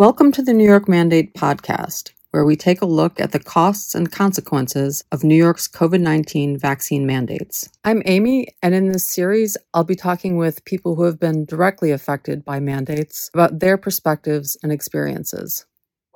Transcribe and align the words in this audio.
Welcome 0.00 0.32
to 0.32 0.42
the 0.42 0.54
New 0.54 0.64
York 0.64 0.88
Mandate 0.88 1.34
podcast, 1.34 2.12
where 2.30 2.46
we 2.46 2.56
take 2.56 2.80
a 2.80 2.86
look 2.86 3.20
at 3.20 3.32
the 3.32 3.38
costs 3.38 3.94
and 3.94 4.10
consequences 4.10 5.04
of 5.12 5.22
New 5.22 5.34
York's 5.34 5.68
COVID 5.68 6.00
19 6.00 6.56
vaccine 6.56 7.04
mandates. 7.04 7.68
I'm 7.84 8.02
Amy, 8.06 8.48
and 8.62 8.74
in 8.74 8.90
this 8.90 9.06
series, 9.06 9.58
I'll 9.74 9.84
be 9.84 9.94
talking 9.94 10.38
with 10.38 10.64
people 10.64 10.94
who 10.94 11.02
have 11.02 11.20
been 11.20 11.44
directly 11.44 11.90
affected 11.90 12.46
by 12.46 12.60
mandates 12.60 13.28
about 13.34 13.58
their 13.58 13.76
perspectives 13.76 14.56
and 14.62 14.72
experiences. 14.72 15.66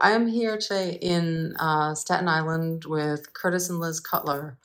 I 0.01 0.13
am 0.13 0.29
here 0.29 0.57
today 0.57 0.99
in 1.03 1.55
uh, 1.61 1.95
Staten 1.95 2.27
Island 2.27 2.87
with 2.87 3.35
Curtis 3.35 3.69
and 3.69 3.81
Liz 3.81 4.01
Cutler, 4.01 4.57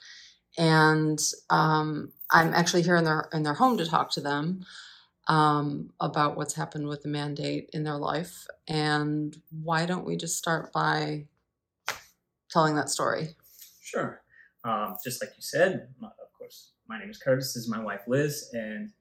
and 0.58 1.20
um, 1.50 2.14
I'm 2.32 2.54
actually 2.54 2.84
here 2.84 2.96
in 2.96 3.04
their 3.04 3.28
in 3.34 3.44
their 3.44 3.56
home 3.56 3.78
to 3.80 3.86
talk 3.86 4.12
to 4.12 4.22
them 4.22 4.66
um, 5.30 5.92
about 6.00 6.36
what's 6.36 6.56
happened 6.56 6.88
with 6.88 7.04
the 7.04 7.08
mandate 7.08 7.70
in 7.72 7.84
their 7.84 7.98
life. 7.98 8.48
And 8.68 9.40
why 9.64 9.86
don't 9.86 10.06
we 10.06 10.18
just 10.18 10.38
start 10.38 10.74
by 10.74 11.28
telling 12.50 12.76
that 12.76 12.90
story? 12.90 13.36
Sure. 13.82 14.22
Um, 14.66 14.98
just 15.04 15.22
like 15.22 15.32
you 15.38 15.42
said, 15.42 15.88
of 16.02 16.34
course, 16.38 16.72
my 16.88 17.00
name 17.00 17.12
is 17.12 17.18
Curtis. 17.18 17.54
This 17.54 17.64
is 17.64 17.70
my 17.70 17.80
wife 17.80 18.02
Liz, 18.08 18.50
and 18.54 18.92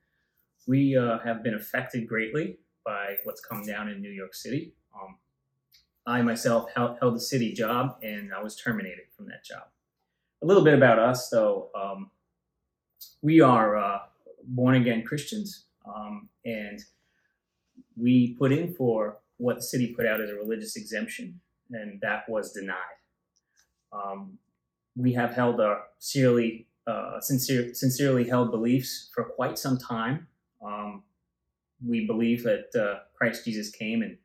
we 0.66 0.97
uh, 0.97 1.19
have 1.21 1.43
been 1.43 1.55
affected 1.55 2.07
greatly 2.07 2.59
by 2.85 3.16
what's 3.24 3.41
come 3.41 3.65
down 3.65 3.88
in 3.88 4.01
New 4.01 4.10
York 4.10 4.35
City. 4.35 4.74
Um, 4.95 5.16
I 6.07 6.23
myself 6.23 6.71
held, 6.74 6.99
held, 7.01 7.16
a 7.16 7.21
city 7.21 7.52
job, 7.52 7.97
and 8.02 8.33
I 8.33 8.43
was 8.43 8.55
terminated 8.55 9.07
from 9.16 9.27
that 9.27 9.45
job. 9.45 9.65
A 10.43 10.47
little 10.47 10.63
bit 10.63 10.74
about 10.74 10.99
us, 10.99 11.29
though. 11.29 11.71
Um, 11.74 12.10
we 13.21 13.41
are 13.41 13.77
uh, 13.77 13.99
born 14.45 14.77
again 14.77 15.02
Christians. 15.02 15.65
Um, 15.95 16.28
and 16.45 16.80
we 17.96 18.34
put 18.38 18.52
in 18.52 18.74
for 18.74 19.19
what 19.38 19.56
the 19.56 19.62
city 19.62 19.95
put 19.95 20.06
out 20.06 20.20
as 20.20 20.30
a 20.30 20.34
religious 20.34 20.77
exemption, 20.77 21.41
and 21.70 22.01
that 22.01 22.29
was 22.29 22.52
denied. 22.52 22.77
Um, 23.93 24.38
we 24.96 25.13
have 25.13 25.32
held 25.32 25.60
our 25.60 25.85
sincerely, 25.98 26.66
uh, 26.87 27.21
sincere, 27.21 27.73
sincerely 27.74 28.29
held 28.29 28.51
beliefs 28.51 29.10
for 29.15 29.24
quite 29.24 29.59
some 29.59 29.79
time. 29.79 30.26
Um, 30.65 31.02
we 31.87 32.07
believe 32.07 32.43
that 32.43 32.66
uh, 32.74 33.04
Christ 33.16 33.45
Jesus 33.45 33.70
came 33.70 34.02
and, 34.02 34.16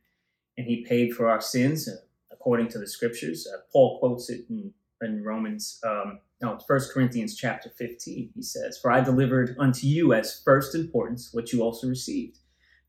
and 0.57 0.65
he 0.65 0.83
paid 0.83 1.13
for 1.13 1.29
our 1.29 1.41
sins 1.41 1.87
uh, 1.87 1.95
according 2.31 2.69
to 2.69 2.79
the 2.79 2.87
scriptures. 2.87 3.47
Uh, 3.47 3.59
Paul 3.71 3.99
quotes 3.99 4.29
it 4.29 4.45
in, 4.49 4.73
in 5.01 5.23
Romans 5.23 5.79
um, 5.85 6.19
no, 6.43 6.59
First 6.67 6.93
Corinthians 6.93 7.37
chapter 7.37 7.69
15, 7.69 8.31
he 8.35 8.41
says, 8.41 8.77
For 8.77 8.91
I 8.91 8.99
delivered 8.99 9.55
unto 9.57 9.87
you 9.87 10.13
as 10.13 10.41
first 10.43 10.75
importance 10.75 11.29
what 11.31 11.53
you 11.53 11.61
also 11.61 11.87
received. 11.87 12.39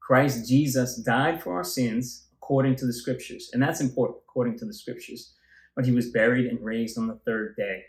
Christ 0.00 0.48
Jesus 0.48 0.96
died 0.96 1.41
for 1.41 1.55
our 1.55 1.62
sins 1.62 2.27
according 2.36 2.74
to 2.77 2.86
the 2.86 2.92
scriptures. 2.92 3.50
And 3.52 3.62
that's 3.62 3.80
important, 3.80 4.19
according 4.28 4.58
to 4.58 4.64
the 4.64 4.74
scriptures. 4.74 5.34
But 5.77 5.86
he 5.86 5.92
was 5.92 6.11
buried 6.11 6.46
and 6.46 6.64
raised 6.64 6.98
on 6.98 7.06
the 7.06 7.20
third 7.24 7.55
day. 7.56 7.84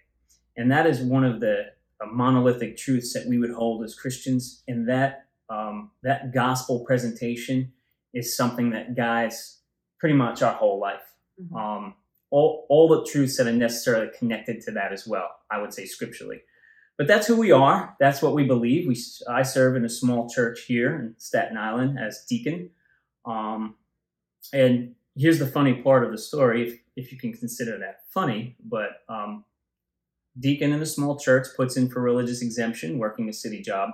And 0.56 0.72
that 0.72 0.86
is 0.86 1.02
one 1.02 1.24
of 1.24 1.40
the 1.40 1.64
monolithic 2.06 2.78
truths 2.78 3.14
that 3.14 3.26
we 3.28 3.40
would 3.40 3.52
hold 3.52 3.84
as 3.84 3.96
Christians. 3.96 4.62
And 4.68 4.88
that, 4.88 5.26
um, 5.50 5.90
that 6.04 6.32
gospel 6.32 6.86
presentation 6.86 7.74
is 8.14 8.38
something 8.38 8.70
that 8.70 8.96
guides 8.96 9.62
pretty 10.00 10.16
much 10.16 10.44
our 10.44 10.54
whole 10.54 10.80
life. 10.80 11.12
Mm-hmm. 11.42 11.56
Um, 11.56 11.96
all, 12.36 12.66
all 12.68 12.90
the 12.90 13.10
truths 13.10 13.38
that 13.38 13.48
are 13.48 13.54
necessarily 13.54 14.10
connected 14.20 14.60
to 14.60 14.72
that 14.72 14.92
as 14.92 15.08
well, 15.08 15.30
I 15.50 15.62
would 15.62 15.74
say 15.74 15.86
scripturally. 15.86 16.42
But 16.98 17.08
that's 17.08 17.28
who 17.28 17.38
we 17.38 17.54
are. 17.54 17.96
That's 17.98 18.22
what 18.22 18.34
we 18.34 18.44
believe. 18.44 18.90
We, 18.90 19.02
I 19.30 19.42
serve 19.44 19.78
in 19.78 19.86
a 19.86 19.90
small 19.90 20.28
church 20.28 20.66
here 20.68 20.94
in 20.98 21.16
Staten 21.18 21.56
Island 21.56 21.98
as 21.98 22.26
deacon. 22.28 22.72
Um, 23.24 23.76
and 24.52 24.96
here's 25.16 25.40
the 25.40 25.48
funny 25.48 25.76
part 25.76 26.04
of 26.04 26.12
the 26.12 26.18
story, 26.18 26.68
if, 26.68 26.80
if 26.98 27.12
you 27.14 27.18
can 27.18 27.32
consider 27.32 27.80
that 27.80 28.02
funny. 28.10 28.58
But 28.62 28.90
um, 29.08 29.46
deacon 30.38 30.74
in 30.74 30.82
a 30.82 30.86
small 30.86 31.18
church 31.18 31.48
puts 31.56 31.78
in 31.78 31.88
for 31.88 32.02
religious 32.02 32.42
exemption, 32.42 33.00
working 33.00 33.30
a 33.30 33.34
city 33.34 33.62
job. 33.62 33.92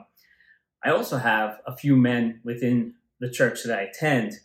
I 0.84 0.90
also 0.90 1.18
have 1.18 1.60
a 1.68 1.78
few 1.78 1.96
men 1.96 2.40
within 2.44 2.96
the 3.20 3.30
church 3.30 3.62
that 3.66 3.78
I 3.78 3.84
attend 3.84 4.40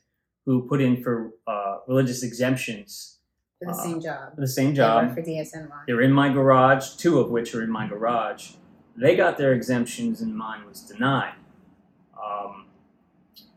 who 0.44 0.68
put 0.68 0.82
in 0.82 1.02
for 1.02 1.30
uh, 1.46 1.78
religious 1.88 2.22
exemptions 2.22 3.15
for 3.58 3.66
the 3.66 3.72
uh, 3.72 3.82
same 3.82 4.00
job. 4.00 4.36
The 4.36 4.48
same 4.48 4.74
job. 4.74 5.14
for 5.14 5.22
DSNY. 5.22 5.86
They're 5.86 6.02
in 6.02 6.12
my 6.12 6.28
garage, 6.28 6.90
two 6.96 7.18
of 7.18 7.30
which 7.30 7.54
are 7.54 7.62
in 7.62 7.70
my 7.70 7.86
garage. 7.86 8.52
They 8.96 9.16
got 9.16 9.38
their 9.38 9.52
exemptions 9.52 10.20
and 10.20 10.36
mine 10.36 10.66
was 10.66 10.80
denied. 10.80 11.34
Um, 12.22 12.66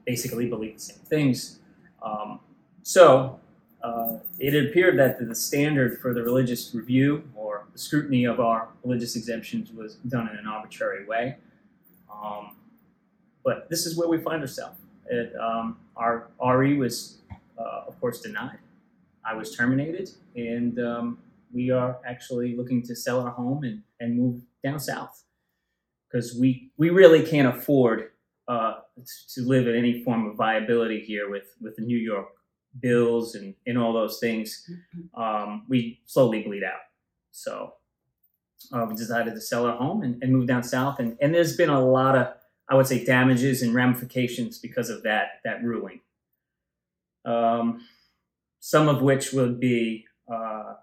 basically 0.06 0.48
believe 0.48 0.76
the 0.76 0.80
same 0.80 0.98
things. 1.00 1.60
Um, 2.02 2.40
so 2.84 3.40
uh, 3.84 4.18
it 4.40 4.70
appeared 4.70 4.98
that 5.00 5.26
the 5.26 5.36
standard 5.36 6.00
for 6.00 6.14
the 6.14 6.24
religious 6.24 6.74
review 6.74 7.24
or 7.36 7.66
the 7.72 7.80
scrutiny 7.80 8.26
of 8.26 8.40
our 8.40 8.70
religious 8.84 9.16
exemptions 9.16 9.72
was 9.72 9.96
done 9.96 10.30
in 10.30 10.38
an 10.38 10.48
arbitrary 10.48 11.06
way. 11.06 11.38
Um, 12.12 12.56
but 13.44 13.70
this 13.70 13.86
is 13.86 13.98
where 13.98 14.10
we 14.10 14.18
find 14.18 14.42
ourselves. 14.42 14.80
It, 15.10 15.34
um, 15.40 15.78
our 15.96 16.28
RE 16.46 16.78
was, 16.78 17.20
uh, 17.58 17.84
of 17.88 18.00
course, 18.00 18.22
denied. 18.22 18.60
I 19.26 19.36
was 19.36 19.56
terminated, 19.56 20.10
and 20.36 20.80
um, 20.80 21.20
we 21.54 21.72
are 21.72 22.00
actually 22.06 22.56
looking 22.56 22.84
to 22.84 22.96
sell 22.96 23.22
our 23.22 23.32
home 23.32 23.64
and, 23.64 23.84
and 24.00 24.18
move 24.18 24.42
down 24.64 24.80
south 24.80 25.24
because 26.10 26.36
we 26.40 26.72
we 26.78 26.90
really 26.90 27.24
can't 27.24 27.48
afford 27.48 28.12
uh, 28.48 28.76
to 29.36 29.42
live 29.42 29.68
in 29.68 29.76
any 29.76 30.04
form 30.04 30.28
of 30.28 30.36
viability 30.36 31.00
here 31.02 31.30
with 31.30 31.56
with 31.62 31.76
the 31.76 31.84
New 31.84 31.98
York 31.98 32.28
bills 32.80 33.36
and, 33.36 33.56
and 33.66 33.78
all 33.78 33.94
those 33.94 34.20
things. 34.20 34.70
Mm-hmm. 34.70 35.22
Um, 35.22 35.66
we 35.68 36.02
slowly 36.06 36.44
bleed 36.44 36.64
out. 36.64 36.80
So 37.32 37.74
uh, 38.72 38.86
we 38.88 38.96
decided 38.96 39.34
to 39.34 39.42
sell 39.42 39.66
our 39.66 39.78
home 39.78 40.04
and, 40.04 40.22
and 40.22 40.32
move 40.32 40.48
down 40.48 40.64
south. 40.64 41.00
And, 41.00 41.18
and 41.22 41.34
there's 41.34 41.56
been 41.56 41.70
a 41.70 41.84
lot 41.84 42.16
of, 42.16 42.34
I 42.70 42.76
would 42.76 42.88
say, 42.88 43.04
damages 43.04 43.62
and 43.62 43.74
ramifications 43.74 44.60
because 44.60 44.90
of 44.90 45.04
that 45.04 45.42
that 45.44 45.64
ruling. 45.64 46.02
Um, 47.26 47.86
some 48.60 48.88
of 48.88 49.02
which 49.02 49.34
would 49.34 49.60
be 49.60 50.06
uh, 50.32 50.74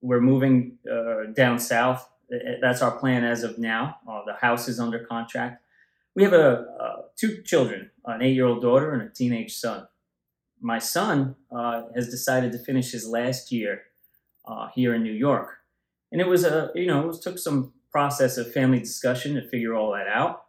we're 0.00 0.20
moving 0.20 0.78
uh, 0.90 1.32
down 1.34 1.58
south. 1.58 2.08
That's 2.60 2.80
our 2.80 2.92
plan 2.92 3.24
as 3.24 3.42
of 3.42 3.58
now. 3.58 3.96
Uh, 4.08 4.22
the 4.24 4.34
house 4.34 4.68
is 4.68 4.78
under 4.78 5.00
contract. 5.00 5.62
We 6.14 6.22
have 6.22 6.32
a, 6.32 6.66
uh, 6.80 7.02
two 7.16 7.42
children, 7.42 7.90
an 8.04 8.22
eight-year-old 8.22 8.62
daughter 8.62 8.92
and 8.92 9.02
a 9.02 9.08
teenage 9.08 9.54
son. 9.54 9.86
My 10.60 10.78
son 10.78 11.36
uh, 11.50 11.84
has 11.94 12.08
decided 12.08 12.52
to 12.52 12.58
finish 12.58 12.92
his 12.92 13.06
last 13.06 13.50
year 13.50 13.82
uh, 14.46 14.68
here 14.74 14.94
in 14.94 15.02
New 15.02 15.12
York, 15.12 15.58
and 16.12 16.20
it 16.20 16.26
was 16.26 16.44
a 16.44 16.70
you 16.74 16.86
know 16.86 17.10
it 17.10 17.22
took 17.22 17.38
some 17.38 17.72
process 17.90 18.36
of 18.36 18.52
family 18.52 18.78
discussion 18.78 19.34
to 19.34 19.48
figure 19.48 19.74
all 19.74 19.92
that 19.92 20.06
out, 20.06 20.44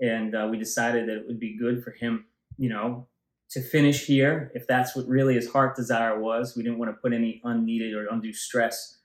and 0.00 0.34
we 0.50 0.58
decided 0.58 1.08
that 1.08 1.18
it 1.18 1.26
would 1.26 1.38
be 1.38 1.56
good 1.56 1.84
for 1.84 1.92
him, 1.92 2.26
you 2.58 2.68
know, 2.68 3.06
to 3.52 3.60
finish 3.60 4.06
here, 4.06 4.50
if 4.54 4.66
that's 4.66 4.96
what 4.96 5.06
really 5.06 5.34
his 5.34 5.50
heart 5.50 5.76
desire 5.76 6.18
was. 6.18 6.56
We 6.56 6.62
didn't 6.62 6.78
want 6.78 6.90
to 6.90 7.00
put 7.00 7.12
any 7.12 7.40
unneeded 7.44 7.94
or 7.94 8.06
undue 8.06 8.32
stress 8.32 8.98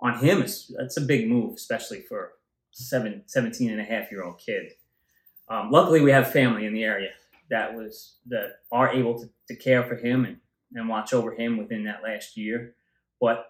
on 0.00 0.18
him. 0.18 0.40
That's 0.40 0.96
a 0.96 1.00
big 1.00 1.28
move, 1.28 1.54
especially 1.54 2.00
for 2.00 2.32
seven, 2.70 3.22
17 3.26 3.70
and 3.70 3.80
a 3.80 3.84
half 3.84 4.10
year 4.10 4.22
old 4.22 4.38
kid. 4.38 4.72
Um, 5.48 5.70
luckily, 5.70 6.00
we 6.00 6.12
have 6.12 6.32
family 6.32 6.64
in 6.64 6.72
the 6.72 6.84
area 6.84 7.10
that 7.50 7.74
was 7.74 8.16
that 8.26 8.60
are 8.70 8.92
able 8.92 9.20
to, 9.20 9.28
to 9.48 9.56
care 9.56 9.82
for 9.82 9.96
him 9.96 10.24
and, 10.24 10.36
and 10.74 10.88
watch 10.88 11.12
over 11.12 11.34
him 11.34 11.58
within 11.58 11.84
that 11.84 12.02
last 12.02 12.36
year. 12.36 12.74
But 13.20 13.46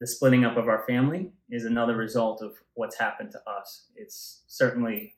the 0.00 0.06
splitting 0.06 0.44
up 0.44 0.56
of 0.56 0.68
our 0.68 0.84
family 0.86 1.32
is 1.50 1.64
another 1.64 1.96
result 1.96 2.40
of 2.40 2.54
what's 2.74 2.98
happened 2.98 3.32
to 3.32 3.50
us. 3.50 3.86
It's 3.96 4.42
certainly 4.46 5.16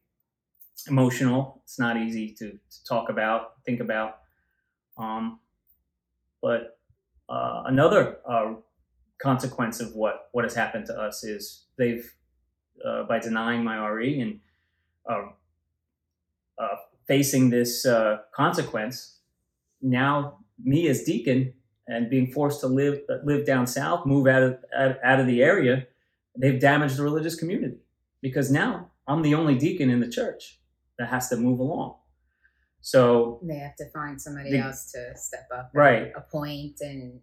emotional. 0.88 1.60
It's 1.64 1.78
not 1.78 1.96
easy 1.96 2.34
to, 2.38 2.50
to 2.50 2.84
talk 2.84 3.08
about, 3.08 3.62
think 3.64 3.80
about. 3.80 4.18
Um, 4.96 5.40
but 6.42 6.78
uh, 7.28 7.62
another 7.66 8.18
uh, 8.28 8.54
consequence 9.18 9.80
of 9.80 9.94
what, 9.94 10.28
what 10.32 10.44
has 10.44 10.54
happened 10.54 10.86
to 10.86 10.94
us 10.98 11.24
is 11.24 11.64
they've, 11.78 12.14
uh, 12.84 13.04
by 13.04 13.18
denying 13.18 13.64
my 13.64 13.86
RE 13.88 14.20
and 14.20 14.40
uh, 15.08 15.28
uh, 16.58 16.76
facing 17.06 17.50
this 17.50 17.86
uh, 17.86 18.18
consequence, 18.34 19.18
now 19.80 20.38
me 20.62 20.88
as 20.88 21.04
deacon 21.04 21.52
and 21.86 22.08
being 22.08 22.30
forced 22.30 22.60
to 22.60 22.66
live 22.66 23.00
live 23.24 23.44
down 23.44 23.66
south, 23.66 24.06
move 24.06 24.26
out 24.26 24.42
of 24.42 24.58
out 25.04 25.20
of 25.20 25.26
the 25.26 25.42
area, 25.42 25.86
they've 26.36 26.60
damaged 26.60 26.96
the 26.96 27.02
religious 27.02 27.34
community 27.34 27.76
because 28.22 28.50
now 28.50 28.90
I'm 29.06 29.22
the 29.22 29.34
only 29.34 29.56
deacon 29.56 29.90
in 29.90 30.00
the 30.00 30.08
church 30.08 30.60
that 30.98 31.08
has 31.08 31.28
to 31.28 31.36
move 31.36 31.58
along. 31.58 31.96
So 32.84 33.40
they 33.42 33.56
have 33.56 33.76
to 33.76 33.88
find 33.90 34.20
somebody 34.20 34.50
the, 34.50 34.58
else 34.58 34.92
to 34.92 35.16
step 35.16 35.48
up, 35.54 35.70
right? 35.72 36.12
Appoint 36.14 36.80
and 36.80 37.20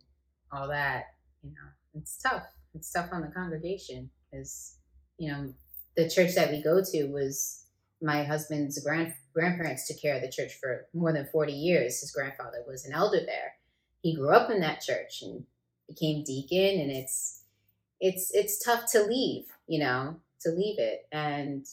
all 0.51 0.67
that. 0.69 1.13
You 1.43 1.51
know, 1.51 1.69
it's 1.93 2.17
tough. 2.17 2.43
It's 2.73 2.91
tough 2.91 3.09
on 3.11 3.21
the 3.21 3.27
congregation 3.27 4.09
because 4.31 4.77
you 5.17 5.31
know 5.31 5.53
the 5.95 6.09
church 6.09 6.33
that 6.35 6.49
we 6.49 6.63
go 6.63 6.81
to 6.83 7.05
was 7.05 7.65
my 8.01 8.23
husband's 8.23 8.83
grand 8.83 9.13
grandparents 9.33 9.87
took 9.87 10.01
care 10.01 10.15
of 10.15 10.23
the 10.23 10.31
church 10.31 10.53
for 10.59 10.87
more 10.93 11.13
than 11.13 11.27
forty 11.31 11.53
years. 11.53 12.01
His 12.01 12.11
grandfather 12.11 12.63
was 12.67 12.85
an 12.85 12.93
elder 12.93 13.19
there, 13.23 13.53
he 14.01 14.15
grew 14.15 14.31
up 14.31 14.49
in 14.49 14.59
that 14.61 14.81
church 14.81 15.21
and 15.21 15.45
became 15.87 16.23
deacon 16.23 16.79
and 16.81 16.91
it's 16.91 17.43
it's 17.99 18.31
it's 18.33 18.63
tough 18.63 18.89
to 18.91 19.03
leave 19.03 19.45
you 19.67 19.79
know 19.79 20.15
to 20.39 20.49
leave 20.49 20.79
it 20.79 21.07
and 21.11 21.65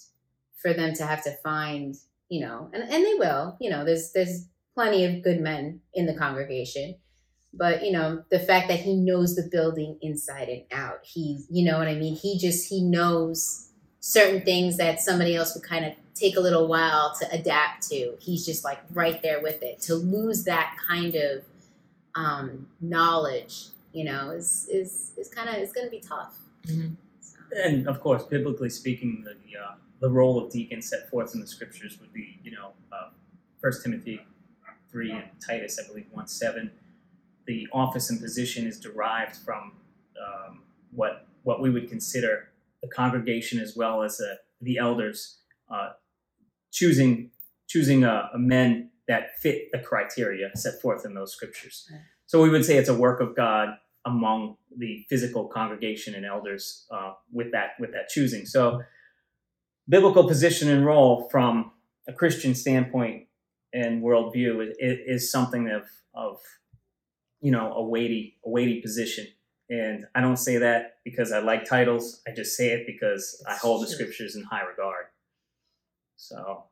for 0.60 0.74
them 0.74 0.92
to 0.92 1.06
have 1.06 1.22
to 1.22 1.32
find 1.42 1.96
you 2.28 2.40
know 2.40 2.70
and, 2.72 2.82
and 2.82 3.04
they 3.04 3.14
will 3.14 3.56
you 3.60 3.70
know 3.70 3.84
there's 3.84 4.12
there's 4.12 4.46
plenty 4.74 5.04
of 5.04 5.22
good 5.22 5.40
men 5.40 5.80
in 5.94 6.06
the 6.06 6.14
congregation 6.14 6.94
but 7.52 7.84
you 7.84 7.90
know 7.90 8.22
the 8.30 8.38
fact 8.38 8.68
that 8.68 8.80
he 8.80 8.94
knows 8.94 9.34
the 9.34 9.48
building 9.50 9.98
inside 10.02 10.48
and 10.48 10.62
out 10.72 11.00
he 11.02 11.44
you 11.50 11.64
know 11.64 11.78
what 11.78 11.88
i 11.88 11.94
mean? 11.94 12.14
He 12.14 12.38
just 12.38 12.68
he 12.68 12.82
knows 12.82 13.70
certain 14.00 14.42
things 14.42 14.76
that 14.76 15.00
somebody 15.00 15.34
else 15.34 15.54
would 15.54 15.64
kind 15.64 15.84
of 15.84 15.92
take 16.14 16.36
a 16.36 16.40
little 16.40 16.68
while 16.68 17.14
to 17.20 17.30
adapt 17.32 17.88
to. 17.88 18.14
He's 18.20 18.44
just 18.44 18.64
like 18.64 18.80
right 18.92 19.22
there 19.22 19.40
with 19.42 19.62
it. 19.62 19.80
To 19.82 19.94
lose 19.94 20.44
that 20.44 20.76
kind 20.88 21.14
of 21.14 21.44
um, 22.14 22.66
knowledge 22.80 23.66
you 23.92 24.04
know 24.04 24.30
is 24.30 24.68
is 24.70 25.12
is 25.16 25.28
kind 25.28 25.48
of 25.48 25.56
it's 25.56 25.72
going 25.72 25.86
to 25.86 25.90
be 25.90 26.00
tough. 26.00 26.36
Mm-hmm. 26.66 26.94
so, 27.20 27.38
And 27.64 27.88
of 27.88 28.00
course, 28.00 28.24
biblically 28.24 28.70
speaking, 28.70 29.24
the 29.24 29.58
uh, 29.58 29.74
the 30.00 30.10
role 30.10 30.42
of 30.42 30.50
deacon 30.52 30.82
set 30.82 31.08
forth 31.10 31.34
in 31.34 31.40
the 31.40 31.46
scriptures 31.46 31.98
would 32.00 32.12
be, 32.12 32.38
you 32.42 32.52
know, 32.52 32.72
uh, 32.92 33.10
First 33.60 33.82
Timothy 33.82 34.20
three 34.90 35.12
and 35.12 35.24
Titus, 35.46 35.78
I 35.82 35.86
believe 35.86 36.06
one 36.10 36.28
seven. 36.28 36.70
The 37.46 37.66
office 37.72 38.10
and 38.10 38.20
position 38.20 38.66
is 38.66 38.78
derived 38.78 39.36
from 39.36 39.72
um, 40.24 40.62
what 40.92 41.26
what 41.42 41.60
we 41.60 41.70
would 41.70 41.88
consider 41.88 42.50
the 42.82 42.88
congregation 42.88 43.58
as 43.58 43.74
well 43.76 44.02
as 44.02 44.20
uh, 44.20 44.34
the 44.60 44.78
elders 44.78 45.38
uh, 45.70 45.90
choosing 46.70 47.30
choosing 47.66 48.04
a 48.04 48.30
men 48.36 48.90
that 49.08 49.38
fit 49.38 49.68
the 49.72 49.78
criteria 49.78 50.50
set 50.54 50.80
forth 50.80 51.04
in 51.04 51.14
those 51.14 51.32
scriptures. 51.32 51.90
So 52.26 52.42
we 52.42 52.50
would 52.50 52.64
say 52.64 52.76
it's 52.76 52.88
a 52.88 52.94
work 52.94 53.20
of 53.20 53.34
God 53.34 53.70
among 54.04 54.56
the 54.76 55.04
physical 55.08 55.48
congregation 55.48 56.14
and 56.14 56.24
elders 56.24 56.86
uh, 56.90 57.12
with 57.32 57.52
that 57.52 57.70
with 57.80 57.92
that 57.92 58.08
choosing. 58.08 58.46
So 58.46 58.82
biblical 59.88 60.26
position 60.26 60.68
and 60.68 60.84
role 60.84 61.28
from 61.30 61.72
a 62.06 62.12
Christian 62.12 62.54
standpoint 62.54 63.26
and 63.72 64.02
worldview 64.02 64.70
is, 64.78 64.98
is 65.06 65.30
something 65.30 65.68
of 65.68 65.84
of 66.14 66.38
you 67.40 67.50
know 67.50 67.72
a 67.72 67.82
weighty 67.82 68.38
a 68.44 68.50
weighty 68.50 68.80
position. 68.80 69.26
And 69.70 70.06
I 70.14 70.22
don't 70.22 70.38
say 70.38 70.56
that 70.58 70.96
because 71.04 71.30
I 71.30 71.40
like 71.40 71.66
titles. 71.66 72.22
I 72.26 72.30
just 72.34 72.56
say 72.56 72.70
it 72.70 72.86
because 72.86 73.44
I 73.46 73.54
hold 73.54 73.82
the 73.82 73.86
scriptures 73.86 74.34
in 74.34 74.42
high 74.44 74.62
regard. 74.62 75.06
So 76.16 76.64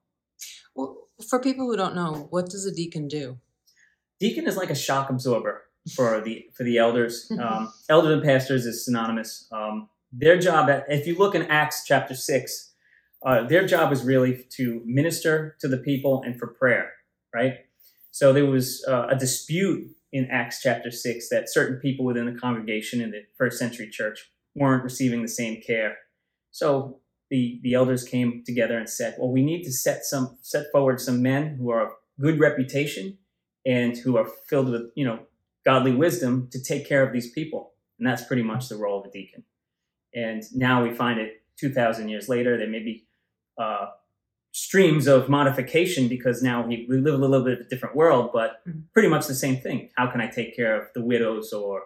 Well, 0.74 1.08
for 1.28 1.38
people 1.40 1.66
who 1.66 1.76
don't 1.76 1.94
know, 1.94 2.26
what 2.30 2.48
does 2.48 2.64
a 2.64 2.72
deacon 2.74 3.08
do? 3.08 3.38
deacon 4.19 4.46
is 4.46 4.56
like 4.56 4.70
a 4.70 4.74
shock 4.74 5.10
absorber 5.10 5.64
for 5.94 6.20
the 6.20 6.46
for 6.54 6.64
the 6.64 6.78
elders. 6.78 7.30
Um, 7.38 7.72
elders 7.88 8.14
and 8.14 8.22
pastors 8.22 8.64
is 8.66 8.84
synonymous. 8.84 9.46
Um, 9.52 9.88
their 10.12 10.38
job, 10.38 10.70
at, 10.70 10.86
if 10.88 11.06
you 11.06 11.16
look 11.16 11.34
in 11.34 11.42
Acts 11.42 11.84
chapter 11.84 12.14
six, 12.14 12.72
uh, 13.24 13.46
their 13.46 13.66
job 13.66 13.92
is 13.92 14.04
really 14.04 14.46
to 14.50 14.82
minister 14.84 15.56
to 15.60 15.68
the 15.68 15.78
people 15.78 16.22
and 16.24 16.38
for 16.38 16.48
prayer, 16.48 16.92
right? 17.34 17.54
So 18.10 18.32
there 18.32 18.46
was 18.46 18.84
uh, 18.88 19.06
a 19.08 19.16
dispute 19.16 19.90
in 20.12 20.28
Acts 20.30 20.60
chapter 20.62 20.90
six 20.90 21.28
that 21.30 21.50
certain 21.50 21.78
people 21.78 22.04
within 22.04 22.26
the 22.26 22.38
congregation 22.38 23.00
in 23.00 23.10
the 23.10 23.22
first 23.36 23.58
century 23.58 23.90
church 23.90 24.30
weren't 24.54 24.84
receiving 24.84 25.22
the 25.22 25.28
same 25.28 25.60
care. 25.60 25.98
So 26.50 27.00
the 27.30 27.60
the 27.62 27.74
elders 27.74 28.04
came 28.04 28.42
together 28.46 28.78
and 28.78 28.88
said, 28.88 29.16
"Well, 29.19 29.32
we 29.32 29.42
need 29.42 29.64
to 29.64 29.72
set 29.72 30.04
some 30.04 30.38
set 30.40 30.66
forward 30.72 31.00
some 31.00 31.22
men 31.22 31.56
who 31.56 31.70
are 31.70 31.86
of 31.86 31.92
good 32.20 32.38
reputation 32.38 33.19
and 33.66 33.96
who 33.98 34.16
are 34.16 34.28
filled 34.48 34.70
with 34.70 34.90
you 34.94 35.04
know 35.04 35.26
godly 35.64 35.94
wisdom 35.94 36.48
to 36.52 36.62
take 36.62 36.88
care 36.88 37.06
of 37.06 37.12
these 37.12 37.30
people." 37.32 37.72
And 37.98 38.06
that's 38.06 38.24
pretty 38.24 38.42
much 38.42 38.69
the 38.69 38.76
role 38.76 39.00
of 39.00 39.06
a 39.06 39.10
deacon. 39.10 39.44
And 40.14 40.42
now 40.54 40.82
we 40.82 40.94
find 40.94 41.19
it 41.19 41.42
2,000 41.58 42.08
years 42.08 42.28
later, 42.28 42.56
there 42.56 42.69
may 42.69 42.80
be 42.80 43.06
uh, 43.58 43.87
streams 44.53 45.06
of 45.06 45.29
modification 45.29 46.08
because 46.08 46.43
now 46.43 46.67
we, 46.67 46.87
we 46.88 46.97
live 46.97 47.14
in 47.14 47.20
a 47.20 47.26
little 47.26 47.44
bit 47.44 47.61
of 47.61 47.67
a 47.67 47.69
different 47.69 47.94
world, 47.94 48.31
but 48.32 48.64
Mhm. 48.67 48.85
pretty 48.93 49.08
much 49.08 49.26
the 49.26 49.35
same 49.35 49.56
thing. 49.61 49.91
How 49.97 50.11
can 50.11 50.20
I 50.20 50.29
take 50.29 50.56
care 50.56 50.81
of 50.81 50.88
the 50.94 51.03
widows 51.03 51.53
or 51.53 51.85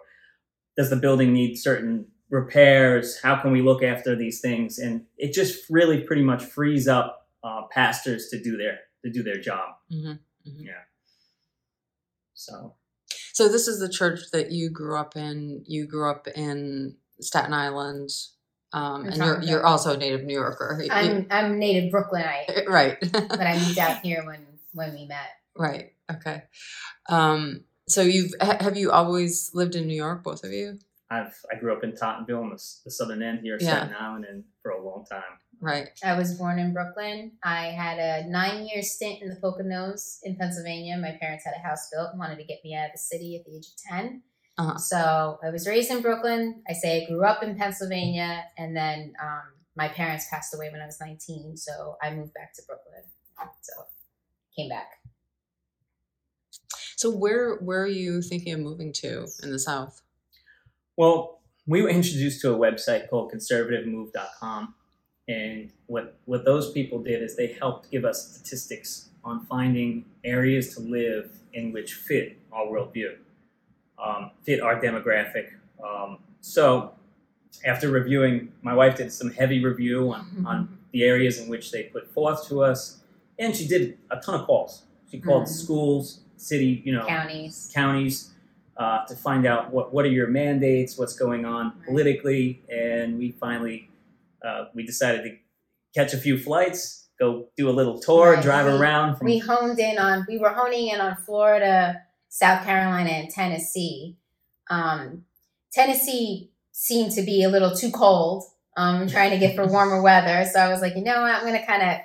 does 0.77 0.89
the 0.89 0.95
building 0.95 1.33
need 1.33 1.55
certain 1.57 2.07
repairs? 2.29 3.19
How 3.21 3.35
can 3.41 3.51
we 3.51 3.61
look 3.61 3.83
after 3.83 4.15
these 4.15 4.39
things? 4.39 4.79
And 4.79 5.05
it 5.17 5.33
just 5.33 5.69
really 5.69 6.01
pretty 6.03 6.23
much 6.23 6.43
frees 6.45 6.87
up 6.87 7.27
uh, 7.43 7.63
pastors 7.71 8.29
to 8.29 8.41
do 8.41 8.55
their 8.57 8.79
to 9.03 9.09
do 9.11 9.21
their 9.23 9.39
job. 9.41 9.75
mm-hmm 9.91 10.13
Yeah. 10.45 10.83
So 12.33 12.75
So 13.33 13.49
this 13.49 13.67
is 13.67 13.79
the 13.79 13.89
church 13.89 14.31
that 14.31 14.51
you 14.51 14.69
grew 14.69 14.95
up 14.97 15.15
in. 15.15 15.63
You 15.67 15.85
grew 15.87 16.09
up 16.09 16.27
in 16.35 16.95
Staten 17.19 17.53
Island, 17.53 18.09
um, 18.73 19.05
and 19.05 19.15
you're 19.17 19.41
you're 19.43 19.65
also 19.65 19.93
a 19.93 19.97
native 19.97 20.23
New 20.23 20.33
Yorker, 20.33 20.81
i'm 20.91 21.27
i'm 21.29 21.59
native 21.59 21.91
brooklynite 21.91 22.49
right? 22.67 22.97
but 23.11 23.41
i 23.41 23.57
moved 23.59 23.77
out 23.77 23.99
here 24.03 24.23
when 24.25 24.45
when 24.73 24.93
we 24.93 25.05
met 25.05 25.29
right. 25.55 25.93
Okay. 26.11 26.43
Um, 27.09 27.63
so 27.87 28.01
you've 28.01 28.33
ha- 28.41 28.57
have 28.59 28.77
you 28.77 28.91
always 28.91 29.51
lived 29.53 29.75
in 29.75 29.87
New 29.87 29.95
York, 29.95 30.23
both 30.23 30.43
of 30.43 30.51
you? 30.51 30.79
I've 31.09 31.33
I 31.51 31.57
grew 31.59 31.73
up 31.75 31.83
in 31.83 31.91
Tottenville, 31.91 32.41
on 32.41 32.49
the, 32.49 32.61
the 32.85 32.91
southern 32.91 33.21
end 33.21 33.39
here, 33.41 33.55
of 33.55 33.61
Yeah. 33.61 33.77
Staten 33.85 33.95
Island, 33.99 34.25
and 34.29 34.43
for 34.61 34.71
a 34.71 34.83
long 34.83 35.05
time. 35.09 35.23
Right. 35.59 35.89
I 36.03 36.17
was 36.17 36.33
born 36.37 36.57
in 36.57 36.73
Brooklyn. 36.73 37.33
I 37.43 37.65
had 37.67 37.99
a 37.99 38.27
nine 38.29 38.65
year 38.65 38.81
stint 38.81 39.21
in 39.21 39.29
the 39.29 39.35
Poconos 39.35 40.19
in 40.23 40.35
Pennsylvania. 40.35 40.97
My 40.97 41.17
parents 41.21 41.45
had 41.45 41.53
a 41.55 41.67
house 41.67 41.89
built 41.91 42.11
and 42.11 42.19
wanted 42.19 42.37
to 42.37 42.45
get 42.45 42.59
me 42.63 42.75
out 42.75 42.87
of 42.87 42.91
the 42.93 42.97
city 42.97 43.37
at 43.37 43.45
the 43.45 43.57
age 43.57 43.67
of 43.67 43.99
10. 43.99 44.23
Uh-huh. 44.57 44.77
So 44.77 45.39
I 45.43 45.49
was 45.49 45.67
raised 45.67 45.91
in 45.91 46.01
Brooklyn. 46.01 46.61
I 46.69 46.73
say 46.73 47.03
I 47.03 47.09
grew 47.09 47.25
up 47.25 47.41
in 47.41 47.55
Pennsylvania. 47.57 48.43
And 48.57 48.75
then 48.75 49.13
um, 49.21 49.41
my 49.75 49.87
parents 49.87 50.27
passed 50.29 50.53
away 50.53 50.69
when 50.71 50.81
I 50.81 50.85
was 50.85 50.99
19. 50.99 51.57
So 51.57 51.97
I 52.01 52.13
moved 52.13 52.33
back 52.33 52.53
to 52.55 52.61
Brooklyn. 52.67 53.03
So 53.61 53.73
came 54.55 54.69
back. 54.69 54.87
So 56.95 57.09
where 57.09 57.55
where 57.55 57.81
are 57.81 57.87
you 57.87 58.21
thinking 58.21 58.53
of 58.53 58.59
moving 58.59 58.93
to 58.97 59.25
in 59.41 59.51
the 59.51 59.57
South? 59.57 60.01
Well, 60.97 61.41
we 61.65 61.81
were 61.81 61.89
introduced 61.89 62.41
to 62.41 62.53
a 62.53 62.57
website 62.57 63.09
called 63.09 63.31
conservativemove.com. 63.31 64.75
And 65.27 65.71
what, 65.85 66.19
what 66.25 66.43
those 66.45 66.71
people 66.71 67.01
did 67.01 67.23
is 67.23 67.35
they 67.35 67.53
helped 67.53 67.89
give 67.91 68.03
us 68.03 68.35
statistics 68.35 69.09
on 69.23 69.45
finding 69.45 70.05
areas 70.23 70.75
to 70.75 70.81
live 70.81 71.39
in 71.53 71.71
which 71.71 71.93
fit 71.93 72.37
our 72.51 72.65
worldview, 72.65 73.15
um, 74.03 74.31
fit 74.43 74.61
our 74.61 74.79
demographic. 74.81 75.47
Um, 75.85 76.19
so, 76.41 76.93
after 77.65 77.89
reviewing, 77.89 78.51
my 78.61 78.73
wife 78.73 78.95
did 78.97 79.11
some 79.11 79.31
heavy 79.31 79.63
review 79.63 80.11
on, 80.13 80.43
on 80.47 80.77
the 80.91 81.03
areas 81.03 81.39
in 81.39 81.47
which 81.49 81.71
they 81.71 81.83
put 81.83 82.11
forth 82.13 82.47
to 82.49 82.63
us, 82.63 83.01
and 83.39 83.55
she 83.55 83.67
did 83.67 83.97
a 84.09 84.17
ton 84.17 84.39
of 84.39 84.45
calls. 84.45 84.83
She 85.09 85.19
called 85.19 85.43
Mhm. 85.43 85.47
schools, 85.49 86.21
city, 86.37 86.81
you 86.85 86.93
know, 86.93 87.05
Counties. 87.05 87.71
counties 87.73 88.31
uh, 88.77 89.05
to 89.05 89.15
find 89.15 89.45
out 89.45 89.71
what, 89.71 89.93
what 89.93 90.05
are 90.05 90.09
your 90.09 90.27
mandates, 90.27 90.97
what's 90.97 91.13
going 91.15 91.45
on 91.45 91.65
Right. 91.77 91.85
politically, 91.87 92.63
and 92.69 93.17
we 93.19 93.31
finally 93.31 93.87
uh, 94.43 94.65
we 94.73 94.83
decided 94.83 95.21
to 95.23 95.35
catch 95.93 96.15
a 96.15 96.17
few 96.17 96.35
flights, 96.35 97.09
go 97.19 97.45
do 97.55 97.69
a 97.69 97.75
little 97.79 97.99
tour, 97.99 98.33
Right. 98.33 98.41
drive 98.43 98.65
We- 98.65 98.71
around 98.79 99.17
from 99.17 99.25
We 99.25 99.37
honed 99.37 99.77
in 99.79 99.99
on, 99.99 100.25
we 100.27 100.39
were 100.39 100.49
honing 100.49 100.87
in 100.87 100.99
on 100.99 101.15
Florida, 101.17 102.01
South 102.31 102.63
Carolina, 102.63 103.09
and 103.09 103.29
Tennessee. 103.29 104.15
Um, 104.69 105.25
Tennessee 105.73 106.49
seemed 106.71 107.11
to 107.11 107.21
be 107.23 107.43
a 107.43 107.49
little 107.49 107.75
too 107.75 107.91
cold. 107.91 108.45
Um, 108.77 109.07
trying 109.09 109.31
to 109.31 109.37
get 109.37 109.55
for 109.55 109.67
warmer 109.67 110.01
weather. 110.01 110.49
So 110.51 110.59
I 110.59 110.69
was 110.69 110.81
like, 110.81 110.95
you 110.95 111.03
know 111.03 111.21
what? 111.21 111.35
I'm 111.35 111.45
going 111.45 111.59
to 111.59 111.65
kind 111.65 111.83
of 111.83 111.97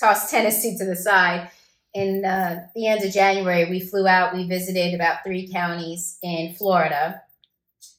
toss 0.00 0.30
Tennessee 0.32 0.76
to 0.78 0.84
the 0.86 0.96
side. 0.96 1.50
In 1.92 2.24
uh, 2.24 2.66
the 2.74 2.88
end 2.88 3.04
of 3.04 3.12
January, 3.12 3.70
we 3.70 3.80
flew 3.80 4.08
out. 4.08 4.34
We 4.34 4.48
visited 4.48 4.94
about 4.94 5.22
three 5.22 5.46
counties 5.46 6.18
in 6.22 6.54
Florida. 6.54 7.22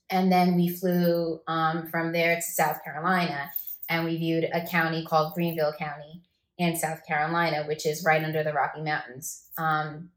And 0.10 0.32
then 0.32 0.56
we 0.56 0.68
flew 0.68 1.40
um, 1.48 1.88
from 1.88 2.12
there 2.12 2.36
to 2.36 2.42
South 2.42 2.84
Carolina. 2.84 3.52
And 3.88 4.04
we 4.04 4.18
viewed 4.18 4.50
a 4.52 4.66
county 4.66 5.06
called 5.06 5.36
Greenville 5.36 5.74
County 5.78 6.24
in 6.58 6.76
South 6.76 7.06
Carolina, 7.06 7.66
which 7.68 7.86
is 7.86 8.04
right 8.04 8.24
under 8.24 8.44
the 8.44 8.52
Rocky 8.52 8.82
Mountains. 8.82 9.48
Um, 9.60 10.10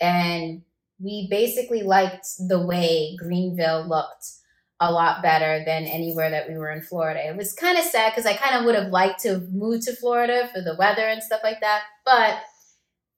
and 0.00 0.62
we 0.98 1.28
basically 1.30 1.82
liked 1.82 2.26
the 2.48 2.64
way 2.64 3.16
Greenville 3.18 3.86
looked 3.86 4.26
a 4.80 4.90
lot 4.92 5.22
better 5.22 5.62
than 5.64 5.84
anywhere 5.84 6.30
that 6.30 6.48
we 6.48 6.56
were 6.56 6.70
in 6.70 6.82
Florida. 6.82 7.26
It 7.26 7.36
was 7.36 7.52
kind 7.54 7.78
of 7.78 7.84
sad 7.84 8.12
because 8.12 8.26
I 8.26 8.34
kind 8.34 8.56
of 8.56 8.64
would 8.64 8.74
have 8.74 8.88
liked 8.90 9.20
to 9.20 9.30
have 9.30 9.52
moved 9.52 9.84
to 9.84 9.96
Florida 9.96 10.48
for 10.54 10.60
the 10.60 10.74
weather 10.76 11.06
and 11.06 11.22
stuff 11.22 11.40
like 11.42 11.60
that. 11.60 11.82
But 12.04 12.38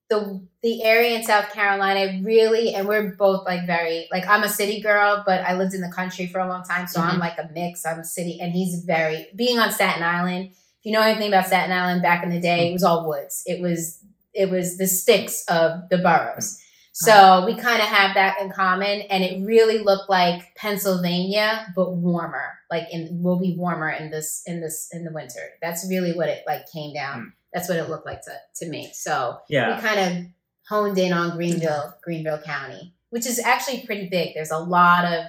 the 0.09 0.41
the 0.63 0.83
area 0.83 1.15
in 1.17 1.23
South 1.23 1.51
Carolina 1.53 2.19
really, 2.23 2.73
and 2.73 2.87
we're 2.87 3.11
both 3.15 3.45
like 3.45 3.65
very 3.67 4.07
like 4.11 4.27
I'm 4.27 4.43
a 4.43 4.49
city 4.49 4.81
girl, 4.81 5.23
but 5.25 5.41
I 5.41 5.53
lived 5.55 5.73
in 5.73 5.81
the 5.81 5.91
country 5.91 6.27
for 6.27 6.39
a 6.39 6.47
long 6.47 6.63
time, 6.63 6.87
so 6.87 6.99
I'm 6.99 7.17
Mhm. 7.17 7.19
like 7.19 7.37
a 7.37 7.49
mix. 7.53 7.85
I'm 7.85 7.99
a 7.99 8.03
city, 8.03 8.39
and 8.41 8.51
he's 8.51 8.83
very 8.85 9.27
being 9.35 9.59
on 9.59 9.71
Staten 9.71 10.01
Island. 10.01 10.49
If 10.51 10.85
you 10.85 10.91
know 10.93 11.01
anything 11.01 11.27
about 11.27 11.45
Staten 11.47 11.71
Island 11.71 12.01
back 12.01 12.23
in 12.23 12.29
the 12.31 12.39
day, 12.39 12.69
it 12.69 12.73
was 12.73 12.83
all 12.83 13.07
woods. 13.07 13.43
It 13.45 13.61
was 13.61 13.99
it 14.33 14.49
was 14.49 14.77
the 14.77 14.87
sticks 14.87 15.43
of 15.47 15.89
the 15.89 15.97
boroughs. 15.99 16.59
So 17.01 17.45
we 17.45 17.55
kind 17.55 17.81
of 17.81 17.87
have 17.87 18.15
that 18.15 18.41
in 18.41 18.49
common, 18.51 19.01
and 19.09 19.23
it 19.23 19.45
really 19.45 19.79
looked 19.79 20.09
like 20.09 20.53
Pennsylvania, 20.55 21.71
but 21.75 21.93
warmer. 21.93 22.59
Like 22.69 22.87
in 22.91 23.21
will 23.23 23.39
be 23.39 23.55
warmer 23.57 23.89
in 23.89 24.11
this 24.11 24.43
in 24.45 24.59
this 24.61 24.89
in 24.91 25.03
the 25.05 25.11
winter. 25.11 25.39
That's 25.61 25.87
really 25.89 26.11
what 26.13 26.29
it 26.29 26.43
like 26.45 26.69
came 26.71 26.93
down. 26.93 27.21
Hmm. 27.21 27.27
That's 27.53 27.67
what 27.69 27.77
it 27.77 27.89
looked 27.89 28.05
like 28.05 28.21
to 28.23 28.33
to 28.57 28.69
me. 28.69 28.91
So 28.93 29.39
Yeah. 29.47 29.75
we 29.75 29.81
kind 29.81 29.99
of 29.99 30.25
honed 30.67 30.97
in 30.97 31.13
on 31.13 31.35
Greenville, 31.35 31.95
Greenville 32.03 32.41
County, 32.41 32.93
which 33.09 33.25
is 33.25 33.39
actually 33.39 33.81
pretty 33.85 34.07
big. 34.09 34.33
There's 34.35 34.51
a 34.51 34.59
lot 34.59 35.05
of 35.05 35.25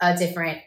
uh, 0.00 0.16
different 0.16 0.58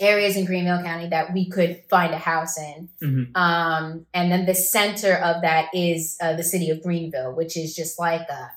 areas 0.00 0.36
in 0.36 0.44
Greenville 0.44 0.82
County 0.82 1.08
that 1.08 1.32
we 1.32 1.48
could 1.48 1.82
find 1.88 2.12
a 2.12 2.18
house 2.18 2.58
in. 2.58 2.88
Mhm. 3.00 3.36
Um, 3.36 4.06
and 4.12 4.30
then 4.32 4.44
the 4.44 4.54
center 4.54 5.14
of 5.14 5.42
that 5.42 5.68
is 5.72 6.18
uh, 6.20 6.34
the 6.34 6.42
city 6.42 6.70
of 6.70 6.82
Greenville, 6.82 7.32
which 7.34 7.56
is 7.56 7.74
just 7.74 7.98
like 7.98 8.28
a 8.28 8.50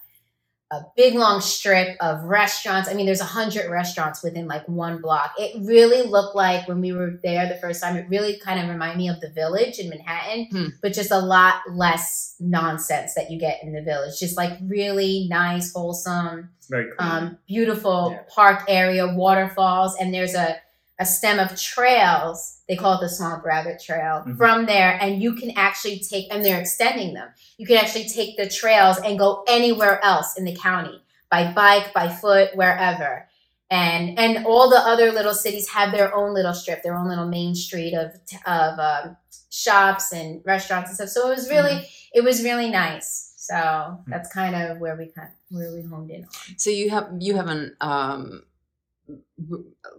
a 0.72 0.82
big 0.96 1.16
long 1.16 1.42
strip 1.42 1.98
of 2.00 2.24
restaurants. 2.24 2.88
I 2.88 2.94
mean, 2.94 3.06
there's 3.08 3.22
a 3.22 3.26
hundred 3.26 3.70
restaurants 3.72 4.22
within 4.22 4.48
like 4.48 4.68
one 4.70 5.02
block. 5.02 5.34
It 5.38 5.66
really 5.66 6.08
looked 6.08 6.36
like 6.36 6.68
when 6.68 6.80
we 6.80 6.92
were 6.94 7.20
there 7.24 7.48
the 7.50 7.56
first 7.56 7.82
time. 7.82 7.96
It 7.96 8.08
really 8.08 8.38
kind 8.38 8.60
of 8.62 8.70
reminded 8.70 8.98
me 9.00 9.10
of 9.10 9.20
the 9.20 9.30
Village 9.32 9.80
in 9.80 9.90
Manhattan, 9.90 10.48
Hmm. 10.52 10.66
but 10.82 10.94
just 10.94 11.10
a 11.12 11.18
lot 11.20 11.56
less 11.72 12.36
nonsense 12.40 13.16
that 13.16 13.32
you 13.32 13.40
get 13.40 13.64
in 13.64 13.74
the 13.74 13.82
Village. 13.82 14.20
Just 14.20 14.38
like 14.38 14.58
really 14.62 15.28
nice, 15.30 15.74
wholesome 15.74 16.50
Very 16.70 16.92
um, 17.00 17.40
beautiful 17.48 18.12
Yeah. 18.12 18.22
park 18.30 18.66
area, 18.68 19.08
waterfalls, 19.08 19.96
and 20.00 20.14
there's 20.14 20.36
a, 20.36 20.58
a 21.00 21.06
stem 21.06 21.40
of 21.40 21.60
trails. 21.60 22.58
They 22.68 22.76
call 22.76 22.98
it 22.98 23.02
the 23.02 23.10
Swamp 23.10 23.46
Rabbit 23.46 23.82
Trail 23.82 24.24
Mhm. 24.28 24.38
from 24.38 24.66
there, 24.66 24.98
and 25.02 25.22
you 25.22 25.34
can 25.34 25.52
actually 25.56 26.00
take, 26.00 26.32
and 26.34 26.44
they're 26.44 26.60
extending 26.60 27.14
them. 27.14 27.30
You 27.58 27.66
can 27.66 27.78
actually 27.78 28.08
take 28.10 28.38
the 28.38 28.50
trails 28.50 28.98
and 29.00 29.18
go 29.18 29.44
anywhere 29.48 30.04
else 30.04 30.38
in 30.38 30.44
the 30.46 30.56
county 30.56 31.02
by 31.32 31.52
bike, 31.52 31.94
by 31.94 32.10
foot, 32.10 32.56
wherever. 32.56 33.28
And 33.72 34.18
and 34.20 34.46
all 34.46 34.70
the 34.70 34.78
other 34.80 35.12
little 35.12 35.34
cities 35.34 35.70
have 35.70 35.92
their 35.92 36.14
own 36.16 36.34
little 36.34 36.54
strip, 36.56 36.82
their 36.84 36.96
own 36.96 37.08
little 37.08 37.28
main 37.28 37.54
street 37.56 37.94
of 37.94 38.12
of 38.46 38.80
um, 38.80 39.18
shops 39.52 40.12
and 40.12 40.42
restaurants 40.46 40.90
and 40.90 40.96
stuff. 40.98 41.10
So 41.10 41.28
it 41.32 41.36
was 41.36 41.50
really 41.50 41.88
it 42.14 42.24
was 42.24 42.44
really 42.44 42.70
nice. 42.70 43.34
So 43.38 44.00
that's 44.08 44.32
kind 44.34 44.56
of 44.56 44.80
where 44.80 44.96
we 44.96 45.08
kind 45.08 45.30
where 45.50 45.72
we 45.74 45.82
honed 45.84 46.10
in 46.12 46.24
on. 46.26 46.30
So 46.58 46.70
you 46.72 46.90
have 46.90 47.10
you 47.20 47.36
haven't 47.36 47.74
um 47.82 48.22
w- 48.24 48.44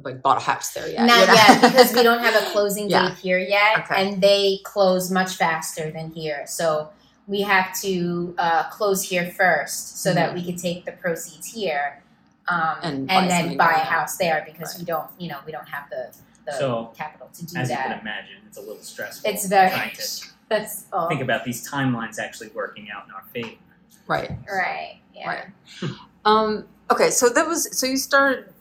like 0.03 0.23
bought 0.23 0.39
a 0.39 0.41
house 0.41 0.73
there 0.73 0.89
yet? 0.89 1.05
Not 1.07 1.21
you 1.21 1.27
know? 1.27 1.33
yet, 1.35 1.63
because 1.63 1.93
we 1.95 2.03
don't 2.03 2.21
have 2.21 2.35
a 2.43 2.47
closing 2.53 2.89
Yeah. 2.91 3.09
date 3.09 3.19
here 3.19 3.39
yet, 3.39 3.81
Okay. 3.81 4.03
and 4.11 4.23
they 4.23 4.61
close 4.65 5.11
much 5.11 5.37
faster 5.37 5.91
than 5.91 6.11
here. 6.13 6.45
So 6.47 6.91
we 7.27 7.43
have 7.43 7.75
to 7.81 8.35
uh, 8.39 8.69
close 8.71 9.03
here 9.03 9.31
first, 9.31 10.03
so 10.03 10.13
that 10.15 10.35
we 10.35 10.43
can 10.45 10.57
take 10.57 10.85
the 10.85 10.93
proceeds 10.93 11.47
here, 11.53 12.03
um, 12.49 12.59
Mm-hmm. 12.61 12.87
And 12.87 13.11
and, 13.11 13.29
buy 13.29 13.29
then 13.29 13.57
buy 13.57 13.73
a 13.73 13.85
house 13.85 14.17
there 14.17 14.43
because 14.45 14.75
Right. 14.75 14.81
we 14.81 14.85
don't, 14.85 15.09
you 15.19 15.29
know, 15.29 15.39
we 15.47 15.53
don't 15.53 15.69
have 15.69 15.89
the, 15.91 16.13
the 16.47 16.53
So, 16.53 16.93
capital 16.97 17.29
to 17.35 17.47
do 17.47 17.57
As 17.59 17.71
you 17.71 17.77
can 17.77 17.91
that. 17.91 18.01
imagine, 18.01 18.37
it's 18.47 18.59
a 18.59 18.61
little 18.61 18.83
stressful. 18.83 19.31
It's 19.31 19.47
very 19.47 19.71
trying 19.71 19.93
to 19.95 20.27
that's 20.49 20.87
all 20.93 21.09
think 21.09 21.21
about 21.21 21.45
these 21.45 21.69
timelines 21.71 22.19
actually 22.19 22.49
working 22.49 22.89
out 22.91 23.07
in 23.07 23.13
our 23.15 23.23
favor. 23.33 23.57
Right. 24.09 24.33
right. 24.51 25.01
Yeah. 25.15 25.29
Right. 25.29 25.47
Um, 26.27 26.67
okay, 26.91 27.09
so 27.11 27.31
that 27.31 27.47
was 27.49 27.79
so 27.79 27.87
you 27.87 27.97
started 27.97 28.53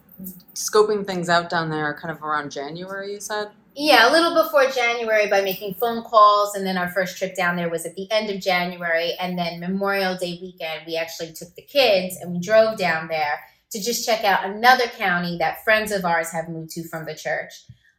scoping 0.54 1.06
things 1.06 1.28
out 1.28 1.50
down 1.50 1.70
there 1.70 1.96
kind 2.00 2.14
of 2.14 2.22
around 2.22 2.50
January, 2.50 3.12
you 3.14 3.20
said? 3.20 3.50
Yeah, 3.74 4.10
a 4.10 4.12
little 4.12 4.34
before 4.34 4.66
January 4.66 5.28
by 5.28 5.42
making 5.42 5.74
phone 5.74 6.02
calls, 6.02 6.54
and 6.54 6.66
then 6.66 6.76
our 6.76 6.88
first 6.88 7.16
trip 7.16 7.36
down 7.36 7.56
there 7.56 7.70
was 7.70 7.86
at 7.86 7.94
the 7.94 8.10
end 8.10 8.28
of 8.28 8.40
January, 8.40 9.14
and 9.20 9.38
then 9.38 9.60
Memorial 9.60 10.16
Day 10.16 10.38
weekend 10.42 10.82
we 10.86 10.96
actually 10.96 11.32
took 11.32 11.54
the 11.54 11.62
kids 11.62 12.16
and 12.16 12.32
we 12.32 12.40
drove 12.40 12.76
down 12.76 13.08
there 13.08 13.40
to 13.70 13.80
just 13.80 14.04
check 14.04 14.24
out 14.24 14.44
another 14.44 14.86
county 14.86 15.38
that 15.38 15.62
friends 15.62 15.92
of 15.92 16.04
ours 16.04 16.32
have 16.32 16.48
moved 16.48 16.70
to 16.70 16.88
from 16.88 17.04
the 17.04 17.14
church. 17.14 17.52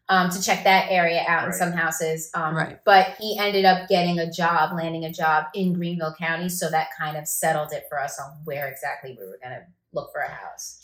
Um, 0.09 0.29
to 0.29 0.43
check 0.43 0.65
that 0.65 0.91
area 0.91 1.23
out 1.25 1.45
in 1.45 1.53
some 1.53 1.71
houses. 1.71 2.29
Um, 2.33 2.53
Right. 2.53 2.77
But 2.83 3.15
he 3.17 3.37
ended 3.39 3.63
up 3.63 3.87
getting 3.87 4.19
a 4.19 4.29
job, 4.29 4.75
landing 4.75 5.05
a 5.05 5.13
job 5.13 5.45
in 5.55 5.71
Greenville 5.71 6.13
County. 6.19 6.49
So 6.49 6.69
that 6.69 6.89
kind 6.99 7.15
of 7.15 7.25
settled 7.25 7.71
it 7.71 7.85
for 7.87 7.97
us 7.97 8.19
on 8.19 8.31
where 8.43 8.67
exactly 8.67 9.15
we 9.17 9.25
were 9.25 9.39
going 9.41 9.55
to 9.55 9.65
look 9.93 10.11
for 10.11 10.19
a 10.19 10.29
house. 10.29 10.80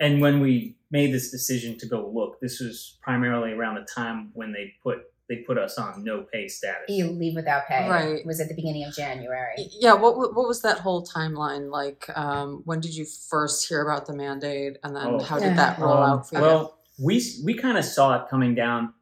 And 0.00 0.20
when 0.20 0.40
we 0.40 0.76
made 0.90 1.12
this 1.12 1.30
decision 1.30 1.78
to 1.78 1.86
go 1.86 2.10
look, 2.12 2.40
this 2.40 2.58
was 2.58 2.98
primarily 3.02 3.52
around 3.52 3.76
the 3.76 3.86
time 3.94 4.30
when 4.32 4.52
they 4.52 4.74
put 4.82 5.02
they 5.28 5.36
put 5.46 5.56
us 5.58 5.78
on 5.78 6.02
no 6.02 6.22
pay 6.22 6.48
status. 6.48 6.86
You 6.88 7.06
leave 7.08 7.36
without 7.36 7.68
pay. 7.68 7.88
Right. 7.88 8.16
It 8.18 8.26
was 8.26 8.40
at 8.40 8.48
the 8.48 8.54
beginning 8.54 8.82
of 8.84 8.92
January. 8.94 9.54
Yeah, 9.78 9.92
what 9.92 10.16
what 10.18 10.48
was 10.48 10.62
that 10.62 10.78
whole 10.78 11.06
timeline 11.06 11.70
like? 11.70 12.10
Um, 12.16 12.62
when 12.64 12.80
did 12.80 12.96
you 12.96 13.04
first 13.04 13.68
hear 13.68 13.82
about 13.88 14.06
the 14.06 14.14
mandate, 14.16 14.78
and 14.82 14.96
then 14.96 15.06
Oh. 15.06 15.18
how 15.20 15.38
did 15.38 15.56
that 15.56 15.78
roll 15.78 15.92
Um, 15.98 16.10
out 16.10 16.28
for 16.28 16.34
you? 16.36 16.40
Well, 16.42 16.78
we 16.98 17.22
we 17.44 17.54
kind 17.54 17.78
of 17.78 17.84
saw 17.84 18.20
it 18.20 18.28
coming 18.28 18.56
down, 18.56 18.92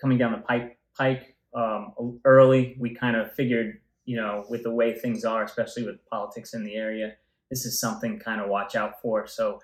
coming 0.00 0.18
down 0.18 0.32
the 0.32 0.38
pipe 0.38 0.76
pike 0.98 1.36
um, 1.54 2.20
early. 2.26 2.76
We 2.78 2.94
kind 2.94 3.16
of 3.16 3.32
figured, 3.32 3.80
you 4.04 4.16
know, 4.16 4.44
with 4.50 4.62
the 4.62 4.70
way 4.70 4.92
things 4.92 5.24
are, 5.24 5.42
especially 5.44 5.84
with 5.86 6.04
politics 6.10 6.52
in 6.52 6.64
the 6.64 6.74
area, 6.74 7.14
this 7.48 7.64
is 7.64 7.80
something 7.80 8.18
kind 8.18 8.42
of 8.42 8.48
watch 8.50 8.76
out 8.76 9.00
for. 9.00 9.26
So, 9.26 9.60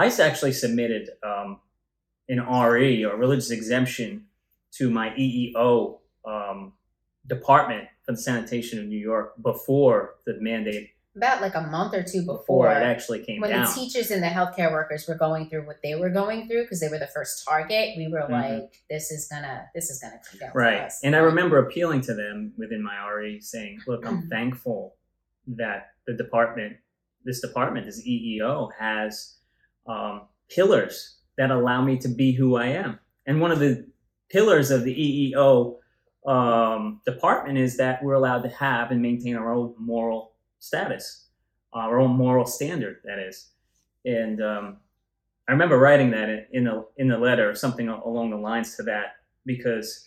ICE 0.00 0.18
actually 0.20 0.52
submitted 0.52 1.10
um, 1.22 1.60
an 2.28 2.40
RE 2.40 3.04
or 3.04 3.16
religious 3.16 3.50
exemption 3.50 4.24
to 4.72 4.88
my 4.88 5.10
EEO 5.10 5.98
um, 6.24 6.72
department 7.26 7.86
for 8.04 8.12
the 8.12 8.18
sanitation 8.18 8.78
of 8.78 8.86
New 8.86 8.98
York 8.98 9.34
before 9.42 10.14
the 10.24 10.38
mandate 10.40 10.90
about 11.16 11.42
like 11.42 11.56
a 11.56 11.60
month 11.60 11.92
or 11.92 12.02
two 12.04 12.20
before 12.20 12.38
before, 12.38 12.70
it 12.70 12.82
actually 12.84 13.22
came 13.24 13.40
when 13.40 13.50
down. 13.50 13.66
the 13.66 13.72
teachers 13.74 14.12
and 14.12 14.22
the 14.22 14.28
healthcare 14.28 14.70
workers 14.70 15.06
were 15.08 15.16
going 15.16 15.50
through 15.50 15.66
what 15.66 15.76
they 15.82 15.96
were 15.96 16.08
going 16.08 16.46
through 16.46 16.62
because 16.62 16.78
they 16.80 16.88
were 16.88 17.00
the 17.00 17.08
first 17.08 17.44
target 17.44 17.94
we 17.98 18.06
were 18.08 18.20
Mhm. 18.20 18.30
like 18.30 18.72
this 18.88 19.10
is 19.10 19.26
gonna 19.28 19.68
this 19.74 19.90
is 19.90 19.98
gonna 20.00 20.20
come 20.30 20.38
down 20.38 20.50
Right. 20.54 20.90
And 21.02 21.16
I 21.16 21.18
remember 21.18 21.58
appealing 21.58 22.00
to 22.02 22.14
them 22.14 22.54
within 22.56 22.80
my 22.82 22.96
RE 22.96 23.40
saying, 23.40 23.80
look, 23.88 24.06
I'm 24.06 24.22
Mhm. 24.22 24.28
thankful 24.30 24.94
that 25.48 25.90
the 26.06 26.14
department, 26.14 26.76
this 27.24 27.40
department, 27.40 27.86
this 27.86 28.00
EEO, 28.06 28.70
has 28.78 29.36
um, 29.86 30.22
pillars 30.48 31.16
that 31.36 31.50
allow 31.50 31.82
me 31.82 31.98
to 31.98 32.08
be 32.08 32.32
who 32.32 32.56
I 32.56 32.66
am. 32.66 32.98
And 33.26 33.40
one 33.40 33.50
of 33.50 33.58
the 33.60 33.86
pillars 34.30 34.70
of 34.70 34.84
the 34.84 34.94
EEO 35.34 35.76
um, 36.26 37.00
department 37.04 37.58
is 37.58 37.76
that 37.78 38.02
we're 38.02 38.14
allowed 38.14 38.42
to 38.42 38.48
have 38.50 38.90
and 38.90 39.00
maintain 39.00 39.36
our 39.36 39.52
own 39.52 39.74
moral 39.78 40.32
status, 40.58 41.26
our 41.72 41.98
own 41.98 42.10
moral 42.10 42.46
standard, 42.46 42.98
that 43.04 43.18
is. 43.18 43.50
And 44.04 44.42
um, 44.42 44.78
I 45.48 45.52
remember 45.52 45.78
writing 45.78 46.10
that 46.12 46.48
in- 46.52 46.64
the 46.64 46.86
in 46.96 47.08
the 47.08 47.18
letter, 47.18 47.50
or 47.50 47.54
something 47.54 47.88
along 47.88 48.30
the 48.30 48.36
lines 48.36 48.76
to 48.76 48.82
that, 48.84 49.16
because 49.44 50.06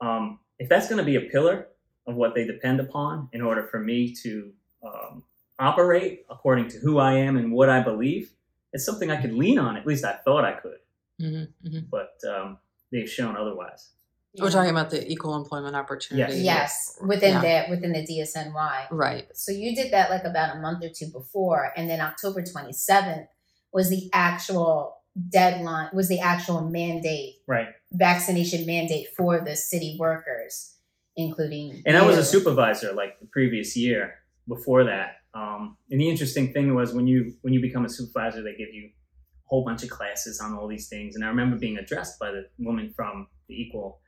um, 0.00 0.40
if 0.58 0.68
that's 0.68 0.88
going 0.88 0.98
to 0.98 1.04
be 1.04 1.16
a 1.16 1.30
pillar 1.30 1.68
of 2.06 2.16
what 2.16 2.34
they 2.34 2.44
depend 2.46 2.80
upon 2.80 3.28
in 3.32 3.40
order 3.40 3.64
for 3.64 3.78
me 3.78 4.14
to 4.22 4.52
um, 4.82 5.22
operate 5.58 6.24
according 6.30 6.68
to 6.68 6.78
who 6.78 6.98
I 6.98 7.14
am 7.14 7.36
and 7.36 7.52
what 7.52 7.68
I 7.68 7.80
believe, 7.80 8.32
it's 8.72 8.84
something 8.84 9.10
I 9.10 9.20
could 9.20 9.32
lean 9.34 9.58
on. 9.58 9.76
At 9.76 9.86
least 9.86 10.04
I 10.04 10.12
thought 10.12 10.44
I 10.44 10.52
could, 10.52 10.78
hmm 11.20 11.44
hmm 11.66 11.78
but 11.90 12.14
um, 12.28 12.58
they've 12.92 13.08
shown 13.10 13.36
otherwise. 13.36 13.90
We're 14.38 14.50
talking 14.50 14.70
about 14.70 14.90
the 14.90 15.10
equal 15.10 15.34
employment 15.34 15.74
opportunity. 15.74 16.38
yes 16.38 16.96
within 17.04 17.42
Yeah. 17.42 17.64
the 17.66 17.70
within 17.70 17.92
the 17.92 18.06
dsny 18.06 18.86
Right. 18.92 19.26
so 19.34 19.50
you 19.50 19.74
did 19.74 19.92
that 19.92 20.08
like 20.08 20.22
about 20.22 20.56
a 20.56 20.60
month 20.60 20.84
or 20.84 20.88
two 20.88 21.08
before 21.08 21.72
and 21.76 21.90
then 21.90 22.00
october 22.00 22.40
27th 22.42 23.26
was 23.72 23.90
the 23.90 24.08
actual 24.12 24.98
deadline 25.28 25.88
was 25.92 26.06
the 26.08 26.20
actual 26.20 26.60
mandate 26.60 27.38
Right. 27.48 27.70
vaccination 27.90 28.66
mandate 28.66 29.08
for 29.16 29.40
the 29.40 29.56
city 29.56 29.96
workers 29.98 30.76
including 31.16 31.82
And 31.84 31.96
I 31.96 32.06
was 32.06 32.16
a 32.16 32.24
supervisor 32.24 32.92
like 32.92 33.18
the 33.18 33.26
previous 33.26 33.76
year 33.76 34.14
before 34.48 34.84
that. 34.84 35.16
Um, 35.34 35.76
and 35.90 36.00
the 36.00 36.08
interesting 36.08 36.52
thing 36.52 36.74
was 36.74 36.92
when 36.92 37.06
you 37.06 37.34
when 37.42 37.52
you 37.52 37.60
become 37.60 37.84
a 37.84 37.88
supervisor, 37.88 38.42
they 38.42 38.54
give 38.56 38.72
you 38.74 38.86
a 38.86 39.48
whole 39.48 39.64
bunch 39.64 39.82
of 39.84 39.90
classes 39.90 40.40
on 40.40 40.54
all 40.54 40.66
these 40.66 40.88
things. 40.88 41.14
And 41.14 41.24
I 41.24 41.28
remember 41.28 41.56
being 41.56 41.78
addressed 41.78 42.18
by 42.18 42.30
the 42.32 42.48
woman 42.58 42.92
from 42.94 43.28
the 43.48 43.54
Equal 43.60 44.00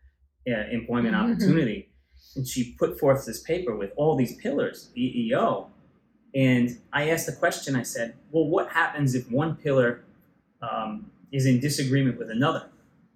uh, 0.48 0.68
Employment 0.70 1.14
Mhm. 1.14 1.22
Opportunity, 1.22 1.90
and 2.36 2.46
she 2.46 2.74
put 2.78 2.98
forth 2.98 3.24
this 3.26 3.40
paper 3.42 3.76
with 3.76 3.92
all 3.96 4.16
these 4.16 4.34
pillars, 4.36 4.90
EEO. 4.96 5.68
And 6.34 6.80
I 6.92 7.10
asked 7.10 7.26
the 7.26 7.32
question. 7.36 7.76
I 7.76 7.82
said, 7.84 8.14
"Well, 8.32 8.48
what 8.48 8.70
happens 8.70 9.14
if 9.14 9.30
one 9.30 9.54
pillar 9.56 10.04
um, 10.60 11.10
is 11.30 11.46
in 11.46 11.60
disagreement 11.60 12.18
with 12.18 12.30
another?" 12.30 12.68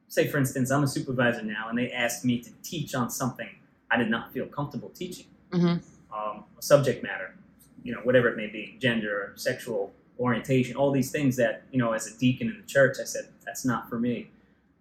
Say, 0.09 0.29
for 0.29 0.39
instance, 0.39 0.71
I'm 0.71 0.85
a 0.85 0.87
supervisor 0.87 1.43
now, 1.43 1.69
and 1.69 1.77
they 1.77 1.91
asked 1.91 2.25
me 2.25 2.41
to 2.41 2.51
teach 2.63 2.95
on 2.95 3.11
something 3.11 3.49
I 3.91 3.97
did 3.97 4.11
not 4.11 4.33
feel 4.33 4.47
comfortable 4.47 4.91
teaching. 4.91 5.27
hmm 5.53 5.77
Um, 6.17 6.45
subject 6.61 7.03
matter, 7.03 7.35
you 7.83 7.93
know, 7.93 8.01
whatever 8.01 8.29
it 8.29 8.37
may 8.37 8.47
be, 8.47 8.77
gender, 8.81 9.33
sexual 9.37 9.93
orientation, 10.19 10.77
all 10.77 10.91
these 10.91 11.11
things 11.11 11.37
that, 11.37 11.65
you 11.71 11.79
know, 11.79 11.93
as 11.93 12.07
a 12.07 12.19
deacon 12.19 12.49
in 12.49 12.57
the 12.59 12.67
church, 12.67 12.97
I 13.01 13.05
said, 13.05 13.29
that's 13.45 13.65
not 13.65 13.91
for 13.91 13.99
me 13.99 14.31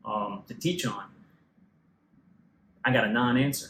um, 0.06 0.44
to 0.48 0.54
teach 0.54 0.86
on. 0.86 1.06
I 2.86 2.94
got 2.94 3.04
a 3.04 3.12
non 3.12 3.38
answer. 3.38 3.70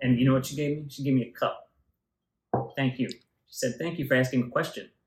And 0.00 0.18
you 0.18 0.26
know 0.26 0.32
what 0.32 0.46
she 0.46 0.56
gave 0.56 0.78
me? 0.78 0.84
She 0.88 1.04
gave 1.04 1.14
me 1.14 1.22
a 1.22 1.30
cup. 1.30 1.68
Thank 2.76 2.98
you. 2.98 3.08
She 3.08 3.18
said, 3.48 3.74
thank 3.78 3.98
you 3.98 4.06
for 4.06 4.14
asking 4.14 4.42
a 4.44 4.48
question. 4.48 4.90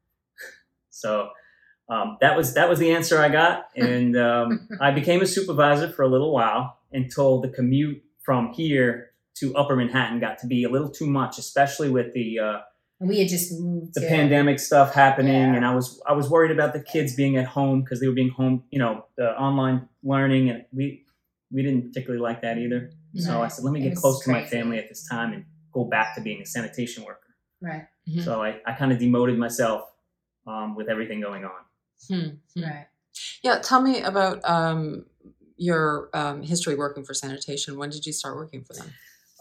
So 0.96 1.32
um, 1.90 2.18
that 2.22 2.38
was 2.38 2.54
that 2.54 2.70
was 2.70 2.78
the 2.80 2.92
answer 2.92 3.20
I 3.20 3.30
got, 3.30 3.70
and 3.76 4.16
um, 4.16 4.70
I 4.82 4.92
became 4.92 5.24
a 5.24 5.26
supervisor 5.26 5.90
for 5.90 6.04
a 6.04 6.08
little 6.08 6.32
while 6.32 6.78
until 6.92 7.42
the 7.42 7.50
commute 7.50 8.04
from 8.24 8.54
here 8.54 9.10
to 9.36 9.56
Upper 9.56 9.76
Manhattan 9.76 10.20
got 10.20 10.38
to 10.40 10.48
be 10.48 10.64
a 10.64 10.70
little 10.70 10.90
too 10.90 11.08
much, 11.08 11.38
especially 11.38 11.90
with 11.90 12.14
the 12.14 12.40
uh, 12.40 12.60
we 13.00 13.20
had 13.20 13.28
just 13.28 13.52
moved 13.60 13.96
the 13.96 14.02
to, 14.02 14.08
pandemic 14.08 14.60
stuff 14.60 14.94
happening, 14.94 15.34
Yeah. 15.34 15.56
and 15.56 15.66
I 15.66 15.76
was 15.76 16.02
I 16.08 16.14
was 16.14 16.30
worried 16.30 16.52
about 16.52 16.74
the 16.74 16.82
kids 16.82 17.16
being 17.16 17.38
at 17.38 17.46
home 17.46 17.82
because 17.82 18.00
they 18.00 18.08
were 18.08 18.14
being 18.14 18.30
home, 18.30 18.64
you 18.72 18.80
know, 18.80 19.06
the 19.18 19.32
online 19.40 19.88
learning, 20.04 20.50
and 20.50 20.66
we 20.72 21.06
we 21.52 21.62
didn't 21.62 21.84
particularly 21.88 22.22
like 22.22 22.42
that 22.42 22.58
either. 22.58 22.92
So 23.16 23.44
I 23.44 23.48
said, 23.48 23.64
let 23.64 23.74
me 23.74 23.82
get 23.82 23.92
was 23.92 24.00
close 24.00 24.24
to 24.24 24.32
my 24.32 24.44
family 24.44 24.80
at 24.80 24.90
this 24.90 25.08
time 25.08 25.34
and 25.34 25.46
go 25.72 25.86
back 25.86 26.16
to 26.16 26.22
being 26.22 26.42
a 26.42 26.46
sanitation 26.48 27.04
worker. 27.04 27.20
Right, 27.62 27.86
Mhm. 28.10 28.24
So 28.24 28.42
I, 28.42 28.60
I 28.66 28.74
kind 28.74 28.92
of 28.92 28.98
demoted 28.98 29.38
myself 29.38 29.84
um, 30.48 30.76
with 30.76 30.90
everything 30.90 31.22
going 31.22 31.46
on. 31.46 31.52
Hmm, 32.10 32.28
hmm. 32.56 32.64
right. 32.64 32.88
Yeah, 33.44 33.60
tell 33.60 33.82
me 33.84 34.02
about 34.02 34.42
um, 34.50 35.06
your 35.58 36.10
um, 36.14 36.42
history 36.42 36.74
working 36.76 37.04
for 37.04 37.14
sanitation. 37.14 37.78
When 37.78 37.92
did 37.92 38.06
you 38.08 38.14
start 38.14 38.36
working 38.36 38.64
for 38.64 38.74
them? 38.74 38.92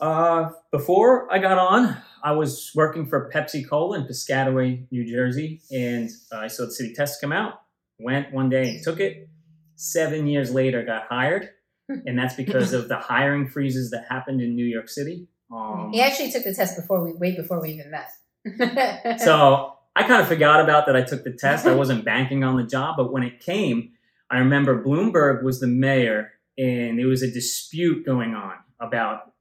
Uh, 0.02 0.50
before 0.72 1.32
I 1.32 1.38
got 1.38 1.58
on, 1.58 1.96
I 2.24 2.32
was 2.32 2.72
working 2.74 3.06
for 3.06 3.30
Pepsi 3.32 3.66
Cola 3.66 4.00
in 4.00 4.04
Piscataway, 4.04 4.84
New 4.90 5.04
Jersey, 5.04 5.60
and 5.70 6.10
uh, 6.32 6.38
I 6.38 6.48
saw 6.48 6.64
the 6.64 6.72
city 6.72 6.92
test 6.92 7.20
come 7.20 7.30
out. 7.30 7.62
Went 8.00 8.32
one 8.32 8.48
day 8.48 8.68
and 8.68 8.82
took 8.82 8.98
it. 8.98 9.28
Seven 9.76 10.26
years 10.26 10.52
later, 10.52 10.84
got 10.84 11.04
hired, 11.08 11.50
and 11.88 12.18
that's 12.18 12.34
because 12.34 12.72
of 12.72 12.88
the 12.88 12.96
hiring 12.98 13.46
freezes 13.46 13.92
that 13.92 14.06
happened 14.08 14.40
in 14.40 14.56
New 14.56 14.64
York 14.64 14.88
City. 14.88 15.28
Um, 15.52 15.90
He 15.92 16.00
actually 16.00 16.32
took 16.32 16.42
the 16.42 16.54
test 16.54 16.76
before 16.76 17.04
we, 17.04 17.12
way 17.12 17.36
before 17.36 17.60
we 17.60 17.70
even 17.70 17.92
met. 17.92 19.20
so 19.20 19.74
I 19.94 20.02
kind 20.02 20.20
of 20.20 20.26
forgot 20.26 20.60
about 20.60 20.86
that. 20.86 20.96
I 20.96 21.02
took 21.02 21.22
the 21.22 21.32
test. 21.32 21.64
I 21.64 21.76
wasn't 21.76 22.04
banking 22.04 22.42
on 22.42 22.56
the 22.56 22.64
job, 22.64 22.96
but 22.96 23.12
when 23.12 23.22
it 23.22 23.38
came, 23.38 23.92
I 24.28 24.38
remember 24.38 24.82
Bloomberg 24.82 25.44
was 25.44 25.60
the 25.60 25.68
mayor, 25.68 26.32
and 26.58 26.98
there 26.98 27.06
was 27.06 27.22
a 27.22 27.30
dispute 27.30 28.04
going 28.04 28.34
on 28.34 28.54
about 28.80 29.31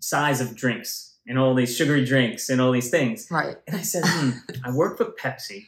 size 0.00 0.40
of 0.40 0.56
drinks 0.56 1.16
and 1.26 1.38
all 1.38 1.54
these 1.54 1.76
sugary 1.76 2.04
drinks 2.04 2.48
and 2.48 2.60
all 2.60 2.72
these 2.72 2.90
things. 2.90 3.28
Right. 3.30 3.56
And 3.66 3.76
I 3.76 3.82
said, 3.82 4.02
hmm, 4.06 4.30
I 4.64 4.70
work 4.70 4.96
for 4.96 5.06
Pepsi, 5.06 5.66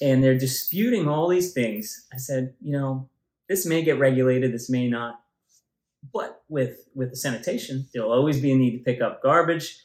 and 0.00 0.22
they're 0.22 0.38
disputing 0.38 1.08
all 1.08 1.28
these 1.28 1.52
things. 1.52 2.06
I 2.12 2.16
said, 2.18 2.54
you 2.60 2.72
know, 2.72 3.08
this 3.48 3.66
may 3.66 3.82
get 3.82 3.98
regulated, 3.98 4.52
this 4.52 4.70
may 4.70 4.88
not. 4.88 5.20
But 6.12 6.42
with 6.48 6.88
with 6.94 7.10
the 7.10 7.16
sanitation, 7.16 7.88
there'll 7.92 8.12
always 8.12 8.40
be 8.40 8.52
a 8.52 8.56
need 8.56 8.76
to 8.78 8.84
pick 8.84 9.00
up 9.00 9.22
garbage. 9.22 9.78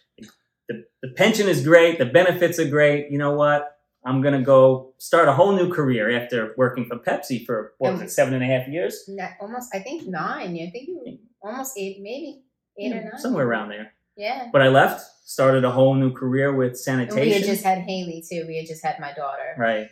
The, 0.68 0.84
the 1.02 1.10
pension 1.10 1.48
is 1.48 1.64
great, 1.64 2.00
the 2.00 2.06
benefits 2.06 2.60
are 2.60 2.68
great. 2.68 3.12
You 3.12 3.18
know 3.18 3.34
what? 3.36 3.78
I'm 4.04 4.22
gonna 4.22 4.42
go 4.42 4.94
start 4.98 5.28
a 5.28 5.34
whole 5.34 5.54
new 5.54 5.72
career 5.72 6.10
after 6.10 6.54
working 6.58 6.86
for 6.86 6.98
Pepsi 6.98 7.46
for 7.46 7.74
what 7.78 7.94
was 7.94 8.02
it, 8.02 8.10
seven 8.10 8.34
and 8.34 8.44
a 8.44 8.48
half 8.48 8.68
years? 8.68 9.04
Not- 9.08 9.32
almost, 9.40 9.74
I 9.76 9.80
think 9.80 10.08
nine. 10.08 10.56
I 10.56 10.72
think 10.72 11.20
almost 11.42 11.78
eight, 11.78 12.00
maybe 12.02 12.42
eight 12.78 12.94
or 12.94 13.04
nine. 13.04 13.18
Somewhere 13.18 13.48
around 13.48 13.70
there. 13.70 13.94
Yeah. 14.16 14.50
But 14.52 14.62
I 14.62 14.70
left, 14.70 15.06
started 15.26 15.64
a 15.64 15.72
whole 15.72 15.94
new 15.94 16.12
career 16.12 16.54
with 16.54 16.70
And 16.70 16.78
sanitation. 16.78 17.22
we 17.22 17.32
had 17.34 17.44
just 17.44 17.64
had 17.64 17.80
Haley 17.80 18.24
too. 18.28 18.46
We 18.48 18.58
had 18.58 18.68
just 18.68 18.84
had 18.84 19.00
my 19.00 19.14
daughter. 19.14 19.56
Right. 19.58 19.90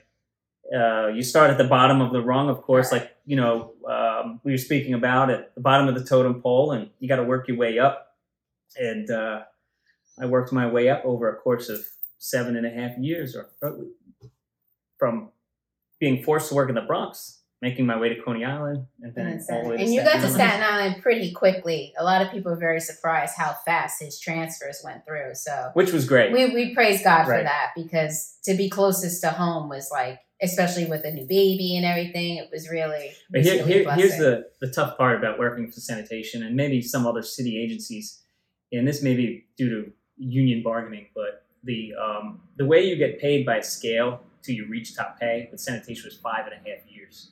Uh, 0.75 1.07
you 1.07 1.21
start 1.21 1.51
at 1.51 1.59
the 1.59 1.63
bottom 1.65 2.01
of 2.01 2.11
the 2.11 2.21
rung, 2.21 2.49
of 2.49 2.63
course, 2.63 2.91
like, 2.91 3.15
you 3.25 3.35
know, 3.35 3.73
um, 3.87 4.41
we 4.43 4.51
were 4.51 4.57
speaking 4.57 4.95
about 4.95 5.29
at 5.29 5.53
the 5.53 5.61
bottom 5.61 5.87
of 5.87 5.93
the 5.93 6.03
totem 6.03 6.41
pole, 6.41 6.71
and 6.71 6.89
you 6.99 7.07
got 7.07 7.17
to 7.17 7.23
work 7.23 7.47
your 7.47 7.57
way 7.57 7.77
up. 7.77 8.15
And 8.75 9.09
uh, 9.11 9.43
I 10.19 10.25
worked 10.25 10.51
my 10.51 10.65
way 10.65 10.89
up 10.89 11.05
over 11.05 11.29
a 11.29 11.35
course 11.35 11.69
of 11.69 11.81
seven 12.17 12.55
and 12.55 12.65
a 12.65 12.69
half 12.71 12.97
years, 12.97 13.35
or 13.35 13.49
or 13.61 13.77
from 14.97 15.29
being 15.99 16.23
forced 16.23 16.49
to 16.49 16.55
work 16.55 16.69
in 16.69 16.75
the 16.75 16.81
Bronx, 16.81 17.34
making 17.61 17.85
my 17.85 17.97
way 17.97 18.09
to 18.09 18.21
Coney 18.21 18.43
Island, 18.43 18.85
and 19.01 19.15
then 19.15 19.27
And, 19.27 19.41
all 19.49 19.63
the 19.63 19.69
way 19.69 19.77
to 19.77 19.83
and 19.83 19.93
you 19.93 20.03
got 20.03 20.21
to. 20.21 20.29
Staten 20.29 20.61
Island 20.61 21.01
pretty 21.01 21.31
quickly. 21.31 21.93
A 21.97 22.03
lot 22.03 22.21
of 22.21 22.31
people 22.31 22.51
were 22.51 22.57
very 22.57 22.79
surprised 22.79 23.33
how 23.37 23.55
fast 23.65 24.01
his 24.01 24.19
transfers 24.19 24.81
went 24.83 25.05
through. 25.05 25.35
So 25.35 25.71
which 25.73 25.91
was 25.91 26.05
great. 26.05 26.31
we, 26.31 26.53
we 26.53 26.75
praise 26.75 27.03
God 27.03 27.25
for 27.25 27.41
that 27.41 27.71
because 27.75 28.37
to 28.43 28.55
be 28.55 28.69
closest 28.69 29.21
to 29.21 29.29
home 29.29 29.69
was 29.69 29.89
like, 29.91 30.19
especially 30.41 30.85
with 30.85 31.05
a 31.05 31.11
new 31.11 31.25
baby 31.25 31.77
and 31.77 31.85
everything, 31.85 32.37
it 32.37 32.49
was 32.51 32.69
really. 32.69 33.11
But 33.31 33.43
here, 33.43 33.65
really 33.65 33.83
here, 33.83 33.95
here's 33.95 34.17
the, 34.17 34.47
the 34.59 34.69
tough 34.69 34.97
part 34.97 35.17
about 35.17 35.39
working 35.39 35.71
for 35.71 35.79
sanitation 35.79 36.43
and 36.43 36.55
maybe 36.55 36.81
some 36.81 37.07
other 37.07 37.21
city 37.21 37.61
agencies, 37.61 38.21
and 38.71 38.87
this 38.87 39.01
may 39.01 39.15
be 39.15 39.45
due 39.57 39.69
to 39.69 39.91
union 40.17 40.61
bargaining, 40.63 41.07
but 41.15 41.45
the 41.63 41.93
um, 41.95 42.41
the 42.57 42.65
way 42.65 42.85
you 42.85 42.95
get 42.95 43.19
paid 43.19 43.45
by 43.45 43.59
scale 43.61 44.21
till 44.43 44.55
you 44.55 44.67
reach 44.67 44.95
top 44.95 45.19
pay 45.19 45.47
with 45.51 45.59
sanitation 45.59 46.03
was 46.05 46.17
five 46.17 46.45
and 46.45 46.53
a 46.53 46.69
half 46.69 46.85
years. 46.89 47.31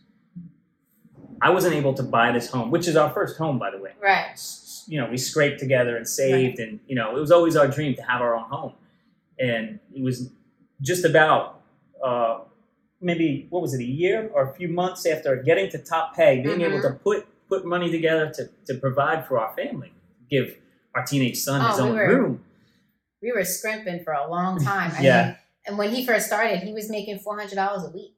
I 1.42 1.50
wasn't 1.50 1.76
able 1.76 1.94
to 1.96 2.04
buy 2.04 2.32
this 2.32 2.50
home, 2.50 2.72
which 2.72 2.88
is 2.88 2.96
our 2.96 3.10
first 3.10 3.38
home, 3.38 3.58
by 3.60 3.72
the 3.72 3.78
way. 3.80 3.92
right. 4.02 4.32
S- 4.34 4.86
You 4.88 5.00
know, 5.00 5.10
we 5.10 5.18
scraped 5.18 5.60
together 5.60 5.96
and 5.96 6.06
saved, 6.08 6.60
and 6.60 6.80
you 6.88 6.96
know, 6.96 7.16
it 7.16 7.20
was 7.20 7.32
always 7.32 7.56
our 7.56 7.68
dream 7.68 7.96
to 7.96 8.02
have 8.02 8.22
our 8.22 8.36
own 8.36 8.44
home, 8.50 8.74
and 9.40 9.80
it 9.96 10.04
was 10.04 10.30
just 10.82 11.06
about 11.06 11.62
uh, 12.04 12.40
maybe 13.00 13.48
what 13.50 13.62
was 13.62 13.74
it, 13.74 13.80
a 13.82 13.92
year 14.04 14.30
or 14.34 14.50
a 14.50 14.54
few 14.54 14.68
months 14.68 15.06
after 15.06 15.36
getting 15.38 15.70
to 15.72 15.78
top 15.78 16.16
pay, 16.16 16.42
being 16.42 16.62
able 16.62 16.82
to 16.82 16.92
put 17.08 17.26
put 17.48 17.66
money 17.66 17.90
together 17.92 18.30
to 18.38 18.50
to 18.68 18.74
provide 18.80 19.26
for 19.28 19.40
our 19.40 19.56
family, 19.56 19.94
give 20.30 20.58
our 20.96 21.04
teenage 21.06 21.38
son 21.40 21.60
his 21.70 21.80
Oh, 21.80 21.84
we 21.86 21.90
own 21.92 21.96
were- 21.96 22.08
room. 22.16 22.44
We 23.22 23.32
were 23.32 23.46
scrimping 23.46 24.04
for 24.04 24.12
a 24.12 24.30
long 24.30 24.60
time. 24.72 24.92
I 24.98 25.02
Yeah. 25.02 25.26
mean, 25.26 25.36
and 25.68 25.78
when 25.78 25.92
he 25.96 26.06
first 26.06 26.26
started, 26.28 26.60
he 26.60 26.74
was 26.74 26.90
making 26.90 27.20
four 27.20 27.38
hundred 27.40 27.56
dollars 27.56 27.84
a 27.86 27.92
week, 27.92 28.18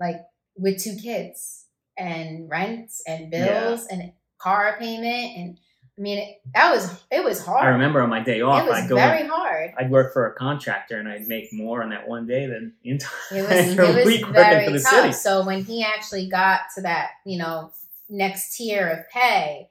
like 0.00 0.16
with 0.56 0.82
two 0.82 0.96
kids 0.96 1.63
and 1.96 2.48
rents 2.50 3.02
and 3.06 3.30
bills 3.30 3.86
and 3.90 4.12
car 4.38 4.76
payment 4.78 5.36
and 5.36 5.58
I 5.96 6.00
mean 6.00 6.18
it, 6.18 6.40
that 6.54 6.72
was 6.72 6.90
it 7.10 7.22
was 7.22 7.44
hard. 7.44 7.64
I 7.64 7.68
remember 7.68 8.02
on 8.02 8.10
my 8.10 8.20
day 8.20 8.40
off, 8.40 8.64
it 8.64 8.68
was 8.68 8.80
I'd 8.80 8.88
go, 8.88 8.96
very 8.96 9.28
hard. 9.28 9.74
I'd 9.78 9.90
work 9.92 10.12
for 10.12 10.26
a 10.26 10.34
contractor, 10.34 10.98
and 10.98 11.08
I'd 11.08 11.28
make 11.28 11.52
more 11.52 11.84
on 11.84 11.90
that 11.90 12.08
one 12.08 12.26
day 12.26 12.46
than 12.46 12.72
the 12.82 12.90
entire 12.90 13.10
It 13.30 13.42
was 13.76 13.78
it 13.78 14.04
week 14.04 14.26
was 14.26 14.34
working 14.34 14.34
very 14.34 14.66
for 14.66 14.72
the 14.72 14.80
tough. 14.80 14.90
city. 14.90 15.12
So 15.12 15.46
when 15.46 15.64
he 15.64 15.84
actually 15.84 16.28
got 16.28 16.62
to 16.74 16.82
that, 16.82 17.10
you 17.24 17.38
know, 17.38 17.70
next 18.08 18.56
tier 18.56 18.88
of 18.88 19.08
pay, 19.08 19.68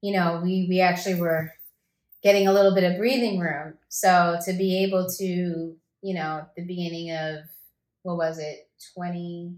you 0.00 0.14
know, 0.14 0.40
we 0.42 0.66
we 0.66 0.80
actually 0.80 1.20
were 1.20 1.52
getting 2.22 2.48
a 2.48 2.52
little 2.52 2.74
bit 2.74 2.84
of 2.84 2.96
breathing 2.96 3.38
room. 3.38 3.74
So 3.90 4.38
to 4.46 4.52
be 4.54 4.82
able 4.82 5.06
to, 5.18 5.76
you 6.02 6.14
know, 6.14 6.46
the 6.56 6.62
beginning 6.62 7.10
of 7.10 7.40
what 8.02 8.16
was 8.16 8.38
it, 8.38 8.66
20, 8.94 9.56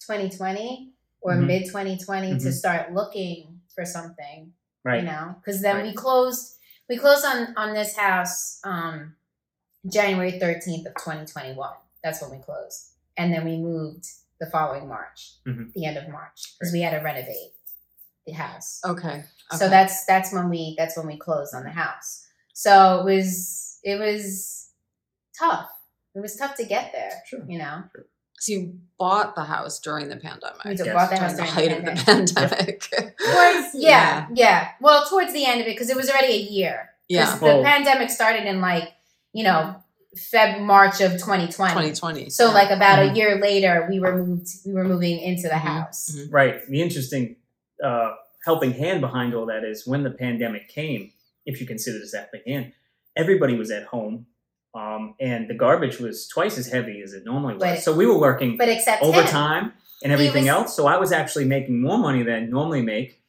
2020 0.00 0.92
or 1.20 1.32
Mhm. 1.34 1.46
mid 1.46 1.66
2020 1.66 2.38
to 2.38 2.48
Mhm. 2.48 2.52
start 2.52 2.92
looking 2.92 3.60
for 3.74 3.84
something 3.84 4.52
Right. 4.84 5.02
you 5.02 5.06
know 5.10 5.36
because 5.38 5.60
then 5.60 5.82
we 5.82 5.92
closed 5.94 6.56
we 6.88 6.96
closed 6.96 7.24
on 7.24 7.54
on 7.56 7.74
this 7.74 7.96
house 7.96 8.58
um 8.64 9.16
january 9.86 10.38
13th 10.38 10.86
of 10.86 10.94
2021 10.96 11.74
that's 12.02 12.20
when 12.22 12.30
we 12.30 12.38
closed 12.38 12.92
and 13.16 13.32
then 13.32 13.44
we 13.44 13.56
moved 13.58 14.06
the 14.40 14.46
following 14.46 14.88
march 14.88 15.34
Mhm. 15.46 15.72
the 15.74 15.84
end 15.84 15.96
of 15.98 16.08
march 16.08 16.54
because 16.58 16.72
we 16.72 16.80
had 16.80 16.98
to 16.98 17.04
renovate 17.04 17.52
the 18.26 18.32
house 18.32 18.80
Okay. 18.84 19.24
so 19.56 19.68
that's 19.68 20.04
that's 20.06 20.32
when 20.32 20.48
we 20.48 20.74
that's 20.78 20.96
when 20.96 21.06
we 21.06 21.16
closed 21.18 21.54
on 21.54 21.64
the 21.64 21.70
house 21.70 22.26
so 22.54 23.00
it 23.00 23.04
was 23.04 23.78
it 23.82 23.98
was 23.98 24.70
tough 25.38 25.70
it 26.14 26.20
was 26.20 26.36
tough 26.36 26.54
to 26.56 26.64
get 26.64 26.92
there 26.92 27.22
Sure. 27.26 27.44
you 27.46 27.58
know 27.58 27.84
So 28.40 28.52
you 28.52 28.78
bought 28.98 29.34
the 29.34 29.44
house 29.44 29.78
during 29.80 30.08
the 30.08 30.16
pandemic. 30.16 30.64
we 30.64 30.70
Yes. 30.72 30.80
bought 30.94 31.10
the 31.10 31.16
during 31.16 31.22
house 31.22 31.32
the 31.32 31.42
during 31.42 31.52
height 31.52 31.70
the 31.70 31.76
of 31.76 31.84
the 31.84 32.04
pandemic. 32.04 32.80
pandemic. 32.90 33.16
towards 33.18 33.74
yeah, 33.74 34.26
yeah 34.34 34.68
well 34.80 35.06
towards 35.08 35.32
the 35.32 35.44
end 35.44 35.60
of 35.60 35.66
it 35.66 35.70
because 35.74 35.90
it 35.90 35.96
was 35.96 36.08
already 36.10 36.32
a 36.34 36.38
year 36.38 36.90
yeah. 37.08 37.26
'Cause 37.26 37.40
Well- 37.40 37.58
the 37.58 37.64
pandemic 37.64 38.08
started 38.10 38.44
in 38.46 38.60
like, 38.60 38.88
you 39.32 39.42
know, 39.44 39.76
Feb 40.16 40.60
March 40.60 41.00
of 41.00 41.12
2020. 41.12 41.72
2020. 41.72 42.30
So 42.30 42.46
yeah. 42.48 42.52
like 42.54 42.70
about 42.70 42.98
Mhm. 43.00 43.10
a 43.12 43.14
year 43.16 43.40
later, 43.40 43.86
we 43.90 43.98
were 44.00 44.16
moved. 44.24 44.48
We 44.64 44.72
were 44.72 44.84
moving 44.84 45.18
into 45.20 45.42
the 45.42 45.54
Mhm. 45.54 45.60
house. 45.60 46.10
Mhm. 46.16 46.28
Right. 46.32 46.66
The 46.68 46.80
interesting 46.82 47.36
uh, 47.82 48.14
helping 48.44 48.72
hand 48.72 49.00
behind 49.00 49.34
all 49.34 49.46
that 49.46 49.64
is 49.64 49.86
when 49.86 50.02
the 50.02 50.10
pandemic 50.10 50.68
came, 50.68 51.12
if 51.46 51.60
you 51.60 51.66
consider 51.66 51.98
this 51.98 52.12
helping 52.14 52.42
hand, 52.46 52.72
everybody 53.16 53.54
was 53.56 53.70
at 53.70 53.84
home. 53.84 54.26
Um, 54.74 55.14
and 55.20 55.48
the 55.48 55.54
garbage 55.54 55.98
was 55.98 56.28
twice 56.28 56.56
as 56.56 56.68
heavy 56.68 57.02
as 57.02 57.12
it 57.12 57.24
normally 57.24 57.54
was. 57.54 57.62
But- 57.62 57.78
so 57.82 57.92
we 57.92 58.06
were 58.06 58.18
working 58.18 58.56
But 58.56 58.68
except 58.68 59.02
him, 59.02 59.08
overtime 59.08 59.72
and 60.04 60.12
everything 60.12 60.44
was- 60.44 60.48
else. 60.50 60.76
So 60.76 60.86
I 60.86 60.96
was 60.96 61.10
actually 61.12 61.44
making 61.46 61.80
more 61.82 61.98
money 61.98 62.22
than 62.22 62.34
I 62.34 62.40
normally 62.46 62.82
make. 62.82 63.20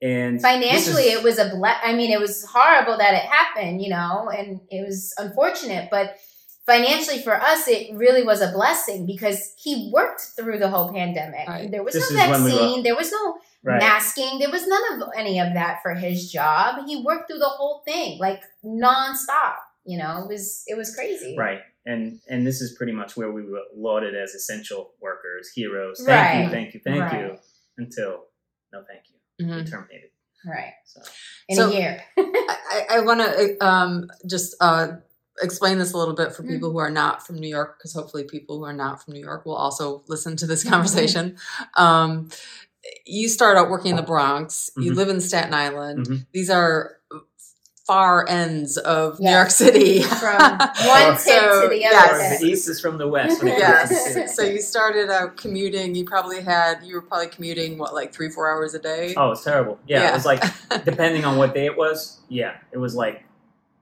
And 0.00 0.40
financially, 0.40 1.04
is- 1.04 1.18
it 1.18 1.22
was 1.24 1.38
a 1.38 1.48
ble- 1.50 1.66
I 1.84 1.92
mean, 1.92 2.10
it 2.10 2.20
was 2.20 2.44
horrible 2.44 2.96
that 2.98 3.12
it 3.14 3.22
happened, 3.38 3.82
you 3.82 3.90
know, 3.90 4.30
and 4.34 4.60
it 4.70 4.86
was 4.86 5.12
unfortunate. 5.18 5.90
But 5.90 6.16
financially, 6.64 7.18
for 7.20 7.34
us, 7.34 7.66
it 7.68 7.94
really 7.94 8.22
was 8.22 8.40
a 8.40 8.52
blessing 8.52 9.06
because 9.06 9.54
he 9.58 9.90
worked 9.92 10.22
through 10.36 10.58
the 10.58 10.68
whole 10.68 10.92
pandemic. 10.92 11.48
Right. 11.48 11.70
There 11.70 11.82
was 11.82 11.94
This 11.94 12.10
no 12.12 12.16
is 12.18 12.42
we 12.44 12.52
were- 12.52 12.58
vaccine. 12.58 12.82
there 12.82 12.96
was 12.96 13.10
no 13.12 13.38
right. 13.64 13.80
masking. 13.80 14.38
There 14.38 14.50
was 14.50 14.66
none 14.66 15.02
of 15.02 15.08
any 15.16 15.38
of 15.40 15.52
that 15.54 15.80
for 15.82 15.94
his 15.94 16.30
job. 16.32 16.86
He 16.86 17.02
worked 17.02 17.28
through 17.28 17.40
the 17.40 17.48
whole 17.48 17.82
thing 17.84 18.18
like 18.18 18.42
nonstop. 18.64 19.56
You 19.90 19.96
know, 19.98 20.22
it 20.24 20.28
was 20.28 20.62
it 20.66 20.76
was 20.76 20.94
crazy. 20.94 21.34
Right. 21.38 21.60
and 21.86 22.20
and 22.28 22.46
this 22.46 22.60
is 22.60 22.76
pretty 22.76 22.92
much 22.92 23.16
where 23.16 23.32
we 23.32 23.42
were 23.50 23.62
lauded 23.74 24.14
as 24.14 24.30
essential 24.34 24.92
workers, 25.00 25.50
heroes. 25.54 26.02
Thank 26.04 26.44
you, 26.44 26.50
thank 26.56 26.74
you, 26.74 26.80
thank 26.84 27.12
you. 27.14 27.38
Until 27.78 28.12
no, 28.72 28.84
thank 28.86 29.02
you. 29.10 29.46
Mhm. 29.46 29.70
Terminated. 29.70 30.10
Right. 30.46 30.74
So 30.84 31.00
In 31.48 31.56
So- 31.56 31.70
a 31.70 31.74
year. 31.74 32.02
I, 32.18 32.86
I 32.96 33.00
want 33.00 33.20
to 33.20 33.66
um, 33.66 34.10
just 34.26 34.54
uh, 34.60 34.88
explain 35.40 35.78
this 35.78 35.92
a 35.92 35.96
little 35.98 36.14
bit 36.14 36.32
for 36.34 36.42
Mm. 36.42 36.48
people 36.48 36.70
who 36.72 36.78
are 36.78 36.90
not 36.90 37.26
from 37.26 37.36
New 37.38 37.48
York, 37.48 37.78
because 37.78 37.94
hopefully 37.94 38.24
people 38.24 38.58
who 38.58 38.64
are 38.64 38.72
not 38.84 39.02
from 39.02 39.14
New 39.14 39.20
York 39.30 39.46
will 39.46 39.56
also 39.56 40.02
listen 40.08 40.36
to 40.36 40.46
this 40.46 40.62
conversation. 40.68 41.36
Um, 41.76 42.28
you 43.06 43.28
start 43.28 43.56
out 43.56 43.70
working 43.70 43.90
in 43.92 43.96
the 43.96 44.02
Bronx. 44.02 44.70
You 44.76 44.92
Mhm. 44.92 44.96
live 44.96 45.08
in 45.08 45.20
Staten 45.20 45.54
Island. 45.54 46.06
Mhm. 46.06 46.26
These 46.32 46.50
are 46.50 46.97
far 47.88 48.28
ends 48.28 48.76
of 48.76 49.18
New 49.18 49.30
York 49.30 49.50
City. 49.50 50.02
From 50.20 50.38
one 50.38 51.12
tip 51.14 51.18
So, 51.20 51.62
to 51.62 51.68
the 51.68 51.86
other. 51.86 52.18
yes. 52.18 52.40
the 52.40 52.46
east 52.46 52.68
is 52.68 52.80
from 52.82 52.98
the 52.98 53.08
west. 53.08 53.42
When 53.42 53.54
it 53.54 53.60
comes 53.62 53.88
to 53.88 53.94
the 53.94 54.00
city. 54.00 54.20
yes. 54.20 54.36
So 54.36 54.42
you 54.44 54.60
started 54.60 55.08
out 55.10 55.38
commuting. 55.38 55.94
You 55.94 56.04
probably 56.04 56.42
had 56.42 56.82
you 56.84 56.94
were 56.96 57.02
probably 57.02 57.28
commuting 57.28 57.78
what 57.78 57.94
like 57.94 58.12
three 58.12 58.28
four 58.30 58.48
hours 58.50 58.74
a 58.74 58.78
day. 58.78 59.14
Oh, 59.16 59.32
it's 59.32 59.42
terrible. 59.42 59.80
Yeah, 59.88 60.02
Yeah. 60.02 60.10
it 60.10 60.14
was 60.14 60.26
like 60.26 60.42
depending 60.84 61.24
on 61.24 61.38
what 61.38 61.54
day 61.54 61.64
it 61.64 61.76
was. 61.78 62.20
Yeah, 62.28 62.58
it 62.72 62.78
was 62.78 62.94
like 62.94 63.24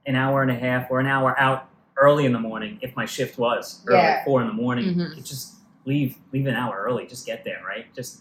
an 0.05 0.15
hour 0.15 0.41
and 0.41 0.49
a 0.51 0.55
half 0.55 0.89
or 0.89 1.01
an 1.01 1.05
hour 1.07 1.37
out 1.37 1.67
early 1.97 2.25
in 2.25 2.31
the 2.31 2.39
morning 2.39 2.79
if 2.81 2.95
my 2.95 3.05
shift 3.05 3.37
was 3.37 3.81
early, 3.87 3.99
Yeah. 3.99 4.23
four 4.23 4.39
in 4.41 4.47
the 4.47 4.53
morning. 4.53 4.95
Mhm. 4.95 5.17
Just 5.25 5.55
leave 5.83 6.15
leave 6.31 6.47
an 6.47 6.55
hour 6.55 6.81
early. 6.87 7.05
Just 7.07 7.25
get 7.25 7.43
there, 7.43 7.59
right? 7.67 7.93
Just 7.93 8.19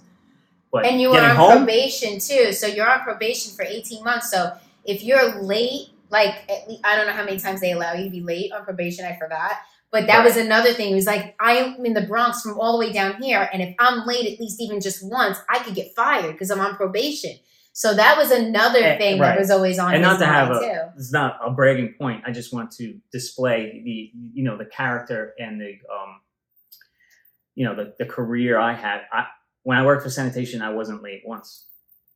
but 0.73 0.85
and 0.85 1.01
you 1.01 1.11
were 1.11 1.21
on 1.21 1.37
home. 1.37 1.59
probation 1.59 2.19
too. 2.19 2.53
So 2.53 2.67
you're 2.67 2.91
on 2.91 3.01
probation 3.03 3.53
for 3.55 3.65
18 3.65 4.03
months. 4.03 4.33
So 4.33 4.53
if 4.87 5.03
you're 5.05 5.43
late, 5.43 5.89
like 6.11 6.35
at 6.51 6.69
least, 6.69 6.83
I 6.85 6.97
don't 6.97 7.07
know 7.07 7.13
how 7.13 7.25
many 7.25 7.39
times 7.39 7.61
they 7.61 7.73
allow 7.73 7.93
you 7.95 8.05
to 8.05 8.11
be 8.11 8.21
late 8.21 8.53
on 8.53 8.65
probation. 8.65 9.05
I 9.05 9.17
forgot. 9.17 9.53
But 9.93 10.09
that 10.09 10.25
was 10.25 10.37
another 10.37 10.73
thing. 10.73 10.93
It 10.93 10.95
was 10.97 11.07
like 11.07 11.35
I'm 11.41 11.85
in 11.87 11.95
the 11.95 12.03
Bronx 12.03 12.43
from 12.43 12.59
all 12.59 12.73
the 12.73 12.79
way 12.87 12.93
down 12.93 13.23
here, 13.23 13.49
and 13.53 13.63
if 13.63 13.75
I'm 13.79 14.07
late 14.07 14.31
at 14.33 14.41
least 14.41 14.61
even 14.61 14.81
just 14.81 14.99
once, 15.09 15.39
I 15.49 15.61
could 15.61 15.75
get 15.75 15.95
fired 15.95 16.33
because 16.33 16.51
I'm 16.51 16.61
on 16.61 16.75
probation. 16.77 17.37
So 17.73 17.95
that 17.95 18.17
was 18.17 18.31
another 18.31 18.79
Eh, 18.83 18.99
thing 18.99 19.21
right. 19.21 19.29
that 19.31 19.39
was 19.39 19.51
always 19.51 19.79
on 19.79 19.93
and 19.93 20.03
not 20.03 20.19
to 20.21 20.27
have 20.27 20.51
a 20.51 20.61
too. 20.61 20.81
it's 20.99 21.13
not 21.13 21.39
a 21.45 21.51
bragging 21.51 21.95
point. 21.99 22.23
I 22.27 22.33
just 22.33 22.53
want 22.53 22.71
to 22.73 22.99
display 23.13 23.83
the 23.85 24.11
you 24.33 24.45
know 24.45 24.57
the 24.57 24.65
character 24.65 25.35
and 25.39 25.61
the 25.61 25.73
um 25.93 26.21
you 27.55 27.65
know 27.65 27.75
the, 27.75 27.95
the 27.99 28.07
career 28.07 28.59
I 28.59 28.73
had. 28.75 29.03
I 29.13 29.27
when 29.63 29.79
I 29.79 29.85
worked 29.85 30.03
for 30.03 30.11
sanitation, 30.11 30.63
I 30.63 30.71
wasn't 30.71 31.03
late 31.03 31.23
once. 31.27 31.67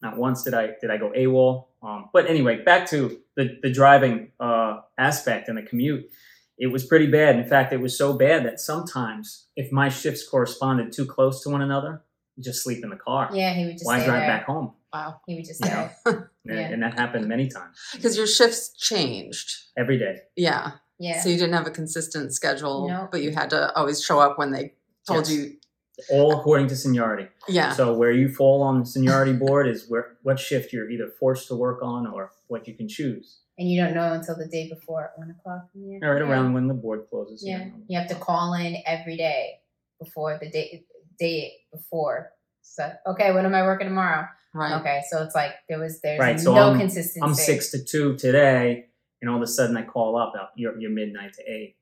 Not 0.02 0.16
once 0.16 0.42
did 0.42 0.54
I 0.54 0.70
did 0.80 0.90
I 0.90 0.96
go 0.96 1.10
AWOL. 1.16 1.66
Um, 1.82 2.10
but 2.12 2.26
anyway, 2.26 2.62
back 2.62 2.88
to 2.90 3.20
the 3.36 3.58
the 3.62 3.70
driving 3.70 4.32
uh, 4.40 4.80
aspect 4.98 5.48
and 5.48 5.58
the 5.58 5.62
commute. 5.62 6.06
It 6.58 6.66
was 6.66 6.84
pretty 6.84 7.06
bad. 7.06 7.36
In 7.36 7.44
fact, 7.48 7.72
it 7.72 7.80
was 7.80 7.96
so 7.96 8.12
bad 8.12 8.44
that 8.44 8.60
sometimes 8.60 9.46
if 9.56 9.72
my 9.72 9.88
shifts 9.88 10.28
corresponded 10.28 10.92
too 10.92 11.06
close 11.06 11.42
to 11.44 11.48
one 11.50 11.62
another, 11.62 12.02
you 12.36 12.42
just 12.44 12.62
sleep 12.62 12.84
in 12.84 12.90
the 12.90 12.96
car. 12.96 13.30
Yeah, 13.32 13.54
he 13.54 13.64
would 13.64 13.72
just 13.78 13.86
Why 13.86 13.98
stay 13.98 14.06
drive 14.08 14.20
there. 14.20 14.28
back 14.28 14.44
home? 14.44 14.74
Wow. 14.92 15.20
He 15.26 15.36
would 15.36 15.44
just 15.46 15.64
Yeah. 15.64 15.90
stay. 16.00 16.12
And, 16.46 16.58
Yeah. 16.58 16.68
and 16.72 16.82
that 16.82 16.94
happened 16.98 17.28
many 17.28 17.48
times 17.48 17.76
Because 17.92 18.16
your 18.16 18.26
shifts 18.26 18.72
changed. 18.76 19.48
every 19.76 19.98
day. 19.98 20.16
Yeah. 20.36 20.72
Yeah. 20.98 21.20
So 21.20 21.28
you 21.28 21.36
didn't 21.36 21.52
have 21.54 21.66
a 21.66 21.70
consistent 21.70 22.34
schedule, 22.34 22.88
No. 22.88 23.08
but 23.12 23.22
you 23.22 23.30
had 23.32 23.50
to 23.50 23.72
always 23.76 24.02
show 24.02 24.18
up 24.20 24.38
when 24.38 24.50
they 24.50 24.74
told 25.06 25.28
Yes. 25.28 25.32
you. 25.32 25.56
All 26.10 26.38
according 26.38 26.68
to 26.68 26.76
seniority. 26.76 27.26
Yeah. 27.48 27.72
So 27.72 27.94
where 27.94 28.12
you 28.12 28.28
fall 28.28 28.62
on 28.62 28.80
the 28.80 28.86
seniority 28.86 29.32
board 29.32 29.66
is 29.68 29.86
where 29.88 30.16
what 30.22 30.38
shift 30.38 30.72
you're 30.72 30.90
either 30.90 31.08
forced 31.18 31.48
to 31.48 31.54
work 31.56 31.82
on 31.82 32.06
or 32.06 32.32
what 32.48 32.66
you 32.68 32.74
can 32.74 32.88
choose. 32.88 33.40
and 33.58 33.68
you 33.70 33.80
don't 33.82 33.94
know 33.94 34.12
until 34.14 34.36
the 34.36 34.46
day 34.48 34.68
before 34.68 35.04
at 35.04 35.18
one 35.18 35.30
o'clock 35.30 35.68
in 35.74 35.80
the 35.82 35.94
All 36.06 36.12
right, 36.12 36.22
afternoon. 36.22 36.30
around 36.32 36.52
when 36.54 36.66
the 36.68 36.74
board 36.74 37.00
closes. 37.10 37.42
Yeah, 37.46 37.58
know. 37.64 37.72
you 37.88 37.98
have 37.98 38.08
to 38.08 38.14
call 38.14 38.54
in 38.54 38.76
every 38.86 39.16
day 39.16 39.60
before 40.02 40.38
the 40.40 40.50
day 40.50 40.84
day 41.18 41.52
before. 41.72 42.30
So 42.62 42.90
okay, 43.06 43.32
when 43.32 43.44
am 43.46 43.54
I 43.54 43.62
working 43.62 43.88
tomorrow? 43.88 44.26
right. 44.54 44.80
Okay, 44.80 45.00
so 45.10 45.22
it's 45.22 45.34
like 45.34 45.52
there 45.68 45.78
was 45.78 46.00
there's 46.00 46.18
Right, 46.18 46.40
so 46.40 46.54
no 46.54 46.68
I'm- 46.70 46.78
consistency. 46.78 47.20
I'm 47.22 47.34
six 47.34 47.70
to 47.72 47.84
two 47.84 48.16
today, 48.16 48.86
and 49.20 49.30
all 49.30 49.36
of 49.36 49.42
a 49.42 49.46
sudden 49.46 49.76
I 49.76 49.82
call 49.84 50.16
up. 50.16 50.32
uh, 50.38 50.46
You're, 50.56 50.78
you're 50.80 50.90
midnight 50.90 51.34
to 51.34 51.42
eight, 51.50 51.76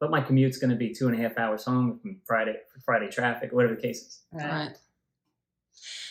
but 0.00 0.10
my 0.10 0.20
commute's 0.22 0.58
going 0.58 0.70
to 0.70 0.76
be 0.76 0.94
two 0.94 1.08
and 1.08 1.18
a 1.18 1.20
half 1.22 1.36
hours 1.38 1.64
home 1.64 1.98
from 2.00 2.20
Friday 2.26 2.56
Friday 2.84 3.08
traffic, 3.10 3.52
whatever 3.52 3.74
the 3.74 3.80
case 3.82 4.02
is. 4.02 4.20
Right. 4.32 4.44
Right. 4.50 4.76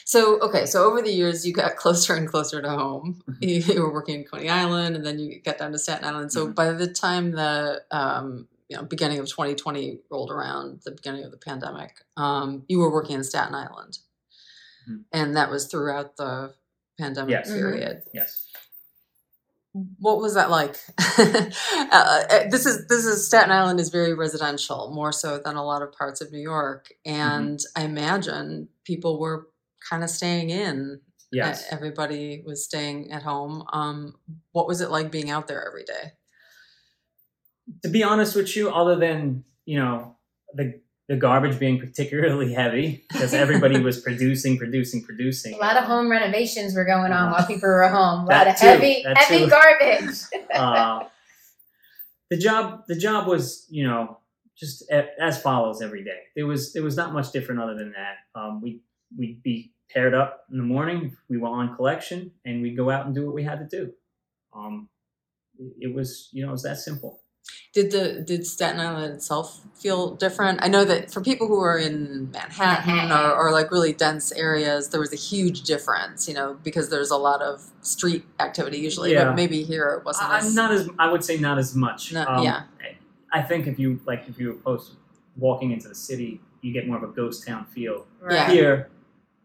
So 0.06 0.40
okay, 0.42 0.66
so 0.66 0.84
over 0.86 1.02
the 1.02 1.12
years 1.12 1.46
you 1.48 1.54
got 1.54 1.76
closer 1.84 2.16
and 2.16 2.28
closer 2.28 2.62
to 2.62 2.70
home. 2.70 3.22
You, 3.40 3.56
you 3.60 3.82
were 3.82 3.94
working 3.94 4.16
in 4.16 4.24
Coney 4.26 4.50
Island, 4.50 4.96
and 4.96 5.06
then 5.06 5.20
you 5.20 5.42
got 5.42 5.58
down 5.58 5.72
to 5.72 5.80
Staten 5.80 6.06
Island. 6.06 6.32
So 6.32 6.48
Mhm. 6.48 6.56
by 6.56 6.72
the 6.72 6.88
time 6.88 7.32
the 7.32 7.84
um, 7.92 8.48
you 8.70 8.78
know 8.78 8.84
beginning 8.84 9.20
of 9.20 9.28
2020 9.28 10.02
rolled 10.10 10.32
around, 10.32 10.82
the 10.86 10.92
beginning 10.92 11.24
of 11.24 11.32
the 11.32 11.38
pandemic, 11.38 12.04
um, 12.18 12.64
you 12.68 12.80
were 12.80 12.92
working 12.92 13.16
in 13.16 13.24
Staten 13.24 13.56
Island, 13.56 14.00
Mhm. 14.90 15.04
and 15.12 15.36
that 15.38 15.50
was 15.50 15.68
throughout 15.68 16.18
the 16.18 16.54
pandemic 17.00 17.32
Yes. 17.32 17.48
Period. 17.52 18.04
Yes. 18.14 18.48
What 19.74 20.20
was 20.20 20.36
that 20.36 20.52
like? 20.52 20.76
uh, 21.18 21.50
uh, 22.30 22.50
this 22.50 22.66
is 22.66 22.88
this 22.88 23.06
is 23.06 23.26
Staten 23.26 23.52
Island 23.52 23.80
is 23.80 23.90
very 23.90 24.14
residential, 24.14 24.92
more 24.94 25.12
so 25.12 25.40
than 25.40 25.56
a 25.56 25.66
lot 25.66 25.82
of 25.82 25.92
parts 25.92 26.22
of 26.22 26.32
New 26.32 26.42
York, 26.42 26.90
and 27.06 27.60
I 27.76 27.84
imagine 27.84 28.70
people 28.86 29.20
were 29.20 29.48
kind 29.90 30.04
of 30.04 30.10
staying 30.10 30.52
in. 30.52 31.02
Yes. 31.32 31.66
Everybody 31.72 32.44
was 32.46 32.64
staying 32.64 33.12
at 33.12 33.24
home. 33.24 33.64
Um, 33.74 34.14
what 34.52 34.68
was 34.68 34.82
it 34.82 34.92
like 34.92 35.12
being 35.12 35.32
out 35.32 35.48
there 35.48 35.66
every 35.68 35.84
day? 35.84 36.12
to 37.82 37.90
be 37.90 38.04
honest 38.04 38.36
with 38.36 38.56
you, 38.56 38.70
other 38.70 38.96
than 38.96 39.44
you 39.66 39.80
know 39.80 40.18
the 40.54 40.80
the 41.10 41.16
garbage 41.18 41.60
being 41.60 41.80
particularly 41.80 42.54
heavy 42.54 43.06
because 43.12 43.34
everybody 43.34 43.80
was 43.82 44.00
producing, 44.08 44.58
producing, 44.58 45.04
producing. 45.04 45.54
A 45.54 45.58
lot 45.58 45.76
of 45.78 45.84
home 45.84 46.10
renovations 46.10 46.76
were 46.76 46.86
going 46.86 47.12
on 47.12 47.32
while 47.32 47.46
people 47.46 47.68
were 47.70 47.88
home. 47.90 48.22
A 48.22 48.26
lot 48.26 48.30
That 48.30 48.48
of 48.48 48.56
too, 48.58 48.68
heavy, 48.68 49.04
heavy 49.16 49.40
too. 49.46 49.50
garbage. 49.50 50.16
uh, 50.54 51.04
the 52.30 52.38
job 52.38 52.84
the 52.88 52.96
job 52.96 53.28
was 53.28 53.66
you 53.70 53.86
know 53.86 54.18
just 54.58 54.90
as 55.20 55.42
follows 55.42 55.82
every 55.82 56.04
day. 56.04 56.20
There 56.36 56.48
was 56.48 56.74
there 56.74 56.84
was 56.84 56.96
not 56.96 57.12
much 57.14 57.32
different 57.32 57.62
other 57.62 57.76
than 57.76 57.94
that. 57.94 58.40
Um, 58.40 58.62
we 58.62 58.82
we'd 59.18 59.44
be 59.44 59.74
paired 59.92 60.14
up 60.14 60.46
in 60.52 60.58
the 60.58 60.64
morning. 60.64 61.18
We 61.30 61.38
were 61.38 61.50
on 61.50 61.76
collection, 61.76 62.32
and 62.46 62.62
we'd 62.62 62.78
go 62.78 62.90
out 62.90 63.06
and 63.06 63.14
do 63.14 63.26
what 63.26 63.36
we 63.36 63.44
had 63.44 63.60
to 63.60 63.78
do. 63.78 63.92
Um, 64.56 64.90
it- 65.60 65.90
it 65.90 65.94
was 65.94 66.30
you 66.32 66.44
know 66.44 66.50
it 66.50 66.54
was 66.54 66.64
that 66.64 66.78
simple. 66.78 67.20
Did 67.74 67.92
the 67.92 68.22
did 68.26 68.46
Staten 68.46 68.80
Island 68.80 69.16
itself 69.16 69.62
feel 69.76 70.16
different? 70.16 70.60
I 70.64 70.68
know 70.68 70.86
that 70.86 71.12
for 71.12 71.22
people 71.22 71.48
who 71.48 71.60
are 71.60 71.78
in 71.78 72.30
Manhattan, 72.32 72.96
Manhattan. 72.96 73.12
Or, 73.12 73.48
or 73.48 73.52
like 73.52 73.72
really 73.72 73.94
dense 73.94 74.32
areas, 74.32 74.90
there 74.90 75.00
was 75.00 75.12
a 75.12 75.18
huge 75.18 75.64
difference. 75.64 76.28
You 76.28 76.36
know, 76.36 76.58
because 76.64 76.90
there's 76.90 77.10
a 77.12 77.18
lot 77.18 77.42
of 77.42 77.64
street 77.82 78.26
activity 78.40 78.78
usually, 78.78 79.14
Yeah. 79.14 79.26
but 79.26 79.36
maybe 79.36 79.64
here 79.64 79.88
it 79.90 80.06
wasn't. 80.06 80.30
I, 80.30 80.38
as, 80.40 80.54
not 80.56 80.72
as 80.72 80.88
I 81.00 81.12
would 81.12 81.24
say 81.24 81.38
not 81.38 81.58
as 81.58 81.76
much. 81.76 82.14
No, 82.14 82.26
Um, 82.26 82.44
yeah. 82.44 82.64
I 83.32 83.42
think 83.42 83.66
if 83.66 83.80
you 83.80 84.00
like 84.06 84.30
if 84.30 84.38
you 84.40 84.50
were 84.50 84.54
opposed 84.54 84.92
to 84.92 84.98
walking 85.38 85.72
into 85.72 85.88
the 85.90 85.96
city, 85.96 86.40
you 86.62 86.72
get 86.72 86.88
more 86.88 86.98
of 86.98 87.04
a 87.04 87.08
ghost 87.08 87.46
town 87.48 87.66
feel. 87.66 88.06
Yeah. 88.30 88.52
Here, 88.52 88.90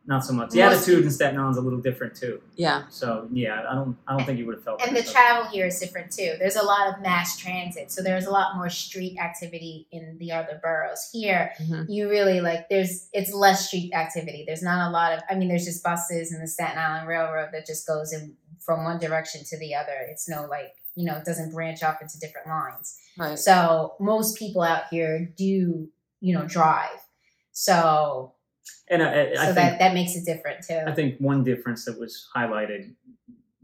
not 0.09 0.25
so 0.25 0.33
much. 0.33 0.51
The 0.51 0.63
Most- 0.63 0.79
attitude 0.89 1.05
in 1.05 1.11
Staten 1.11 1.39
Island's 1.39 1.59
a 1.59 1.61
little 1.61 1.79
different 1.81 2.17
too. 2.17 2.41
yeah, 2.57 2.85
So 2.89 3.29
yeah, 3.31 3.63
I 3.71 3.75
don't 3.75 3.97
I 4.09 4.17
don't 4.17 4.25
think 4.27 4.39
you 4.39 4.47
would 4.47 4.57
have 4.57 4.65
felt. 4.65 4.81
And 4.85 4.97
the 4.97 5.03
but- 5.03 5.11
travel 5.13 5.45
here 5.51 5.67
is 5.67 5.79
different 5.79 6.11
too. 6.11 6.35
There's 6.41 6.57
a 6.57 6.63
lot 6.65 6.89
of 6.93 7.01
mass 7.03 7.37
transit, 7.37 7.93
so 7.93 8.03
there's 8.03 8.27
a 8.27 8.31
lot 8.31 8.57
more 8.57 8.69
street 8.71 9.19
activity 9.19 9.87
in 9.93 10.17
the 10.19 10.33
other 10.33 10.59
boroughs. 10.63 11.09
Here, 11.13 11.53
Mhm. 11.61 11.87
you 11.89 12.09
really 12.09 12.41
like 12.41 12.69
there's 12.69 13.09
it's 13.13 13.33
less 13.33 13.69
street 13.69 13.93
activity. 13.95 14.45
There's 14.47 14.63
not 14.63 14.89
a 14.89 14.91
lot 14.91 15.13
of 15.13 15.21
I 15.31 15.35
mean, 15.37 15.49
there's 15.49 15.67
just 15.67 15.85
buses 15.85 16.33
and 16.33 16.43
the 16.43 16.49
Staten 16.49 16.79
Island 16.79 17.07
Railroad 17.07 17.51
that 17.53 17.67
just 17.67 17.87
goes 17.87 18.13
in 18.13 18.35
from 18.59 18.85
one 18.85 18.99
direction 18.99 19.45
to 19.45 19.59
the 19.59 19.75
other. 19.75 19.97
It's 20.11 20.29
no 20.29 20.47
like 20.47 20.75
you 20.97 21.05
know, 21.05 21.17
it 21.17 21.25
doesn't 21.25 21.53
branch 21.53 21.83
off 21.85 22.03
into 22.03 22.19
different 22.19 22.49
lines. 22.49 22.99
right. 23.17 23.39
So 23.39 23.95
most 24.01 24.37
people 24.37 24.63
out 24.63 24.85
here 24.91 25.31
do 25.37 25.89
you 26.21 26.35
know 26.35 26.45
drive. 26.47 26.99
So 27.53 28.33
and 28.91 29.03
I, 29.03 29.31
I, 29.31 29.35
so 29.35 29.41
think 29.43 29.55
that 29.55 29.79
that 29.79 29.95
makes 29.95 30.15
it 30.17 30.25
different 30.25 30.65
too. 30.67 30.81
I 30.87 30.93
think 30.93 31.19
one 31.19 31.45
difference 31.45 31.85
that 31.85 31.99
was 31.99 32.29
highlighted, 32.35 32.95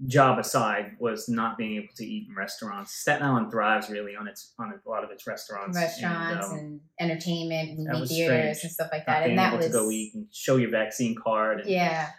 job 0.07 0.39
aside, 0.39 0.97
was 0.99 1.29
not 1.29 1.57
being 1.57 1.77
able 1.77 1.95
to 1.97 2.05
eat 2.05 2.29
in 2.29 2.35
restaurants. 2.35 2.93
Staten 2.93 3.23
Island 3.23 3.51
thrives 3.51 3.89
really 3.89 4.17
on 4.17 4.29
its 4.29 4.53
on 4.59 4.73
a 4.73 4.89
lot 4.89 5.05
of 5.05 5.11
its 5.11 5.27
restaurants. 5.27 5.77
Restaurants 5.77 6.51
and, 6.51 6.81
and, 6.99 7.11
entertainment, 7.11 7.79
movie 7.79 8.07
theaters 8.07 8.63
and 8.63 8.73
stuff 8.73 8.89
like 8.93 9.05
um, 9.09 9.15
not 9.15 9.21
that. 9.21 9.29
And 9.31 9.39
that 9.39 9.49
able 9.49 9.57
was 9.59 9.67
to 9.67 9.73
go 9.73 9.91
eat 9.91 10.15
and 10.15 10.27
show 10.31 10.57
your 10.57 10.71
vaccine 10.71 11.15
card. 11.15 11.61
And 11.61 11.71
yeah. 11.71 12.11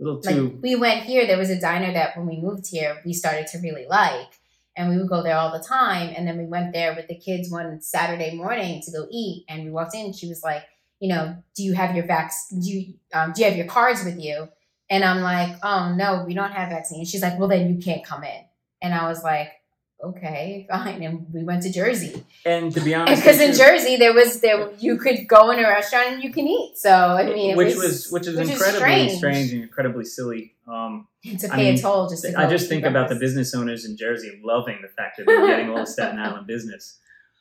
little 0.00 0.20
like 0.24 0.34
too. 0.34 0.58
we 0.62 0.74
went 0.76 1.04
here 1.04 1.26
there 1.26 1.38
was 1.38 1.50
a 1.50 1.60
diner 1.60 1.92
that 1.92 2.16
when 2.16 2.26
we 2.26 2.40
moved 2.40 2.66
here 2.66 3.00
we 3.04 3.12
started 3.12 3.46
to 3.46 3.58
really 3.58 3.86
like 3.88 4.38
and 4.76 4.88
we 4.88 4.96
would 4.96 5.08
go 5.08 5.22
there 5.22 5.36
all 5.36 5.52
the 5.52 5.62
time 5.62 6.12
and 6.16 6.26
then 6.26 6.38
we 6.38 6.46
went 6.46 6.72
there 6.72 6.94
with 6.94 7.06
the 7.06 7.14
kids 7.14 7.50
one 7.50 7.80
saturday 7.82 8.34
morning 8.34 8.80
to 8.82 8.90
go 8.90 9.06
eat 9.10 9.44
and 9.48 9.64
we 9.64 9.70
walked 9.70 9.94
in 9.94 10.06
and 10.06 10.14
she 10.14 10.26
was 10.26 10.42
like 10.42 10.62
you 11.00 11.08
know 11.08 11.36
do 11.56 11.62
you 11.62 11.74
have 11.74 11.96
your 11.96 12.04
vax 12.04 12.32
do 12.50 12.70
you 12.70 12.94
um, 13.12 13.32
do 13.32 13.42
you 13.42 13.48
have 13.48 13.56
your 13.56 13.66
cards 13.66 14.04
with 14.04 14.18
you 14.20 14.48
and 14.88 15.04
i'm 15.04 15.20
like 15.20 15.56
oh 15.62 15.94
no 15.96 16.24
we 16.26 16.34
don't 16.34 16.52
have 16.52 16.68
vaccine 16.68 17.00
and 17.00 17.08
she's 17.08 17.22
like 17.22 17.38
well 17.38 17.48
then 17.48 17.74
you 17.74 17.82
can't 17.82 18.04
come 18.04 18.22
in 18.22 18.44
and 18.80 18.94
i 18.94 19.08
was 19.08 19.24
like 19.24 19.50
okay, 20.02 20.66
fine. 20.70 21.02
And 21.02 21.26
we 21.32 21.42
went 21.44 21.62
to 21.62 21.72
Jersey. 21.72 22.24
And 22.44 22.72
to 22.72 22.80
be 22.80 22.94
honest, 22.94 23.22
Because 23.24 23.40
in 23.40 23.54
Jersey 23.54 23.96
there 23.96 24.12
was 24.12 24.40
there 24.40 24.70
you 24.78 24.96
could 24.96 25.26
go 25.28 25.50
in 25.50 25.58
a 25.58 25.62
restaurant 25.62 26.08
and 26.14 26.22
you 26.22 26.32
can 26.32 26.46
eat. 26.46 26.76
So 26.76 26.90
I 26.90 27.26
mean 27.26 27.52
it 27.52 27.56
which 27.56 27.74
was, 27.74 27.82
was 27.84 28.10
which 28.10 28.26
is 28.26 28.36
which 28.36 28.48
incredibly 28.48 28.80
strange. 28.80 29.18
strange. 29.18 29.52
and 29.52 29.62
incredibly 29.62 30.04
silly. 30.04 30.54
Um, 30.66 31.08
to 31.38 31.52
I 31.52 31.56
pay 31.56 31.74
a 31.74 31.78
toll 31.78 32.08
just 32.08 32.24
to 32.24 32.38
I 32.38 32.48
just 32.48 32.68
think 32.68 32.84
about 32.84 33.08
the 33.08 33.16
business 33.16 33.54
owners 33.54 33.84
in 33.84 33.96
Jersey 33.96 34.40
loving 34.42 34.78
the 34.82 34.88
fact 34.88 35.18
that 35.18 35.26
they're 35.26 35.46
getting 35.46 35.70
all 35.70 35.78
the 35.78 35.86
Staten 35.86 36.18
Island 36.18 36.46
business. 36.46 36.98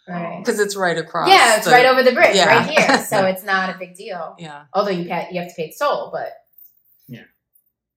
Right. 0.09 0.43
Because 0.43 0.59
it's 0.59 0.75
right 0.75 0.97
across. 0.97 1.29
Yeah, 1.29 1.57
it's 1.57 1.65
the- 1.65 1.71
right 1.71 1.85
over 1.85 2.03
the 2.03 2.11
bridge, 2.13 2.35
yeah. 2.35 2.45
right 2.57 2.69
here. 2.69 3.03
So 3.05 3.25
it's 3.31 3.43
not 3.43 3.73
a 3.73 3.77
big 3.77 3.95
deal. 3.95 4.35
Yeah. 4.39 4.65
Although 4.73 4.91
you 4.91 5.07
pay, 5.07 5.27
you 5.31 5.39
have 5.41 5.49
to 5.49 5.55
pay 5.55 5.67
the 5.67 5.75
toll, 5.79 6.09
but 6.11 6.33
Yeah. 7.07 7.23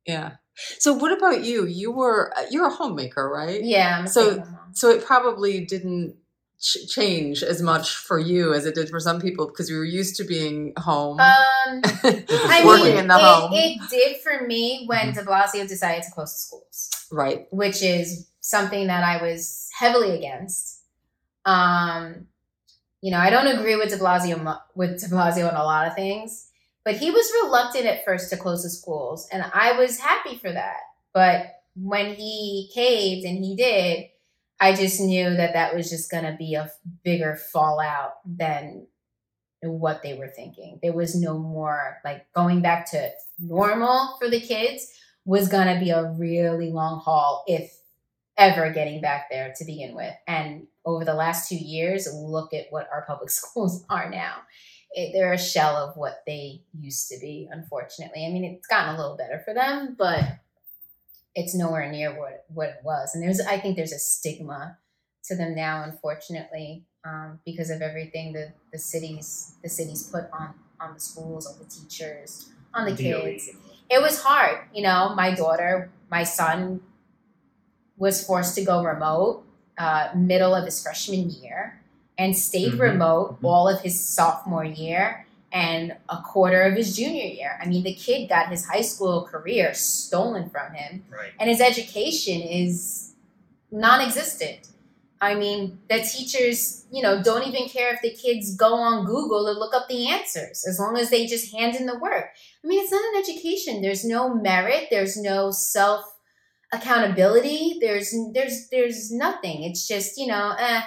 Yeah. 0.06 0.30
So 0.78 0.92
what 0.92 1.16
about 1.16 1.44
you? 1.44 1.66
You 1.66 1.92
were 1.92 2.32
uh, 2.36 2.42
you're 2.50 2.66
a 2.66 2.70
homemaker, 2.74 3.28
right? 3.28 3.62
yeah. 3.64 3.98
I'm 4.00 4.06
So- 4.06 4.44
So 4.74 4.90
it 4.90 5.04
probably 5.04 5.64
didn't 5.64 6.16
ch- 6.60 6.88
change 6.88 7.42
as 7.42 7.60
much 7.62 7.94
for 7.96 8.18
you 8.18 8.52
as 8.54 8.64
it 8.66 8.74
did 8.74 8.88
for 8.88 9.00
some 9.00 9.20
people 9.20 9.46
because 9.46 9.70
we 9.70 9.76
were 9.76 9.84
used 9.84 10.16
to 10.16 10.24
being 10.24 10.72
home, 10.76 11.18
Um, 11.20 11.80
I 11.84 12.62
working 12.64 12.84
mean, 12.86 12.96
in 12.98 13.06
the 13.08 13.16
it, 13.16 13.20
home. 13.20 13.50
it 13.54 13.80
did 13.90 14.16
for 14.18 14.46
me 14.46 14.84
when 14.86 15.12
De 15.12 15.22
Blasio 15.22 15.66
decided 15.68 16.02
to 16.04 16.10
close 16.10 16.32
the 16.32 16.38
schools. 16.38 16.90
right. 17.10 17.46
which 17.50 17.82
is 17.82 18.28
something 18.40 18.86
that 18.88 19.04
I 19.04 19.22
was 19.22 19.68
heavily 19.78 20.16
against. 20.16 20.81
Um, 21.44 22.26
you 23.00 23.10
know, 23.10 23.18
I 23.18 23.30
don't 23.30 23.46
agree 23.46 23.76
with 23.76 23.90
De 23.90 23.98
Blasio 23.98 24.60
with 24.74 25.00
De 25.00 25.08
Blasio 25.08 25.48
on 25.48 25.56
a 25.56 25.64
lot 25.64 25.88
of 25.88 25.94
things, 25.94 26.48
but 26.84 26.96
he 26.96 27.10
was 27.10 27.32
reluctant 27.42 27.86
at 27.86 28.04
first 28.04 28.30
to 28.30 28.36
close 28.36 28.62
the 28.62 28.70
schools, 28.70 29.28
and 29.32 29.44
I 29.52 29.78
was 29.78 29.98
happy 29.98 30.36
for 30.36 30.52
that. 30.52 30.78
But 31.12 31.46
when 31.74 32.14
he 32.14 32.70
caved, 32.72 33.26
and 33.26 33.44
he 33.44 33.56
did, 33.56 34.06
I 34.60 34.74
just 34.74 35.00
knew 35.00 35.34
that 35.34 35.54
that 35.54 35.74
was 35.74 35.90
just 35.90 36.10
going 36.10 36.24
to 36.24 36.36
be 36.38 36.54
a 36.54 36.70
bigger 37.02 37.36
fallout 37.36 38.12
than 38.24 38.86
what 39.62 40.02
they 40.02 40.14
were 40.14 40.28
thinking. 40.28 40.78
There 40.82 40.92
was 40.92 41.14
no 41.14 41.38
more 41.38 41.98
like 42.04 42.26
going 42.32 42.62
back 42.62 42.90
to 42.92 43.10
normal 43.38 44.16
for 44.18 44.28
the 44.28 44.40
kids 44.40 44.86
was 45.24 45.48
going 45.48 45.72
to 45.72 45.82
be 45.82 45.90
a 45.90 46.10
really 46.12 46.70
long 46.70 47.00
haul 47.00 47.44
if 47.46 47.72
ever 48.36 48.70
getting 48.70 49.00
back 49.00 49.28
there 49.30 49.52
to 49.56 49.64
begin 49.64 49.94
with. 49.94 50.14
And 50.26 50.66
over 50.84 51.04
the 51.04 51.14
last 51.14 51.48
two 51.48 51.56
years, 51.56 52.08
look 52.12 52.54
at 52.54 52.66
what 52.70 52.88
our 52.92 53.04
public 53.06 53.30
schools 53.30 53.84
are 53.88 54.08
now. 54.10 54.36
It, 54.94 55.12
they're 55.14 55.32
a 55.32 55.38
shell 55.38 55.76
of 55.76 55.96
what 55.96 56.22
they 56.26 56.62
used 56.78 57.08
to 57.08 57.18
be, 57.18 57.48
unfortunately. 57.50 58.26
I 58.26 58.30
mean, 58.30 58.44
it's 58.44 58.66
gotten 58.66 58.94
a 58.94 58.98
little 58.98 59.16
better 59.16 59.40
for 59.44 59.54
them, 59.54 59.96
but 59.98 60.22
it's 61.34 61.54
nowhere 61.54 61.90
near 61.90 62.18
what, 62.18 62.44
what 62.48 62.68
it 62.68 62.80
was. 62.84 63.14
And 63.14 63.22
there's, 63.22 63.40
I 63.40 63.58
think 63.58 63.76
there's 63.76 63.92
a 63.92 63.98
stigma 63.98 64.76
to 65.24 65.36
them 65.36 65.54
now, 65.54 65.82
unfortunately, 65.84 66.84
um, 67.06 67.40
because 67.46 67.70
of 67.70 67.80
everything 67.80 68.34
the, 68.34 68.52
the 68.70 68.78
cities, 68.78 69.54
the 69.62 69.68
cities 69.70 70.02
put 70.02 70.24
on, 70.30 70.54
on 70.78 70.92
the 70.92 71.00
schools, 71.00 71.46
on 71.46 71.58
the 71.58 71.64
teachers, 71.64 72.50
on 72.74 72.84
the 72.84 72.94
kids 72.94 73.50
it 73.92 74.00
was 74.00 74.22
hard. 74.22 74.58
You 74.72 74.82
know, 74.82 75.14
my 75.14 75.34
daughter, 75.34 75.90
my 76.10 76.24
son 76.24 76.80
was 77.96 78.24
forced 78.24 78.54
to 78.56 78.64
go 78.64 78.82
remote 78.84 79.44
uh, 79.78 80.08
middle 80.14 80.54
of 80.54 80.64
his 80.64 80.82
freshman 80.82 81.30
year 81.30 81.80
and 82.18 82.36
stayed 82.36 82.72
Mhm. 82.74 82.80
remote 82.80 83.40
Mhm. 83.40 83.48
all 83.48 83.66
of 83.68 83.80
his 83.80 83.98
sophomore 83.98 84.64
year 84.64 85.26
and 85.50 85.96
a 86.08 86.18
quarter 86.18 86.62
of 86.62 86.74
his 86.74 86.94
junior 86.96 87.24
year. 87.24 87.58
I 87.60 87.66
mean, 87.66 87.82
the 87.82 87.94
kid 87.94 88.28
got 88.28 88.48
his 88.50 88.66
high 88.66 88.82
school 88.82 89.22
career 89.22 89.72
stolen 89.74 90.50
from 90.50 90.72
him 90.74 91.04
Right. 91.10 91.32
and 91.40 91.48
his 91.48 91.60
education 91.60 92.40
is 92.42 93.12
non-existent. 93.70 94.68
I 95.20 95.34
mean, 95.34 95.78
the 95.88 96.00
teachers, 96.00 96.84
you 96.90 97.00
know, 97.02 97.22
don't 97.22 97.46
even 97.46 97.68
care 97.68 97.94
if 97.94 98.00
the 98.02 98.10
kids 98.10 98.56
go 98.56 98.74
on 98.74 99.04
Google 99.06 99.44
to 99.46 99.52
look 99.52 99.72
up 99.74 99.88
the 99.88 100.08
answers, 100.08 100.64
as 100.68 100.78
long 100.80 100.98
as 100.98 101.10
they 101.10 101.26
just 101.26 101.54
hand 101.54 101.76
in 101.76 101.86
the 101.86 101.98
work. 101.98 102.30
I 102.62 102.66
mean, 102.66 102.82
it's 102.82 102.90
not 102.92 103.02
an 103.14 103.20
education. 103.22 103.82
There's 103.82 104.04
no 104.04 104.34
merit. 104.34 104.88
There's 104.90 105.16
no 105.16 105.50
self 105.52 106.04
accountability. 106.72 107.78
There's 107.80 108.14
there's 108.32 108.68
there's 108.70 109.12
nothing. 109.12 109.62
It's 109.64 109.86
just 109.86 110.18
you 110.18 110.26
know, 110.26 110.54
eh, 110.58 110.82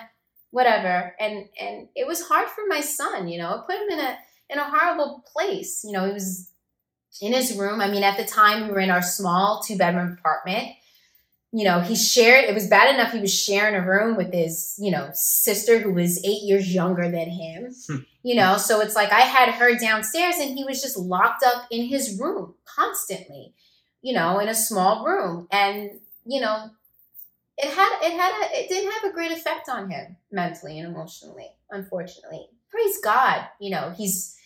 whatever. 0.51 1.15
And 1.19 1.47
and 1.59 1.87
it 1.95 2.07
was 2.07 2.27
hard 2.27 2.49
for 2.49 2.63
my 2.67 2.81
son. 2.81 3.27
You 3.27 3.39
know, 3.39 3.55
it 3.55 3.65
put 3.67 3.81
him 3.81 3.99
in 3.99 3.99
a 3.99 4.17
in 4.49 4.59
a 4.59 4.69
horrible 4.69 5.23
place. 5.31 5.83
You 5.83 5.93
know, 5.93 6.07
he 6.07 6.13
was 6.13 6.51
in 7.21 7.33
his 7.33 7.55
room. 7.55 7.79
I 7.79 7.89
mean, 7.89 8.03
at 8.03 8.17
the 8.17 8.25
time 8.25 8.67
we 8.67 8.73
were 8.73 8.79
in 8.79 8.91
our 8.91 9.03
small 9.03 9.61
two 9.65 9.77
bedroom 9.77 10.17
apartment. 10.19 10.69
You 11.51 11.63
know, 11.63 11.79
he 11.79 11.95
shared. 11.95 12.43
It 12.43 12.53
was 12.53 12.67
bad 12.67 12.93
enough 12.93 13.13
he 13.13 13.21
was 13.21 13.33
sharing 13.33 13.75
a 13.75 13.87
room 13.87 14.17
with 14.17 14.33
his 14.33 14.75
you 14.77 14.91
know 14.91 15.09
sister 15.13 15.79
who 15.79 15.93
was 15.93 16.23
eight 16.25 16.43
years 16.43 16.73
younger 16.73 17.09
than 17.09 17.29
him. 17.29 17.73
Hmm. 17.87 17.97
You 18.23 18.35
know, 18.35 18.57
so 18.57 18.81
it's 18.81 18.95
like 18.95 19.11
I 19.11 19.21
had 19.21 19.53
her 19.53 19.77
downstairs 19.77 20.35
and 20.39 20.57
he 20.57 20.65
was 20.65 20.81
just 20.81 20.97
locked 20.97 21.43
up 21.43 21.67
in 21.69 21.85
his 21.85 22.19
room 22.19 22.55
constantly 22.65 23.53
you 24.05 24.13
know, 24.13 24.37
in 24.37 24.47
a 24.47 24.53
small 24.53 25.03
room. 25.03 25.47
And, 25.51 25.89
you 26.27 26.39
know, 26.39 26.69
it 27.57 27.73
had 27.73 27.99
it 28.03 28.13
had 28.13 28.31
a 28.39 28.59
it 28.63 28.69
didn't 28.69 28.91
have 28.91 29.09
a 29.09 29.13
great 29.13 29.31
effect 29.31 29.67
on 29.67 29.89
him 29.89 30.15
mentally 30.31 30.77
and 30.77 30.87
emotionally, 30.93 31.49
unfortunately. 31.71 32.47
Praise 32.69 32.99
God, 33.03 33.47
you 33.59 33.71
know, 33.71 33.95
he's 33.97 34.37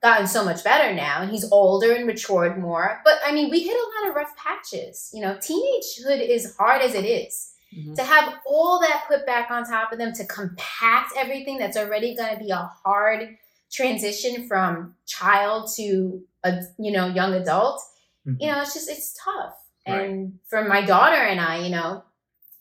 gotten 0.00 0.28
so 0.28 0.44
much 0.44 0.62
better 0.62 0.94
now 0.94 1.20
and 1.20 1.32
he's 1.32 1.50
older 1.50 1.92
and 1.92 2.06
matured 2.06 2.58
more. 2.58 3.00
But 3.04 3.14
I 3.26 3.32
mean, 3.32 3.50
we 3.50 3.64
hit 3.64 3.74
a 3.76 3.90
lot 4.02 4.10
of 4.10 4.14
rough 4.14 4.36
patches. 4.36 5.10
You 5.12 5.22
know, 5.22 5.34
teenagehood 5.34 6.20
is 6.20 6.54
hard 6.56 6.80
as 6.82 6.94
it 6.94 7.04
is. 7.04 7.54
Mhm. 7.76 7.96
To 7.96 8.04
have 8.04 8.34
all 8.46 8.78
that 8.80 9.06
put 9.08 9.26
back 9.26 9.50
on 9.50 9.64
top 9.64 9.90
of 9.90 9.98
them, 9.98 10.12
to 10.12 10.24
compact 10.26 11.12
everything 11.16 11.58
that's 11.58 11.76
already 11.76 12.14
going 12.14 12.34
to 12.34 12.44
be 12.44 12.50
a 12.50 12.70
hard 12.84 13.36
transition 13.68 14.46
from 14.46 14.94
child 15.06 15.70
to 15.76 16.22
a 16.44 16.62
you 16.78 16.92
know 16.92 17.08
young 17.08 17.34
adult 17.34 17.82
Mhm. 18.28 18.36
you 18.40 18.50
know, 18.50 18.60
it's 18.60 18.74
just 18.74 18.90
it's 18.90 19.14
tough. 19.14 19.54
Right. 19.86 20.10
And 20.10 20.38
for 20.48 20.64
my 20.68 20.84
daughter 20.84 21.16
and 21.16 21.40
I, 21.40 21.58
you 21.64 21.70
know, 21.70 22.04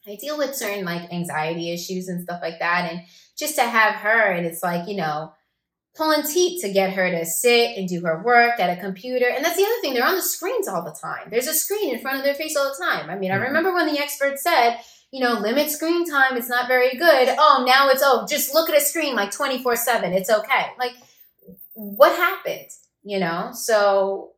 I 0.07 0.15
deal 0.15 0.37
with 0.37 0.55
certain 0.55 0.85
like 0.85 1.11
anxiety 1.11 1.71
issues 1.73 2.07
and 2.07 2.23
stuff 2.23 2.39
like 2.41 2.59
that. 2.59 2.89
And 2.91 3.01
just 3.37 3.55
to 3.55 3.63
have 3.63 3.95
her, 3.95 4.31
and 4.31 4.45
it's 4.45 4.63
like, 4.63 4.87
you 4.87 4.95
know, 4.95 5.33
pulling 5.95 6.23
teeth 6.23 6.61
to 6.61 6.71
get 6.71 6.93
her 6.93 7.09
to 7.11 7.25
sit 7.25 7.75
and 7.77 7.89
do 7.89 8.01
her 8.01 8.23
work 8.23 8.59
at 8.59 8.75
a 8.77 8.79
computer. 8.79 9.27
And 9.27 9.43
that's 9.43 9.57
the 9.57 9.63
other 9.65 9.81
thing, 9.81 9.93
they're 9.93 10.05
on 10.05 10.15
the 10.15 10.21
screens 10.21 10.67
all 10.67 10.83
the 10.83 10.91
time. 10.99 11.27
There's 11.29 11.47
a 11.47 11.53
screen 11.53 11.93
in 11.93 11.99
front 11.99 12.17
of 12.19 12.23
their 12.23 12.35
face 12.35 12.55
all 12.55 12.71
the 12.71 12.83
time. 12.85 13.09
I 13.09 13.15
mean, 13.15 13.31
I 13.31 13.35
Mhm. 13.37 13.47
remember 13.47 13.73
when 13.73 13.87
the 13.91 13.99
expert 13.99 14.39
said, 14.39 14.79
you 15.11 15.19
know, 15.21 15.33
limit 15.33 15.71
screen 15.71 16.09
time, 16.09 16.37
it's 16.37 16.49
not 16.49 16.67
very 16.67 16.95
good. 16.97 17.35
Oh, 17.37 17.63
now 17.67 17.89
it's 17.89 18.03
oh, 18.05 18.25
just 18.29 18.53
look 18.53 18.69
at 18.69 18.77
a 18.77 18.81
screen 18.81 19.15
like 19.15 19.31
24-7. 19.31 20.13
It's 20.13 20.29
okay. 20.29 20.67
Like, 20.79 20.93
what 21.73 22.15
happened? 22.15 22.69
You 23.03 23.19
know? 23.19 23.49
So 23.53 24.33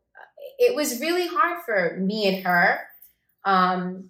it 0.59 0.75
was 0.75 0.99
really 0.99 1.25
hard 1.27 1.63
for 1.65 1.97
me 1.97 2.27
and 2.27 2.45
her 2.45 2.79
um, 3.45 4.09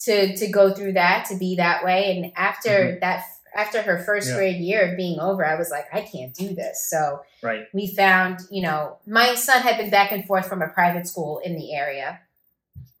to 0.00 0.36
to 0.36 0.46
go 0.48 0.72
through 0.72 0.92
that, 0.94 1.26
to 1.30 1.36
be 1.36 1.56
that 1.56 1.84
way. 1.84 2.16
And 2.16 2.32
after 2.36 2.98
that, 3.00 3.24
after 3.54 3.82
her 3.82 3.98
first 4.04 4.30
Yeah. 4.30 4.36
grade 4.36 4.60
year 4.60 4.90
of 4.90 4.96
being 4.96 5.18
over, 5.20 5.44
I 5.44 5.56
was 5.56 5.70
like, 5.70 5.86
I 5.92 6.00
can't 6.02 6.34
do 6.34 6.54
this. 6.54 6.88
So 6.88 7.20
Right. 7.42 7.66
we 7.74 7.94
found, 7.94 8.40
you 8.50 8.62
know, 8.62 8.98
my 9.06 9.34
son 9.34 9.62
had 9.62 9.76
been 9.76 9.90
back 9.90 10.12
and 10.12 10.24
forth 10.24 10.46
from 10.46 10.62
a 10.62 10.68
private 10.68 11.06
school 11.06 11.40
in 11.40 11.54
the 11.56 11.74
area. 11.74 12.20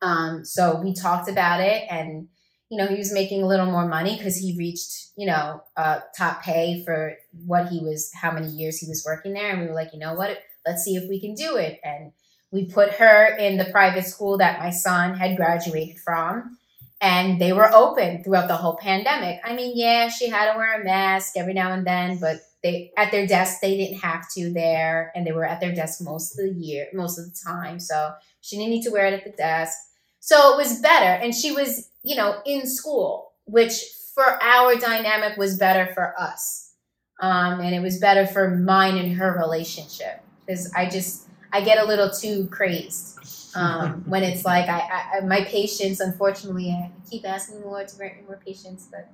Um, 0.02 0.44
so 0.44 0.80
we 0.80 0.92
talked 0.94 1.28
about 1.28 1.60
it 1.60 1.84
and 1.90 2.28
you 2.70 2.78
know, 2.78 2.86
he 2.86 2.96
was 2.96 3.12
making 3.12 3.42
a 3.42 3.46
little 3.46 3.66
more 3.66 3.86
money 3.86 4.16
because 4.16 4.36
he 4.36 4.56
reached, 4.58 5.08
you 5.16 5.26
know, 5.26 5.62
uh, 5.76 6.00
top 6.16 6.42
pay 6.42 6.82
for 6.84 7.14
what 7.46 7.68
he 7.68 7.78
was, 7.78 8.10
how 8.14 8.32
many 8.32 8.48
years 8.48 8.78
he 8.78 8.88
was 8.88 9.04
working 9.06 9.32
there. 9.34 9.50
And 9.50 9.60
we 9.60 9.66
were 9.68 9.74
like, 9.74 9.92
you 9.92 9.98
know 10.00 10.14
what, 10.14 10.38
let's 10.66 10.82
see 10.82 10.96
if 10.96 11.08
we 11.08 11.20
can 11.20 11.34
do 11.34 11.56
it. 11.56 11.78
And 11.84 12.10
we 12.54 12.66
put 12.66 12.92
her 12.92 13.36
in 13.36 13.56
the 13.56 13.64
private 13.64 14.06
school 14.06 14.38
that 14.38 14.60
my 14.60 14.70
son 14.70 15.14
had 15.14 15.36
graduated 15.36 15.98
from. 15.98 16.56
And 17.00 17.40
they 17.40 17.52
were 17.52 17.70
open 17.74 18.22
throughout 18.22 18.46
the 18.46 18.56
whole 18.56 18.76
pandemic. 18.76 19.40
I 19.44 19.56
mean, 19.56 19.72
yeah, 19.74 20.08
she 20.08 20.28
had 20.28 20.52
to 20.52 20.56
wear 20.56 20.80
a 20.80 20.84
mask 20.84 21.36
every 21.36 21.52
now 21.52 21.72
and 21.72 21.84
then, 21.84 22.18
but 22.18 22.42
they 22.62 22.92
at 22.96 23.10
their 23.10 23.26
desk 23.26 23.60
they 23.60 23.76
didn't 23.76 23.98
have 23.98 24.30
to 24.36 24.52
there, 24.52 25.12
and 25.14 25.26
they 25.26 25.32
were 25.32 25.44
at 25.44 25.60
their 25.60 25.74
desk 25.74 26.00
most 26.00 26.38
of 26.38 26.46
the 26.46 26.52
year, 26.58 26.86
most 26.94 27.18
of 27.18 27.26
the 27.26 27.36
time. 27.44 27.78
So 27.80 28.14
she 28.40 28.56
didn't 28.56 28.70
need 28.70 28.84
to 28.84 28.90
wear 28.90 29.06
it 29.06 29.12
at 29.12 29.24
the 29.24 29.36
desk. 29.36 29.76
So 30.20 30.54
it 30.54 30.56
was 30.56 30.80
better, 30.80 31.20
and 31.22 31.34
she 31.34 31.52
was, 31.52 31.90
you 32.04 32.16
know, 32.16 32.40
in 32.46 32.66
school, 32.66 33.32
which 33.44 33.84
for 34.14 34.42
our 34.42 34.76
dynamic 34.76 35.36
was 35.36 35.58
better 35.58 35.92
for 35.92 36.18
us, 36.18 36.72
um, 37.20 37.60
and 37.60 37.74
it 37.74 37.82
was 37.82 37.98
better 37.98 38.26
for 38.26 38.56
mine 38.56 38.96
and 38.96 39.16
her 39.16 39.36
relationship 39.36 40.22
because 40.46 40.72
I 40.72 40.88
just 40.88 41.26
I 41.54 41.60
get 41.60 41.78
a 41.78 41.86
little 41.86 42.10
too 42.10 42.48
crazed 42.48 43.54
um, 43.54 44.02
when 44.08 44.24
it's 44.24 44.44
like 44.44 44.68
I, 44.68 45.18
I 45.18 45.20
my 45.20 45.44
patience. 45.44 46.00
Unfortunately, 46.00 46.70
I 46.70 46.90
keep 47.08 47.24
asking 47.24 47.60
the 47.60 47.66
Lord 47.68 47.86
to 47.86 47.96
grant 47.96 48.16
me 48.16 48.22
more 48.26 48.40
patience, 48.44 48.88
but 48.90 49.08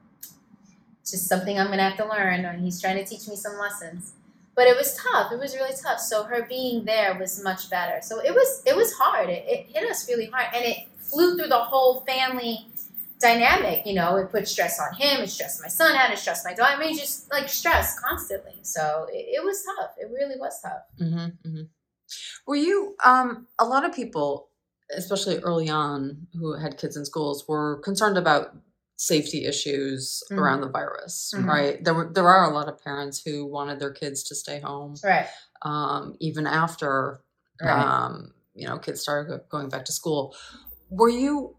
it's 1.03 1.11
just 1.11 1.29
something 1.29 1.59
I'm 1.59 1.67
gonna 1.69 1.89
have 1.89 1.99
to 1.99 2.09
learn. 2.09 2.47
and 2.47 2.65
He's 2.65 2.81
trying 2.81 2.97
to 2.97 3.05
teach 3.05 3.29
me 3.29 3.37
some 3.37 3.59
lessons. 3.59 4.15
But 4.57 4.67
it 4.67 4.77
was 4.77 4.95
tough. 4.97 5.33
It 5.33 5.39
was 5.39 5.55
really 5.55 5.75
tough. 5.83 6.01
So 6.01 6.25
her 6.25 6.47
being 6.49 6.87
there 6.87 7.17
was 7.19 7.43
much 7.45 7.69
better. 7.69 8.01
So 8.01 8.21
it 8.21 8.33
was 8.33 8.63
it 8.65 8.75
was 8.75 8.95
hard. 8.95 9.29
It, 9.29 9.45
it 9.47 9.67
hit 9.69 9.89
us 9.91 10.09
really 10.09 10.31
hard, 10.33 10.47
and 10.55 10.65
it 10.65 10.79
flew 10.97 11.37
through 11.37 11.49
the 11.49 11.59
whole 11.59 12.01
family 12.01 12.67
dynamic. 13.21 13.85
You 13.85 13.97
know, 13.97 14.17
it 14.17 14.31
put 14.31 14.49
stress 14.49 14.81
on 14.81 14.95
him, 14.95 15.21
it 15.21 15.29
stressed 15.29 15.61
my 15.61 15.69
son 15.69 15.95
out, 15.95 16.11
it 16.11 16.19
stressed 16.19 16.47
my 16.47 16.55
daughter. 16.55 16.75
I 16.75 16.79
mean, 16.81 16.97
just 16.97 17.31
like 17.31 17.51
stress 17.51 18.01
constantly. 18.01 18.61
So 18.63 19.07
it, 19.13 19.27
it 19.37 19.45
was 19.45 19.63
tough. 19.63 19.91
It 19.99 20.09
really 20.11 20.39
was 20.39 20.59
tough. 20.63 20.85
Mm-hmm, 20.99 21.49
mm-hmm. 21.49 21.63
Were 22.47 22.57
you, 22.57 22.97
um, 23.05 23.47
a 23.59 23.65
lot 23.65 23.85
of 23.85 23.95
people, 23.95 24.49
especially 24.97 25.39
early 25.39 25.69
on, 25.69 26.27
who 26.35 26.55
had 26.55 26.79
kids 26.79 26.97
in 26.97 27.05
schools, 27.05 27.47
were 27.49 27.79
concerned 27.79 28.19
about 28.19 28.55
safety 28.97 29.47
issues 29.47 30.23
Mhm. 30.31 30.39
around 30.39 30.61
the 30.61 30.69
virus, 30.69 31.33
Mhm. 31.35 31.47
right? 31.47 31.85
There 31.85 31.95
were 31.95 32.11
there 32.13 32.29
are 32.29 32.51
a 32.51 32.55
lot 32.55 32.69
of 32.69 32.83
parents 32.83 33.23
who 33.25 33.47
wanted 33.47 33.79
their 33.81 33.93
kids 33.93 34.23
to 34.25 34.35
stay 34.35 34.61
home, 34.61 34.95
Right. 35.03 35.27
um, 35.63 36.17
even 36.21 36.47
after 36.47 37.21
Right. 37.63 37.83
um, 37.83 38.35
you 38.55 38.67
know 38.69 38.79
kids 38.79 39.01
started 39.01 39.41
going 39.49 39.69
back 39.71 39.85
to 39.87 39.93
school. 39.93 40.35
Were 40.91 41.09
you? 41.09 41.57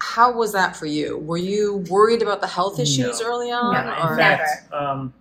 How 0.00 0.32
was 0.32 0.52
that 0.52 0.74
for 0.76 0.86
you? 0.86 1.16
Were 1.16 1.36
you 1.38 1.84
worried 1.88 2.22
about 2.22 2.40
the 2.40 2.46
health 2.48 2.78
issues 2.80 3.20
No. 3.20 3.26
early 3.28 3.50
on? 3.52 3.72
No, 3.72 3.80
in 3.94 4.08
or- 4.08 4.16
fact, 4.16 4.72
um, 4.72 5.14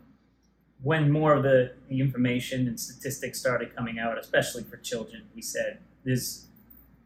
when 0.83 1.09
more 1.09 1.33
of 1.33 1.43
the, 1.43 1.73
the 1.89 1.99
information 1.99 2.67
and 2.67 2.79
statistics 2.79 3.39
started 3.39 3.75
coming 3.75 3.99
out, 3.99 4.17
especially 4.17 4.63
for 4.63 4.77
children, 4.77 5.23
we 5.33 5.41
said 5.41 5.79
there's 6.03 6.47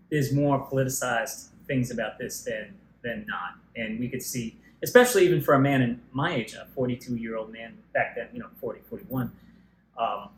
there's 0.09 0.33
more 0.33 0.65
politicized 0.67 1.49
things 1.67 1.91
about 1.91 2.17
this 2.17 2.41
than 2.41 2.73
than 3.03 3.25
not, 3.27 3.55
and 3.75 3.99
we 3.99 4.09
could 4.09 4.23
see, 4.23 4.57
especially 4.83 5.25
even 5.25 5.41
for 5.41 5.53
a 5.53 5.59
man 5.59 5.81
in 5.81 6.01
my 6.11 6.33
age, 6.35 6.53
a 6.53 6.67
42 6.73 7.15
year 7.15 7.37
old 7.37 7.53
man 7.53 7.77
back 7.93 8.15
then, 8.15 8.27
you 8.33 8.39
know, 8.39 8.47
40, 8.59 8.81
41. 8.89 9.31
Um, 9.97 10.29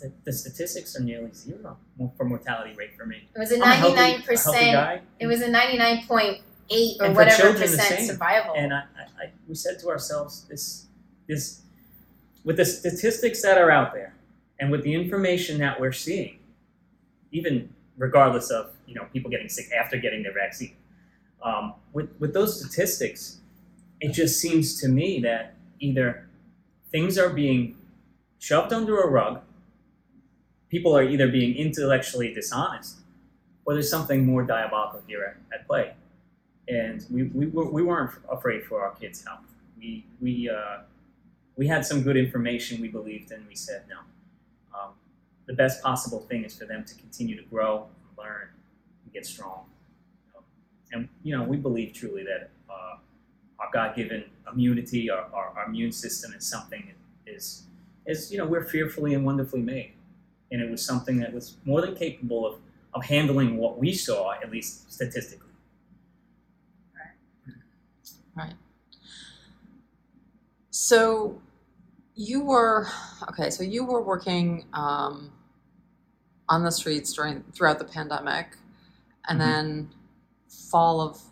the, 0.00 0.12
the 0.24 0.32
statistics 0.32 0.96
are 0.96 1.02
nearly 1.02 1.30
zero 1.32 1.76
for 2.16 2.24
mortality 2.24 2.74
rate 2.76 2.94
for 2.96 3.06
me. 3.06 3.28
It 3.34 3.38
was 3.38 3.50
a 3.52 3.58
ninety 3.58 3.94
nine 3.94 4.22
percent. 4.22 5.02
It 5.18 5.26
was 5.26 5.42
a 5.42 5.48
99 5.48 6.06
point 6.06 6.42
eight 6.70 6.96
or 7.00 7.10
whatever 7.12 7.54
percent 7.54 8.06
survival. 8.06 8.54
and 8.56 8.72
I, 8.72 8.78
I, 8.78 9.24
I, 9.24 9.30
we 9.48 9.54
said 9.54 9.78
to 9.80 9.88
ourselves, 9.88 10.44
this, 10.48 10.86
this, 11.26 11.62
with 12.44 12.56
the 12.56 12.64
statistics 12.64 13.42
that 13.42 13.58
are 13.58 13.70
out 13.70 13.92
there, 13.92 14.14
and 14.60 14.70
with 14.70 14.82
the 14.82 14.94
information 14.94 15.58
that 15.58 15.80
we're 15.80 15.92
seeing, 15.92 16.38
even 17.32 17.68
regardless 17.96 18.50
of 18.50 18.72
you 18.86 18.94
know 18.94 19.06
people 19.12 19.30
getting 19.30 19.48
sick 19.48 19.66
after 19.72 19.96
getting 19.98 20.22
their 20.22 20.34
vaccine, 20.34 20.74
um, 21.42 21.74
with 21.92 22.10
with 22.18 22.32
those 22.34 22.58
statistics, 22.58 23.40
it 24.00 24.12
just 24.12 24.40
seems 24.40 24.80
to 24.80 24.88
me 24.88 25.20
that 25.20 25.54
either 25.80 26.28
things 26.90 27.18
are 27.18 27.30
being 27.30 27.76
shoved 28.38 28.72
under 28.72 29.00
a 29.00 29.08
rug, 29.08 29.40
people 30.68 30.96
are 30.96 31.02
either 31.02 31.28
being 31.28 31.56
intellectually 31.56 32.32
dishonest, 32.32 32.98
or 33.64 33.74
there's 33.74 33.90
something 33.90 34.24
more 34.24 34.42
diabolical 34.42 35.02
here 35.06 35.36
at, 35.52 35.60
at 35.60 35.66
play 35.66 35.92
and 36.68 37.04
we, 37.10 37.24
we, 37.24 37.46
were, 37.46 37.70
we 37.70 37.82
weren't 37.82 38.12
afraid 38.30 38.64
for 38.64 38.82
our 38.82 38.94
kids' 38.94 39.24
health. 39.24 39.40
We, 39.78 40.04
we, 40.20 40.50
uh, 40.50 40.82
we 41.58 41.66
had 41.66 41.84
some 41.84 42.02
good 42.02 42.16
information 42.16 42.80
we 42.80 42.86
believed 42.86 43.32
in. 43.32 43.44
We 43.48 43.56
said, 43.56 43.82
no. 43.90 43.98
Um, 44.78 44.92
the 45.46 45.54
best 45.54 45.82
possible 45.82 46.20
thing 46.20 46.44
is 46.44 46.56
for 46.56 46.66
them 46.66 46.84
to 46.84 46.94
continue 46.94 47.36
to 47.36 47.42
grow, 47.42 47.88
learn, 48.16 48.48
and 49.02 49.12
get 49.12 49.26
strong. 49.26 49.64
And, 50.92 51.08
you 51.24 51.36
know, 51.36 51.42
we 51.42 51.56
believe 51.56 51.92
truly 51.92 52.22
that 52.22 52.50
uh, 52.70 52.96
our 53.58 53.68
God 53.72 53.96
given 53.96 54.24
immunity, 54.50 55.10
our, 55.10 55.26
our, 55.34 55.52
our 55.56 55.66
immune 55.66 55.90
system 55.90 56.32
is 56.32 56.46
something 56.46 56.84
that 56.86 57.30
is, 57.34 57.64
is, 58.06 58.30
you 58.30 58.38
know, 58.38 58.46
we're 58.46 58.64
fearfully 58.64 59.14
and 59.14 59.26
wonderfully 59.26 59.60
made. 59.60 59.94
And 60.52 60.62
it 60.62 60.70
was 60.70 60.82
something 60.82 61.18
that 61.18 61.34
was 61.34 61.56
more 61.64 61.80
than 61.80 61.96
capable 61.96 62.46
of, 62.46 62.60
of 62.94 63.04
handling 63.04 63.56
what 63.56 63.78
we 63.78 63.92
saw, 63.92 64.32
at 64.32 64.50
least 64.50 64.90
statistically. 64.90 65.50
Right. 66.94 68.44
Right. 68.46 68.54
So 70.70 71.42
you 72.18 72.40
were 72.42 72.86
okay. 73.30 73.48
So 73.48 73.62
you 73.62 73.84
were 73.84 74.02
working 74.02 74.66
um, 74.74 75.30
on 76.48 76.64
the 76.64 76.72
streets 76.72 77.12
during 77.12 77.44
throughout 77.54 77.78
the 77.78 77.84
pandemic, 77.84 78.56
and 79.28 79.40
Mhm. 79.40 79.44
then 79.44 79.90
fall 80.70 81.00
of 81.00 81.22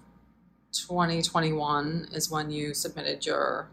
2021 0.73 2.09
is 2.13 2.31
when 2.31 2.51
you 2.51 2.73
submitted 2.73 3.27
your 3.27 3.69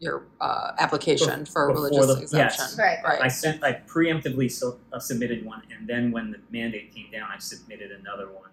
your 0.00 0.26
uh, 0.40 0.72
application 0.78 1.46
for 1.46 1.68
Before 1.68 1.84
religious 1.84 2.06
the- 2.16 2.22
exemption. 2.22 2.64
yes. 2.66 2.78
Right. 2.78 2.98
Right. 3.02 3.22
I 3.22 3.28
sent, 3.28 3.64
I 3.64 3.80
preemptively 3.86 4.50
so, 4.52 4.78
uh, 4.92 4.98
submitted 4.98 5.46
one, 5.46 5.62
and 5.74 5.88
then 5.88 6.10
when 6.10 6.30
the 6.32 6.40
mandate 6.50 6.92
came 6.94 7.10
down, 7.10 7.30
I 7.34 7.38
submitted 7.38 7.90
another 7.92 8.26
one. 8.30 8.50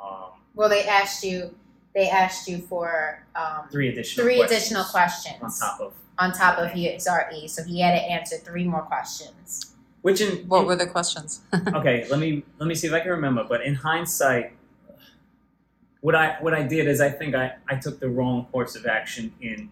Um, 0.00 0.42
well, 0.54 0.68
they 0.68 0.86
asked 0.86 1.24
you. 1.24 1.56
They 1.94 2.08
asked 2.08 2.46
you 2.46 2.58
for 2.58 3.26
um, 3.34 3.68
three 3.72 3.88
additional 3.88 4.24
three 4.24 4.36
questions 4.36 4.62
additional 4.62 4.84
questions 4.84 5.42
on 5.42 5.68
top 5.70 5.80
of 5.80 5.94
on 6.18 6.32
top 6.32 6.58
of 6.58 6.70
his 6.70 7.06
RE. 7.08 7.48
So 7.48 7.62
he 7.64 7.80
had 7.80 7.92
to 7.92 8.02
answer 8.02 8.36
three 8.36 8.64
more 8.64 8.82
questions. 8.82 9.74
which 10.02 10.20
in 10.20 10.46
What 10.48 10.66
were 10.66 10.76
the 10.76 10.86
questions? 10.86 11.40
okay 11.74 12.06
let 12.10 12.18
me 12.20 12.44
let 12.58 12.66
me 12.66 12.74
see 12.74 12.86
if 12.86 12.92
i 12.92 13.00
can 13.00 13.10
remember 13.10 13.42
but 13.48 13.62
in 13.64 13.74
hindsight 13.74 14.52
what 16.02 16.14
i 16.14 16.36
what 16.42 16.52
i 16.52 16.62
did 16.62 16.86
is 16.86 17.00
i 17.00 17.08
think 17.08 17.34
i 17.34 17.54
i 17.70 17.74
took 17.74 17.98
the 18.00 18.08
wrong 18.08 18.44
course 18.52 18.76
of 18.76 18.84
action 18.86 19.32
in 19.40 19.70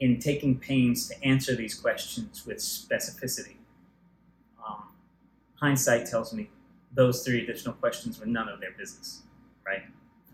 in 0.00 0.18
taking 0.18 0.58
pains 0.58 1.08
to 1.08 1.14
answer 1.24 1.54
these 1.54 1.74
questions 1.74 2.44
with 2.46 2.58
specificity 2.58 3.56
um, 4.66 4.82
hindsight 5.62 6.04
tells 6.06 6.32
me 6.34 6.50
those 6.92 7.24
three 7.24 7.42
additional 7.44 7.74
questions 7.74 8.18
were 8.18 8.26
none 8.26 8.48
of 8.48 8.58
their 8.60 8.72
business 8.72 9.22
right 9.64 9.82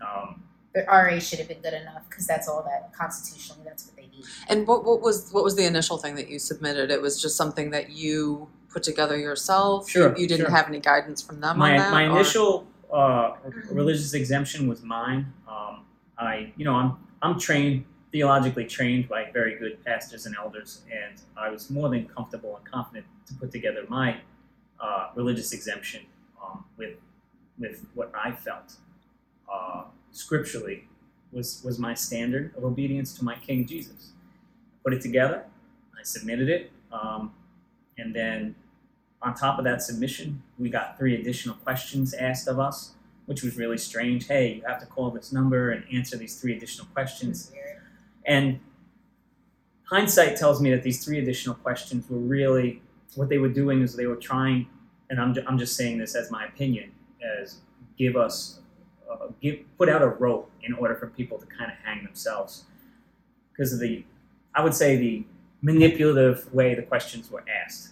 um, 0.01 0.43
The 0.75 0.85
RE 0.91 1.21
should 1.21 1.39
have 1.39 1.47
been 1.47 1.61
good 1.61 1.73
enough 1.73 2.03
because 2.09 2.27
that's 2.27 2.49
all 2.49 2.61
that 2.63 2.91
constitutionally 2.93 3.61
that's 3.65 3.85
what 3.87 3.95
they 3.95 4.07
need. 4.07 4.25
and 4.49 4.67
what 4.67 4.83
what 4.83 4.99
was 5.01 5.31
what 5.31 5.43
was 5.43 5.55
the 5.55 5.65
initial 5.65 5.97
thing 5.97 6.15
that 6.15 6.27
you 6.29 6.37
submitted? 6.37 6.91
It 6.91 7.01
was 7.01 7.19
just 7.21 7.37
something 7.37 7.69
that 7.71 7.91
you 7.91 8.49
put 8.69 8.83
together 8.83 9.17
yourself. 9.17 9.89
Sure, 9.89 10.09
You, 10.15 10.23
you 10.23 10.27
didn't 10.27 10.47
sure. 10.47 10.55
have 10.55 10.67
any 10.67 10.81
guidance 10.81 11.21
from 11.23 11.39
them 11.39 11.57
my 11.57 11.71
on 11.71 11.77
that. 11.77 11.91
my 11.91 12.07
or- 12.07 12.11
initial 12.19 12.67
uh, 12.93 13.35
religious 13.71 14.13
exemption 14.13 14.67
was 14.67 14.83
mine. 14.83 15.31
Um, 15.47 15.85
I 16.19 16.51
you 16.57 16.65
know 16.65 16.75
I'm 16.75 16.97
I'm 17.21 17.39
trained 17.39 17.85
theologically 18.11 18.65
trained 18.65 19.07
by 19.07 19.29
very 19.31 19.57
good 19.57 19.83
pastors 19.85 20.25
and 20.25 20.35
elders, 20.37 20.81
and 20.91 21.21
I 21.37 21.49
was 21.49 21.69
more 21.69 21.87
than 21.89 22.05
comfortable 22.09 22.57
and 22.57 22.65
confident 22.69 23.05
to 23.27 23.33
put 23.35 23.49
together 23.51 23.85
my 23.87 24.17
uh, 24.81 25.07
religious 25.15 25.53
exemption 25.53 26.01
um, 26.43 26.65
with 26.77 26.95
with 27.57 27.85
what 27.93 28.11
I 28.13 28.31
felt 28.33 28.73
uh, 29.49 29.83
scripturally 30.15 30.87
was 31.31 31.61
was 31.63 31.77
my 31.79 31.93
standard 31.93 32.53
of 32.55 32.63
obedience 32.63 33.13
to 33.17 33.23
my 33.23 33.35
King 33.35 33.65
Jesus. 33.65 34.11
Put 34.83 34.93
it 34.93 35.01
together, 35.01 35.45
I 35.99 36.03
submitted 36.03 36.49
it, 36.49 36.71
um, 36.91 37.33
and 37.97 38.15
then 38.15 38.55
on 39.21 39.33
top 39.33 39.57
of 39.57 39.65
that 39.65 39.81
submission, 39.81 40.43
we 40.59 40.69
got 40.69 40.97
three 40.97 41.19
additional 41.19 41.55
questions 41.55 42.13
asked 42.13 42.47
of 42.47 42.59
us, 42.59 42.91
which 43.25 43.41
was 43.41 43.57
really 43.57 43.77
strange. 43.77 44.27
Hey, 44.27 44.55
you 44.55 44.63
have 44.67 44.79
to 44.79 44.85
call 44.85 45.09
this 45.09 45.33
number 45.33 45.71
and 45.71 45.83
answer 45.91 46.15
these 46.15 46.39
three 46.39 46.55
additional 46.55 46.87
questions. 46.93 47.51
And 48.25 48.59
hindsight 49.85 50.37
tells 50.37 50.61
me 50.61 50.69
that 50.71 50.83
these 50.83 51.03
three 51.03 51.17
additional 51.19 51.55
questions 51.55 52.07
were 52.09 52.19
really 52.19 52.81
what 53.15 53.29
they 53.29 53.37
were 53.37 53.49
doing 53.49 53.81
is 53.81 53.95
they 53.95 54.07
were 54.07 54.15
trying, 54.15 54.67
and 55.09 55.19
I'm, 55.19 55.35
I'm 55.47 55.57
just 55.57 55.75
saying 55.75 55.97
this 55.97 56.15
as 56.15 56.29
my 56.29 56.45
opinion, 56.45 56.91
as 57.41 57.61
give 57.97 58.15
us, 58.15 58.59
uh, 59.11 59.27
give 59.41 59.59
put 59.77 59.89
out 59.89 60.01
a 60.01 60.07
rope 60.07 60.49
in 60.63 60.73
order 60.73 60.95
for 60.95 61.07
people 61.07 61.37
to 61.37 61.45
kind 61.45 61.71
of 61.71 61.77
hang 61.83 62.03
themselves, 62.03 62.65
because 63.51 63.73
of 63.73 63.79
the, 63.79 64.03
I 64.53 64.63
would 64.63 64.73
say 64.73 64.95
the 64.97 65.25
manipulative 65.61 66.53
way 66.53 66.75
the 66.75 66.83
questions 66.83 67.29
were 67.31 67.43
asked. 67.63 67.89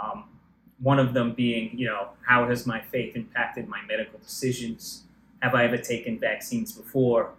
Um, 0.00 0.24
one 0.80 0.98
of 0.98 1.12
them 1.12 1.32
being, 1.34 1.76
you 1.78 1.86
know, 1.86 2.08
how 2.26 2.48
has 2.48 2.66
my 2.66 2.80
faith 2.80 3.16
impacted 3.16 3.68
my 3.68 3.80
medical 3.88 4.18
decisions? 4.18 5.02
Have 5.42 5.54
I 5.54 5.64
ever 5.64 5.76
taken 5.76 6.18
vaccines 6.18 6.72
before? 6.72 7.32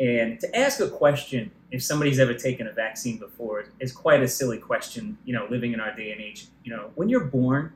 And 0.00 0.40
to 0.40 0.56
ask 0.56 0.80
a 0.80 0.88
question, 0.88 1.50
if 1.70 1.82
somebody's 1.82 2.18
ever 2.18 2.34
taken 2.34 2.66
a 2.66 2.72
vaccine 2.72 3.18
before, 3.18 3.66
is 3.80 3.92
quite 3.92 4.22
a 4.22 4.28
silly 4.28 4.58
question, 4.58 5.18
you 5.24 5.32
know, 5.34 5.46
living 5.50 5.72
in 5.72 5.80
our 5.80 5.94
day 5.94 6.10
and 6.12 6.20
age. 6.20 6.46
You 6.64 6.74
know, 6.74 6.90
when 6.94 7.08
you're 7.08 7.24
born, 7.26 7.72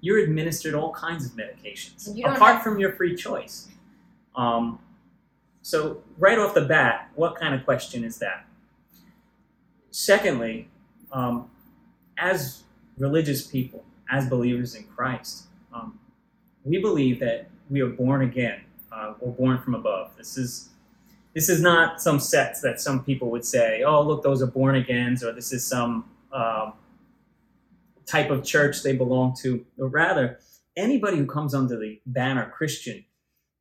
you're 0.00 0.18
administered 0.18 0.74
all 0.74 0.92
kinds 0.92 1.24
of 1.26 1.32
medications, 1.32 2.06
And 2.06 2.16
you 2.18 2.24
don't 2.24 2.36
apart 2.36 2.54
have- 2.56 2.62
from 2.62 2.78
your 2.78 2.92
free 2.92 3.14
choice. 3.14 3.68
Um, 4.36 4.78
so, 5.62 6.02
right 6.18 6.38
off 6.38 6.54
the 6.54 6.64
bat, 6.64 7.10
what 7.14 7.36
kind 7.36 7.54
of 7.54 7.64
question 7.64 8.04
is 8.04 8.18
that? 8.18 8.46
Secondly, 9.90 10.68
um, 11.12 11.50
as 12.16 12.62
religious 12.96 13.46
people, 13.46 13.84
as 14.10 14.28
believers 14.28 14.74
in 14.74 14.84
Christ, 14.84 15.44
um, 15.72 15.98
we 16.64 16.78
believe 16.78 17.20
that 17.20 17.48
we 17.68 17.80
are 17.80 17.88
born 17.88 18.22
again 18.22 18.62
uh, 18.92 19.14
or 19.20 19.32
born 19.32 19.58
from 19.58 19.74
above. 19.74 20.16
This 20.16 20.36
is 20.36 20.70
this 21.34 21.48
is 21.48 21.60
not 21.60 22.02
some 22.02 22.18
sect 22.18 22.60
that 22.62 22.80
some 22.80 23.04
people 23.04 23.30
would 23.30 23.44
say, 23.44 23.82
"Oh, 23.82 24.02
look, 24.02 24.22
those 24.22 24.42
are 24.42 24.46
born 24.46 24.76
agains," 24.76 25.22
or 25.22 25.32
this 25.32 25.52
is 25.52 25.64
some 25.66 26.04
um, 26.32 26.72
type 28.06 28.30
of 28.30 28.44
church 28.44 28.82
they 28.82 28.96
belong 28.96 29.34
to. 29.42 29.64
Or 29.78 29.88
rather, 29.88 30.40
anybody 30.76 31.18
who 31.18 31.26
comes 31.26 31.54
under 31.54 31.78
the 31.78 32.00
banner 32.06 32.50
Christian 32.50 33.04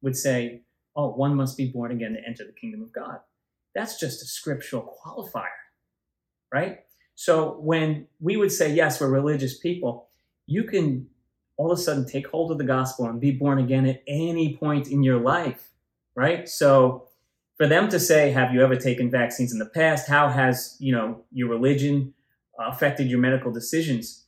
would 0.02 0.16
say, 0.16 0.62
oh, 0.96 1.12
one 1.12 1.36
must 1.36 1.58
be 1.58 1.68
born 1.68 1.92
again 1.92 2.14
to 2.14 2.28
enter 2.28 2.46
the 2.46 2.54
kingdom 2.54 2.82
of 2.82 2.92
God. 2.92 3.20
That's 3.76 4.00
just 4.00 4.22
a 4.22 4.26
scriptural 4.26 4.98
qualifier, 5.04 5.48
right? 6.54 6.80
So 7.16 7.60
when 7.60 8.08
we 8.20 8.38
would 8.38 8.52
say, 8.52 8.74
yes, 8.74 9.00
we're 9.00 9.10
religious 9.10 9.58
people, 9.58 10.10
you 10.48 10.64
can 10.64 11.08
all 11.58 11.72
of 11.72 11.78
a 11.78 11.82
sudden 11.82 12.06
take 12.06 12.28
hold 12.28 12.52
of 12.52 12.58
the 12.58 12.64
gospel 12.64 13.06
and 13.06 13.20
be 13.20 13.32
born 13.32 13.60
again 13.60 13.86
at 13.86 14.02
any 14.08 14.56
point 14.56 14.88
in 14.88 15.04
your 15.04 15.20
life, 15.20 15.72
right? 16.16 16.48
So 16.48 17.10
for 17.58 17.68
them 17.68 17.90
to 17.90 18.00
say, 18.00 18.32
have 18.32 18.54
you 18.54 18.64
ever 18.64 18.78
taken 18.78 19.12
vaccines 19.12 19.52
in 19.52 19.60
the 19.60 19.66
past? 19.66 20.08
How 20.08 20.30
has, 20.30 20.78
you 20.80 20.94
know, 20.94 21.22
your 21.34 21.50
religion 21.50 22.14
uh, 22.58 22.70
affected 22.70 23.10
your 23.10 23.20
medical 23.20 23.52
decisions? 23.52 24.24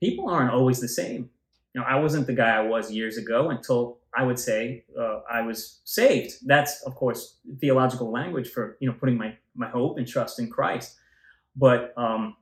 People 0.00 0.30
aren't 0.30 0.50
always 0.50 0.80
the 0.80 0.88
same. 0.88 1.28
You 1.74 1.80
know, 1.80 1.86
I 1.86 1.96
wasn't 1.96 2.26
the 2.26 2.34
guy 2.34 2.56
I 2.56 2.62
was 2.62 2.92
years 2.92 3.18
ago 3.18 3.50
until 3.50 3.98
I 4.16 4.22
would 4.22 4.38
say 4.38 4.84
uh, 4.98 5.20
I 5.30 5.42
was 5.42 5.80
saved. 5.84 6.34
That's, 6.46 6.82
of 6.82 6.94
course, 6.94 7.38
theological 7.60 8.12
language 8.12 8.48
for, 8.50 8.76
you 8.80 8.88
know, 8.88 8.94
putting 8.94 9.18
my, 9.18 9.36
my 9.56 9.68
hope 9.68 9.98
and 9.98 10.06
trust 10.06 10.38
in 10.38 10.48
Christ. 10.50 10.96
But 11.56 11.92
um, 11.96 12.36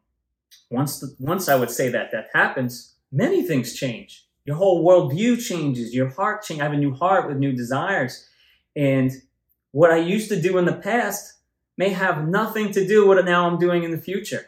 once 0.70 1.00
the, 1.00 1.16
once 1.18 1.48
I 1.48 1.54
would 1.54 1.70
say 1.70 1.88
that 1.88 2.10
that 2.12 2.28
happens, 2.34 2.94
many 3.10 3.42
things 3.42 3.74
change. 3.74 4.26
Your 4.44 4.56
whole 4.56 4.84
worldview 4.84 5.42
changes. 5.42 5.94
Your 5.94 6.08
heart 6.08 6.42
changes. 6.42 6.60
I 6.60 6.64
have 6.64 6.72
a 6.72 6.76
new 6.76 6.94
heart 6.94 7.28
with 7.28 7.38
new 7.38 7.52
desires, 7.52 8.28
and 8.76 9.10
what 9.70 9.90
I 9.90 9.98
used 9.98 10.28
to 10.28 10.40
do 10.40 10.58
in 10.58 10.64
the 10.64 10.74
past 10.74 11.34
may 11.78 11.90
have 11.90 12.28
nothing 12.28 12.72
to 12.72 12.86
do 12.86 13.06
with 13.06 13.16
what 13.16 13.24
now 13.24 13.48
I'm 13.48 13.58
doing 13.58 13.82
in 13.84 13.90
the 13.92 13.98
future. 13.98 14.46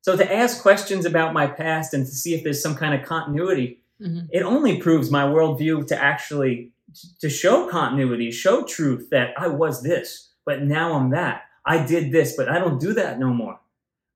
So 0.00 0.16
to 0.16 0.34
ask 0.34 0.62
questions 0.62 1.04
about 1.04 1.34
my 1.34 1.46
past 1.46 1.94
and 1.94 2.06
to 2.06 2.12
see 2.12 2.34
if 2.34 2.44
there's 2.44 2.62
some 2.62 2.74
kind 2.74 2.94
of 2.94 3.06
continuity, 3.06 3.82
mm-hmm. 4.00 4.26
it 4.30 4.42
only 4.42 4.80
proves 4.80 5.10
my 5.10 5.24
worldview 5.24 5.86
to 5.88 6.02
actually 6.02 6.72
to 7.20 7.28
show 7.28 7.68
continuity, 7.68 8.30
show 8.30 8.62
truth 8.64 9.08
that 9.10 9.34
I 9.36 9.48
was 9.48 9.82
this, 9.82 10.30
but 10.46 10.62
now 10.62 10.94
I'm 10.94 11.10
that. 11.10 11.42
I 11.66 11.84
did 11.84 12.12
this, 12.12 12.36
but 12.36 12.48
I 12.48 12.58
don't 12.58 12.80
do 12.80 12.92
that 12.94 13.18
no 13.18 13.28
more. 13.28 13.58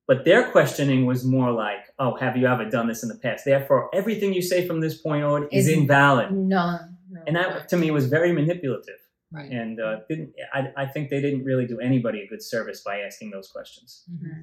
But 0.07 0.25
their 0.25 0.49
questioning 0.51 1.05
was 1.05 1.23
more 1.23 1.51
like, 1.51 1.93
"Oh, 1.99 2.15
have 2.15 2.35
you 2.35 2.47
ever 2.47 2.65
done 2.65 2.87
this 2.87 3.03
in 3.03 3.09
the 3.09 3.17
past? 3.17 3.45
Therefore, 3.45 3.89
everything 3.93 4.33
you 4.33 4.41
say 4.41 4.65
from 4.65 4.79
this 4.79 4.97
point 4.97 5.23
on 5.23 5.47
is, 5.51 5.67
is 5.67 5.77
invalid." 5.77 6.31
No, 6.31 6.79
no, 7.11 7.21
and 7.27 7.35
that 7.35 7.69
to 7.69 7.77
me 7.77 7.91
was 7.91 8.07
very 8.07 8.31
manipulative. 8.31 8.99
Right. 9.31 9.51
And 9.51 9.79
uh, 9.79 9.99
didn't 10.09 10.33
I, 10.53 10.71
I 10.75 10.85
think 10.87 11.11
they 11.11 11.21
didn't 11.21 11.43
really 11.43 11.67
do 11.67 11.79
anybody 11.79 12.21
a 12.21 12.27
good 12.27 12.41
service 12.41 12.81
by 12.81 13.01
asking 13.01 13.29
those 13.29 13.49
questions. 13.49 14.03
Mm-hmm. 14.11 14.41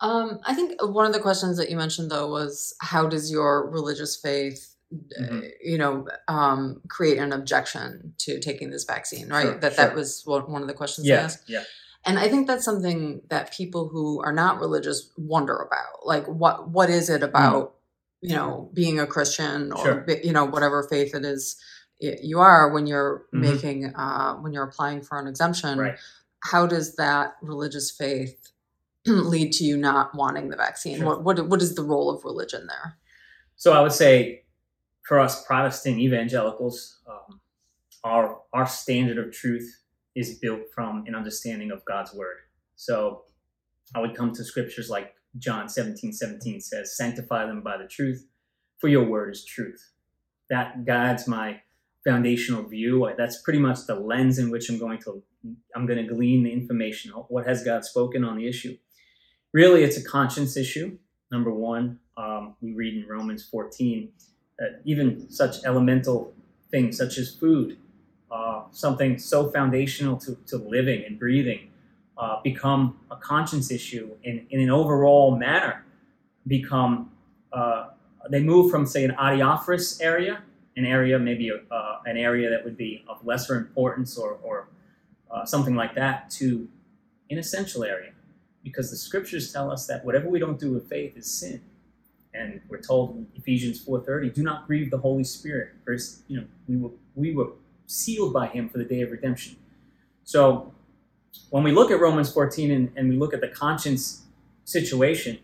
Um, 0.00 0.40
I 0.44 0.54
think 0.54 0.74
one 0.82 1.06
of 1.06 1.12
the 1.12 1.20
questions 1.20 1.56
that 1.56 1.70
you 1.70 1.76
mentioned 1.76 2.10
though 2.10 2.30
was 2.30 2.74
how 2.80 3.06
does 3.06 3.30
your 3.30 3.70
religious 3.70 4.16
faith 4.16 4.76
uh, 4.92 5.20
mm-hmm. 5.20 5.40
you 5.60 5.78
know 5.78 6.06
um, 6.28 6.80
create 6.88 7.18
an 7.18 7.32
objection 7.32 8.14
to 8.18 8.38
taking 8.38 8.70
this 8.70 8.84
vaccine 8.84 9.28
right 9.28 9.42
sure, 9.42 9.58
that 9.58 9.74
sure. 9.74 9.84
that 9.84 9.96
was 9.96 10.22
one 10.24 10.62
of 10.62 10.68
the 10.68 10.74
questions 10.74 11.08
yeah, 11.08 11.28
yeah 11.48 11.64
and 12.04 12.20
i 12.20 12.28
think 12.28 12.46
that's 12.46 12.64
something 12.64 13.20
that 13.28 13.52
people 13.52 13.88
who 13.88 14.22
are 14.22 14.32
not 14.32 14.60
religious 14.60 15.10
wonder 15.18 15.56
about 15.56 16.06
like 16.06 16.24
what 16.26 16.70
what 16.70 16.88
is 16.88 17.10
it 17.10 17.24
about 17.24 17.72
mm. 17.72 18.30
you 18.30 18.36
know 18.36 18.70
being 18.74 19.00
a 19.00 19.08
christian 19.08 19.72
or 19.72 19.84
sure. 19.84 20.06
you 20.22 20.32
know 20.32 20.44
whatever 20.44 20.86
faith 20.88 21.16
it 21.16 21.24
is 21.24 21.60
you 21.98 22.38
are 22.38 22.70
when 22.72 22.86
you're 22.86 23.24
mm-hmm. 23.34 23.40
making 23.40 23.86
uh, 23.96 24.34
when 24.34 24.52
you're 24.52 24.68
applying 24.68 25.02
for 25.02 25.18
an 25.18 25.26
exemption 25.26 25.80
right. 25.80 25.98
how 26.44 26.64
does 26.64 26.94
that 26.94 27.34
religious 27.42 27.90
faith 27.90 28.52
lead 29.30 29.52
to 29.52 29.64
you 29.64 29.76
not 29.76 30.14
wanting 30.14 30.48
the 30.48 30.56
vaccine 30.56 30.98
sure. 30.98 31.06
what, 31.06 31.24
what 31.24 31.48
what 31.48 31.62
is 31.62 31.74
the 31.74 31.82
role 31.82 32.10
of 32.10 32.24
religion 32.24 32.66
there 32.66 32.96
so 33.56 33.72
i 33.72 33.80
would 33.80 33.92
say 33.92 34.42
for 35.02 35.18
us 35.20 35.44
protestant 35.44 35.98
evangelicals 35.98 37.00
um, 37.08 37.40
our 38.04 38.40
our 38.52 38.66
standard 38.66 39.18
of 39.18 39.32
truth 39.32 39.82
is 40.14 40.38
built 40.38 40.60
from 40.74 41.04
an 41.06 41.14
understanding 41.14 41.70
of 41.70 41.84
god's 41.84 42.12
word 42.14 42.38
so 42.74 43.22
i 43.94 44.00
would 44.00 44.14
come 44.14 44.32
to 44.32 44.44
scriptures 44.44 44.88
like 44.90 45.14
john 45.38 45.68
17 45.68 46.12
17 46.12 46.60
says 46.60 46.96
sanctify 46.96 47.46
them 47.46 47.62
by 47.62 47.76
the 47.76 47.86
truth 47.86 48.26
for 48.78 48.88
your 48.88 49.04
word 49.04 49.30
is 49.32 49.44
truth 49.44 49.92
that 50.48 50.84
guides 50.84 51.26
my 51.26 51.60
foundational 52.06 52.62
view. 52.62 53.10
That's 53.18 53.42
pretty 53.42 53.58
much 53.58 53.86
the 53.86 53.96
lens 53.96 54.38
in 54.38 54.50
which 54.50 54.70
I'm 54.70 54.78
going 54.78 55.00
to 55.02 55.22
I'm 55.74 55.86
going 55.86 56.04
to 56.04 56.12
glean 56.12 56.44
the 56.44 56.52
information. 56.52 57.12
What 57.12 57.46
has 57.46 57.62
God 57.62 57.84
spoken 57.84 58.24
on 58.24 58.36
the 58.36 58.48
issue? 58.48 58.76
Really, 59.56 59.84
it's 59.84 59.96
a 59.96 60.04
conscience 60.04 60.54
issue. 60.54 60.98
Number 61.32 61.50
one, 61.50 61.98
um, 62.18 62.56
we 62.60 62.74
read 62.74 62.92
in 62.92 63.08
Romans 63.08 63.42
14 63.42 64.10
that 64.58 64.82
even 64.84 65.30
such 65.30 65.64
elemental 65.64 66.34
things 66.70 66.98
such 66.98 67.16
as 67.16 67.34
food, 67.34 67.78
uh, 68.30 68.64
something 68.72 69.16
so 69.16 69.50
foundational 69.50 70.18
to, 70.18 70.36
to 70.48 70.58
living 70.58 71.06
and 71.06 71.18
breathing, 71.18 71.70
uh, 72.18 72.42
become 72.42 73.00
a 73.10 73.16
conscience 73.16 73.70
issue 73.70 74.10
in, 74.24 74.46
in 74.50 74.60
an 74.60 74.68
overall 74.68 75.34
manner. 75.38 75.86
Become 76.46 77.10
uh, 77.50 77.88
they 78.28 78.40
move 78.40 78.70
from 78.70 78.84
say 78.84 79.04
an 79.04 79.12
adiaphorous 79.12 80.02
area 80.02 80.42
an 80.76 80.84
area, 80.84 81.18
maybe 81.18 81.50
uh, 81.50 81.96
an 82.04 82.18
area 82.18 82.50
that 82.50 82.62
would 82.62 82.76
be 82.76 83.02
of 83.08 83.24
lesser 83.24 83.56
importance 83.56 84.18
or, 84.18 84.36
or 84.42 84.68
uh, 85.30 85.46
something 85.46 85.74
like 85.74 85.94
that, 85.94 86.28
to 86.28 86.68
an 87.30 87.38
essential 87.38 87.84
area. 87.84 88.10
Because 88.66 88.90
the 88.90 88.96
scriptures 88.96 89.52
tell 89.52 89.70
us 89.70 89.86
that 89.86 90.04
whatever 90.04 90.28
we 90.28 90.40
don't 90.40 90.58
do 90.58 90.72
with 90.72 90.88
faith 90.88 91.16
is 91.16 91.30
sin. 91.30 91.60
And 92.34 92.60
we're 92.68 92.80
told 92.80 93.16
in 93.16 93.28
Ephesians 93.36 93.82
4.30, 93.86 94.34
do 94.34 94.42
not 94.42 94.66
grieve 94.66 94.90
the 94.90 94.98
Holy 94.98 95.22
Spirit. 95.22 95.68
First, 95.84 96.22
you 96.26 96.40
know, 96.40 96.46
we 96.66 96.76
were, 96.76 96.90
we 97.14 97.32
were 97.32 97.50
sealed 97.86 98.32
by 98.32 98.48
him 98.48 98.68
for 98.68 98.78
the 98.78 98.84
day 98.84 99.02
of 99.02 99.12
redemption. 99.12 99.54
So 100.24 100.74
when 101.50 101.62
we 101.62 101.70
look 101.70 101.92
at 101.92 102.00
Romans 102.00 102.32
14 102.32 102.72
and, 102.72 102.90
and 102.96 103.08
we 103.08 103.16
look 103.16 103.32
at 103.32 103.40
the 103.40 103.48
conscience 103.48 104.24
situation, 104.64 105.38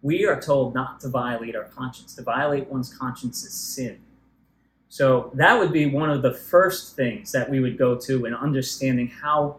we 0.00 0.24
are 0.24 0.40
told 0.40 0.74
not 0.74 1.00
to 1.00 1.08
violate 1.08 1.56
our 1.56 1.64
conscience. 1.64 2.14
To 2.14 2.22
violate 2.22 2.68
one's 2.68 2.96
conscience 2.96 3.42
is 3.42 3.52
sin. 3.52 3.98
So 4.88 5.32
that 5.34 5.58
would 5.58 5.72
be 5.72 5.86
one 5.86 6.08
of 6.08 6.22
the 6.22 6.32
first 6.32 6.94
things 6.94 7.32
that 7.32 7.50
we 7.50 7.58
would 7.58 7.76
go 7.76 7.96
to 7.96 8.26
in 8.26 8.32
understanding 8.32 9.08
how 9.08 9.56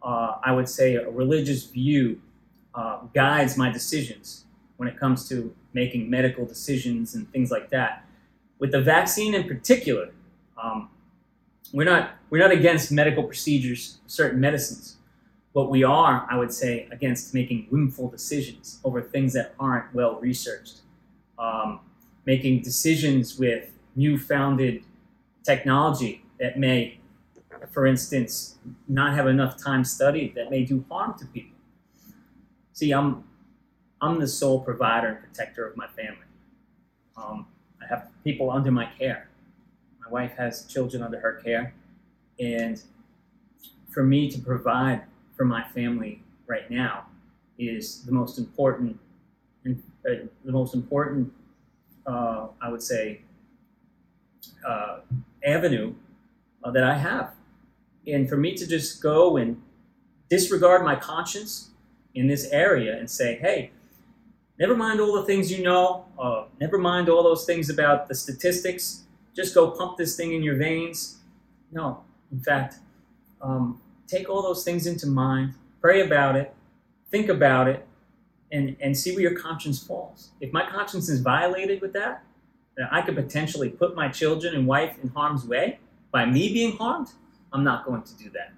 uh, 0.00 0.36
I 0.44 0.52
would 0.52 0.68
say 0.68 0.94
a 0.94 1.10
religious 1.10 1.64
view 1.64 2.22
uh, 2.76 2.98
guides 3.14 3.56
my 3.56 3.72
decisions 3.72 4.44
when 4.76 4.88
it 4.88 5.00
comes 5.00 5.28
to 5.28 5.54
making 5.72 6.08
medical 6.10 6.44
decisions 6.44 7.14
and 7.14 7.30
things 7.32 7.50
like 7.50 7.70
that. 7.70 8.04
With 8.58 8.70
the 8.70 8.80
vaccine 8.82 9.34
in 9.34 9.48
particular, 9.48 10.10
um, 10.62 10.90
we're 11.72 11.84
not 11.84 12.10
we're 12.30 12.38
not 12.38 12.52
against 12.52 12.92
medical 12.92 13.24
procedures, 13.24 13.98
certain 14.06 14.40
medicines. 14.40 14.96
What 15.52 15.70
we 15.70 15.84
are, 15.84 16.26
I 16.30 16.36
would 16.36 16.52
say, 16.52 16.86
against 16.92 17.32
making 17.32 17.66
whimful 17.70 18.10
decisions 18.10 18.78
over 18.84 19.00
things 19.00 19.32
that 19.32 19.54
aren't 19.58 19.94
well 19.94 20.20
researched, 20.20 20.80
um, 21.38 21.80
making 22.26 22.60
decisions 22.60 23.38
with 23.38 23.70
new 23.94 24.18
founded 24.18 24.82
technology 25.44 26.24
that 26.38 26.58
may, 26.58 26.98
for 27.72 27.86
instance, 27.86 28.58
not 28.86 29.14
have 29.14 29.26
enough 29.26 29.56
time 29.56 29.82
studied 29.82 30.34
that 30.34 30.50
may 30.50 30.62
do 30.62 30.84
harm 30.90 31.18
to 31.18 31.24
people. 31.26 31.55
See, 32.76 32.92
I'm 32.92 33.24
I'm 34.02 34.20
the 34.20 34.28
sole 34.28 34.60
provider 34.60 35.08
and 35.08 35.18
protector 35.18 35.66
of 35.66 35.78
my 35.78 35.86
family. 35.86 36.26
Um, 37.16 37.46
I 37.82 37.86
have 37.86 38.10
people 38.22 38.50
under 38.50 38.70
my 38.70 38.84
care. 38.98 39.30
My 40.04 40.10
wife 40.10 40.32
has 40.36 40.66
children 40.66 41.02
under 41.02 41.18
her 41.18 41.40
care, 41.42 41.72
and 42.38 42.82
for 43.88 44.02
me 44.02 44.30
to 44.30 44.38
provide 44.38 45.04
for 45.38 45.46
my 45.46 45.66
family 45.68 46.22
right 46.46 46.70
now 46.70 47.06
is 47.58 48.02
the 48.02 48.12
most 48.12 48.36
important, 48.38 49.00
uh, 49.66 49.72
the 50.44 50.52
most 50.52 50.74
important, 50.74 51.32
uh, 52.06 52.48
I 52.60 52.68
would 52.68 52.82
say, 52.82 53.22
uh, 54.68 54.98
avenue 55.42 55.94
uh, 56.62 56.70
that 56.72 56.84
I 56.84 56.98
have. 56.98 57.32
And 58.06 58.28
for 58.28 58.36
me 58.36 58.54
to 58.54 58.66
just 58.66 59.02
go 59.02 59.38
and 59.38 59.62
disregard 60.28 60.84
my 60.84 60.94
conscience 60.94 61.70
in 62.16 62.26
this 62.26 62.48
area 62.50 62.98
and 62.98 63.08
say, 63.08 63.36
hey, 63.36 63.70
never 64.58 64.74
mind 64.74 65.00
all 65.00 65.12
the 65.14 65.22
things 65.24 65.52
you 65.52 65.62
know, 65.62 66.06
uh, 66.18 66.44
never 66.60 66.78
mind 66.78 67.08
all 67.08 67.22
those 67.22 67.44
things 67.44 67.70
about 67.70 68.08
the 68.08 68.14
statistics, 68.14 69.04
just 69.34 69.54
go 69.54 69.70
pump 69.70 69.98
this 69.98 70.16
thing 70.16 70.32
in 70.32 70.42
your 70.42 70.56
veins. 70.56 71.18
No, 71.70 72.02
in 72.32 72.40
fact, 72.40 72.76
um, 73.42 73.80
take 74.06 74.30
all 74.30 74.42
those 74.42 74.64
things 74.64 74.86
into 74.86 75.06
mind, 75.06 75.54
pray 75.80 76.00
about 76.00 76.36
it, 76.36 76.54
think 77.10 77.28
about 77.28 77.68
it, 77.68 77.86
and, 78.50 78.76
and 78.80 78.96
see 78.96 79.12
where 79.12 79.22
your 79.22 79.38
conscience 79.38 79.82
falls. 79.82 80.30
If 80.40 80.52
my 80.52 80.68
conscience 80.68 81.08
is 81.08 81.20
violated 81.20 81.82
with 81.82 81.92
that, 81.92 82.24
that 82.78 82.88
I 82.90 83.02
could 83.02 83.14
potentially 83.14 83.68
put 83.68 83.94
my 83.94 84.08
children 84.08 84.54
and 84.54 84.66
wife 84.66 84.96
in 85.02 85.10
harm's 85.10 85.44
way 85.44 85.80
by 86.12 86.24
me 86.24 86.52
being 86.52 86.76
harmed, 86.76 87.08
I'm 87.52 87.64
not 87.64 87.84
going 87.84 88.02
to 88.02 88.16
do 88.16 88.30
that. 88.30 88.52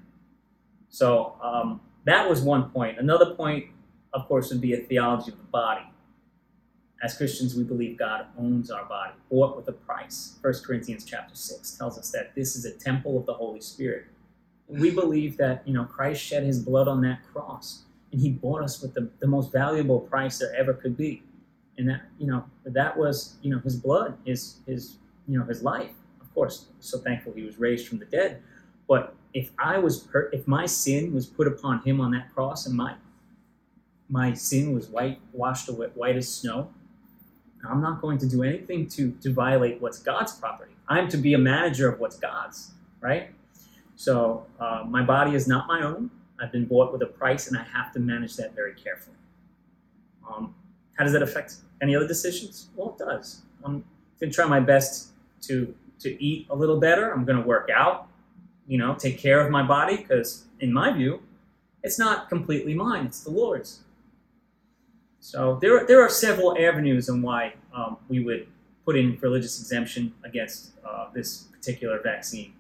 So 0.91 1.37
um, 1.43 1.81
that 2.09 2.29
was 2.29 2.41
one 2.43 2.71
point. 2.71 2.99
Another 2.99 3.35
point, 3.35 3.67
of 4.13 4.27
course, 4.29 4.51
would 4.51 4.61
be 4.61 4.73
a 4.75 4.79
theology 4.79 5.33
of 5.33 5.39
the 5.39 5.45
body. 5.45 5.83
as 7.03 7.17
Christians, 7.17 7.55
we 7.55 7.63
believe 7.63 7.97
God 7.99 8.27
owns 8.39 8.71
our 8.71 8.85
body, 8.87 9.13
bought 9.31 9.57
with 9.57 9.69
a 9.69 9.73
price. 9.73 10.37
1 10.41 10.55
Corinthians 10.67 11.05
chapter 11.05 11.35
6 11.35 11.71
tells 11.73 11.99
us 11.99 12.11
that 12.11 12.35
this 12.35 12.57
is 12.57 12.65
a 12.65 12.73
temple 12.73 13.19
of 13.19 13.27
the 13.27 13.35
Holy 13.35 13.61
Spirit. 13.61 14.07
We 14.67 14.91
believe 14.91 15.37
that, 15.37 15.63
you 15.67 15.75
know, 15.75 15.85
Christ 15.85 16.23
shed 16.23 16.43
his 16.43 16.59
blood 16.59 16.89
on 16.89 17.01
that 17.03 17.21
cross 17.33 17.83
and 18.13 18.21
he 18.21 18.31
bought 18.31 18.63
us 18.63 18.83
with 18.83 18.95
the, 18.95 19.11
the 19.21 19.27
most 19.27 19.53
valuable 19.53 20.01
price 20.01 20.39
there 20.39 20.55
ever 20.57 20.75
could 20.75 20.97
be. 20.97 21.23
And 21.77 21.89
that, 21.89 22.03
you 22.19 22.27
know, 22.27 22.45
that 22.65 22.97
was, 22.97 23.37
you 23.43 23.51
know, 23.51 23.61
his 23.61 23.77
blood, 23.77 24.19
his, 24.25 24.57
his, 24.67 24.97
you 25.29 25.39
know, 25.39 25.45
his 25.45 25.63
life. 25.63 25.93
Of 26.21 26.35
course, 26.35 26.67
so 26.81 26.99
thankful 26.99 27.33
he 27.33 27.45
was 27.45 27.59
raised 27.59 27.87
from 27.87 27.99
the 27.99 28.07
dead. 28.07 28.43
But 28.89 29.15
if 29.35 29.51
I 29.59 29.79
was, 29.79 30.01
per- 30.01 30.31
if 30.33 30.49
my 30.49 30.67
sin 30.67 31.15
was 31.15 31.27
put 31.27 31.47
upon 31.47 31.83
him 31.83 32.01
on 32.01 32.11
that 32.13 32.35
cross 32.35 32.67
and 32.67 32.75
my, 32.75 32.95
my 34.09 34.33
sin 34.35 34.73
was 34.73 34.89
white, 34.89 35.21
washed 35.33 35.69
away, 35.69 35.89
white 35.95 36.17
as 36.17 36.33
snow, 36.33 36.71
I'm 37.69 37.83
not 37.83 38.01
going 38.01 38.19
to 38.19 38.27
do 38.27 38.43
anything 38.43 38.87
to, 38.89 39.11
to 39.23 39.33
violate 39.33 39.81
what's 39.81 39.99
God's 39.99 40.33
property. 40.33 40.73
I'm 40.89 41.09
to 41.09 41.17
be 41.17 41.35
a 41.35 41.39
manager 41.39 41.89
of 41.89 42.01
what's 42.01 42.17
God's, 42.17 42.73
right? 43.01 43.31
So 43.97 44.47
uh, 44.59 44.85
my 44.89 45.03
body 45.03 45.35
is 45.35 45.47
not 45.47 45.67
my 45.67 45.83
own. 45.83 46.11
I've 46.41 46.53
been 46.53 46.67
bought 46.67 46.93
with 46.93 47.03
a 47.03 47.07
price, 47.07 47.49
and 47.49 47.59
I 47.59 47.65
have 47.65 47.93
to 47.95 48.01
manage 48.01 48.37
that 48.37 48.55
very 48.55 48.75
carefully. 48.75 49.17
Um, 50.29 50.55
how 50.97 51.05
does 51.05 51.13
that 51.13 51.23
affect 51.23 51.57
any 51.83 51.97
other 51.97 52.07
decisions? 52.07 52.69
Well, 52.77 52.91
it 52.91 53.05
does. 53.05 53.43
I'm 53.65 53.85
going 54.21 54.31
to 54.31 54.35
try 54.35 54.47
my 54.47 54.61
best 54.61 55.09
to 55.43 55.75
to 56.01 56.23
eat 56.23 56.47
a 56.49 56.55
little 56.55 56.79
better. 56.79 57.11
I'm 57.11 57.25
going 57.25 57.41
to 57.43 57.47
work 57.47 57.71
out, 57.75 58.08
you 58.69 58.79
know, 58.79 58.95
take 58.95 59.19
care 59.19 59.41
of 59.45 59.51
my 59.51 59.63
body 59.67 59.97
because, 59.97 60.45
in 60.61 60.73
my 60.73 60.93
view, 60.93 61.23
it's 61.83 61.99
not 61.99 62.29
completely 62.29 62.75
mine; 62.75 63.07
it's 63.07 63.25
the 63.25 63.31
Lord's. 63.31 63.81
So 65.21 65.59
there, 65.61 65.85
there 65.87 66.01
are 66.01 66.09
several 66.09 66.57
avenues 66.59 67.09
on 67.09 67.23
why 67.23 67.55
um, 67.75 67.97
we 68.09 68.23
would 68.23 68.47
put 68.85 68.97
in 68.97 69.19
religious 69.21 69.61
exemption 69.61 70.15
against 70.25 70.73
uh, 70.89 71.09
this 71.13 71.49
particular 71.53 72.01
vaccine. 72.03 72.55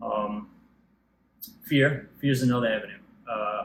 Um, 0.00 0.48
fear, 1.62 2.08
fear 2.18 2.32
is 2.32 2.42
another 2.42 2.66
avenue, 2.66 2.98
uh, 3.30 3.64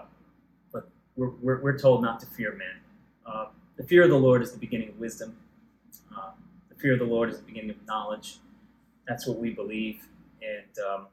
but 0.71 0.89
we're, 1.15 1.29
we're, 1.41 1.61
we're, 1.61 1.79
told 1.79 2.01
not 2.01 2.19
to 2.19 2.25
fear 2.25 2.51
man. 2.51 2.67
Uh, 3.25 3.45
the 3.77 3.83
fear 3.83 4.03
of 4.03 4.09
the 4.09 4.17
Lord 4.17 4.41
is 4.41 4.51
the 4.51 4.59
beginning 4.59 4.89
of 4.89 4.99
wisdom. 4.99 5.37
Uh, 6.15 6.31
the 6.69 6.75
fear 6.75 6.93
of 6.93 6.99
the 6.99 7.05
Lord 7.05 7.29
is 7.29 7.37
the 7.37 7.45
beginning 7.45 7.71
of 7.71 7.77
knowledge. 7.87 8.39
That's 9.07 9.25
what 9.25 9.39
we 9.39 9.51
believe, 9.51 10.07
and 10.41 10.85
um, 10.85 11.07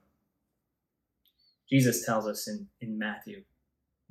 Jesus 1.73 2.05
tells 2.05 2.27
us 2.27 2.49
in, 2.49 2.67
in 2.81 2.99
Matthew 2.99 3.37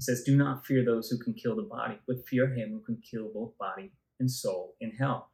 he 0.01 0.03
says, 0.03 0.23
Do 0.23 0.35
not 0.35 0.65
fear 0.65 0.83
those 0.83 1.09
who 1.09 1.19
can 1.19 1.35
kill 1.35 1.55
the 1.55 1.61
body, 1.61 1.99
but 2.07 2.27
fear 2.27 2.47
him 2.47 2.71
who 2.71 2.79
can 2.79 3.01
kill 3.01 3.29
both 3.31 3.55
body 3.59 3.91
and 4.19 4.31
soul 4.31 4.73
in 4.81 4.91
hell. 4.91 5.29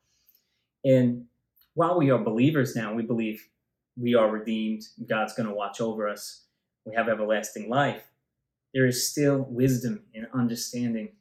And 0.84 1.26
while 1.74 1.98
we 1.98 2.12
are 2.12 2.18
believers 2.18 2.76
now, 2.76 2.94
we 2.94 3.04
believe 3.04 3.48
we 3.96 4.14
are 4.14 4.30
redeemed, 4.30 4.84
God's 5.08 5.34
going 5.34 5.48
to 5.48 5.56
watch 5.56 5.80
over 5.80 6.10
us, 6.10 6.44
we 6.86 6.96
have 6.96 7.08
everlasting 7.08 7.70
life. 7.70 8.04
There 8.74 8.86
is 8.86 9.10
still 9.10 9.46
wisdom 9.50 10.04
and 10.14 10.28
understanding 10.34 11.14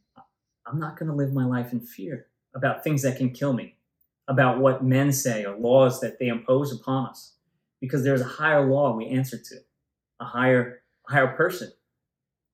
I'm 0.66 0.80
not 0.80 0.98
going 0.98 1.08
to 1.08 1.14
live 1.14 1.32
my 1.32 1.44
life 1.44 1.72
in 1.72 1.80
fear 1.80 2.26
about 2.54 2.82
things 2.82 3.02
that 3.02 3.16
can 3.16 3.30
kill 3.30 3.52
me, 3.52 3.76
about 4.26 4.58
what 4.58 4.82
men 4.82 5.12
say 5.12 5.44
or 5.44 5.56
laws 5.56 6.00
that 6.00 6.18
they 6.18 6.26
impose 6.26 6.72
upon 6.72 7.10
us, 7.10 7.34
because 7.80 8.02
there's 8.02 8.20
a 8.20 8.24
higher 8.24 8.66
law 8.66 8.96
we 8.96 9.06
answer 9.06 9.38
to, 9.38 9.56
a 10.18 10.24
higher, 10.24 10.82
higher 11.08 11.28
person 11.28 11.72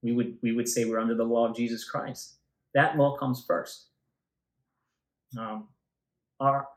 we 0.02 0.12
would 0.12 0.36
we 0.42 0.52
would 0.52 0.68
say 0.68 0.84
we're 0.84 0.98
under 0.98 1.14
the 1.14 1.24
law 1.24 1.48
of 1.48 1.56
Jesus 1.56 1.88
Christ. 1.88 2.34
That 2.74 2.96
law 2.96 3.16
comes 3.16 3.44
first. 3.46 3.86
Um, 5.38 5.68
our 6.40 6.68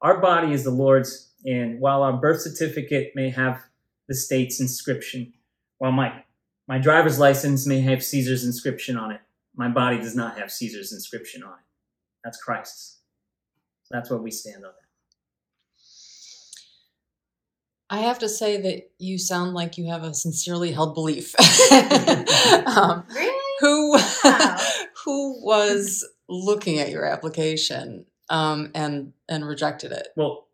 our 0.00 0.20
body 0.20 0.52
is 0.52 0.64
the 0.64 0.70
Lord's, 0.70 1.32
and 1.44 1.78
while 1.80 2.02
our 2.02 2.14
birth 2.14 2.40
certificate 2.40 3.12
may 3.14 3.30
have 3.30 3.62
the 4.08 4.14
state's 4.14 4.60
inscription, 4.60 5.34
while 5.78 5.92
my 5.92 6.24
my 6.66 6.78
driver's 6.78 7.18
license 7.18 7.66
may 7.66 7.80
have 7.80 8.02
Caesar's 8.02 8.44
inscription 8.44 8.96
on 8.96 9.12
it, 9.12 9.20
my 9.54 9.68
body 9.68 9.98
does 9.98 10.16
not 10.16 10.38
have 10.38 10.50
Caesar's 10.50 10.92
inscription 10.92 11.42
on 11.42 11.52
it. 11.52 11.64
That's 12.24 12.42
Christ's. 12.42 13.00
So 13.84 13.94
that's 13.94 14.10
what 14.10 14.22
we 14.22 14.30
stand 14.30 14.64
on. 14.64 14.72
I 17.92 17.98
have 17.98 18.20
to 18.20 18.28
say 18.28 18.58
that 18.58 18.90
you 18.98 19.18
sound 19.18 19.52
like 19.52 19.76
you 19.76 19.90
have 19.90 20.02
a 20.02 20.14
sincerely 20.14 20.72
held 20.72 20.94
belief. 20.94 21.34
um, 22.66 23.04
really? 23.14 23.58
Who 23.60 23.92
wow. 23.92 24.58
who 25.04 25.44
was 25.44 26.02
looking 26.26 26.78
at 26.78 26.88
your 26.88 27.04
application 27.04 28.06
um, 28.30 28.70
and 28.74 29.12
and 29.28 29.46
rejected 29.46 29.92
it? 29.92 30.08
Well, 30.16 30.48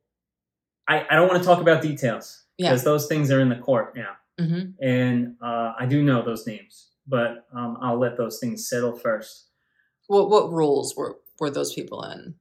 I, 0.88 1.06
I 1.08 1.14
don't 1.14 1.28
want 1.28 1.40
to 1.40 1.46
talk 1.46 1.60
about 1.60 1.80
details 1.80 2.42
because 2.58 2.80
yeah. 2.80 2.84
those 2.84 3.06
things 3.06 3.30
are 3.30 3.40
in 3.40 3.50
the 3.50 3.56
court 3.56 3.94
now, 3.94 4.16
mm-hmm. 4.40 4.70
and 4.84 5.36
uh, 5.40 5.74
I 5.78 5.86
do 5.86 6.02
know 6.02 6.22
those 6.22 6.44
names, 6.44 6.88
but 7.06 7.46
um, 7.54 7.78
I'll 7.80 8.00
let 8.00 8.16
those 8.16 8.40
things 8.40 8.68
settle 8.68 8.98
first. 8.98 9.46
What 10.08 10.28
what 10.28 10.50
rules 10.50 10.96
were 10.96 11.20
were 11.38 11.50
those 11.50 11.72
people 11.72 12.02
in? 12.02 12.34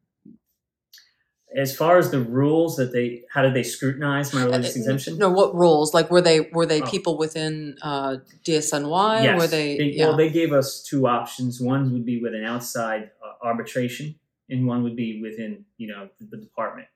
As 1.55 1.75
far 1.75 1.97
as 1.97 2.11
the 2.11 2.19
rules 2.19 2.75
that 2.75 2.91
they 2.91 3.23
how 3.31 3.41
did 3.41 3.53
they 3.53 3.63
scrutinize 3.63 4.33
my 4.33 4.43
religious 4.43 4.75
uh, 4.75 4.79
exemption 4.79 5.17
no 5.17 5.29
what 5.29 5.55
rules 5.55 5.93
like 5.93 6.11
were 6.11 6.21
they 6.21 6.41
were 6.51 6.65
they 6.65 6.81
oh. 6.81 6.85
people 6.85 7.17
within 7.17 7.75
uh 7.81 8.17
dsny 8.45 9.23
yes. 9.23 9.39
were 9.39 9.47
they, 9.47 9.77
they 9.77 9.83
yeah. 9.85 10.07
well 10.07 10.17
they 10.17 10.29
gave 10.29 10.51
us 10.51 10.83
two 10.83 11.07
options 11.07 11.61
one 11.61 11.93
would 11.93 12.05
be 12.05 12.21
with 12.21 12.33
an 12.33 12.43
outside 12.43 13.11
uh, 13.25 13.45
arbitration 13.45 14.15
and 14.49 14.65
one 14.65 14.83
would 14.83 14.95
be 14.95 15.21
within 15.21 15.63
you 15.77 15.87
know 15.87 16.09
the, 16.19 16.25
the 16.25 16.37
department 16.37 16.87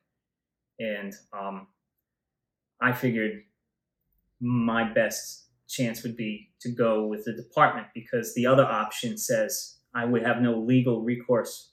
and 0.80 1.14
um 1.32 1.68
i 2.82 2.92
figured 2.92 3.44
my 4.42 4.84
best 4.84 5.46
chance 5.70 6.04
would 6.04 6.18
be 6.18 6.50
to 6.60 6.70
go 6.70 7.08
with 7.08 7.24
the 7.24 7.34
department 7.34 7.88
because 7.94 8.34
the 8.36 8.46
other 8.46 8.66
option 8.66 9.18
says 9.18 9.78
i 9.96 10.04
would 10.04 10.24
have 10.24 10.42
no 10.42 10.60
legal 10.60 11.02
recourse 11.02 11.71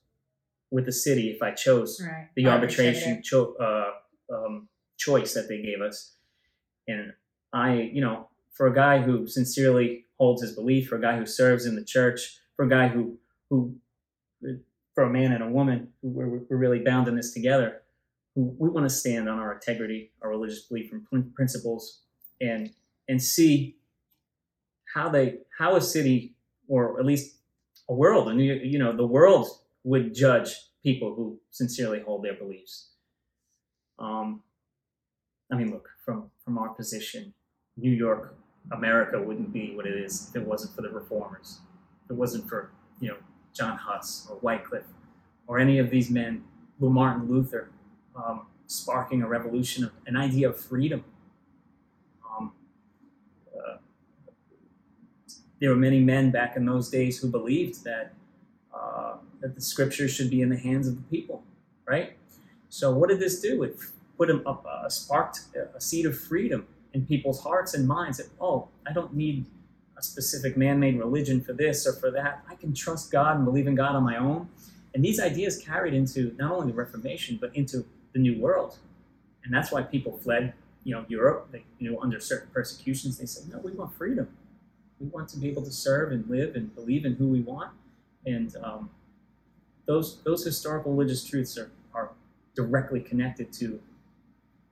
with 0.70 0.86
the 0.86 0.92
city 0.92 1.30
if 1.30 1.42
I 1.42 1.52
chose 1.52 2.00
right. 2.04 2.28
the 2.36 2.46
arbitration 2.46 3.22
cho- 3.22 3.54
uh, 3.60 4.34
um, 4.34 4.68
choice 4.96 5.34
that 5.34 5.48
they 5.48 5.62
gave 5.62 5.80
us. 5.80 6.14
And 6.86 7.12
I, 7.52 7.90
you 7.92 8.00
know, 8.00 8.28
for 8.52 8.66
a 8.66 8.74
guy 8.74 9.00
who 9.00 9.26
sincerely 9.26 10.04
holds 10.18 10.42
his 10.42 10.52
belief, 10.52 10.88
for 10.88 10.96
a 10.96 11.00
guy 11.00 11.16
who 11.16 11.26
serves 11.26 11.64
in 11.64 11.76
the 11.76 11.84
church, 11.84 12.38
for 12.56 12.64
a 12.64 12.68
guy 12.68 12.88
who, 12.88 13.18
who, 13.48 13.76
for 14.94 15.04
a 15.04 15.10
man 15.10 15.32
and 15.32 15.44
a 15.44 15.48
woman 15.48 15.88
who 16.02 16.08
we're, 16.08 16.28
we're 16.28 16.56
really 16.56 16.80
bound 16.80 17.08
in 17.08 17.14
this 17.14 17.32
together, 17.32 17.82
who 18.34 18.54
we 18.58 18.68
want 18.68 18.88
to 18.88 18.94
stand 18.94 19.28
on 19.28 19.38
our 19.38 19.54
integrity, 19.54 20.10
our 20.22 20.30
religious 20.30 20.62
belief 20.62 20.92
and 20.92 21.34
principles, 21.34 22.00
and 22.40 22.70
and 23.08 23.22
see 23.22 23.76
how 24.94 25.08
they 25.08 25.38
how 25.56 25.76
a 25.76 25.80
city 25.80 26.34
or 26.66 26.98
at 26.98 27.06
least 27.06 27.36
a 27.88 27.94
world, 27.94 28.28
and 28.28 28.40
you 28.40 28.78
know, 28.78 28.94
the 28.94 29.06
world 29.06 29.48
would 29.84 30.14
judge 30.14 30.54
people 30.82 31.14
who 31.14 31.40
sincerely 31.50 32.00
hold 32.00 32.24
their 32.24 32.34
beliefs. 32.34 32.90
Um, 33.98 34.42
I 35.50 35.56
mean, 35.56 35.70
look 35.70 35.88
from 36.04 36.30
from 36.44 36.58
our 36.58 36.70
position, 36.70 37.34
New 37.76 37.90
York, 37.90 38.36
America 38.72 39.20
wouldn't 39.20 39.52
be 39.52 39.74
what 39.74 39.86
it 39.86 39.94
is 39.94 40.28
if 40.28 40.36
it 40.36 40.46
wasn't 40.46 40.74
for 40.74 40.82
the 40.82 40.90
reformers. 40.90 41.60
If 42.04 42.10
it 42.10 42.14
wasn't 42.14 42.48
for 42.48 42.70
you 43.00 43.08
know 43.08 43.16
John 43.54 43.76
Huss 43.76 44.26
or 44.30 44.38
Wycliffe 44.42 44.86
or 45.46 45.58
any 45.58 45.78
of 45.78 45.90
these 45.90 46.10
men, 46.10 46.44
Martin 46.78 47.28
Luther, 47.28 47.70
um, 48.14 48.46
sparking 48.66 49.22
a 49.22 49.28
revolution 49.28 49.84
of 49.84 49.92
an 50.06 50.16
idea 50.16 50.48
of 50.48 50.60
freedom. 50.60 51.04
Um, 52.28 52.52
uh, 53.56 53.78
there 55.60 55.70
were 55.70 55.76
many 55.76 56.00
men 56.00 56.30
back 56.30 56.56
in 56.56 56.66
those 56.66 56.90
days 56.90 57.18
who 57.18 57.28
believed 57.28 57.84
that 57.84 58.12
uh, 58.74 59.16
that 59.40 59.54
the 59.54 59.60
scriptures 59.60 60.12
should 60.12 60.30
be 60.30 60.42
in 60.42 60.48
the 60.48 60.56
hands 60.56 60.86
of 60.86 60.96
the 60.96 61.02
people, 61.02 61.42
right? 61.86 62.16
So 62.68 62.92
what 62.92 63.08
did 63.08 63.20
this 63.20 63.40
do? 63.40 63.62
It 63.62 63.76
put 64.16 64.28
them 64.28 64.42
up, 64.46 64.66
uh, 64.68 64.88
sparked 64.88 65.40
a 65.74 65.80
seed 65.80 66.06
of 66.06 66.18
freedom 66.18 66.66
in 66.92 67.06
people's 67.06 67.42
hearts 67.42 67.74
and 67.74 67.86
minds. 67.86 68.18
That 68.18 68.28
oh, 68.40 68.68
I 68.86 68.92
don't 68.92 69.14
need 69.14 69.46
a 69.96 70.02
specific 70.02 70.56
man-made 70.56 70.98
religion 70.98 71.40
for 71.40 71.52
this 71.52 71.86
or 71.86 71.92
for 71.92 72.10
that. 72.10 72.44
I 72.48 72.54
can 72.54 72.74
trust 72.74 73.10
God 73.10 73.36
and 73.36 73.44
believe 73.44 73.66
in 73.66 73.74
God 73.74 73.96
on 73.96 74.04
my 74.04 74.16
own. 74.16 74.48
And 74.94 75.04
these 75.04 75.20
ideas 75.20 75.58
carried 75.58 75.94
into 75.94 76.34
not 76.38 76.52
only 76.52 76.72
the 76.72 76.76
Reformation 76.76 77.38
but 77.40 77.54
into 77.54 77.84
the 78.12 78.18
New 78.18 78.38
World, 78.38 78.78
and 79.44 79.52
that's 79.52 79.70
why 79.70 79.82
people 79.82 80.18
fled. 80.18 80.52
You 80.84 80.94
know, 80.94 81.04
Europe. 81.08 81.48
They, 81.52 81.64
you 81.78 81.90
know, 81.90 82.00
under 82.00 82.18
certain 82.18 82.48
persecutions, 82.52 83.18
they 83.18 83.26
said, 83.26 83.48
"No, 83.52 83.58
we 83.58 83.72
want 83.72 83.94
freedom. 83.94 84.28
We 84.98 85.06
want 85.08 85.28
to 85.30 85.38
be 85.38 85.48
able 85.48 85.62
to 85.62 85.70
serve 85.70 86.12
and 86.12 86.28
live 86.28 86.56
and 86.56 86.74
believe 86.74 87.04
in 87.04 87.14
who 87.14 87.28
we 87.28 87.40
want." 87.40 87.72
And 88.28 88.54
um, 88.62 88.90
those 89.86 90.22
those 90.24 90.44
historical 90.44 90.92
religious 90.92 91.24
truths 91.24 91.56
are, 91.58 91.70
are 91.94 92.10
directly 92.54 93.00
connected 93.00 93.52
to 93.54 93.80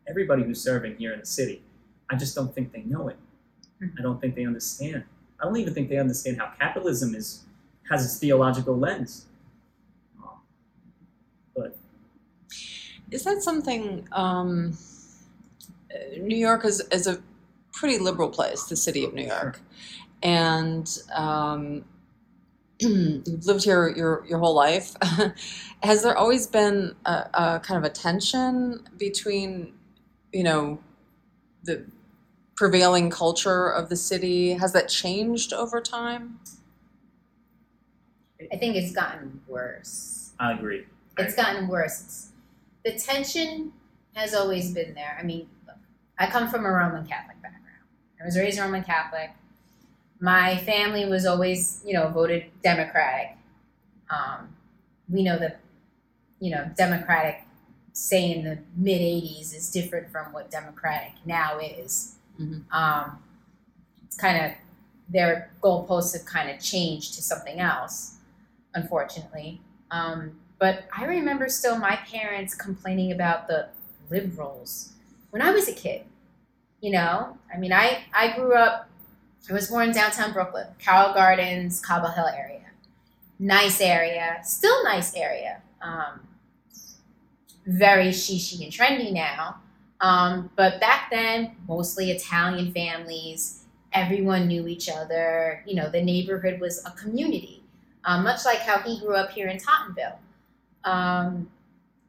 everybody 0.09 0.42
who's 0.42 0.62
serving 0.62 0.96
here 0.96 1.12
in 1.12 1.20
the 1.20 1.26
city. 1.26 1.62
I 2.11 2.16
just 2.16 2.34
don't 2.34 2.54
think 2.54 2.72
they 2.72 2.82
know 2.82 3.09
it. 3.09 3.16
I 3.98 4.02
don't 4.02 4.20
think 4.20 4.34
they 4.34 4.44
understand. 4.46 5.04
I 5.40 5.44
don't 5.44 5.57
even 5.57 5.74
think 5.74 5.88
they 5.88 5.98
understand 5.98 6.38
how 6.38 6.52
capitalism 6.59 7.14
is 7.14 7.44
has 7.90 8.04
its 8.04 8.18
theological 8.18 8.76
lens. 8.76 9.26
Um, 10.22 10.40
but 11.57 11.76
Is 13.11 13.24
that 13.24 13.42
something? 13.42 14.09
Um, 14.12 14.76
New 16.20 16.36
York 16.36 16.64
is, 16.64 16.80
is 16.92 17.07
a 17.07 17.22
pretty 17.72 17.98
liberal 17.98 18.28
place, 18.28 18.64
the 18.64 18.76
city 18.76 19.04
of 19.04 19.14
New 19.14 19.26
York, 19.26 19.61
and 20.22 20.98
um, 21.14 21.84
you've 22.79 23.47
lived 23.47 23.64
here 23.64 23.89
your 23.89 24.24
your 24.27 24.39
whole 24.39 24.55
life. 24.55 24.95
Has 25.83 26.03
there 26.03 26.16
always 26.16 26.47
been 26.47 26.95
a, 27.05 27.29
a 27.35 27.61
kind 27.61 27.79
of 27.79 27.85
a 27.85 27.93
tension 27.93 28.87
between, 28.99 29.72
you 30.33 30.43
know, 30.43 30.79
the 31.64 31.87
prevailing 32.57 33.11
culture 33.11 33.68
of 33.68 33.89
the 33.89 33.97
city? 33.97 34.53
Has 34.53 34.72
that 34.72 34.89
changed 34.89 35.53
over 35.53 35.81
time? 35.81 36.41
I 38.53 38.57
think 38.57 38.77
it's 38.77 38.93
gotten 38.93 39.41
worse. 39.49 40.33
I 40.39 40.53
agree. 40.53 40.85
It's 41.18 41.35
gotten 41.35 41.68
worse. 41.68 42.03
It's, 42.03 42.33
the 42.85 42.93
tension 42.93 43.72
has 44.14 44.35
always 44.35 44.72
been 44.72 44.95
there. 44.95 45.16
I 45.18 45.24
mean, 45.24 45.49
look, 45.66 45.77
I 46.18 46.27
come 46.27 46.49
from 46.49 46.66
a 46.66 46.70
Roman 46.70 47.07
Catholic 47.07 47.41
background. 47.43 47.85
I 48.20 48.24
was 48.24 48.37
raised 48.37 48.59
Roman 48.59 48.85
Catholic. 48.85 49.31
My 50.21 50.57
family 50.59 51.05
was 51.07 51.27
always, 51.27 51.83
you 51.85 51.93
know, 51.93 52.09
voted 52.09 52.47
Democratic. 52.62 53.37
Um, 54.11 54.57
we 55.09 55.23
know 55.23 55.39
that, 55.39 55.61
you 56.41 56.51
know, 56.51 56.71
Democratic, 56.77 57.43
say 57.93 58.33
in 58.33 58.45
the 58.45 58.59
mid 58.77 59.01
80s, 59.01 59.55
is 59.55 59.71
different 59.71 60.11
from 60.11 60.33
what 60.33 60.51
Democratic 60.51 61.12
now 61.25 61.59
is. 61.59 62.17
Mhm. 62.41 62.64
Um, 62.73 63.23
it's 64.07 64.17
kind 64.17 64.45
of, 64.45 64.53
their 65.09 65.51
goalposts 65.62 66.12
have 66.14 66.25
kind 66.27 66.51
of 66.51 66.61
changed 66.61 67.14
to 67.14 67.23
something 67.23 67.61
else, 67.61 68.17
unfortunately. 68.75 69.61
Um, 69.91 70.41
but 70.59 70.85
I 70.97 71.05
remember 71.05 71.49
still 71.49 71.79
my 71.79 71.97
parents 71.97 72.55
complaining 72.55 73.12
about 73.12 73.47
the 73.49 73.69
liberals 74.11 74.93
when 75.31 75.43
I 75.43 75.51
was 75.51 75.69
a 75.69 75.73
kid. 75.73 76.03
You 76.81 76.93
know, 76.93 77.39
I 77.55 77.59
mean, 77.59 77.73
I, 77.73 78.05
I 78.14 78.37
grew 78.37 78.55
up, 78.55 78.89
I 79.49 79.53
was 79.53 79.68
born 79.68 79.88
in 79.88 79.94
downtown 79.94 80.32
Brooklyn, 80.32 80.66
Carroll 80.78 81.14
Gardens, 81.14 81.80
Cobble 81.80 82.09
Hill 82.09 82.26
area. 82.26 82.62
Nice 83.38 83.80
area, 83.80 84.38
still 84.42 84.82
nice 84.84 85.14
area. 85.14 85.62
Um, 85.80 86.20
very 87.66 88.09
shishi 88.09 88.62
and 88.64 88.72
trendy 88.72 89.12
now. 89.12 89.57
Um, 90.01 90.51
but 90.57 90.80
back 90.80 91.11
then, 91.11 91.57
mostly 91.68 92.11
Italian 92.11 92.72
families, 92.72 93.64
everyone 93.92 94.49
knew 94.49 94.66
each 94.66 94.88
other. 94.88 95.62
You 95.66 95.76
know, 95.76 95.90
the 95.90 96.03
neighborhood 96.03 96.61
was 96.61 96.84
a 96.84 96.90
community, 96.90 97.62
um, 98.05 98.24
much 98.24 98.44
like 98.44 98.59
how 98.59 98.78
he 98.80 98.99
grew 99.01 99.14
up 99.14 99.30
here 99.30 99.49
in 99.49 99.59
Tottenville. 99.59 100.16
Um, 100.84 101.51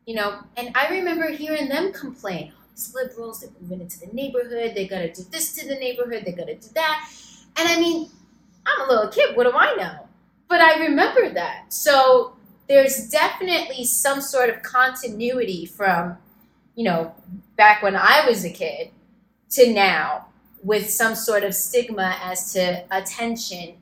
you 0.05 0.15
know, 0.15 0.39
and 0.55 0.71
I 0.75 0.89
remember 0.89 1.29
hearing 1.29 1.67
them 1.69 1.91
complain, 1.91 2.53
these 2.71 2.93
liberals, 2.95 3.41
they're 3.41 3.49
moving 3.61 3.81
into 3.81 3.99
the 3.99 4.07
neighborhood, 4.07 4.73
they 4.75 4.87
gotta 4.87 5.11
do 5.11 5.23
this 5.31 5.53
to 5.55 5.67
the 5.67 5.75
neighborhood, 5.75 6.23
they 6.25 6.31
gotta 6.31 6.55
do 6.55 6.67
that. 6.75 7.09
And 7.57 7.67
I 7.67 7.79
mean, 7.79 8.09
I'm 8.65 8.87
a 8.87 8.91
little 8.91 9.09
kid, 9.09 9.35
what 9.35 9.43
do 9.43 9.57
I 9.57 9.75
know? 9.75 10.07
But 10.47 10.61
I 10.61 10.79
remember 10.85 11.29
that. 11.29 11.73
So 11.73 12.35
there's 12.67 13.09
definitely 13.09 13.85
some 13.85 14.21
sort 14.21 14.49
of 14.49 14.61
continuity 14.63 15.65
from, 15.65 16.17
you 16.75 16.83
know, 16.83 17.13
back 17.55 17.81
when 17.81 17.95
I 17.95 18.25
was 18.27 18.45
a 18.45 18.49
kid 18.49 18.91
to 19.51 19.73
now 19.73 20.27
with 20.63 20.89
some 20.89 21.15
sort 21.15 21.43
of 21.43 21.55
stigma 21.55 22.17
as 22.21 22.53
to 22.53 22.83
attention 22.91 23.75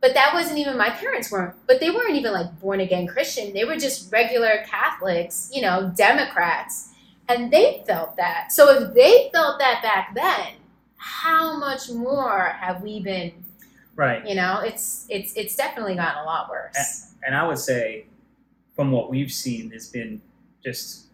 but 0.00 0.14
that 0.14 0.34
wasn't 0.34 0.58
even 0.58 0.76
my 0.76 0.90
parents 0.90 1.30
weren't 1.30 1.54
but 1.66 1.80
they 1.80 1.90
weren't 1.90 2.14
even 2.14 2.32
like 2.32 2.60
born 2.60 2.80
again 2.80 3.06
christian 3.06 3.52
they 3.52 3.64
were 3.64 3.76
just 3.76 4.12
regular 4.12 4.64
catholics 4.68 5.50
you 5.52 5.62
know 5.62 5.92
democrats 5.96 6.90
and 7.28 7.50
they 7.52 7.82
felt 7.86 8.16
that 8.16 8.52
so 8.52 8.70
if 8.70 8.94
they 8.94 9.30
felt 9.32 9.58
that 9.58 9.82
back 9.82 10.14
then 10.14 10.54
how 11.06 11.56
much 11.56 11.88
more 11.90 12.40
have 12.60 12.82
we 12.82 13.00
been 13.00 13.32
Right. 13.94 14.26
you 14.26 14.34
know 14.34 14.60
it's 14.60 15.06
it's 15.08 15.32
it's 15.34 15.54
definitely 15.56 15.94
gotten 15.94 16.22
a 16.22 16.26
lot 16.26 16.50
worse 16.50 17.12
And 17.24 17.34
I 17.34 17.46
would 17.46 17.58
say, 17.58 18.06
from 18.74 18.90
what 18.92 19.08
we've 19.08 19.32
seen, 19.32 19.68
there's 19.70 19.88
been 19.88 20.20
just 20.62 21.06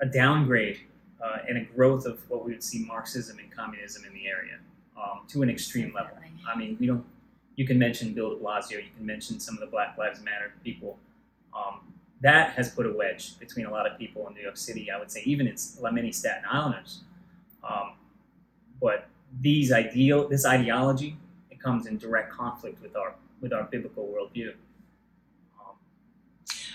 a 0.00 0.06
downgrade 0.06 0.80
uh, 1.22 1.38
and 1.48 1.56
a 1.58 1.64
growth 1.64 2.04
of 2.06 2.18
what 2.28 2.44
we 2.44 2.52
would 2.52 2.62
see 2.62 2.84
Marxism 2.84 3.38
and 3.38 3.50
communism 3.50 4.04
in 4.04 4.12
the 4.12 4.26
area 4.26 4.56
um, 5.00 5.20
to 5.28 5.42
an 5.42 5.48
extreme 5.48 5.92
level. 5.94 6.16
I 6.46 6.58
mean, 6.58 6.76
we 6.80 6.86
don't. 6.86 7.04
You 7.56 7.66
can 7.66 7.78
mention 7.78 8.12
Bill 8.12 8.30
De 8.30 8.36
Blasio. 8.36 8.72
You 8.72 8.90
can 8.96 9.06
mention 9.06 9.40
some 9.40 9.54
of 9.54 9.60
the 9.60 9.66
Black 9.66 9.96
Lives 9.96 10.20
Matter 10.22 10.52
people. 10.62 10.98
Um, 11.56 11.80
that 12.20 12.50
has 12.56 12.68
put 12.70 12.84
a 12.86 12.92
wedge 12.92 13.38
between 13.38 13.64
a 13.66 13.70
lot 13.70 13.86
of 13.86 13.96
people 13.98 14.26
in 14.28 14.34
New 14.34 14.42
York 14.42 14.56
City. 14.56 14.90
I 14.90 14.98
would 14.98 15.10
say, 15.10 15.22
even 15.24 15.46
in 15.46 15.56
many 15.92 16.12
Staten 16.12 16.44
Islanders. 16.50 17.00
Um, 17.62 17.92
but 18.84 19.06
these 19.40 19.72
ideal, 19.72 20.28
this 20.28 20.44
ideology, 20.44 21.16
it 21.50 21.58
comes 21.58 21.86
in 21.86 21.96
direct 21.96 22.30
conflict 22.30 22.80
with 22.82 22.94
our 22.94 23.14
with 23.40 23.52
our 23.52 23.64
biblical 23.64 24.04
worldview. 24.14 24.50
Um, 25.58 25.74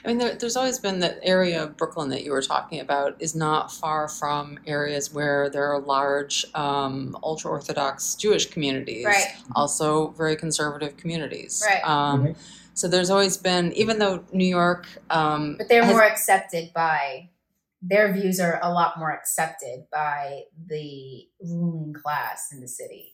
I 0.04 0.08
mean, 0.08 0.18
there, 0.18 0.34
there's 0.36 0.58
always 0.58 0.80
been 0.80 1.00
that 1.02 1.20
area 1.22 1.64
of 1.64 1.78
Brooklyn 1.78 2.10
that 2.10 2.24
you 2.24 2.32
were 2.32 2.42
talking 2.42 2.80
about 2.80 3.16
is 3.20 3.36
not 3.36 3.72
far 3.72 4.08
from 4.08 4.58
areas 4.66 5.14
where 5.14 5.50
there 5.52 5.72
are 5.72 5.80
large 5.80 6.46
um, 6.56 7.16
ultra 7.24 7.52
Orthodox 7.52 8.16
Jewish 8.16 8.48
communities, 8.50 9.06
right 9.06 9.28
also 9.56 10.08
very 10.10 10.36
conservative 10.36 10.98
communities. 10.98 11.64
Right. 11.66 11.88
Um, 11.88 12.24
Mhm. 12.28 12.36
So 12.74 12.88
there's 12.88 13.10
always 13.10 13.36
been, 13.36 13.74
even 13.74 14.00
though 14.00 14.24
New 14.32 14.48
York, 14.48 14.88
um, 15.10 15.56
but 15.58 15.68
they're 15.68 15.84
has- 15.84 15.92
more 15.92 16.04
accepted 16.04 16.72
by 16.74 17.28
their 17.82 18.12
views 18.14 18.40
are 18.40 18.60
a 18.62 18.72
lot 18.74 18.98
more 19.00 19.12
accepted 19.12 19.86
by 19.92 20.42
the 20.68 21.24
ruling 21.42 21.94
class 21.94 22.50
in 22.52 22.60
the 22.62 22.68
city 22.68 23.14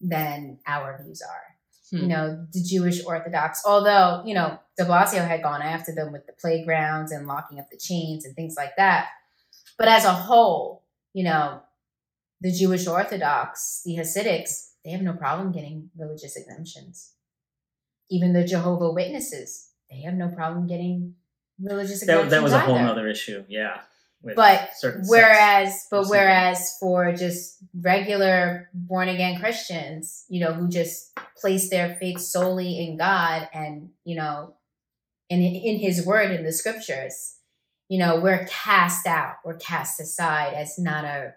than 0.00 0.58
our 0.66 1.00
views 1.02 1.22
are 1.22 1.42
you 1.90 2.00
Hmm. 2.00 2.08
know, 2.08 2.46
the 2.52 2.62
Jewish 2.62 3.04
Orthodox. 3.04 3.62
Although, 3.64 4.22
you 4.24 4.34
know, 4.34 4.58
de 4.78 4.84
Blasio 4.84 5.26
had 5.28 5.42
gone 5.42 5.60
after 5.62 5.94
them 5.94 6.12
with 6.12 6.26
the 6.26 6.32
playgrounds 6.32 7.12
and 7.12 7.26
locking 7.26 7.60
up 7.60 7.66
the 7.70 7.76
chains 7.78 8.24
and 8.24 8.34
things 8.34 8.54
like 8.56 8.74
that. 8.78 9.08
But 9.78 9.88
as 9.88 10.04
a 10.04 10.12
whole, 10.12 10.82
you 11.12 11.24
know, 11.24 11.60
the 12.40 12.50
Jewish 12.50 12.86
Orthodox, 12.86 13.82
the 13.84 13.96
Hasidics, 13.96 14.72
they 14.84 14.90
have 14.90 15.02
no 15.02 15.12
problem 15.12 15.52
getting 15.52 15.90
religious 15.96 16.36
exemptions. 16.36 17.12
Even 18.10 18.32
the 18.32 18.44
Jehovah 18.44 18.90
Witnesses, 18.90 19.68
they 19.90 20.00
have 20.00 20.14
no 20.14 20.28
problem 20.28 20.66
getting 20.66 21.14
religious 21.60 22.00
that, 22.00 22.04
exemptions. 22.24 22.30
that 22.30 22.42
was 22.42 22.52
a 22.54 22.60
whole 22.60 22.76
either. 22.76 22.88
other 22.88 23.08
issue, 23.08 23.44
yeah. 23.48 23.82
With 24.24 24.36
But. 24.36 24.70
Whereas, 25.06 25.86
but 25.90 26.06
whereas 26.08 26.76
for 26.80 27.12
just 27.12 27.58
regular 27.80 28.70
born 28.74 29.08
again 29.08 29.38
Christians, 29.40 30.24
you 30.28 30.40
know, 30.40 30.52
who 30.52 30.68
just 30.68 31.16
place 31.36 31.70
their 31.70 31.96
faith 32.00 32.20
solely 32.20 32.78
in 32.86 32.96
God 32.96 33.48
and 33.52 33.90
you 34.04 34.16
know, 34.16 34.54
in 35.28 35.40
in 35.42 35.78
His 35.78 36.04
Word 36.06 36.30
in 36.30 36.44
the 36.44 36.52
Scriptures, 36.52 37.36
you 37.88 37.98
know, 37.98 38.18
we're 38.20 38.46
cast 38.46 39.06
out, 39.06 39.36
we're 39.44 39.56
cast 39.58 40.00
aside 40.00 40.54
as 40.54 40.78
not 40.78 41.04
a 41.04 41.34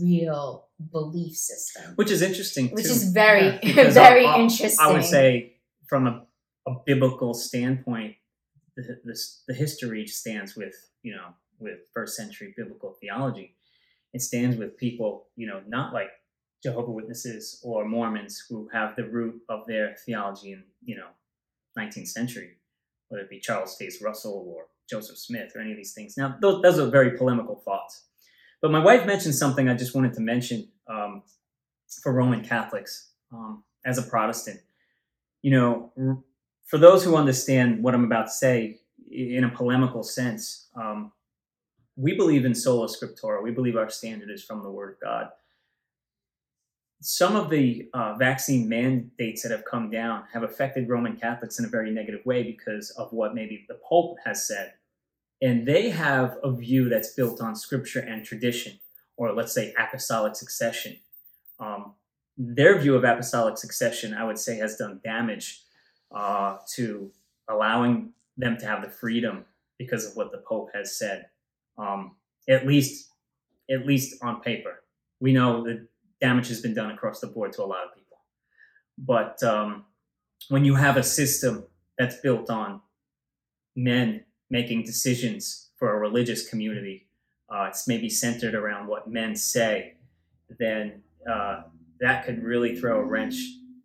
real 0.00 0.66
belief 0.92 1.36
system, 1.36 1.92
which 1.96 2.10
is 2.10 2.22
interesting, 2.22 2.68
which 2.70 2.86
too. 2.86 2.90
is 2.92 3.12
very 3.12 3.58
Yeah, 3.62 3.90
very 3.90 4.24
I- 4.26 4.36
I- 4.36 4.40
interesting. 4.40 4.84
I 4.84 4.92
would 4.92 5.04
say, 5.04 5.56
from 5.88 6.06
a, 6.06 6.26
a 6.66 6.74
biblical 6.86 7.34
standpoint, 7.34 8.16
the, 8.76 9.00
the, 9.04 9.18
the 9.48 9.54
history 9.54 10.06
stands 10.06 10.56
with, 10.56 10.74
you 11.02 11.12
know, 11.14 11.34
with 11.60 11.80
first 11.92 12.16
century 12.16 12.54
biblical 12.56 12.96
theology. 13.00 13.54
It 14.12 14.22
stands 14.22 14.56
with 14.56 14.76
people, 14.76 15.26
you 15.36 15.46
know, 15.46 15.62
not 15.66 15.92
like 15.92 16.10
Jehovah 16.62 16.90
Witnesses 16.90 17.60
or 17.62 17.84
Mormons 17.84 18.44
who 18.48 18.68
have 18.72 18.96
the 18.96 19.04
root 19.04 19.40
of 19.48 19.66
their 19.66 19.94
theology 20.04 20.52
in, 20.52 20.64
you 20.84 20.96
know, 20.96 21.08
19th 21.78 22.08
century, 22.08 22.56
whether 23.08 23.24
it 23.24 23.30
be 23.30 23.38
Charles 23.38 23.76
Taze 23.80 24.02
Russell 24.02 24.44
or 24.48 24.66
Joseph 24.88 25.18
Smith 25.18 25.52
or 25.54 25.60
any 25.60 25.70
of 25.70 25.76
these 25.76 25.94
things. 25.94 26.16
Now, 26.16 26.36
those, 26.40 26.62
those 26.62 26.78
are 26.78 26.90
very 26.90 27.16
polemical 27.16 27.62
thoughts. 27.64 28.04
But 28.60 28.72
my 28.72 28.82
wife 28.82 29.06
mentioned 29.06 29.34
something 29.34 29.68
I 29.68 29.74
just 29.74 29.94
wanted 29.94 30.12
to 30.14 30.20
mention 30.20 30.68
um, 30.88 31.22
for 32.02 32.12
Roman 32.12 32.44
Catholics 32.44 33.10
um, 33.32 33.64
as 33.84 33.96
a 33.98 34.02
Protestant. 34.02 34.60
You 35.42 35.52
know, 35.52 36.24
for 36.66 36.76
those 36.76 37.02
who 37.02 37.16
understand 37.16 37.82
what 37.82 37.94
I'm 37.94 38.04
about 38.04 38.26
to 38.26 38.32
say 38.32 38.80
in 39.10 39.44
a 39.44 39.48
polemical 39.48 40.02
sense, 40.02 40.68
um, 40.76 41.12
we 42.00 42.14
believe 42.14 42.44
in 42.44 42.54
sola 42.54 42.88
scriptura. 42.88 43.42
We 43.42 43.50
believe 43.50 43.76
our 43.76 43.90
standard 43.90 44.30
is 44.30 44.42
from 44.42 44.62
the 44.62 44.70
Word 44.70 44.94
of 44.94 45.00
God. 45.00 45.28
Some 47.02 47.36
of 47.36 47.50
the 47.50 47.88
uh, 47.94 48.14
vaccine 48.14 48.68
mandates 48.68 49.42
that 49.42 49.52
have 49.52 49.64
come 49.64 49.90
down 49.90 50.24
have 50.32 50.42
affected 50.42 50.88
Roman 50.88 51.16
Catholics 51.16 51.58
in 51.58 51.64
a 51.64 51.68
very 51.68 51.90
negative 51.90 52.24
way 52.24 52.42
because 52.42 52.90
of 52.90 53.12
what 53.12 53.34
maybe 53.34 53.64
the 53.68 53.78
Pope 53.86 54.16
has 54.24 54.46
said. 54.46 54.74
And 55.42 55.66
they 55.66 55.90
have 55.90 56.38
a 56.42 56.52
view 56.52 56.88
that's 56.88 57.14
built 57.14 57.40
on 57.40 57.54
scripture 57.54 58.00
and 58.00 58.24
tradition, 58.24 58.78
or 59.16 59.32
let's 59.32 59.52
say 59.52 59.74
apostolic 59.78 60.36
succession. 60.36 60.98
Um, 61.58 61.94
their 62.36 62.78
view 62.78 62.94
of 62.96 63.04
apostolic 63.04 63.58
succession, 63.58 64.14
I 64.14 64.24
would 64.24 64.38
say, 64.38 64.56
has 64.56 64.76
done 64.76 65.00
damage 65.02 65.62
uh, 66.14 66.58
to 66.74 67.10
allowing 67.48 68.12
them 68.36 68.56
to 68.58 68.66
have 68.66 68.82
the 68.82 68.90
freedom 68.90 69.44
because 69.78 70.06
of 70.06 70.16
what 70.16 70.32
the 70.32 70.38
Pope 70.38 70.70
has 70.74 70.96
said. 70.96 71.26
Um, 71.78 72.16
at 72.48 72.66
least, 72.66 73.10
at 73.70 73.86
least 73.86 74.22
on 74.22 74.40
paper, 74.40 74.82
we 75.20 75.32
know 75.32 75.64
that 75.64 75.86
damage 76.20 76.48
has 76.48 76.60
been 76.60 76.74
done 76.74 76.90
across 76.90 77.20
the 77.20 77.26
board 77.26 77.52
to 77.54 77.62
a 77.62 77.64
lot 77.64 77.84
of 77.84 77.94
people. 77.94 78.18
But 78.98 79.42
um, 79.42 79.84
when 80.48 80.64
you 80.64 80.74
have 80.74 80.96
a 80.96 81.02
system 81.02 81.64
that's 81.98 82.16
built 82.20 82.50
on 82.50 82.80
men 83.76 84.24
making 84.50 84.84
decisions 84.84 85.70
for 85.76 85.94
a 85.94 85.98
religious 85.98 86.48
community, 86.48 87.08
uh, 87.48 87.64
it's 87.64 87.88
maybe 87.88 88.08
centered 88.08 88.54
around 88.54 88.86
what 88.86 89.08
men 89.08 89.34
say, 89.34 89.94
then 90.58 91.02
uh, 91.30 91.62
that 92.00 92.24
could 92.24 92.42
really 92.42 92.78
throw 92.78 93.00
a 93.00 93.04
wrench 93.04 93.34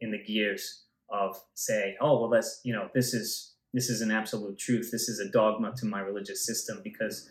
in 0.02 0.12
the 0.12 0.24
gears 0.24 0.84
of 1.10 1.40
say, 1.54 1.96
oh 2.02 2.20
well, 2.20 2.30
that's 2.30 2.62
you 2.64 2.74
know 2.74 2.90
this 2.94 3.14
is 3.14 3.54
this 3.74 3.90
is 3.90 4.02
an 4.02 4.12
absolute 4.12 4.58
truth. 4.58 4.90
This 4.92 5.10
is 5.10 5.20
a 5.20 5.30
dogma 5.30 5.74
to 5.78 5.86
my 5.86 6.00
religious 6.00 6.46
system 6.46 6.82
because 6.84 7.30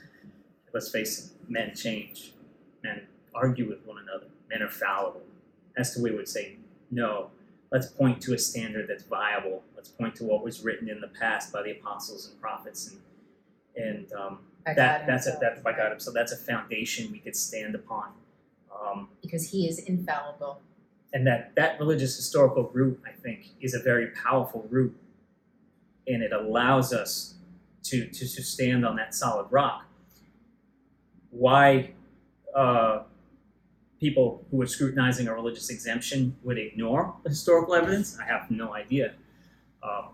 let's 0.75 0.91
face 0.91 1.27
it, 1.27 1.51
men 1.51 1.75
change, 1.75 2.33
men 2.83 3.03
argue 3.35 3.69
with 3.69 3.87
one 3.87 3.97
another, 3.99 4.27
men 4.51 4.63
are 4.63 4.71
fallible. 4.71 5.23
That's 5.77 5.95
the 5.95 6.03
way 6.03 6.11
we 6.11 6.17
would 6.17 6.29
say 6.29 6.57
no. 6.91 7.31
Let's 7.73 7.87
point 7.87 8.21
to 8.23 8.35
a 8.35 8.39
standard 8.39 8.89
that's 8.89 9.05
viable. 9.05 9.63
Let's 9.75 9.89
point 9.89 10.15
to 10.17 10.25
what 10.25 10.45
was 10.45 10.63
written 10.63 10.89
in 10.89 11.01
the 11.01 11.09
past 11.09 11.53
by 11.53 11.63
the 11.63 11.73
apostles 11.73 12.29
and 12.29 12.41
prophets, 12.41 12.91
and 12.91 13.01
and 13.77 14.13
um, 14.13 14.39
that 14.67 15.07
that's 15.07 15.27
a, 15.27 15.39
that's 15.41 15.61
by 15.63 15.73
God. 15.73 16.01
So 16.03 16.13
that's 16.13 16.33
a 16.33 16.37
foundation 16.37 17.11
we 17.11 17.19
could 17.19 17.35
stand 17.37 17.75
upon. 17.75 18.11
Um, 18.71 19.09
because 19.23 19.51
He 19.51 19.67
is 19.67 19.79
infallible 19.79 20.61
and 21.15 21.25
that 21.27 21.55
that 21.55 21.79
religious 21.79 22.17
historical 22.17 22.71
root 22.75 23.01
i 23.07 23.11
think 23.11 23.47
is 23.61 23.73
a 23.73 23.79
very 23.79 24.09
powerful 24.09 24.67
root 24.69 24.95
and 26.07 26.23
it 26.23 26.33
allows 26.33 26.93
us 26.93 27.35
to 27.83 28.07
to, 28.09 28.27
to 28.27 28.43
stand 28.43 28.85
on 28.85 28.97
that 28.97 29.15
solid 29.15 29.47
rock 29.51 29.87
why 31.35 31.91
uh, 32.55 33.03
people 34.01 34.45
who 34.51 34.61
are 34.63 34.67
scrutinizing 34.67 35.29
a 35.29 35.35
religious 35.35 35.71
exemption 35.71 36.37
would 36.43 36.59
ignore 36.59 37.15
the 37.23 37.31
historical 37.31 37.75
evidence 37.75 38.19
i 38.21 38.25
have 38.25 38.51
no 38.51 38.75
idea 38.75 39.15
um, 39.83 40.09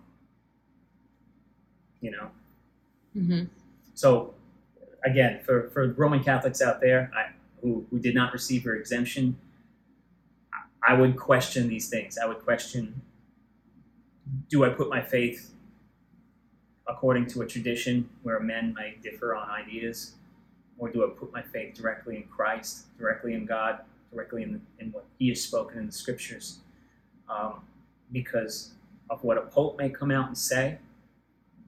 you 2.01 2.11
know 2.11 2.31
Mm-hmm. 3.17 3.47
so 3.95 4.35
again 5.05 5.41
for, 5.45 5.69
for 5.71 5.89
roman 5.95 6.23
catholics 6.23 6.63
out 6.63 6.81
there 6.81 7.11
I, 7.13 7.33
who, 7.61 7.85
who 7.91 7.99
did 7.99 8.15
not 8.15 8.33
receive 8.33 8.63
her 8.63 8.77
exemption 8.77 9.37
I 10.87 10.95
would 10.95 11.17
question 11.17 11.69
these 11.69 11.89
things. 11.89 12.19
I 12.19 12.27
would 12.27 12.39
question 12.41 13.03
do 14.49 14.65
I 14.65 14.69
put 14.69 14.89
my 14.89 15.03
faith 15.03 15.53
according 16.87 17.27
to 17.27 17.43
a 17.43 17.47
tradition 17.47 18.09
where 18.23 18.39
men 18.41 18.75
might 18.75 19.03
differ 19.03 19.35
on 19.35 19.51
ideas? 19.51 20.15
Or 20.81 20.91
do 20.91 21.05
I 21.05 21.11
put 21.17 21.33
my 21.33 21.43
faith 21.43 21.75
directly 21.75 22.17
in 22.17 22.25
Christ, 22.25 22.87
directly 22.99 23.35
in 23.35 23.47
God, 23.47 23.83
directly 24.13 24.43
in, 24.43 24.61
in 24.81 24.91
what 24.91 25.05
He 25.21 25.29
has 25.29 25.41
spoken 25.41 25.79
in 25.79 25.87
the 25.87 25.93
scriptures? 25.93 26.59
Um, 27.29 27.61
because 28.11 28.73
of 29.09 29.23
what 29.23 29.39
a 29.39 29.43
pope 29.43 29.79
may 29.79 29.91
come 29.91 30.11
out 30.11 30.27
and 30.27 30.37
say, 30.37 30.79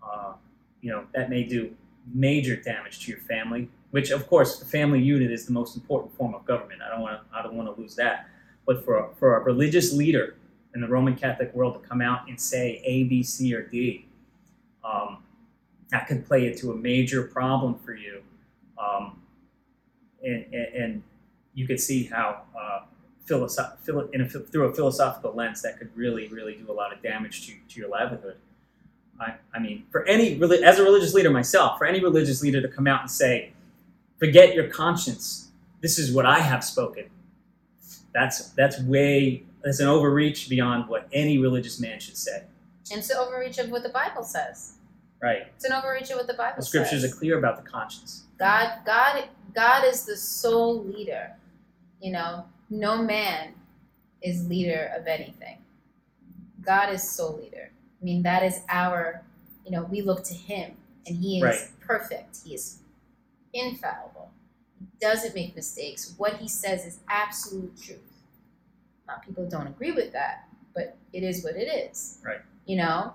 uh, 0.04 0.32
you 0.80 0.90
know, 0.90 1.04
that 1.14 1.30
may 1.30 1.44
do 1.44 1.72
major 2.12 2.56
damage 2.56 3.04
to 3.04 3.12
your 3.12 3.20
family. 3.20 3.68
Which, 3.92 4.10
of 4.10 4.26
course, 4.26 4.58
the 4.58 4.64
family 4.64 5.00
unit 5.00 5.30
is 5.30 5.46
the 5.46 5.52
most 5.52 5.76
important 5.76 6.16
form 6.16 6.34
of 6.34 6.44
government. 6.44 6.80
I 6.82 6.90
don't 6.90 7.02
want 7.02 7.20
to. 7.20 7.36
I 7.36 7.42
don't 7.42 7.54
want 7.54 7.72
to 7.72 7.80
lose 7.80 7.94
that 7.96 8.26
but 8.66 8.84
for 8.84 8.98
a, 8.98 9.14
for 9.16 9.36
a 9.36 9.40
religious 9.40 9.92
leader 9.92 10.36
in 10.74 10.80
the 10.80 10.88
Roman 10.88 11.16
Catholic 11.16 11.54
world 11.54 11.80
to 11.80 11.88
come 11.88 12.00
out 12.00 12.28
and 12.28 12.40
say 12.40 12.80
A, 12.84 13.04
B, 13.04 13.22
C, 13.22 13.54
or 13.54 13.62
D, 13.62 14.06
um, 14.84 15.18
that 15.90 16.06
could 16.06 16.26
play 16.26 16.50
into 16.50 16.72
a 16.72 16.76
major 16.76 17.24
problem 17.24 17.78
for 17.78 17.94
you. 17.94 18.22
Um, 18.82 19.22
and, 20.22 20.44
and, 20.52 20.74
and, 20.74 21.02
you 21.54 21.66
could 21.66 21.78
see 21.78 22.04
how, 22.04 22.40
uh, 22.58 22.80
philosoph- 23.26 23.78
philo- 23.80 24.08
a, 24.14 24.24
through 24.24 24.64
a 24.64 24.74
philosophical 24.74 25.34
lens, 25.34 25.60
that 25.60 25.76
could 25.76 25.94
really, 25.94 26.26
really 26.28 26.54
do 26.54 26.70
a 26.70 26.72
lot 26.72 26.94
of 26.94 27.02
damage 27.02 27.46
to, 27.46 27.52
to 27.68 27.78
your 27.78 27.90
livelihood. 27.90 28.36
I, 29.20 29.34
I 29.54 29.58
mean, 29.58 29.84
for 29.90 30.02
any, 30.06 30.42
as 30.64 30.78
a 30.78 30.82
religious 30.82 31.12
leader 31.12 31.30
myself, 31.30 31.76
for 31.76 31.84
any 31.84 32.00
religious 32.00 32.40
leader 32.42 32.62
to 32.62 32.68
come 32.68 32.86
out 32.86 33.02
and 33.02 33.10
say, 33.10 33.52
forget 34.18 34.54
your 34.54 34.68
conscience, 34.68 35.50
this 35.82 35.98
is 35.98 36.10
what 36.10 36.24
I 36.24 36.38
have 36.38 36.64
spoken 36.64 37.10
that's 38.12 38.50
that's 38.50 38.80
way 38.80 39.42
that's 39.62 39.80
an 39.80 39.88
overreach 39.88 40.48
beyond 40.48 40.88
what 40.88 41.08
any 41.12 41.38
religious 41.38 41.80
man 41.80 42.00
should 42.00 42.16
say. 42.16 42.44
And 42.90 42.98
it's 42.98 43.10
overreach 43.10 43.58
of 43.58 43.70
what 43.70 43.82
the 43.82 43.88
Bible 43.88 44.24
says. 44.24 44.74
Right. 45.22 45.46
It's 45.54 45.64
an 45.64 45.72
overreach 45.72 46.10
of 46.10 46.16
what 46.16 46.26
the 46.26 46.34
Bible 46.34 46.56
the 46.56 46.62
scriptures 46.64 47.02
says. 47.02 47.12
are 47.12 47.16
clear 47.16 47.38
about 47.38 47.62
the 47.62 47.70
conscience. 47.70 48.24
God 48.38 48.78
God 48.84 49.24
God 49.54 49.84
is 49.84 50.04
the 50.04 50.16
sole 50.16 50.82
leader. 50.82 51.32
You 52.00 52.12
know, 52.12 52.46
no 52.70 53.00
man 53.02 53.54
is 54.20 54.48
leader 54.48 54.90
of 54.96 55.06
anything. 55.06 55.58
God 56.60 56.92
is 56.92 57.08
sole 57.08 57.38
leader. 57.40 57.70
I 58.00 58.04
mean, 58.04 58.22
that 58.24 58.42
is 58.42 58.60
our, 58.68 59.22
you 59.64 59.70
know, 59.70 59.84
we 59.84 60.02
look 60.02 60.24
to 60.24 60.34
him 60.34 60.76
and 61.06 61.16
he 61.16 61.36
is 61.38 61.42
Right. 61.44 61.60
perfect. 61.80 62.38
He 62.44 62.54
is 62.54 62.78
infallible. 63.52 64.32
He 64.80 64.86
doesn't 65.00 65.34
make 65.36 65.54
mistakes. 65.54 66.14
What 66.16 66.38
he 66.38 66.48
says 66.48 66.84
is 66.84 66.98
absolute 67.08 67.80
truth. 67.80 67.98
Now, 69.06 69.16
people 69.24 69.48
don't 69.48 69.68
agree 69.68 69.92
with 69.92 70.12
that, 70.12 70.48
but 70.74 70.96
it 71.12 71.22
is 71.22 71.44
what 71.44 71.54
it 71.54 71.66
is. 71.68 72.18
Right. 72.24 72.40
You 72.66 72.76
know? 72.78 73.14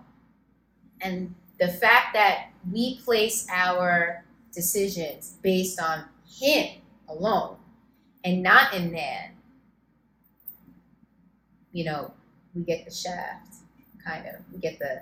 And 1.02 1.36
the 1.60 1.68
fact 1.68 2.14
that 2.14 2.50
we 2.72 3.00
place 3.00 3.48
our 3.52 4.24
decisions 4.54 5.36
based 5.42 5.80
on 5.82 6.06
him 6.28 6.82
alone 7.08 7.58
and 8.24 8.44
not 8.44 8.74
in 8.74 8.92
man, 8.92 9.32
you 11.72 11.86
know, 11.86 12.14
we 12.54 12.64
get 12.64 12.86
the 12.86 12.92
shaft, 12.92 13.56
kind 14.04 14.26
of. 14.28 14.36
We 14.52 14.60
get 14.60 14.80
the 14.80 15.02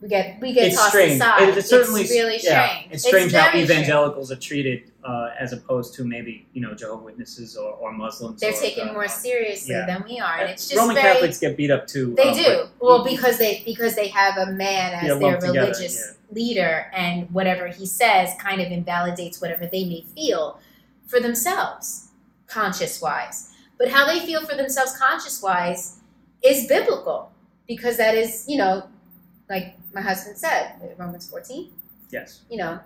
we 0.00 0.08
get 0.08 0.40
we 0.40 0.52
get 0.52 0.66
it's 0.66 0.76
tossed 0.76 0.90
strange. 0.90 1.14
aside. 1.14 1.48
It- 1.48 1.56
it's 1.58 1.70
certainly 1.70 2.02
it's 2.02 2.10
really 2.10 2.38
yeah, 2.42 2.68
strange. 2.68 2.92
It's 2.92 3.06
strange 3.06 3.32
how 3.32 3.50
very 3.50 3.64
strange. 3.64 3.70
evangelicals 3.70 4.30
are 4.30 4.36
treated 4.36 4.92
uh, 5.02 5.30
as 5.38 5.52
opposed 5.52 5.94
to 5.94 6.04
maybe 6.04 6.46
you 6.52 6.60
know 6.60 6.74
Jehovah 6.74 7.04
Witnesses 7.04 7.56
or, 7.56 7.72
or 7.72 7.92
Muslims. 7.92 8.40
They're 8.40 8.52
or, 8.52 8.60
taken 8.60 8.90
uh, 8.90 8.92
more 8.92 9.08
seriously 9.08 9.74
yeah. 9.74 9.86
than 9.86 10.04
we 10.06 10.18
are, 10.20 10.38
and 10.40 10.50
it's 10.50 10.68
just 10.68 10.78
Roman 10.78 10.96
very. 10.96 11.14
Catholics 11.14 11.38
get 11.38 11.56
beat 11.56 11.70
up 11.70 11.86
too. 11.86 12.14
They 12.14 12.30
uh, 12.30 12.34
do 12.34 12.64
well 12.78 13.04
because 13.04 13.38
they 13.38 13.62
because 13.64 13.94
they 13.94 14.08
have 14.08 14.36
a 14.36 14.52
man 14.52 14.94
as 14.94 15.02
Yeah, 15.02 15.08
their 15.14 15.16
lumped 15.16 15.40
together, 15.42 15.60
religious 15.60 16.16
leader, 16.30 16.90
and 16.92 17.30
whatever 17.30 17.68
he 17.68 17.86
says 17.86 18.34
kind 18.38 18.60
of 18.60 18.70
invalidates 18.70 19.40
whatever 19.40 19.66
they 19.66 19.84
may 19.84 20.04
feel 20.14 20.60
for 21.06 21.20
themselves, 21.20 22.08
conscious 22.48 23.00
wise. 23.00 23.52
But 23.78 23.88
how 23.88 24.06
they 24.06 24.20
feel 24.20 24.44
for 24.44 24.56
themselves, 24.56 24.96
conscious 24.98 25.42
wise, 25.42 26.00
is 26.42 26.66
biblical 26.66 27.30
because 27.66 27.96
that 27.96 28.14
is 28.14 28.44
you 28.46 28.58
know, 28.58 28.88
like 29.48 29.74
my 29.96 30.02
husband 30.02 30.36
said, 30.36 30.74
Romans 30.98 31.28
fourteen. 31.28 31.72
Yes. 32.10 32.42
you 32.50 32.58
know, 32.58 32.78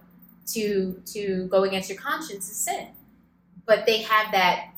to 0.55 1.03
to 1.07 1.47
go 1.49 1.65
against 1.65 1.91
your 1.91 1.99
conscience 1.99 2.49
is 2.49 2.57
sin. 2.57 2.89
But 3.67 3.85
they 3.85 4.03
have 4.03 4.33
that 4.33 4.71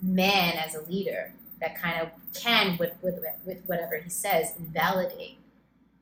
man 0.00 0.54
as 0.56 0.74
a 0.74 0.82
leader 0.82 1.32
that 1.60 1.80
kind 1.80 2.00
of 2.00 2.08
can, 2.34 2.76
with 2.78 2.92
with 3.02 3.18
with 3.46 3.62
whatever 3.66 3.96
he 3.96 4.10
says, 4.10 4.52
invalidate, 4.58 5.38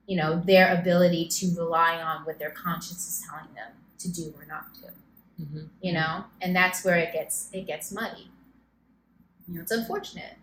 you 0.07 0.17
know, 0.17 0.43
their 0.45 0.75
ability 0.79 1.29
to 1.29 1.55
rely 1.57 2.03
on 2.03 2.25
what 2.25 2.39
their 2.41 2.51
conscience 2.51 3.07
is 3.09 3.25
telling 3.29 3.55
them 3.55 3.73
to 4.01 4.13
do 4.13 4.35
or 4.37 4.45
not 4.47 4.65
do. 4.75 5.45
Mm-hmm. 5.45 5.67
You 5.81 5.93
know, 5.93 6.25
and 6.43 6.55
that's 6.55 6.85
where 6.85 6.97
it 6.97 7.13
gets 7.13 7.49
it 7.53 7.67
gets 7.69 7.93
muddy. 7.93 8.29
You 9.47 9.55
know, 9.55 9.63
it's 9.63 9.73
unfortunate. 9.73 10.35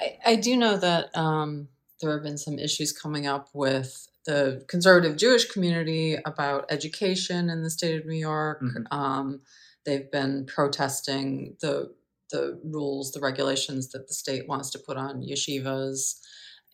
I, 0.00 0.18
I 0.24 0.36
do 0.36 0.56
know 0.56 0.78
that 0.78 1.14
um, 1.16 1.68
there 2.00 2.12
have 2.12 2.22
been 2.22 2.38
some 2.38 2.58
issues 2.58 2.92
coming 2.92 3.26
up 3.26 3.48
with 3.54 4.08
the 4.26 4.64
conservative 4.68 5.16
Jewish 5.16 5.46
community 5.46 6.16
about 6.24 6.66
education 6.70 7.48
in 7.50 7.62
the 7.62 7.70
state 7.70 7.98
of 8.00 8.06
New 8.06 8.16
York. 8.16 8.60
Mhm. 8.62 8.84
Um, 8.92 9.40
they've 9.84 10.10
been 10.10 10.46
protesting 10.46 11.56
the 11.60 11.94
the 12.30 12.60
rules, 12.62 13.10
the 13.10 13.18
regulations 13.18 13.88
that 13.90 14.06
the 14.06 14.14
state 14.14 14.46
wants 14.46 14.70
to 14.70 14.78
put 14.78 14.96
on 14.96 15.20
yeshivas. 15.22 16.14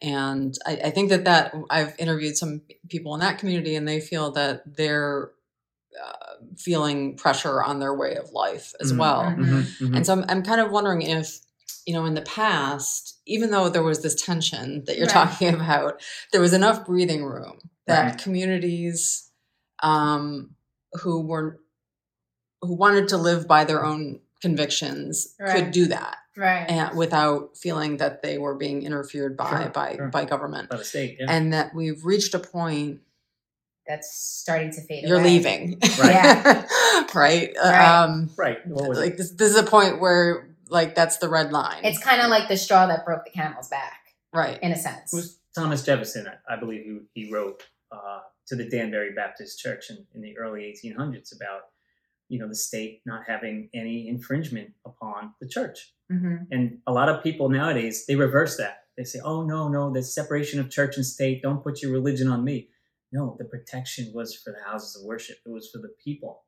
And 0.03 0.55
I, 0.67 0.73
I 0.85 0.91
think 0.91 1.09
that 1.09 1.25
that 1.25 1.55
I've 1.71 1.95
interviewed 1.99 2.37
some 2.37 2.61
people 2.91 3.15
in 3.15 3.21
that 3.21 3.39
community, 3.39 3.75
and 3.75 3.89
they 3.89 4.01
feel 4.01 4.31
that 4.33 4.63
they're 4.77 5.31
uh, 5.99 6.35
feeling 6.59 7.17
pressure 7.17 7.63
on 7.63 7.79
their 7.81 7.95
way 7.95 8.17
of 8.17 8.31
life 8.33 8.75
as 8.81 8.93
Mhm. 8.93 8.99
well. 8.99 9.23
Mhm. 9.23 9.39
Mhm, 9.47 9.63
mhm. 9.89 9.97
And 9.97 10.07
so 10.07 10.13
I'm, 10.13 10.25
I'm 10.29 10.43
kind 10.43 10.61
of 10.61 10.71
wondering 10.71 11.01
if, 11.01 11.41
you 11.87 11.95
know, 11.95 12.05
in 12.05 12.13
the 12.13 12.21
past, 12.21 13.16
even 13.27 13.51
though 13.51 13.69
there 13.69 13.83
was 13.83 14.03
this 14.03 14.21
tension 14.23 14.85
that 14.87 14.97
you're 14.97 15.07
Right. 15.07 15.13
talking 15.13 15.55
about, 15.55 16.01
there 16.33 16.41
was 16.41 16.53
enough 16.53 16.87
breathing 16.87 17.25
room 17.25 17.59
that 17.87 18.05
Right. 18.11 18.19
communities 18.19 19.31
um, 19.83 20.55
who 21.03 21.21
were 21.21 21.61
who 22.63 22.75
wanted 22.75 23.09
to 23.09 23.17
live 23.19 23.47
by 23.47 23.65
their 23.65 23.85
own 23.85 24.21
convictions 24.41 25.35
Right. 25.39 25.57
could 25.57 25.71
do 25.73 25.87
that 25.87 26.17
Right. 26.37 26.65
and 26.69 26.97
without 26.97 27.57
feeling 27.57 27.99
that 27.99 28.23
they 28.23 28.39
were 28.39 28.55
being 28.55 28.83
interfered 28.83 29.37
by 29.37 29.51
Sure, 29.65 29.69
by 29.71 29.97
sure. 29.97 30.09
by 30.09 30.25
government 30.25 30.71
by 30.71 30.77
the 30.79 30.85
state. 30.85 31.19
Yeah. 31.21 31.27
and 31.29 31.53
that 31.53 31.75
we've 31.75 32.05
reached 32.05 32.33
a 32.35 32.39
point 32.39 33.01
that's 33.87 34.13
starting 34.17 34.71
to 34.73 34.81
fade 34.81 35.05
You're 35.07 35.19
away. 35.21 35.31
leaving. 35.31 35.79
Right. 36.01 36.11
Yeah. 36.13 36.67
right. 37.15 37.55
Uh, 37.57 37.69
Right. 37.71 38.03
Um, 38.03 38.31
Right. 38.37 38.67
What 38.67 38.89
was 38.89 38.99
like 38.99 39.13
it? 39.13 39.19
this, 39.19 39.31
this 39.33 39.51
is 39.51 39.57
a 39.59 39.63
point 39.63 40.01
where 40.01 40.49
like 40.69 40.95
that's 40.95 41.19
the 41.19 41.29
red 41.29 41.53
line. 41.53 41.85
It's 41.85 41.99
kind 41.99 42.21
of 42.21 42.29
like 42.29 42.49
the 42.49 42.57
straw 42.57 42.87
that 42.87 43.05
broke 43.05 43.25
the 43.25 43.31
camel's 43.31 43.69
back, 43.69 44.15
right. 44.33 44.59
in 44.63 44.73
a 44.73 44.77
sense. 44.77 45.13
It 45.13 45.17
was 45.17 45.39
Thomas 45.55 45.83
Jefferson, 45.85 46.29
I, 46.29 46.55
I 46.55 46.57
believe, 46.57 46.85
who 46.85 47.03
he 47.15 47.33
wrote 47.33 47.65
uh, 47.91 48.21
to 48.49 48.57
the 48.57 48.69
Danbury 48.69 49.13
Baptist 49.15 49.59
Church 49.59 49.91
in, 49.91 50.07
in 50.15 50.21
the 50.21 50.37
early 50.39 50.63
1800s 50.63 51.35
about, 51.35 51.63
you 52.29 52.39
know, 52.39 52.49
the 52.49 52.55
state 52.55 53.01
not 53.07 53.23
having 53.27 53.69
any 53.75 54.09
infringement 54.09 54.73
upon 54.85 55.35
the 55.41 55.49
church. 55.49 55.93
hmm 56.11 56.37
And 56.51 56.79
a 56.87 56.93
lot 56.93 57.09
of 57.09 57.23
people 57.23 57.49
nowadays 57.49 58.07
they 58.07 58.17
reverse 58.17 58.57
that. 58.57 58.83
They 58.97 59.05
say, 59.05 59.21
"Oh 59.23 59.43
no, 59.43 59.69
no, 59.69 59.93
the 59.93 60.03
separation 60.03 60.59
of 60.59 60.71
church 60.71 60.97
and 60.97 61.05
state. 61.05 61.43
Don't 61.43 61.63
put 61.63 61.83
your 61.83 61.93
religion 61.93 62.29
on 62.29 62.45
me." 62.45 62.71
No, 63.13 63.37
the 63.39 63.45
protection 63.45 64.11
was 64.15 64.35
for 64.35 64.53
the 64.53 64.63
houses 64.65 64.97
of 64.97 65.07
worship. 65.07 65.37
It 65.45 65.51
was 65.51 65.71
for 65.71 65.79
the 65.79 65.95
people. 66.03 66.45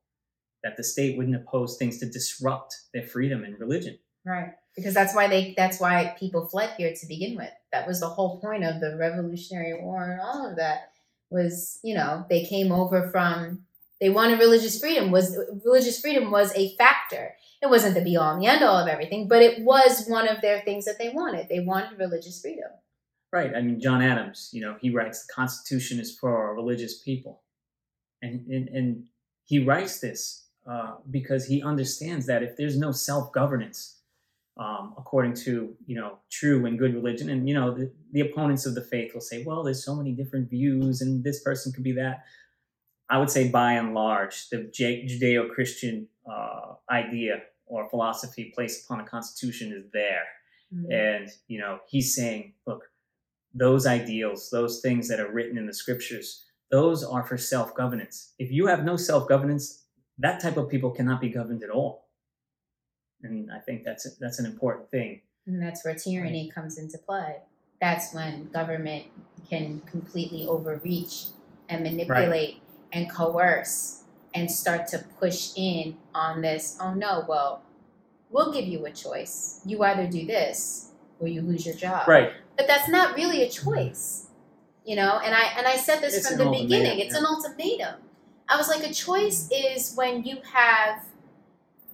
That 0.65 0.77
the 0.77 0.83
state 0.83 1.17
wouldn't 1.17 1.37
oppose 1.37 1.77
things 1.77 1.99
to 1.99 2.07
disrupt 2.07 2.75
their 2.93 3.05
freedom 3.05 3.45
and 3.45 3.59
religion. 3.61 3.99
Right. 4.29 4.53
Because 4.77 4.93
that's 4.93 5.15
why 5.15 5.27
they 5.27 5.55
that's 5.57 5.81
why 5.81 6.15
people 6.21 6.47
fled 6.47 6.75
here 6.77 6.93
to 6.95 7.07
begin 7.07 7.35
with. 7.37 7.51
That 7.73 7.87
was 7.87 8.01
the 8.01 8.09
whole 8.09 8.41
point 8.41 8.63
of 8.63 8.81
the 8.81 8.97
Revolutionary 8.99 9.83
War 9.83 10.05
and 10.05 10.21
all 10.21 10.51
of 10.51 10.57
that 10.57 10.93
was, 11.31 11.81
you 11.83 11.95
know, 11.95 12.27
they 12.29 12.45
came 12.45 12.71
over 12.71 13.09
from 13.09 13.65
they 14.01 14.11
wanted 14.11 14.39
religious 14.39 14.79
freedom 14.79 15.11
was 15.11 15.37
religious 15.65 16.01
freedom 16.01 16.31
was 16.31 16.55
a 16.55 16.77
factor. 16.77 17.35
It 17.63 17.71
wasn't 17.71 17.95
the 17.95 18.03
be 18.03 18.17
all 18.17 18.35
and 18.35 18.43
the 18.43 18.47
end 18.47 18.63
all 18.63 18.77
of 18.77 18.87
everything, 18.87 19.29
but 19.29 19.43
it 19.43 19.65
was 19.65 20.07
one 20.07 20.29
of 20.29 20.43
their 20.43 20.61
things 20.61 20.85
that 20.85 20.99
they 20.99 21.09
wanted. 21.09 21.49
They 21.49 21.61
wanted 21.61 21.99
religious 21.99 22.41
freedom. 22.41 22.71
Right. 23.33 23.55
I 23.55 23.63
mean, 23.63 23.81
John 23.81 24.03
Adams, 24.03 24.51
you 24.53 24.61
know, 24.61 24.77
he 24.81 24.91
writes 24.91 25.27
the 25.27 25.33
Constitution 25.33 25.99
is 25.99 26.17
for 26.17 26.55
religious 26.55 26.99
people. 27.03 27.43
And, 28.23 28.47
and, 28.47 28.69
and 28.69 29.05
he 29.45 29.65
writes 29.65 30.01
this 30.01 30.47
uh, 30.67 30.97
because 31.11 31.47
he 31.47 31.63
understands 31.63 32.27
that 32.27 32.43
if 32.43 32.57
there's 32.57 32.79
no 32.79 32.93
self 32.93 33.33
governance, 33.33 33.98
um, 34.59 34.95
according 34.99 35.35
to, 35.35 35.75
you 35.87 35.97
know, 35.97 36.19
true 36.31 36.67
and 36.67 36.79
good 36.79 36.95
religion, 36.95 37.31
and, 37.31 37.49
you 37.49 37.55
know, 37.55 37.73
the, 37.73 37.93
the 38.13 38.21
opponents 38.21 38.67
of 38.67 38.75
the 38.75 38.83
faith 38.83 39.15
will 39.15 39.21
say, 39.21 39.45
well, 39.45 39.63
there's 39.63 39.85
so 39.85 39.95
many 39.95 40.13
different 40.13 40.51
views 40.51 41.01
and 41.01 41.23
this 41.23 41.43
person 41.43 41.73
could 41.73 41.85
be 41.85 41.93
that. 41.93 42.25
I 43.11 43.19
would 43.19 43.31
say 43.31 43.49
by 43.49 43.73
and 43.73 43.95
large, 43.95 44.49
the 44.51 44.59
Judeo 44.59 45.51
Christian 45.51 46.09
uh, 46.31 46.75
idea 46.91 47.43
or 47.67 47.89
philosophy 47.89 48.53
placed 48.55 48.85
upon 48.85 49.01
a 49.01 49.05
constitution 49.05 49.73
is 49.73 49.85
there. 49.93 50.27
And 50.91 51.31
you 51.47 51.59
know 51.59 51.79
he's 51.89 52.15
saying 52.15 52.53
look 52.67 52.91
those 53.55 53.87
ideals 53.87 54.51
those 54.51 54.81
things 54.81 55.09
that 55.09 55.19
are 55.19 55.33
written 55.33 55.57
in 55.57 55.67
the 55.67 55.73
scriptures 55.73 56.45
those 56.71 57.03
are 57.03 57.23
for 57.23 57.39
self-governance. 57.39 58.35
If 58.39 58.53
you 58.53 58.67
have 58.67 58.85
no 58.85 58.97
self-governance 58.97 59.85
that 60.19 60.43
type 60.43 60.59
of 60.59 60.69
people 60.69 60.91
cannot 60.91 61.23
be 61.23 61.31
governed 61.31 61.63
at 61.63 61.71
all 61.71 62.08
and 63.23 63.51
i 63.53 63.59
think 63.59 63.85
that's 63.85 64.09
that's 64.17 64.39
an 64.39 64.47
important 64.47 64.91
thing 64.91 65.21
And 65.47 65.63
that's 65.63 65.83
where 65.85 65.95
tyranny 65.95 66.51
comes 66.55 66.77
into 66.77 66.99
play. 66.99 67.37
That's 67.81 68.13
when 68.13 68.51
government 68.53 69.05
can 69.49 69.81
completely 69.87 70.47
overreach 70.47 71.29
and 71.71 71.83
manipulate 71.83 72.61
and 72.93 73.11
coerce 73.11 74.03
and 74.35 74.51
start 74.51 74.87
to 74.89 74.99
push 75.19 75.53
in 75.57 75.97
on 76.15 76.43
this. 76.43 76.77
Oh 76.81 76.93
no, 76.93 77.25
well, 77.27 77.63
we'll 78.31 78.53
give 78.53 78.67
you 78.67 78.85
a 78.85 78.93
choice. 78.93 79.63
You 79.65 79.83
either 79.85 80.07
do 80.07 80.27
this 80.27 80.93
or 81.19 81.29
you 81.29 81.41
lose 81.41 81.65
your 81.65 81.75
job. 81.77 82.07
right 82.07 82.33
But 82.59 82.67
that's 82.67 82.89
not 82.89 83.17
really 83.17 83.43
a 83.43 83.49
choice. 83.49 84.27
You 84.85 84.97
know, 84.97 85.19
and 85.25 85.35
I 85.35 85.45
and 85.57 85.67
I 85.67 85.77
said 85.77 86.01
this 86.01 86.15
It's 86.15 86.29
from 86.29 86.39
the 86.39 86.51
beginning. 86.51 86.99
It's 87.01 87.15
yeah. 87.15 87.21
an 87.21 87.27
ultimatum. 87.27 87.95
I 88.51 88.57
was 88.57 88.69
like, 88.69 88.85
a 88.85 88.93
choice 88.93 89.49
is 89.51 89.95
when 89.95 90.25
you 90.25 90.39
have 90.53 91.05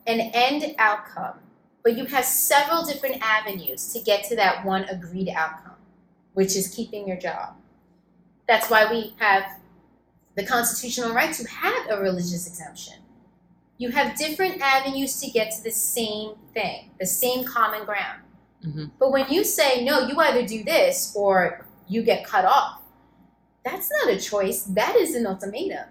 an 0.07 0.21
end 0.21 0.75
outcome, 0.79 1.39
but 1.83 1.97
you 1.97 2.05
have 2.07 2.25
several 2.25 2.85
different 2.85 3.17
avenues 3.23 3.93
to 3.93 4.01
get 4.01 4.25
to 4.29 4.37
that 4.37 4.65
one 4.65 4.85
agreed 4.85 5.29
outcome, 5.29 5.77
which 6.35 6.57
is 6.57 6.69
keeping 6.69 7.07
your 7.09 7.17
job. 7.17 7.55
That's 8.49 8.69
why 8.69 8.91
we 8.91 9.15
have 9.19 9.45
the 10.37 10.45
constitutional 10.45 11.15
right 11.15 11.33
to 11.35 11.49
have 11.49 11.91
a 11.91 12.01
religious 12.01 12.47
exemption. 12.47 12.95
You 13.79 13.91
have 13.91 14.17
different 14.19 14.61
avenues 14.61 15.21
to 15.21 15.31
get 15.31 15.51
to 15.53 15.63
the 15.63 15.71
same 15.71 16.35
thing, 16.53 16.91
the 17.01 17.07
same 17.07 17.45
common 17.45 17.85
ground. 17.85 18.21
Mhm. 18.63 18.91
But 18.99 19.11
when 19.11 19.29
you 19.31 19.45
say, 19.45 19.85
no, 19.85 20.07
you 20.07 20.19
either 20.19 20.47
do 20.47 20.63
this 20.65 21.13
or 21.17 21.67
you 21.89 22.03
get 22.03 22.25
cut 22.25 22.45
off, 22.45 22.81
that's 23.65 23.91
not 23.91 24.13
a 24.13 24.19
choice. 24.21 24.63
That 24.65 24.97
is 24.97 25.15
an 25.15 25.27
ultimatum. 25.27 25.89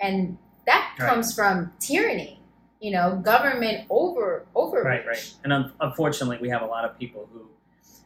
And 0.00 0.38
that 0.66 0.94
Right. 0.98 1.08
comes 1.08 1.34
from 1.34 1.72
tyranny, 1.78 2.41
you 2.82 2.90
know, 2.90 3.16
government 3.24 3.86
over 3.90 4.44
overreach. 4.54 4.84
right 4.84 5.06
right 5.06 5.34
and 5.44 5.52
un- 5.52 5.72
unfortunately 5.80 6.38
we 6.42 6.48
have 6.48 6.62
a 6.62 6.66
lot 6.66 6.84
of 6.84 6.98
people 6.98 7.28
who 7.32 7.42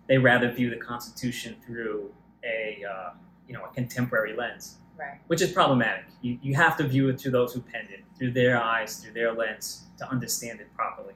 they 0.08 0.18
rather 0.18 0.48
view 0.52 0.68
the 0.70 0.76
constitution 0.76 1.56
through 1.66 2.12
a 2.44 2.84
uh, 2.94 3.10
you 3.48 3.54
know 3.54 3.64
a 3.64 3.68
contemporary 3.74 4.34
lens 4.36 4.76
Right. 4.98 5.18
which 5.26 5.42
is 5.42 5.52
problematic. 5.52 6.06
You, 6.22 6.38
you 6.40 6.54
have 6.54 6.74
to 6.78 6.84
view 6.88 7.10
it 7.10 7.20
through 7.20 7.32
those 7.32 7.52
who 7.52 7.60
penned 7.60 7.90
it, 7.90 8.02
through 8.16 8.30
their 8.32 8.56
eyes, 8.62 8.96
through 8.96 9.12
their 9.12 9.30
lens, 9.34 9.84
to 9.98 10.08
understand 10.08 10.58
it 10.62 10.68
properly. 10.74 11.12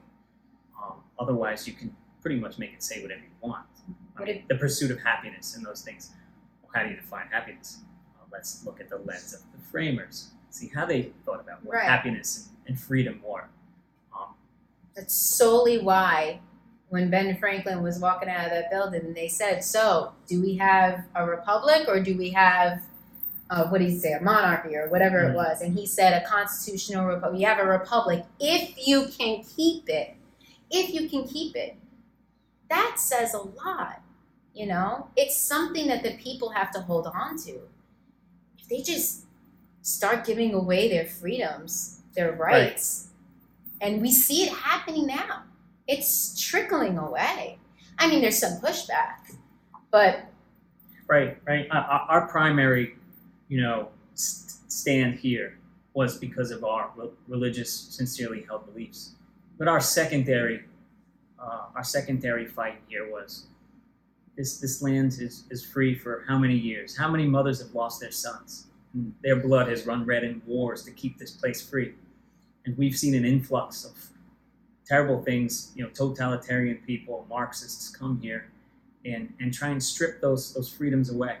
Um, 0.79 0.97
otherwise, 1.17 1.67
you 1.67 1.73
can 1.73 1.89
pretty 2.21 2.39
much 2.39 2.59
make 2.59 2.73
it 2.73 2.83
say 2.83 3.01
whatever 3.01 3.21
you 3.21 3.31
want. 3.49 3.65
But 4.15 4.25
mean, 4.27 4.35
it- 4.35 4.47
the 4.47 4.53
pursuit 4.55 4.91
of 4.91 4.99
happiness 5.01 5.55
and 5.55 5.65
those 5.65 5.81
things. 5.81 6.11
Well, 6.61 6.69
how 6.75 6.83
do 6.83 6.89
you 6.91 6.95
define 6.95 7.25
happiness? 7.31 7.79
Uh, 8.15 8.25
let's 8.31 8.63
look 8.67 8.79
at 8.79 8.87
the 8.87 8.97
lens 8.99 9.33
of 9.33 9.41
the 9.51 9.57
framers. 9.71 10.29
See 10.51 10.67
how 10.67 10.85
they 10.85 11.11
thought 11.25 11.39
about 11.39 11.63
what 11.65 11.75
Right. 11.75 11.85
happiness 11.85 12.47
and, 12.49 12.57
and 12.67 12.79
freedom 12.79 13.21
were. 13.25 13.47
Um, 14.13 14.35
That's 14.95 15.13
solely 15.13 15.79
why 15.79 16.41
when 16.89 17.09
Ben 17.09 17.37
Franklin 17.37 17.81
was 17.81 17.99
walking 17.99 18.27
out 18.27 18.45
of 18.45 18.51
that 18.51 18.69
building, 18.69 19.13
they 19.13 19.29
said, 19.29 19.63
So, 19.63 20.11
do 20.27 20.41
we 20.41 20.55
have 20.57 21.05
a 21.15 21.25
republic 21.25 21.87
or 21.87 22.01
do 22.01 22.17
we 22.17 22.31
have, 22.31 22.81
uh, 23.49 23.67
what 23.69 23.77
did 23.79 23.89
he 23.89 23.97
say, 23.97 24.11
a 24.11 24.21
monarchy 24.21 24.75
or 24.75 24.89
whatever 24.89 25.19
it 25.23 25.31
Mhm. 25.31 25.35
was? 25.35 25.61
And 25.61 25.73
he 25.77 25.85
said, 25.87 26.21
A 26.21 26.25
constitutional 26.27 27.05
republic. 27.05 27.39
You 27.39 27.47
have 27.47 27.59
a 27.59 27.65
republic 27.65 28.25
if 28.41 28.85
you 28.85 29.07
can 29.07 29.41
keep 29.43 29.87
it. 29.87 30.15
If 30.69 30.93
you 30.93 31.07
can 31.09 31.25
keep 31.25 31.55
it. 31.55 31.77
That 32.69 32.95
says 32.99 33.33
a 33.33 33.39
lot. 33.41 34.01
You 34.53 34.65
know, 34.65 35.07
it's 35.15 35.37
something 35.37 35.87
that 35.87 36.03
the 36.03 36.17
people 36.17 36.49
have 36.49 36.71
to 36.71 36.81
hold 36.81 37.07
on 37.07 37.37
to. 37.43 37.51
If 38.59 38.67
they 38.69 38.81
just 38.81 39.25
start 39.81 40.25
giving 40.25 40.53
away 40.53 40.89
their 40.89 41.05
freedoms, 41.05 42.01
their 42.15 42.33
rights, 42.33 43.09
and 43.81 44.01
we 44.01 44.11
see 44.11 44.43
it 44.43 44.53
happening 44.53 45.07
now. 45.07 45.43
It's 45.87 46.39
trickling 46.39 46.97
away. 46.97 47.57
I 47.97 48.07
mean, 48.07 48.21
there's 48.21 48.37
some 48.37 48.59
pushback, 48.61 49.35
but 49.91 50.25
Right, 51.07 51.37
right. 51.45 51.67
Uh, 51.69 51.75
Our, 51.75 51.99
our 52.21 52.27
primary, 52.29 52.95
you 53.49 53.59
know, 53.61 53.89
st- 54.15 54.71
stand 54.71 55.15
here 55.15 55.57
was 55.93 56.17
because 56.17 56.51
of 56.51 56.63
our 56.63 56.89
re- 56.95 57.09
religious, 57.27 57.69
sincerely 57.73 58.43
held 58.47 58.65
beliefs. 58.71 59.15
But 59.57 59.67
our 59.67 59.81
secondary, 59.81 60.63
uh, 61.37 61.65
our 61.75 61.83
secondary 61.83 62.45
fight 62.47 62.75
here 62.87 63.11
was 63.11 63.47
this: 64.37 64.59
this 64.59 64.81
land 64.81 65.17
is 65.19 65.43
is 65.49 65.65
free 65.65 65.93
for 65.93 66.23
how 66.29 66.37
many 66.39 66.55
years? 66.55 66.95
How 66.95 67.11
many 67.11 67.27
mothers 67.27 67.61
have 67.61 67.75
lost 67.75 67.99
their 67.99 68.11
sons? 68.11 68.67
And 68.93 69.13
their 69.23 69.37
blood 69.37 69.69
has 69.69 69.85
run 69.85 70.05
red 70.05 70.23
in 70.23 70.41
wars 70.45 70.83
to 70.83 70.91
keep 70.91 71.17
this 71.17 71.31
place 71.31 71.61
free, 71.61 71.93
and 72.65 72.77
we've 72.77 72.97
seen 72.97 73.15
an 73.15 73.25
influx 73.25 73.85
of 73.85 73.93
terrible 74.85 75.21
things. 75.21 75.71
You 75.75 75.83
know, 75.83 75.89
totalitarian 75.89 76.77
people, 76.85 77.25
Marxists 77.29 77.89
come 77.89 78.19
here 78.21 78.51
and 79.05 79.33
and 79.39 79.53
try 79.53 79.69
and 79.69 79.81
strip 79.81 80.21
those 80.21 80.53
those 80.53 80.69
freedoms 80.71 81.09
away. 81.09 81.37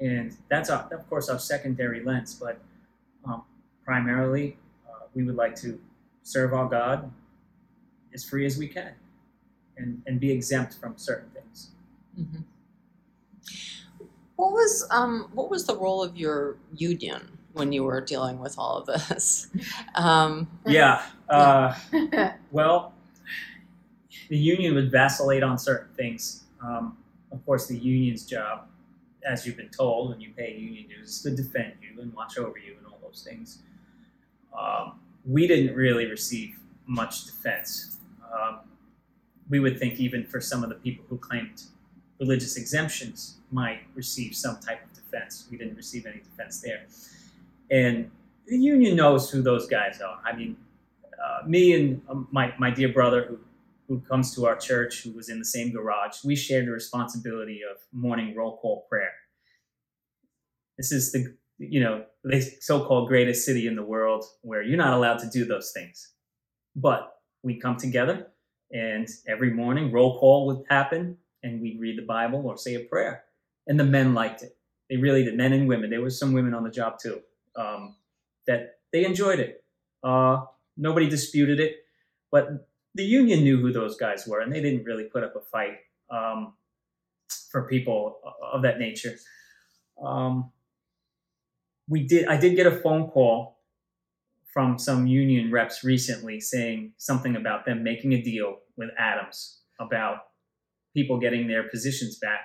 And 0.00 0.34
that's 0.48 0.70
our, 0.70 0.88
of 0.92 1.08
course 1.10 1.28
our 1.28 1.38
secondary 1.38 2.02
lens, 2.02 2.34
but 2.34 2.58
um, 3.26 3.42
primarily 3.84 4.56
uh, 4.88 5.06
we 5.14 5.24
would 5.24 5.36
like 5.36 5.54
to 5.56 5.78
serve 6.22 6.54
our 6.54 6.68
God 6.68 7.10
as 8.14 8.24
free 8.24 8.46
as 8.46 8.56
we 8.56 8.68
can, 8.68 8.92
and 9.76 10.02
and 10.06 10.20
be 10.20 10.30
exempt 10.30 10.74
from 10.74 10.96
certain 10.96 11.30
things. 11.30 11.70
Mhm. 12.18 12.44
What 14.40 14.52
was 14.52 14.86
um 14.90 15.28
what 15.34 15.50
was 15.50 15.66
the 15.66 15.76
role 15.76 16.02
of 16.02 16.16
your 16.16 16.56
union 16.74 17.36
when 17.52 17.72
you 17.72 17.84
were 17.84 18.00
dealing 18.00 18.38
with 18.38 18.54
all 18.56 18.78
of 18.78 18.86
this? 18.86 19.48
Um, 19.94 20.48
Yeah. 20.66 21.02
Uh, 21.28 21.74
well, 22.50 22.94
the 24.30 24.38
union 24.38 24.74
would 24.76 24.90
vacillate 24.90 25.42
on 25.42 25.58
certain 25.58 25.94
things. 25.94 26.44
Um, 26.64 26.96
of 27.30 27.44
course, 27.44 27.66
the 27.66 27.76
union's 27.76 28.24
job, 28.24 28.66
as 29.26 29.46
you've 29.46 29.58
been 29.58 29.68
told, 29.68 30.08
when 30.08 30.22
you 30.22 30.30
pay 30.34 30.56
union 30.56 30.88
dues, 30.88 31.10
is 31.10 31.22
to 31.22 31.36
defend 31.36 31.74
you 31.82 32.00
and 32.00 32.10
watch 32.14 32.38
over 32.38 32.56
you 32.56 32.76
and 32.78 32.86
all 32.86 32.98
those 33.02 33.22
things. 33.22 33.58
Um, 34.58 35.00
we 35.26 35.46
didn't 35.48 35.76
really 35.76 36.06
receive 36.06 36.58
much 36.86 37.26
defense. 37.26 37.98
Um, 38.32 38.60
we 39.50 39.60
would 39.60 39.78
think 39.78 40.00
even 40.00 40.24
for 40.24 40.40
some 40.40 40.62
of 40.62 40.70
the 40.70 40.76
people 40.76 41.04
who 41.10 41.18
claimed 41.18 41.64
religious 42.20 42.56
exemptions 42.56 43.38
might 43.50 43.80
receive 43.94 44.36
some 44.36 44.58
type 44.60 44.84
of 44.84 44.92
defense. 44.94 45.48
We 45.50 45.58
didn't 45.58 45.76
receive 45.76 46.06
any 46.06 46.20
defense 46.20 46.60
there. 46.62 46.82
and 47.70 48.10
the 48.46 48.58
union 48.58 48.96
knows 48.96 49.30
who 49.30 49.42
those 49.42 49.66
guys 49.68 50.00
are. 50.00 50.20
I 50.24 50.36
mean, 50.36 50.56
uh, 51.24 51.46
me 51.46 51.74
and 51.74 52.02
um, 52.10 52.28
my 52.32 52.54
my 52.58 52.70
dear 52.70 52.90
brother 52.92 53.26
who 53.28 53.38
who 53.88 54.00
comes 54.00 54.34
to 54.36 54.46
our 54.46 54.56
church, 54.56 55.02
who 55.04 55.12
was 55.12 55.28
in 55.30 55.38
the 55.40 55.44
same 55.44 55.72
garage, 55.72 56.24
we 56.24 56.36
shared 56.36 56.66
the 56.66 56.72
responsibility 56.72 57.62
of 57.70 57.78
morning 57.92 58.36
roll 58.36 58.58
call 58.58 58.86
prayer. 58.88 59.12
This 60.78 60.92
is 60.92 61.12
the 61.12 61.34
you 61.58 61.80
know 61.80 62.04
the 62.24 62.40
so-called 62.60 63.08
greatest 63.08 63.46
city 63.46 63.66
in 63.68 63.76
the 63.76 63.84
world 63.84 64.24
where 64.42 64.62
you're 64.62 64.78
not 64.78 64.94
allowed 64.94 65.18
to 65.20 65.30
do 65.30 65.44
those 65.46 65.72
things, 65.72 66.12
but 66.76 67.14
we 67.44 67.56
come 67.60 67.76
together 67.76 68.28
and 68.72 69.08
every 69.28 69.52
morning 69.52 69.92
roll 69.92 70.18
call 70.20 70.46
would 70.48 70.64
happen 70.70 71.16
and 71.42 71.60
we'd 71.60 71.80
read 71.80 71.98
the 71.98 72.06
Bible 72.06 72.42
or 72.46 72.56
say 72.56 72.74
a 72.74 72.80
prayer, 72.80 73.24
and 73.66 73.78
the 73.78 73.84
men 73.84 74.14
liked 74.14 74.42
it. 74.42 74.56
They 74.88 74.96
really 74.96 75.24
did, 75.24 75.36
men 75.36 75.52
and 75.52 75.68
women. 75.68 75.90
There 75.90 76.00
was 76.00 76.18
some 76.18 76.32
women 76.32 76.54
on 76.54 76.64
the 76.64 76.70
job 76.70 76.98
too 76.98 77.20
um, 77.56 77.96
that 78.46 78.78
they 78.92 79.04
enjoyed 79.04 79.38
it. 79.38 79.64
Uh, 80.02 80.44
nobody 80.76 81.08
disputed 81.08 81.60
it, 81.60 81.84
but 82.30 82.68
the 82.94 83.04
union 83.04 83.42
knew 83.42 83.60
who 83.60 83.72
those 83.72 83.96
guys 83.96 84.26
were, 84.26 84.40
and 84.40 84.52
they 84.52 84.60
didn't 84.60 84.84
really 84.84 85.04
put 85.04 85.22
up 85.22 85.36
a 85.36 85.40
fight 85.40 85.78
um, 86.10 86.54
for 87.50 87.68
people 87.68 88.20
of 88.52 88.62
that 88.62 88.78
nature. 88.78 89.16
Um, 90.02 90.50
we 91.88 92.02
did. 92.06 92.26
I 92.26 92.36
did 92.36 92.56
get 92.56 92.66
a 92.66 92.70
phone 92.70 93.08
call 93.08 93.58
from 94.52 94.78
some 94.78 95.06
union 95.06 95.52
reps 95.52 95.84
recently 95.84 96.40
saying 96.40 96.92
something 96.96 97.36
about 97.36 97.64
them 97.64 97.84
making 97.84 98.12
a 98.14 98.22
deal 98.22 98.58
with 98.76 98.90
Adams 98.98 99.58
about 99.78 100.29
people 100.94 101.18
getting 101.18 101.46
their 101.48 101.64
positions 101.68 102.18
back 102.18 102.40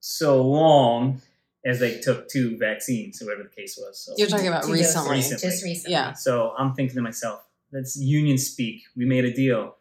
so 0.00 0.42
long 0.42 1.20
as 1.66 1.80
they 1.80 1.98
took 2.00 2.28
two 2.28 2.56
vaccines, 2.56 3.20
or 3.20 3.26
whatever 3.26 3.42
the 3.42 3.54
case 3.62 3.76
was. 3.80 3.98
So, 4.04 4.14
You're 4.16 4.28
talking 4.28 4.46
about 4.48 4.64
Two 4.64 4.72
recently. 4.72 5.16
doses, 5.16 5.32
Recently. 5.32 5.50
Just 5.50 5.64
recently. 5.64 5.92
Yeah. 5.92 6.12
so 6.12 6.52
I'm 6.56 6.72
thinking 6.74 6.94
to 6.96 7.02
myself, 7.02 7.44
that's 7.72 7.96
union 7.96 8.38
speak. 8.38 8.82
We 8.96 9.04
made 9.04 9.24
a 9.24 9.32
deal. 9.32 9.76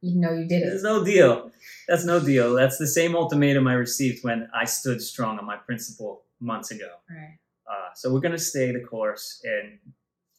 You 0.00 0.18
know 0.20 0.32
you 0.32 0.46
did 0.48 0.62
There's 0.62 0.82
no 0.82 1.04
deal. 1.04 1.50
That's 1.86 2.04
no 2.04 2.18
deal. 2.18 2.54
That's 2.54 2.78
the 2.78 2.86
same 2.86 3.14
ultimatum 3.14 3.66
I 3.68 3.74
received 3.74 4.24
when 4.24 4.48
I 4.54 4.64
stood 4.64 5.02
strong 5.02 5.38
on 5.38 5.44
my 5.44 5.56
principle 5.56 6.22
months 6.40 6.70
ago. 6.70 6.88
Right. 7.10 7.38
Uh, 7.70 7.92
so 7.94 8.12
we're 8.12 8.20
going 8.20 8.32
to 8.32 8.38
stay 8.38 8.72
the 8.72 8.80
course 8.80 9.42
and 9.44 9.78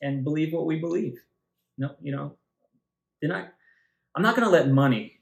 and 0.01 0.23
believe 0.23 0.53
what 0.53 0.65
we 0.65 0.79
believe. 0.79 1.19
No, 1.77 1.91
you 2.01 2.13
know, 2.15 2.35
they're 3.21 3.29
not. 3.29 3.49
I'm 4.15 4.23
not 4.23 4.35
going 4.35 4.45
to 4.45 4.51
let 4.51 4.69
money, 4.69 5.18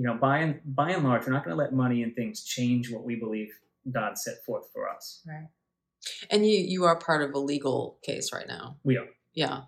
you 0.00 0.06
know, 0.06 0.14
by 0.14 0.38
and 0.38 0.60
by 0.64 0.92
and 0.92 1.04
large, 1.04 1.26
we're 1.26 1.32
not 1.34 1.44
going 1.44 1.54
to 1.54 1.62
let 1.62 1.74
money 1.74 2.02
and 2.02 2.16
things 2.16 2.42
change 2.42 2.90
what 2.90 3.04
we 3.04 3.16
believe 3.16 3.50
God 3.92 4.16
set 4.16 4.42
forth 4.46 4.64
for 4.72 4.88
us. 4.88 5.20
Right. 5.28 5.48
And 6.30 6.46
you 6.46 6.56
you 6.56 6.84
are 6.84 6.96
part 6.96 7.20
of 7.20 7.34
a 7.34 7.38
legal 7.38 7.98
case 8.02 8.32
right 8.32 8.48
now. 8.48 8.78
We 8.82 8.96
are. 8.96 9.04
Yeah. 9.34 9.64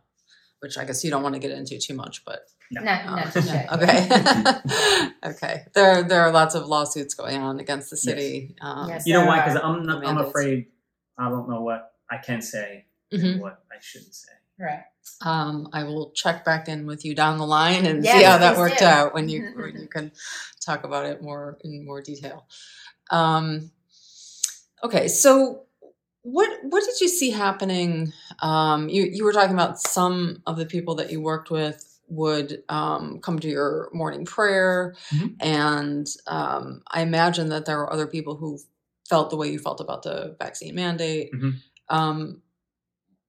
Which 0.61 0.79
I 0.79 0.87
guess 0.87 1.05
you 1.05 1.11
don't 1.11 1.23
want 1.23 1.35
to 1.35 1.39
get 1.39 1.51
into 1.51 1.79
too 1.79 1.93
much, 1.93 2.25
but 2.25 2.47
No. 2.71 2.83
Not, 2.83 3.07
um, 3.07 3.17
not 3.17 3.33
to 3.35 3.43
say. 3.43 3.67
okay. 3.73 5.11
okay. 5.33 5.65
There 5.75 6.03
there 6.03 6.23
are 6.23 6.33
lots 6.33 6.55
of 6.55 6.67
lawsuits 6.67 7.13
going 7.13 7.37
on 7.37 7.61
against 7.61 7.91
the 7.91 7.99
city. 7.99 8.57
Um, 8.63 8.89
Yes. 8.89 9.07
You 9.07 9.13
know 9.13 9.27
why? 9.27 9.45
Because 9.45 9.61
I'm 9.63 9.83
not, 9.85 10.07
I'm 10.07 10.17
afraid 10.17 10.69
I 11.19 11.29
don't 11.29 11.47
know 11.47 11.61
what 11.61 11.93
I 12.11 12.17
can 12.17 12.41
say 12.41 12.87
mhm. 13.13 13.33
and 13.33 13.41
what 13.43 13.63
I 13.71 13.77
shouldn't 13.83 14.15
say. 14.15 14.33
Right. 14.63 14.85
Um, 15.23 15.69
I 15.73 15.83
will 15.83 16.13
check 16.13 16.45
back 16.45 16.69
in 16.69 16.87
with 16.87 17.05
you 17.05 17.15
down 17.15 17.39
the 17.39 17.47
line 17.47 17.85
and 17.87 18.05
see 18.05 18.23
how 18.23 18.39
that 18.39 18.57
worked 18.57 18.79
do. 18.79 18.85
out 18.85 19.13
when 19.13 19.29
you 19.29 19.43
when 19.57 19.77
you 19.81 19.89
can 19.89 20.13
talk 20.65 20.85
about 20.85 21.07
it 21.07 21.21
more 21.21 21.59
in 21.65 21.85
more 21.85 22.01
detail. 22.01 22.47
Um, 23.11 23.73
okay, 24.85 25.09
so 25.09 25.65
what 26.23 26.51
what 26.63 26.85
did 26.85 27.01
you 27.01 27.09
see 27.09 27.31
happening? 27.31 28.13
Um, 28.41 28.89
you 28.89 29.03
you 29.03 29.25
were 29.25 29.33
talking 29.33 29.55
about 29.55 29.81
some 29.81 30.43
of 30.47 30.57
the 30.57 30.67
people 30.67 30.95
that 30.97 31.11
you 31.11 31.21
worked 31.21 31.51
with 31.51 31.99
would 32.09 32.63
um, 32.69 33.19
come 33.21 33.41
to 33.41 33.49
your 33.49 33.91
morning 33.93 34.25
prayer, 34.25 34.95
Mhm. 35.13 35.37
and 35.41 36.07
um, 36.29 36.83
I 36.89 37.01
imagine 37.03 37.49
that 37.49 37.65
there 37.65 37.79
were 37.79 37.93
other 37.93 38.07
people 38.07 38.37
who 38.37 38.61
felt 39.09 39.31
the 39.31 39.37
way 39.37 39.51
you 39.51 39.59
felt 39.59 39.81
about 39.81 40.03
the 40.05 40.37
vaccine 40.39 40.77
mandate. 40.77 41.33
Mhm. 41.33 41.55
Um, 41.89 42.43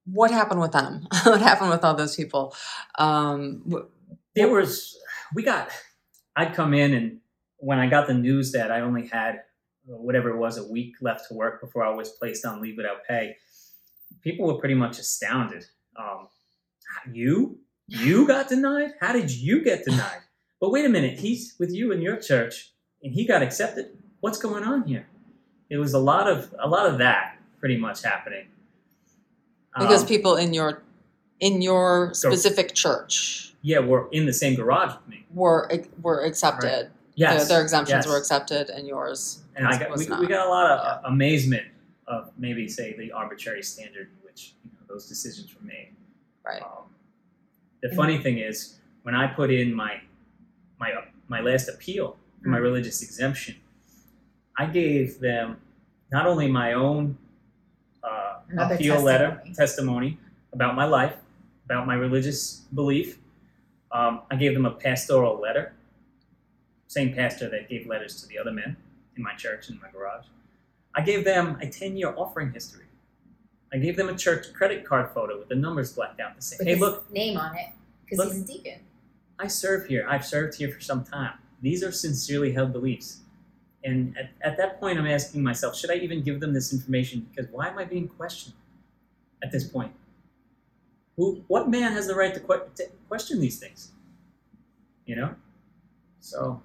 what 0.05 0.31
happened 0.31 0.59
with 0.61 0.71
them? 0.71 1.07
what 1.23 1.41
happened 1.41 1.69
with 1.69 1.83
all 1.83 1.95
those 1.95 2.15
people? 2.15 2.55
Um, 2.97 3.63
wh- 3.71 3.87
There 4.35 4.49
was, 4.49 4.97
we 5.33 5.43
got, 5.43 5.69
I'd 6.35 6.53
come 6.53 6.73
in 6.73 6.93
and 6.93 7.19
when 7.57 7.79
I 7.79 7.87
got 7.89 8.07
the 8.07 8.13
news 8.13 8.51
that 8.51 8.71
I 8.71 8.81
only 8.81 9.07
had 9.07 9.35
uh, 9.89 9.97
whatever 9.97 10.29
it 10.29 10.37
was, 10.37 10.57
a 10.57 10.67
week 10.67 10.95
left 11.01 11.27
to 11.29 11.33
work 11.33 11.61
before 11.61 11.85
I 11.85 11.93
was 11.93 12.09
placed 12.09 12.45
on 12.45 12.61
leave 12.61 12.77
without 12.77 13.05
pay, 13.07 13.37
people 14.21 14.47
were 14.47 14.59
pretty 14.59 14.75
much 14.75 14.99
astounded. 14.99 15.65
Um, 15.97 16.27
you? 17.11 17.59
You 17.87 18.27
got 18.33 18.49
denied? 18.49 18.91
How 18.99 19.13
did 19.13 19.31
you 19.31 19.63
get 19.63 19.85
denied? 19.85 20.21
But 20.59 20.71
wait 20.71 20.85
a 20.85 20.89
minute, 20.89 21.19
he's 21.19 21.55
with 21.59 21.71
you 21.73 21.91
in 21.91 22.01
your 22.01 22.17
church 22.17 22.71
and 23.01 23.13
he 23.13 23.25
got 23.25 23.41
accepted. 23.41 23.97
What's 24.21 24.37
going 24.37 24.63
on 24.63 24.83
here? 24.83 25.07
It 25.69 25.77
was 25.77 25.93
a 25.93 25.99
lot 25.99 26.29
of 26.29 26.53
a 26.61 26.67
lot 26.67 26.85
of 26.85 26.99
that 26.99 27.37
pretty 27.59 27.77
much 27.77 28.01
happening. 28.03 28.47
Because 29.77 30.01
Um, 30.01 30.07
people 30.07 30.35
in 30.35 30.53
your 30.53 30.81
in 31.39 31.61
your 31.61 32.13
specific 32.13 32.73
church 32.73 33.53
yeah, 33.61 33.79
were 33.79 34.07
in 34.11 34.25
the 34.25 34.33
same 34.33 34.55
garage 34.55 34.93
with 34.95 35.07
me. 35.07 35.25
were 35.33 35.69
were 36.01 36.21
accepted. 36.23 36.89
Yes, 37.15 37.47
Their, 37.47 37.47
their 37.57 37.61
exemptions 37.63 38.05
yes. 38.05 38.07
were 38.07 38.17
accepted, 38.17 38.69
and 38.69 38.87
yours 38.87 39.43
and 39.55 39.67
I 39.67 39.77
got 39.77 39.89
was 39.91 40.07
we, 40.09 40.15
we 40.17 40.27
got 40.27 40.47
a 40.47 40.49
lot 40.49 40.71
of 40.71 40.79
uh, 40.79 41.07
amazement 41.07 41.67
of 42.07 42.31
maybe 42.37 42.67
say 42.67 42.95
the 42.97 43.11
arbitrary 43.11 43.61
standard 43.63 44.07
in 44.13 44.17
which 44.25 44.55
you 44.65 44.71
know, 44.71 44.79
those 44.87 45.07
decisions 45.07 45.53
were 45.55 45.65
made. 45.65 45.89
Right. 46.45 46.61
Um, 46.61 46.85
the 47.81 47.89
funny 47.95 48.17
thing 48.17 48.39
is, 48.39 48.77
when 49.03 49.13
I 49.15 49.27
put 49.27 49.51
in 49.51 49.73
my 49.73 50.01
my 50.79 50.91
my 51.27 51.39
last 51.41 51.67
appeal 51.69 52.17
for 52.41 52.49
my 52.49 52.57
Mm. 52.59 52.63
religious 52.63 53.01
exemption, 53.03 53.55
I 54.57 54.65
gave 54.65 55.19
them 55.19 55.57
not 56.11 56.25
only 56.27 56.47
my 56.49 56.73
own 56.73 57.17
Another 58.53 58.75
appeal 58.75 59.01
letter 59.01 59.29
testimony. 59.29 59.55
testimony 59.55 60.17
about 60.53 60.75
my 60.75 60.85
life, 60.85 61.15
about 61.65 61.87
my 61.87 61.95
religious 61.95 62.61
belief. 62.73 63.17
Um, 63.91 64.21
I 64.29 64.35
gave 64.35 64.53
them 64.53 64.65
a 64.65 64.71
pastoral 64.71 65.39
letter, 65.39 65.73
same 66.87 67.13
pastor 67.13 67.49
that 67.49 67.67
gave 67.67 67.87
letters 67.87 68.21
to 68.21 68.27
the 68.27 68.37
other 68.37 68.51
men 68.51 68.77
in 69.17 69.23
my 69.23 69.33
church 69.33 69.69
in 69.69 69.79
my 69.81 69.89
garage. 69.91 70.25
I 70.95 71.01
gave 71.01 71.25
them 71.25 71.57
a 71.61 71.67
10 71.67 71.97
year 71.97 72.13
offering 72.15 72.51
history. 72.51 72.85
I 73.73 73.77
gave 73.77 73.97
them 73.97 74.09
a 74.09 74.15
church 74.15 74.53
credit 74.53 74.85
card 74.85 75.09
photo 75.13 75.39
with 75.39 75.49
the 75.49 75.55
numbers 75.55 75.93
blacked 75.93 76.19
out 76.19 76.35
to 76.35 76.41
say, 76.41 76.57
With 76.59 76.67
hey, 76.67 76.73
his 76.73 76.81
look, 76.81 77.11
name 77.11 77.37
on 77.37 77.55
it 77.55 77.69
because 78.05 78.31
he's 78.33 78.43
a 78.43 78.45
deacon. 78.45 78.79
I 79.39 79.47
serve 79.47 79.87
here. 79.87 80.05
I've 80.07 80.25
served 80.25 80.55
here 80.57 80.69
for 80.69 80.79
some 80.79 81.03
time. 81.03 81.33
These 81.61 81.83
are 81.83 81.91
sincerely 81.91 82.51
held 82.51 82.71
beliefs. 82.71 83.21
And 83.83 84.15
at, 84.17 84.29
at 84.41 84.57
that 84.57 84.79
point, 84.79 84.97
I'm 84.97 85.07
asking 85.07 85.43
myself, 85.43 85.75
should 85.75 85.91
I 85.91 85.95
even 85.95 86.21
give 86.21 86.39
them 86.39 86.53
this 86.53 86.71
information? 86.71 87.27
Because 87.29 87.51
why 87.51 87.67
am 87.67 87.77
I 87.77 87.83
being 87.83 88.07
questioned 88.07 88.55
at 89.43 89.51
this 89.51 89.65
point? 89.65 89.91
Who, 91.17 91.43
what 91.47 91.69
man 91.69 91.91
has 91.91 92.07
the 92.07 92.15
right 92.15 92.33
to, 92.33 92.39
que- 92.39 92.69
to 92.75 92.87
question 93.07 93.39
these 93.39 93.59
things? 93.59 93.91
You 95.05 95.17
know? 95.17 95.35
So 96.19 96.61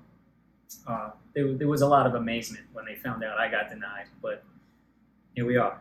uh, 0.86 1.10
there, 1.34 1.52
there 1.54 1.68
was 1.68 1.82
a 1.82 1.86
lot 1.86 2.06
of 2.06 2.14
amazement 2.14 2.66
when 2.72 2.84
they 2.84 2.94
found 2.94 3.24
out 3.24 3.38
I 3.38 3.50
got 3.50 3.68
denied, 3.68 4.06
but 4.22 4.44
here 5.34 5.46
we 5.46 5.56
are. 5.56 5.80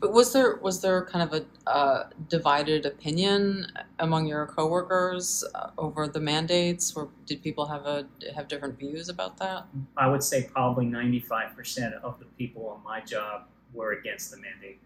But 0.00 0.12
was 0.12 0.32
there 0.32 0.56
was 0.56 0.80
there 0.80 1.04
kind 1.04 1.28
of 1.28 1.42
a 1.42 1.68
uh, 1.68 2.08
divided 2.28 2.86
opinion 2.86 3.66
among 3.98 4.26
your 4.26 4.46
coworkers 4.46 5.44
uh, 5.54 5.70
over 5.76 6.06
the 6.06 6.20
mandates, 6.20 6.94
or 6.94 7.08
did 7.26 7.42
people 7.42 7.66
have 7.66 7.86
a 7.86 8.06
have 8.34 8.48
different 8.48 8.78
views 8.78 9.08
about 9.08 9.36
that? 9.38 9.66
I 9.96 10.08
would 10.08 10.22
say 10.22 10.48
probably 10.52 10.86
95% 10.86 12.00
of 12.02 12.18
the 12.18 12.26
people 12.36 12.68
on 12.68 12.82
my 12.84 13.00
job 13.00 13.46
were 13.72 13.92
against 13.92 14.30
the 14.30 14.36
mandate. 14.36 14.80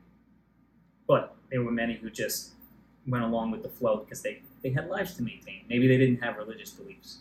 But 1.07 1.35
there 1.51 1.63
were 1.63 1.73
many 1.73 1.95
who 1.95 2.11
just 2.11 2.53
went 3.07 3.25
along 3.25 3.51
with 3.51 3.63
the 3.63 3.69
flow 3.69 3.99
because 3.99 4.23
they, 4.23 4.43
they 4.63 4.71
had 4.71 4.89
lives 4.89 5.15
to 5.15 5.23
maintain. 5.23 5.65
Maybe 5.69 5.89
they 5.89 5.99
didn't 5.99 6.23
have 6.23 6.37
religious 6.37 6.71
beliefs. 6.71 7.19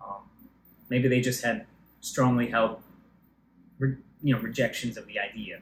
Um, 0.00 0.22
maybe 0.88 1.08
they 1.08 1.20
just 1.20 1.44
had 1.44 1.66
strongly 2.00 2.48
held 2.48 2.82
re, 3.78 3.96
you 4.22 4.34
know, 4.34 4.40
rejections 4.40 4.96
of 4.96 5.06
the 5.06 5.18
idea 5.18 5.60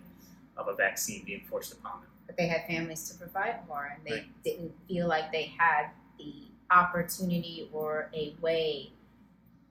of 0.57 0.68
a 0.68 0.74
vaccine 0.74 1.24
being 1.24 1.42
forced 1.48 1.72
upon 1.72 2.00
them. 2.00 2.11
But 2.26 2.36
they 2.36 2.46
had 2.46 2.66
families 2.66 3.09
to 3.11 3.18
provide 3.18 3.57
for, 3.66 3.84
and 3.94 4.05
they 4.07 4.20
Right. 4.20 4.42
didn't 4.44 4.72
feel 4.88 5.07
like 5.09 5.30
they 5.32 5.52
had 5.59 5.90
the 6.18 6.32
opportunity 6.70 7.68
or 7.72 8.11
a 8.14 8.34
way, 8.40 8.92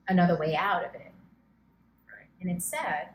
another 0.08 0.36
way 0.38 0.54
out 0.54 0.84
of 0.84 0.94
it. 0.94 1.12
Right. 2.08 2.28
And 2.40 2.50
it's 2.50 2.64
sad. 2.64 3.08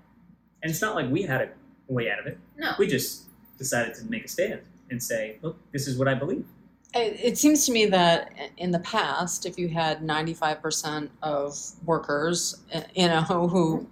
And 0.62 0.70
it's 0.70 0.82
not 0.82 0.96
like 0.96 1.10
we 1.10 1.24
had 1.24 1.42
a 1.42 1.50
way 1.88 2.12
out 2.12 2.20
of 2.20 2.28
it. 2.28 2.38
No. 2.58 2.74
We 2.78 2.88
just 2.88 3.24
decided 3.58 3.96
to 3.96 4.06
make 4.06 4.26
a 4.26 4.28
stand 4.28 4.62
and 4.90 5.02
say, 5.02 5.38
look, 5.42 5.58
this 5.72 5.88
is 5.88 5.98
what 5.98 6.08
I 6.08 6.16
believe. 6.16 6.46
It, 6.94 7.20
it 7.24 7.38
seems 7.38 7.66
to 7.68 7.72
me 7.72 7.86
that 7.86 8.34
in 8.58 8.72
the 8.72 8.80
past, 8.80 9.46
if 9.46 9.60
you 9.60 9.70
had 9.70 10.02
ninety 10.02 10.34
five 10.34 10.60
percent 10.62 11.12
of 11.22 11.56
workers, 11.86 12.58
uh, 12.74 12.82
you 12.96 13.08
know, 13.08 13.22
who 13.22 13.88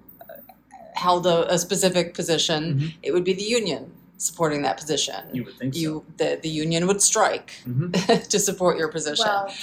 held 0.98 1.26
a, 1.28 1.52
a 1.54 1.58
specific 1.60 2.14
position, 2.14 2.62
Mhm. 2.80 2.94
it 3.04 3.12
would 3.14 3.24
be 3.24 3.34
the 3.34 3.44
union 3.44 3.92
supporting 4.18 4.64
that 4.64 4.78
position. 4.78 5.16
You 5.32 5.44
would 5.46 5.58
think 5.60 5.76
You 5.76 6.04
the 6.18 6.40
the 6.42 6.50
union 6.50 6.88
would 6.88 7.02
strike 7.02 7.50
so. 7.64 7.70
Mhm. 7.72 8.28
to 8.34 8.40
support 8.40 8.78
your 8.78 8.88
position. 8.90 9.26
Well, 9.28 9.54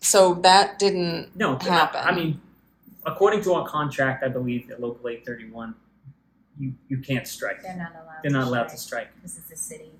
so 0.00 0.34
that 0.48 0.78
didn't 0.78 1.34
No, 1.36 1.58
happen. 1.58 2.00
I 2.04 2.12
mean, 2.14 2.40
according 3.04 3.42
to 3.44 3.54
our 3.54 3.66
contract, 3.66 4.22
I 4.22 4.28
believe 4.28 4.70
at 4.70 4.80
Local 4.80 5.08
831, 5.08 5.74
you, 6.58 6.72
you 6.88 6.98
can't 6.98 7.26
strike. 7.26 7.62
they're 7.62 7.76
not 7.76 7.92
allowed. 7.92 8.18
They're 8.22 8.30
not 8.40 8.46
allowed 8.46 8.68
to 8.68 8.76
strike. 8.76 9.08
This 9.22 9.36
is 9.38 9.44
the 9.44 9.56
city. 9.56 9.90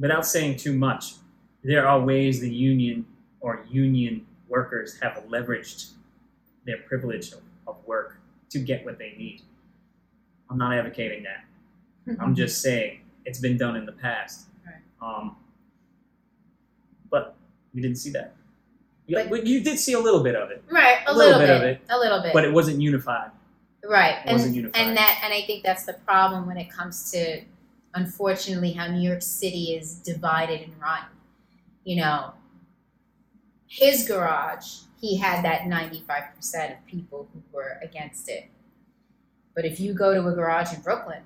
Without 0.00 0.24
saying 0.26 0.56
too 0.56 0.72
much, 0.72 1.14
there 1.62 1.86
are 1.86 2.00
ways 2.00 2.40
the 2.40 2.48
union 2.72 3.04
or 3.40 3.64
union 3.68 4.26
workers 4.48 4.98
have 5.02 5.22
leveraged 5.28 5.92
their 6.64 6.78
privilege 6.88 7.32
of, 7.32 7.40
of 7.66 7.76
work 7.86 8.17
to 8.50 8.58
get 8.58 8.84
what 8.84 8.98
they 8.98 9.14
need. 9.18 9.42
I'm 10.50 10.58
not 10.58 10.74
advocating 10.74 11.24
that. 11.24 11.44
I'm 12.20 12.34
just 12.34 12.62
saying 12.62 13.00
it's 13.26 13.38
been 13.38 13.58
done 13.58 13.76
in 13.76 13.84
the 13.84 13.92
past. 13.92 14.46
Right. 14.66 14.76
Um, 15.02 15.36
but 17.10 17.34
we 17.74 17.82
didn't 17.82 17.98
see 17.98 18.10
that. 18.10 18.34
You, 19.06 19.24
But- 19.28 19.46
you 19.46 19.60
did 19.62 19.78
see 19.78 19.92
a 19.92 19.98
little 20.00 20.22
bit 20.22 20.34
of 20.34 20.50
it, 20.50 20.62
right. 20.70 20.98
A, 21.06 21.12
a 21.12 21.14
little 21.14 21.38
little, 21.38 21.46
bit 21.46 21.50
of 21.50 21.60
bit. 21.62 21.80
A 21.90 21.98
little 21.98 22.22
bit. 22.22 22.32
but 22.32 22.44
it 22.44 22.52
wasn't 22.52 22.80
unified. 22.80 23.30
right. 23.84 24.16
It 24.26 24.32
wasn't 24.32 24.48
and 24.48 24.56
unified. 24.56 24.86
and 24.86 24.96
that 24.96 25.20
and 25.24 25.32
I 25.32 25.42
think 25.46 25.64
that's 25.64 25.84
the 25.84 25.94
problem 25.94 26.46
when 26.46 26.56
it 26.58 26.70
comes 26.70 27.10
to 27.12 27.42
unfortunately 27.94 28.72
how 28.72 28.86
New 28.86 29.00
York 29.00 29.22
City 29.22 29.74
is 29.74 29.94
divided 29.94 30.60
and 30.62 30.72
run. 30.80 31.04
You 31.84 31.96
know, 31.96 32.32
his 33.66 34.06
garage, 34.06 34.80
he 35.00 35.16
had 35.16 35.44
that 35.44 35.62
95% 35.62 36.72
of 36.72 36.86
people 36.86 37.28
who 37.32 37.42
were 37.52 37.78
against 37.82 38.28
it. 38.28 38.48
But 39.54 39.64
if 39.64 39.78
you 39.80 39.94
go 39.94 40.14
to 40.14 40.26
a 40.28 40.32
garage 40.32 40.72
in 40.72 40.80
Brooklyn, 40.80 41.22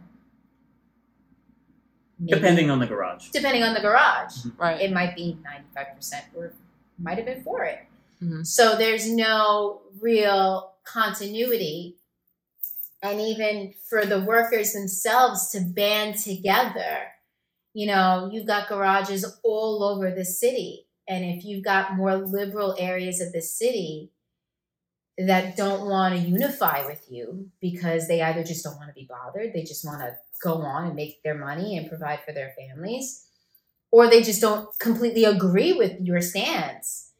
maybe- 2.19 2.35
Depending 2.39 2.71
on 2.71 2.79
the 2.81 2.87
garage. 2.87 3.31
depending 3.31 3.63
on 3.63 3.75
the 3.75 3.81
garage, 3.81 4.45
right. 4.57 4.81
it 4.81 4.93
might 4.93 5.15
be 5.17 5.39
95% 5.45 6.25
or 6.37 6.53
might 6.99 7.17
have 7.19 7.27
been 7.27 7.43
for 7.43 7.65
it. 7.65 7.81
Mhm. 8.23 8.47
So 8.47 8.77
there's 8.77 9.11
no 9.11 9.83
real 10.01 10.75
continuity. 10.85 11.97
And 13.03 13.21
even 13.21 13.75
for 13.89 14.05
the 14.07 14.21
workers 14.21 14.73
themselves 14.73 15.51
to 15.51 15.61
band 15.61 16.19
together, 16.19 17.09
you 17.75 17.87
know, 17.87 18.29
you've 18.33 18.47
got 18.47 18.69
garages 18.69 19.25
all 19.43 19.83
over 19.83 20.11
the 20.13 20.25
city. 20.25 20.87
And 21.09 21.25
if 21.25 21.45
you've 21.45 21.65
got 21.65 21.97
more 21.97 22.17
liberal 22.17 22.77
areas 22.79 23.21
of 23.21 23.33
the 23.33 23.43
city 23.43 24.11
that 25.19 25.57
don't 25.57 25.89
want 25.89 26.15
to 26.15 26.21
unify 26.21 26.87
with 26.87 27.07
you 27.11 27.51
because 27.61 28.09
they 28.09 28.23
either 28.23 28.43
just 28.43 28.65
don't 28.65 28.77
want 28.77 28.89
to 28.89 28.95
be 28.95 29.09
bothered, 29.09 29.53
they 29.53 29.63
just 29.63 29.85
want 29.85 30.01
to 30.01 30.17
go 30.43 30.55
on 30.55 30.87
and 30.87 30.97
make 30.97 31.23
their 31.23 31.37
money 31.37 31.77
and 31.77 31.89
provide 31.89 32.21
for 32.25 32.33
their 32.33 32.55
families, 32.59 33.27
or 33.91 34.09
they 34.09 34.23
just 34.23 34.41
don't 34.41 34.69
completely 34.79 35.25
agree 35.25 35.73
with 35.73 36.01
your 36.01 36.21
stance, 36.21 37.13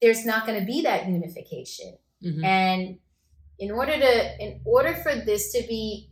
there's 0.00 0.24
not 0.24 0.46
going 0.46 0.58
to 0.58 0.64
be 0.64 0.82
that 0.82 1.08
unification. 1.08 1.98
Mhm. 2.22 2.44
And 2.44 2.98
in 3.58 3.70
order 3.70 3.98
to 3.98 4.42
in 4.42 4.60
order 4.64 4.94
for 4.94 5.14
this 5.14 5.52
to 5.52 5.62
be 5.66 6.10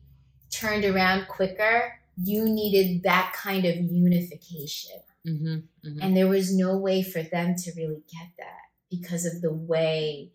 turned 0.50 0.84
around 0.84 1.28
quicker, 1.28 1.98
you 2.22 2.44
needed 2.44 3.02
that 3.04 3.32
kind 3.34 3.64
of 3.64 3.76
unification. 3.76 5.00
Mhm. 5.28 5.62
Mhm. 5.84 5.98
And 6.02 6.16
there 6.16 6.28
was 6.28 6.54
no 6.54 6.78
way 6.78 7.02
for 7.02 7.22
them 7.22 7.54
to 7.56 7.72
really 7.76 8.02
get 8.12 8.28
that 8.38 8.62
because 8.90 9.24
of 9.26 9.40
the 9.42 9.52
way 9.52 10.32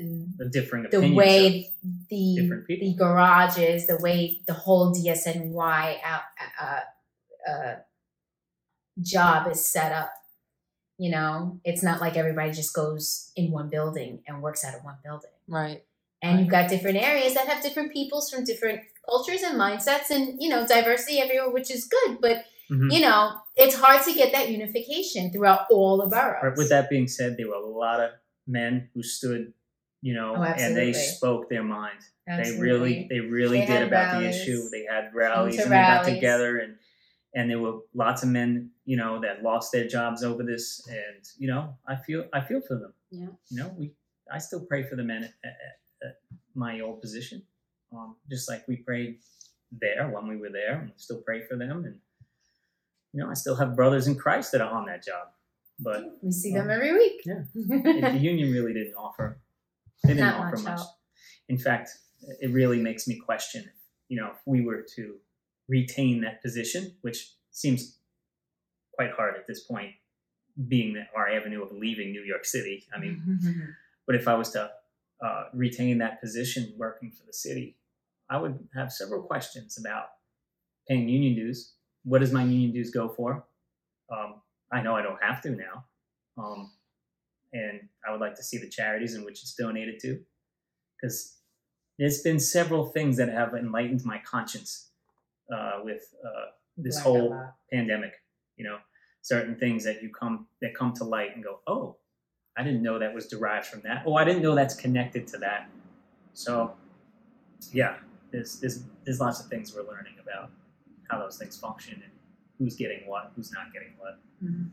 The 0.00 0.48
differing 0.52 0.86
the 0.90 1.12
way 1.12 1.72
the 2.08 2.64
the 2.68 2.94
garages, 2.96 3.86
the 3.86 3.98
way 3.98 4.42
the 4.46 4.54
whole 4.54 4.94
DSNY 4.94 6.00
out, 6.04 6.22
uh, 6.60 6.80
uh, 7.50 7.76
job 9.00 9.50
is 9.50 9.64
set 9.64 9.92
up. 9.92 10.12
You 10.98 11.10
know, 11.10 11.60
it's 11.64 11.82
not 11.82 12.00
like 12.00 12.16
everybody 12.16 12.52
just 12.52 12.74
goes 12.74 13.32
in 13.36 13.50
one 13.50 13.70
building 13.70 14.22
and 14.26 14.42
works 14.42 14.64
out 14.64 14.74
of 14.74 14.84
one 14.84 14.98
building. 15.04 15.30
Right. 15.48 15.84
And 16.22 16.40
you've 16.40 16.48
got 16.48 16.68
different 16.68 16.96
areas 16.98 17.34
that 17.34 17.46
have 17.46 17.62
different 17.62 17.92
peoples 17.92 18.28
from 18.30 18.44
different 18.44 18.80
cultures 19.08 19.42
and 19.42 19.58
mindsets, 19.58 20.10
and 20.10 20.40
you 20.42 20.48
know, 20.48 20.66
diversity 20.66 21.20
everywhere, 21.20 21.50
which 21.50 21.70
is 21.70 21.86
good. 21.86 22.18
But 22.20 22.44
Mhm. 22.70 22.92
you 22.92 23.00
know, 23.00 23.38
it's 23.56 23.74
hard 23.74 24.02
to 24.02 24.12
get 24.12 24.32
that 24.32 24.50
unification 24.50 25.30
throughout 25.32 25.66
all 25.70 25.96
the 25.98 26.06
boroughs. 26.06 26.42
Right, 26.42 26.56
With 26.56 26.68
that 26.70 26.90
being 26.90 27.08
said, 27.08 27.36
there 27.36 27.48
were 27.48 27.54
a 27.54 27.66
lot 27.66 28.00
of 28.00 28.10
men 28.46 28.90
who 28.94 29.02
stood, 29.02 29.52
you 30.02 30.14
know, 30.14 30.34
Oh, 30.36 30.42
and 30.42 30.76
they 30.76 30.92
spoke 30.92 31.48
their 31.48 31.62
mind. 31.64 31.98
They 32.26 32.58
really, 32.58 33.06
they 33.08 33.20
really 33.20 33.60
They 33.60 33.66
did 33.66 33.82
about 33.88 34.12
rallies. 34.12 34.36
the 34.36 34.42
issue. 34.42 34.68
They 34.70 34.84
had 34.84 35.14
rallies 35.14 35.58
and 35.58 35.72
they 35.72 35.76
got 35.76 36.04
together, 36.04 36.58
and 36.58 36.76
and 37.34 37.50
there 37.50 37.58
were 37.58 37.80
lots 37.94 38.22
of 38.22 38.28
men, 38.30 38.70
you 38.86 38.96
know, 38.96 39.20
that 39.20 39.42
lost 39.42 39.70
their 39.72 39.86
jobs 39.86 40.22
over 40.24 40.42
this. 40.42 40.86
And 40.88 41.22
you 41.38 41.46
know, 41.48 41.76
I 41.86 41.96
feel, 41.96 42.26
I 42.32 42.40
feel 42.42 42.60
for 42.60 42.74
them. 42.76 42.92
Yeah. 43.10 43.28
You 43.50 43.56
know, 43.62 43.68
we, 43.78 43.94
I 44.30 44.38
still 44.38 44.64
pray 44.66 44.82
for 44.82 44.96
the 44.96 45.04
men 45.04 45.24
at, 45.24 45.32
at, 45.44 46.06
at 46.08 46.16
my 46.54 46.80
old 46.80 47.00
position, 47.00 47.42
um, 47.92 48.16
just 48.30 48.48
like 48.48 48.66
we 48.68 48.76
prayed 48.76 49.20
there 49.72 50.08
when 50.10 50.26
we 50.26 50.36
were 50.36 50.50
there, 50.50 50.80
and 50.80 50.92
still 50.96 51.20
pray 51.22 51.42
for 51.46 51.56
them. 51.56 51.84
And 51.84 51.98
you 53.12 53.22
know, 53.22 53.30
I 53.30 53.34
still 53.34 53.56
have 53.56 53.74
brothers 53.74 54.06
in 54.06 54.16
Christ 54.16 54.52
that 54.52 54.60
are 54.60 54.70
on 54.70 54.86
that 54.86 55.04
job, 55.04 55.28
but 55.78 56.04
we 56.22 56.32
see 56.32 56.52
them 56.52 56.70
every 56.70 56.92
week. 56.92 57.22
Yeah. 57.24 57.42
the 57.54 58.18
union 58.20 58.52
really 58.52 58.72
didn't 58.72 58.94
offer 58.94 59.40
they 60.04 60.14
didn't 60.14 60.26
Not 60.26 60.46
offer 60.46 60.56
much 60.56 60.78
much. 60.78 60.80
In 61.48 61.58
fact, 61.58 61.90
it 62.40 62.50
really 62.50 62.80
makes 62.80 63.08
me 63.08 63.16
question, 63.16 63.70
you 64.08 64.20
know, 64.20 64.30
if 64.32 64.38
we 64.46 64.60
were 64.60 64.84
to 64.96 65.16
retain 65.68 66.20
that 66.22 66.42
position, 66.42 66.94
which 67.02 67.32
seems 67.50 67.98
quite 68.94 69.10
hard 69.12 69.36
at 69.36 69.46
this 69.46 69.60
point, 69.60 69.92
being 70.68 71.04
our 71.16 71.28
avenue 71.28 71.62
of 71.62 71.72
leaving 71.72 72.10
New 72.10 72.22
York 72.22 72.44
City. 72.44 72.84
I 72.94 72.98
mean, 72.98 73.74
but 74.06 74.16
if 74.16 74.26
I 74.26 74.34
was 74.34 74.50
to 74.50 74.70
uh, 75.24 75.44
retain 75.54 75.98
that 75.98 76.20
position 76.20 76.74
working 76.76 77.10
for 77.10 77.24
the 77.26 77.32
city, 77.32 77.76
I 78.28 78.38
would 78.38 78.68
have 78.74 78.92
several 78.92 79.22
questions 79.22 79.78
about 79.78 80.08
paying 80.88 81.08
union 81.08 81.34
dues. 81.34 81.74
What 82.08 82.20
does 82.20 82.32
my 82.32 82.42
union 82.42 82.72
dues 82.72 82.90
go 82.90 83.08
for? 83.08 83.44
Um, 84.10 84.36
I 84.72 84.80
know 84.80 84.96
I 84.96 85.02
don't 85.02 85.22
have 85.22 85.42
to 85.42 85.50
now. 85.50 85.84
Um, 86.36 86.70
and 87.52 87.80
I 88.06 88.12
would 88.12 88.20
like 88.20 88.34
to 88.36 88.42
see 88.42 88.58
the 88.58 88.68
charities 88.68 89.14
in 89.14 89.24
which 89.24 89.42
it's 89.42 89.54
donated 89.54 90.00
to. 90.00 90.20
Because 90.96 91.36
there's 91.98 92.22
been 92.22 92.40
several 92.40 92.86
things 92.86 93.16
that 93.18 93.28
have 93.28 93.54
enlightened 93.54 94.04
my 94.04 94.18
conscience 94.18 94.90
uh, 95.52 95.80
with 95.84 96.14
uh, 96.24 96.50
this 96.76 96.98
whole 96.98 97.38
pandemic. 97.72 98.12
You 98.56 98.64
know, 98.64 98.78
certain 99.22 99.56
things 99.56 99.84
that 99.84 100.02
you 100.02 100.10
come 100.10 100.46
that 100.62 100.74
come 100.74 100.92
to 100.94 101.04
light 101.04 101.34
and 101.34 101.44
go, 101.44 101.60
oh, 101.66 101.96
I 102.56 102.62
didn't 102.62 102.82
know 102.82 102.98
that 102.98 103.14
was 103.14 103.26
derived 103.26 103.66
from 103.66 103.82
that. 103.82 104.02
Oh, 104.06 104.14
I 104.14 104.24
didn't 104.24 104.42
know 104.42 104.54
that's 104.54 104.74
connected 104.74 105.26
to 105.28 105.38
that. 105.38 105.70
So, 106.32 106.74
yeah, 107.72 107.96
there's 108.30 108.58
there's 108.60 108.84
there's 109.04 109.20
lots 109.20 109.40
of 109.40 109.46
things 109.46 109.74
we're 109.74 109.88
learning 109.88 110.14
about 110.22 110.50
how 111.08 111.18
those 111.18 111.36
things 111.36 111.56
function 111.56 111.94
and 111.94 112.12
who's 112.58 112.76
getting 112.76 113.06
what, 113.06 113.32
who's 113.36 113.52
not 113.52 113.72
getting 113.72 113.88
what. 113.98 114.18
Mhm. 114.44 114.68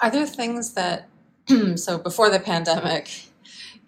Are 0.00 0.10
there 0.10 0.26
things 0.26 0.72
that, 0.74 1.08
so 1.76 1.98
before 1.98 2.30
the 2.30 2.40
pandemic, 2.40 3.10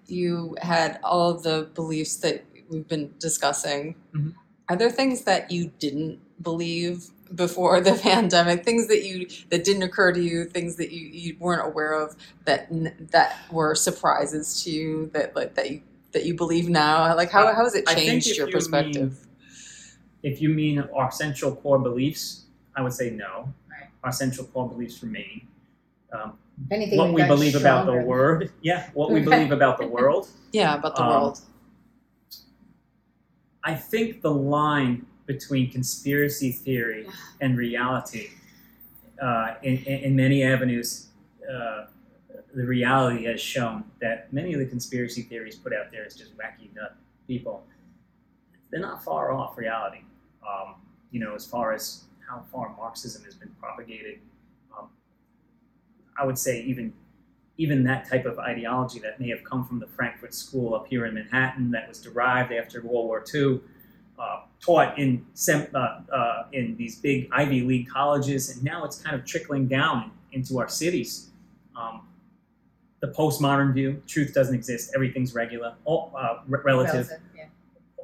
you 0.06 0.56
had 0.60 0.98
all 1.04 1.30
of 1.30 1.42
the 1.42 1.68
beliefs 1.74 2.16
that 2.16 2.44
we've 2.68 2.88
been 2.88 3.12
discussing. 3.18 3.94
Mhm. 4.14 4.34
Are 4.68 4.76
there 4.76 4.90
things 4.90 5.22
that 5.22 5.50
you 5.50 5.72
didn't 5.78 6.18
believe 6.42 7.10
before 7.34 7.80
the 7.80 7.92
pandemic? 8.02 8.64
Things 8.64 8.88
that 8.88 9.04
you 9.04 9.28
that 9.50 9.64
didn't 9.64 9.82
occur 9.82 10.12
to 10.12 10.20
you, 10.20 10.44
things 10.44 10.76
that 10.76 10.90
you, 10.92 11.06
you 11.06 11.36
weren't 11.38 11.64
aware 11.66 11.92
of 11.92 12.16
that 12.44 12.68
that 13.10 13.36
were 13.50 13.74
surprises 13.74 14.62
to 14.64 14.70
you 14.70 15.10
that 15.12 15.34
like 15.36 15.54
that 15.54 15.70
you 15.70 15.82
that 16.12 16.24
you 16.24 16.34
believe 16.34 16.68
now? 16.68 17.14
Like 17.16 17.30
how 17.30 17.52
how 17.54 17.64
has 17.64 17.74
it 17.74 17.86
changed 17.86 18.36
your 18.36 18.46
you 18.48 18.52
perspective? 18.52 19.26
If 20.22 20.40
you 20.42 20.48
mean 20.50 20.80
our 20.94 21.10
central 21.10 21.56
core 21.56 21.78
beliefs, 21.78 22.44
I 22.76 22.82
would 22.82 22.92
say 22.92 23.10
no. 23.10 23.52
Right. 23.70 23.88
Our 24.04 24.12
central 24.12 24.46
core 24.46 24.68
beliefs 24.68 25.02
remain. 25.02 25.46
Um, 26.12 26.38
If 26.66 26.72
anything, 26.72 26.98
what 26.98 27.12
we've 27.12 27.24
we 27.24 27.28
believe 27.28 27.54
about 27.54 27.86
the 27.86 27.92
stronger. 27.92 28.06
word, 28.06 28.52
yeah, 28.62 28.90
what 28.94 29.10
we 29.10 29.20
believe 29.20 29.52
about 29.52 29.78
the 29.78 29.86
world. 29.86 30.28
yeah, 30.52 30.74
about 30.74 30.96
the 30.96 31.02
um, 31.02 31.08
world. 31.08 31.40
I 33.64 33.74
think 33.74 34.22
the 34.22 34.32
line 34.32 35.06
between 35.26 35.70
conspiracy 35.70 36.52
theory 36.52 37.06
and 37.40 37.56
reality 37.56 38.30
uh, 39.20 39.54
in, 39.62 39.76
in, 39.84 40.04
in 40.04 40.16
many 40.16 40.42
avenues, 40.42 41.08
uh, 41.50 41.86
the 42.54 42.66
reality 42.66 43.24
has 43.24 43.40
shown 43.40 43.84
that 44.00 44.32
many 44.32 44.52
of 44.52 44.58
the 44.58 44.66
conspiracy 44.66 45.22
theories 45.22 45.56
put 45.56 45.72
out 45.72 45.90
there 45.92 46.04
is 46.04 46.14
just 46.14 46.36
wacky 46.36 46.74
nut 46.74 46.96
people, 47.26 47.64
they're 48.70 48.80
not 48.80 49.04
far 49.04 49.32
off 49.32 49.56
reality. 49.56 50.00
Um, 50.46 50.74
you 51.10 51.20
know, 51.20 51.34
as 51.34 51.46
far 51.46 51.72
as 51.72 52.04
how 52.28 52.42
far 52.52 52.74
Marxism 52.76 53.24
has 53.24 53.34
been 53.34 53.50
propagated, 53.60 54.20
um, 54.76 54.88
I 56.18 56.24
would 56.24 56.38
say 56.38 56.62
even 56.62 56.92
even 57.60 57.84
that 57.84 58.08
type 58.08 58.24
of 58.24 58.38
ideology 58.38 58.98
that 59.00 59.20
may 59.20 59.28
have 59.28 59.44
come 59.44 59.66
from 59.66 59.78
the 59.78 59.86
Frankfurt 59.86 60.32
School 60.32 60.74
up 60.74 60.86
here 60.88 61.04
in 61.04 61.12
Manhattan, 61.12 61.70
that 61.72 61.86
was 61.86 62.00
derived 62.00 62.52
after 62.52 62.80
World 62.80 63.06
War 63.06 63.22
II, 63.34 63.60
uh, 64.18 64.40
taught 64.60 64.98
in 64.98 65.26
sem- 65.34 65.66
uh, 65.74 66.00
uh, 66.10 66.46
in 66.52 66.74
these 66.78 66.96
big 66.96 67.28
Ivy 67.32 67.60
League 67.60 67.88
colleges, 67.88 68.48
and 68.48 68.64
now 68.64 68.84
it's 68.84 68.98
kind 69.02 69.14
of 69.14 69.26
trickling 69.26 69.66
down 69.68 70.10
into 70.32 70.58
our 70.58 70.68
cities. 70.68 71.28
Um, 71.76 72.08
the 73.00 73.08
postmodern 73.08 73.74
view: 73.74 74.02
truth 74.06 74.32
doesn't 74.32 74.54
exist, 74.54 74.92
everything's 74.94 75.34
regular, 75.34 75.74
all, 75.84 76.12
uh, 76.16 76.38
re- 76.48 76.60
relative. 76.64 77.08
Relative, 77.08 77.20
yeah. 77.36 77.44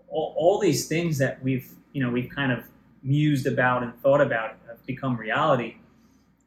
All, 0.09 0.35
all 0.37 0.59
these 0.59 0.87
things 0.87 1.17
that 1.17 1.43
we've 1.43 1.71
you 1.97 2.03
know 2.03 2.11
we've 2.11 2.29
kind 2.29 2.53
of 2.53 2.63
mused 3.03 3.47
about 3.47 3.83
and 3.83 3.99
thought 4.03 4.21
about 4.21 4.57
have 4.69 4.85
become 4.85 5.17
reality. 5.17 5.77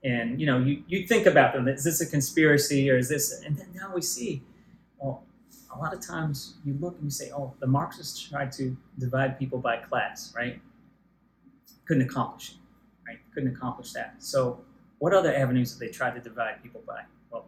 And 0.03 0.39
you 0.39 0.45
know, 0.45 0.59
you, 0.59 0.83
you 0.87 1.07
think 1.07 1.25
about 1.25 1.53
them. 1.53 1.67
Is 1.67 1.83
this 1.83 2.01
a 2.01 2.05
conspiracy 2.05 2.87
or 2.91 2.97
is 2.97 3.09
this? 3.09 3.41
And 3.43 3.57
then 3.57 3.69
now 3.73 3.91
we 3.95 4.01
see, 4.01 4.43
well, 4.99 5.23
a 5.73 5.77
lot 5.79 5.91
of 5.91 6.05
times 6.05 6.53
you 6.63 6.77
look 6.79 6.95
and 6.97 7.05
you 7.05 7.09
say, 7.09 7.31
oh, 7.31 7.51
the 7.59 7.65
Marxists 7.65 8.21
tried 8.21 8.51
to 8.53 8.77
divide 8.99 9.39
people 9.39 9.57
by 9.57 9.77
class, 9.77 10.31
right? 10.35 10.61
Couldn't 11.85 12.03
accomplish 12.03 12.51
it, 12.51 12.57
right? 13.07 13.17
Couldn't 13.33 13.55
accomplish 13.55 13.91
that. 13.93 14.15
So, 14.19 14.61
what 14.99 15.13
other 15.15 15.33
avenues 15.33 15.71
have 15.71 15.79
they 15.79 15.89
tried 15.89 16.13
to 16.13 16.21
divide 16.21 16.61
people 16.61 16.83
by? 16.85 17.01
Well, 17.31 17.47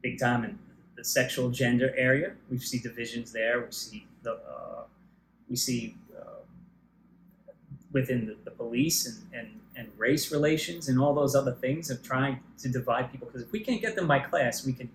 big 0.00 0.20
time 0.20 0.44
in 0.44 0.58
the 0.96 1.04
sexual 1.04 1.50
gender 1.50 1.92
area, 1.96 2.34
we 2.48 2.58
see 2.58 2.78
divisions 2.78 3.32
there. 3.32 3.64
We 3.64 3.72
see 3.72 4.06
the 4.22 4.34
uh, 4.34 4.84
we 5.48 5.56
see 5.56 5.96
within 7.96 8.26
the, 8.26 8.36
the 8.44 8.50
police 8.50 9.06
and, 9.06 9.18
and 9.32 9.48
and 9.78 9.88
race 9.98 10.32
relations 10.32 10.88
and 10.88 10.98
all 10.98 11.14
those 11.14 11.34
other 11.34 11.52
things 11.52 11.90
of 11.90 12.02
trying 12.02 12.40
to 12.56 12.68
divide 12.68 13.12
people. 13.12 13.26
Because 13.26 13.42
if 13.42 13.52
we 13.52 13.60
can't 13.60 13.80
get 13.80 13.94
them 13.94 14.06
by 14.06 14.20
class, 14.20 14.64
we 14.64 14.72
can 14.72 14.88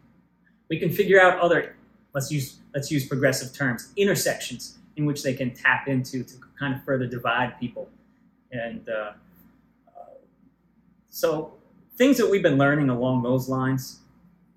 we 0.69 0.79
can 0.79 0.89
figure 0.89 1.21
out 1.21 1.39
other 1.39 1.75
let's 2.13 2.31
use 2.31 2.59
let's 2.73 2.89
use 2.91 3.07
progressive 3.07 3.53
terms 3.53 3.91
intersections 3.97 4.77
in 4.95 5.05
which 5.05 5.23
they 5.23 5.33
can 5.33 5.53
tap 5.53 5.87
into 5.87 6.23
to 6.23 6.35
kind 6.57 6.75
of 6.75 6.83
further 6.83 7.07
divide 7.07 7.59
people 7.59 7.89
and 8.51 8.87
uh, 8.89 9.11
uh, 9.87 10.13
so 11.09 11.53
things 11.97 12.17
that 12.17 12.29
we've 12.29 12.43
been 12.43 12.57
learning 12.57 12.89
along 12.89 13.23
those 13.23 13.49
lines 13.49 13.99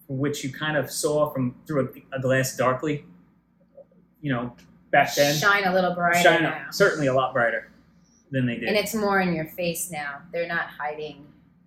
which 0.09 0.45
you 0.45 0.53
kind 0.53 0.77
of 0.77 0.91
saw 0.91 1.31
from 1.31 1.55
through 1.67 1.93
a, 2.13 2.17
a 2.17 2.21
glass 2.21 2.57
darkly 2.57 3.05
you 4.21 4.33
know 4.33 4.53
back 4.91 5.15
then 5.15 5.35
Shine 5.37 5.65
a 5.65 5.75
little 5.75 5.95
brighter 5.95 6.21
shine 6.21 6.43
now. 6.43 6.67
certainly 6.71 7.09
a 7.09 7.15
lot 7.15 7.33
brighter 7.33 7.71
than 8.35 8.47
they 8.47 8.57
did 8.57 8.69
And 8.69 8.77
it's 8.77 8.95
more 8.95 9.21
in 9.21 9.33
your 9.35 9.47
face 9.47 9.91
now. 9.91 10.19
They're 10.33 10.49
not 10.49 10.67
hiding. 10.67 11.27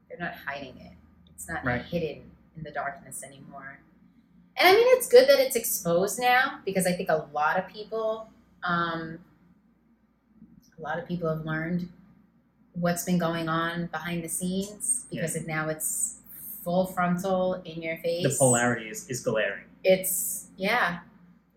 They're 0.10 0.20
not 0.20 0.36
hiding 0.46 0.76
it. 0.78 0.94
It's 1.34 1.48
not 1.50 1.64
Right. 1.66 1.82
hidden 1.82 2.30
in 2.56 2.64
the 2.64 2.72
darkness 2.72 3.24
anymore. 3.24 3.80
And 4.60 4.68
I 4.68 4.74
mean, 4.74 4.88
it's 4.98 5.08
good 5.08 5.28
that 5.30 5.40
it's 5.40 5.56
exposed 5.56 6.20
now 6.20 6.60
because 6.66 6.86
I 6.86 6.92
think 6.92 7.10
a 7.10 7.28
lot 7.34 7.58
of 7.58 7.68
people, 7.68 8.30
um, 8.64 9.20
a 10.78 10.82
lot 10.82 11.00
of 11.00 11.08
people 11.08 11.30
have 11.30 11.46
learned 11.46 11.90
what's 12.74 13.06
been 13.06 13.18
going 13.18 13.48
on 13.50 13.88
behind 13.88 14.24
the 14.24 14.30
scenes 14.30 15.06
because 15.10 15.36
of 15.36 15.48
now 15.48 15.70
it's 15.70 16.20
full 16.64 16.86
frontal 16.88 17.56
in 17.66 17.82
your 17.82 17.98
face. 17.98 18.24
the 18.24 18.36
polarity 18.38 18.90
is, 18.90 19.08
is 19.10 19.22
glaring 19.22 19.64
It's 19.84 20.48
yeah, 20.58 21.00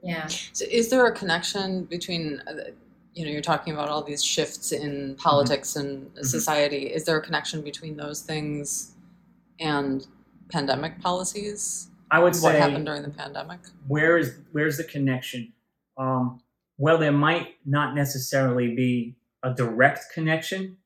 yeah. 0.03 0.27
So 0.27 0.65
is 0.70 0.89
there 0.91 1.05
a 1.07 1.12
connection 1.12 1.85
between, 1.85 2.41
uh, 2.47 2.70
you 3.15 3.24
know, 3.24 3.31
you're 3.31 3.43
talking 3.43 3.73
about 3.73 3.89
all 3.89 4.03
these 4.03 4.23
shifts 4.24 4.73
in 4.73 5.16
politics 5.16 5.77
and 5.77 6.11
society. 6.24 6.87
Is 6.87 7.05
there 7.05 7.16
a 7.16 7.23
connection 7.23 7.61
between 7.62 7.97
those 7.97 8.20
things 8.23 8.95
and 9.59 10.07
pandemic 10.51 11.01
policies? 11.01 11.89
i 12.12 12.19
would 12.19 12.35
say 12.35 12.43
What 12.43 12.55
happened 12.57 12.87
during 12.87 13.03
the 13.03 13.11
pandemic? 13.11 13.61
where 13.87 14.19
is 14.19 14.35
where's 14.53 14.77
the 14.77 14.85
connection? 14.85 15.53
Um, 15.97 16.41
well, 16.78 16.99
there 16.99 17.12
might 17.12 17.57
not 17.66 17.95
necessarily 17.95 18.74
be 18.74 19.16
a 19.43 19.53
direct 19.53 20.07
connection. 20.15 20.78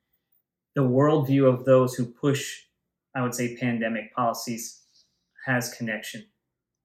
The 0.74 0.82
worldview 0.82 1.46
of 1.52 1.64
those 1.64 1.94
who 1.94 2.04
push, 2.04 2.62
I 3.14 3.22
would 3.22 3.34
say, 3.34 3.56
pandemic 3.56 4.12
policies 4.14 4.82
has 5.46 5.72
connection. 5.72 6.26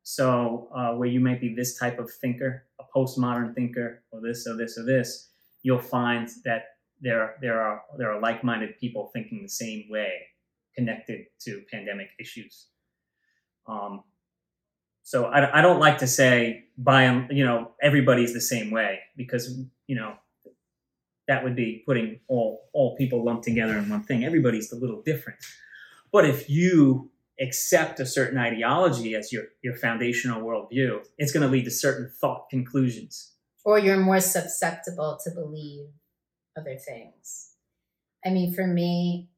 So, 0.04 0.70
uh, 0.76 0.94
where 0.96 1.10
you 1.10 1.20
might 1.20 1.42
be 1.42 1.54
this 1.56 1.78
type 1.78 1.98
of 2.00 2.12
thinker, 2.12 2.66
a 2.80 2.84
postmodern 2.96 3.56
thinker, 3.56 4.04
or 4.12 4.22
this 4.22 4.48
or 4.48 4.56
this 4.56 4.78
or 4.78 4.84
this, 4.84 5.29
you'll 5.64 5.80
find 5.80 6.30
that 6.46 6.64
there 7.02 7.36
there 7.42 7.62
are 7.62 7.82
there 7.98 8.12
are 8.12 8.20
like-minded 8.20 8.78
people 8.78 9.10
thinking 9.14 9.42
the 9.42 9.50
same 9.50 9.86
way, 9.90 10.12
connected 10.76 11.26
to 11.42 11.62
pandemic 11.72 12.10
issues. 12.20 12.68
Um, 13.68 14.04
so 15.04 15.26
I, 15.26 15.60
I 15.60 15.62
don't 15.62 15.80
like 15.80 16.00
to 16.00 16.08
say 16.08 16.66
by 16.78 17.26
you 17.30 17.46
know 17.46 17.72
everybody's 17.82 18.34
the 18.34 18.42
same 18.42 18.72
way 18.72 19.00
because 19.16 19.60
you 19.88 19.96
know 19.96 20.16
that 21.28 21.44
would 21.44 21.56
be 21.56 21.84
putting 21.86 22.20
all 22.28 22.70
all 22.74 22.96
people 22.98 23.24
lumped 23.24 23.44
together 23.44 23.78
in 23.78 23.90
one 23.90 24.04
thing. 24.04 24.26
Everybody's 24.26 24.72
a 24.72 24.76
little 24.76 25.02
different. 25.02 25.40
But 26.12 26.26
if 26.26 26.50
you 26.50 27.12
accept 27.40 28.00
a 28.00 28.06
certain 28.06 28.38
ideology 28.38 29.16
as 29.16 29.32
your 29.32 29.46
your 29.62 29.76
foundational 29.76 30.42
worldview, 30.42 31.06
it's 31.18 31.32
going 31.32 31.46
to 31.46 31.52
lead 31.52 31.66
to 31.66 31.72
certain 31.72 32.12
thought 32.20 32.50
conclusions. 32.50 33.34
Or 33.66 33.80
you're 33.80 33.98
more 33.98 34.20
susceptible 34.20 35.20
to 35.24 35.32
believe 35.32 35.88
other 36.58 36.78
things. 36.78 37.52
I 38.26 38.30
mean, 38.30 38.54
for 38.54 38.68
me, 38.68 39.30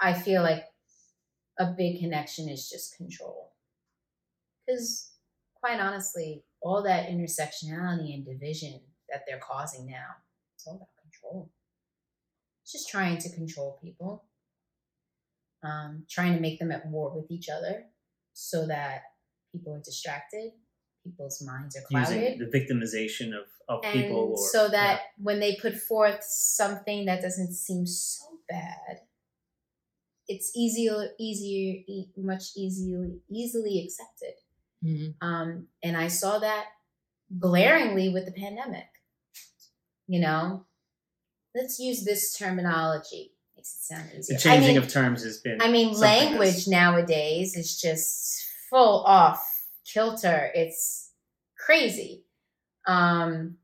I 0.00 0.12
feel 0.14 0.42
like 0.42 0.64
a 1.58 1.66
big 1.76 2.00
connection 2.00 2.48
is 2.48 2.68
just 2.68 2.96
control. 2.96 3.52
Because, 4.66 5.12
quite 5.54 5.80
honestly, 5.80 6.44
all 6.60 6.82
that 6.82 7.08
intersectionality 7.08 8.14
and 8.14 8.26
division 8.26 8.80
that 9.08 9.22
they're 9.26 9.38
causing 9.38 9.86
now, 9.86 10.16
it's 10.54 10.66
all 10.66 10.76
about 10.76 10.88
control. 11.00 11.50
It's 12.62 12.72
just 12.72 12.88
trying 12.88 13.18
to 13.18 13.34
control 13.34 13.78
people, 13.82 14.24
um, 15.62 16.04
trying 16.10 16.34
to 16.34 16.40
make 16.40 16.58
them 16.58 16.72
at 16.72 16.86
war 16.86 17.14
with 17.14 17.30
each 17.30 17.48
other 17.48 17.84
so 18.32 18.66
that 18.66 19.02
people 19.52 19.74
are 19.74 19.82
distracted, 19.82 20.52
people's 21.10 21.42
minds 21.42 21.76
are 21.76 21.82
clouded. 21.82 22.16
Using 22.16 22.38
the 22.38 22.58
victimization 22.58 23.28
of, 23.38 23.46
of 23.68 23.84
and 23.84 23.92
people 23.92 24.34
or 24.36 24.48
so 24.50 24.68
that 24.68 25.00
when 25.18 25.40
they 25.40 25.56
put 25.56 25.76
forth 25.76 26.22
something 26.22 27.06
that 27.06 27.22
doesn't 27.22 27.52
seem 27.54 27.86
so 27.86 28.24
bad 28.48 29.00
it's 30.28 30.52
easier 30.56 31.08
easier 31.18 31.82
e- 31.86 32.10
much 32.16 32.56
easier 32.56 33.10
easily 33.30 33.84
accepted. 33.84 34.34
Um, 35.20 35.66
and 35.82 35.96
i 35.96 36.06
saw 36.06 36.38
that 36.38 36.66
glaringly 37.38 38.08
with 38.08 38.26
the 38.26 38.32
pandemic. 38.32 38.86
You 40.06 40.20
know? 40.20 40.64
Let's 41.54 41.80
use 41.80 42.04
this 42.04 42.36
terminology. 42.36 43.32
Makes 43.56 43.74
it 43.74 43.94
sound 43.94 44.10
the 44.28 44.38
changing 44.38 44.70
I 44.70 44.74
mean, 44.74 44.76
of 44.78 44.88
terms 44.88 45.24
has 45.24 45.38
been 45.38 45.60
I 45.60 45.70
mean, 45.70 45.94
language 45.98 46.66
that's- 46.66 46.68
nowadays 46.68 47.56
is 47.56 47.80
just 47.80 48.44
full 48.70 49.02
off 49.04 49.55
kilter. 49.92 50.50
It's 50.54 51.12
crazy. 51.58 52.24
Um, 52.86 53.56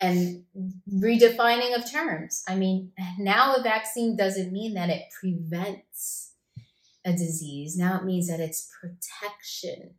and 0.00 0.44
redefining 0.92 1.76
of 1.76 1.90
terms. 1.90 2.44
I 2.48 2.54
mean, 2.54 2.92
now 3.18 3.56
a 3.56 3.62
vaccine 3.62 4.16
doesn't 4.16 4.52
mean 4.52 4.74
that 4.74 4.90
it 4.90 5.02
prevents 5.18 6.32
a 7.04 7.12
disease. 7.12 7.76
Now 7.76 7.98
it 7.98 8.04
means 8.04 8.28
that 8.28 8.40
it's 8.40 8.70
protection. 8.80 9.94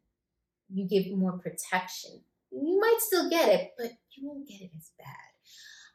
You 0.72 0.88
give 0.88 1.12
more 1.18 1.38
protection. 1.38 2.22
You 2.52 2.80
might 2.80 2.98
still 3.00 3.30
get 3.30 3.50
it, 3.50 3.72
but 3.78 3.92
you 4.12 4.28
won't 4.28 4.48
get 4.48 4.62
it 4.62 4.72
as 4.78 4.92
bad. 4.98 5.08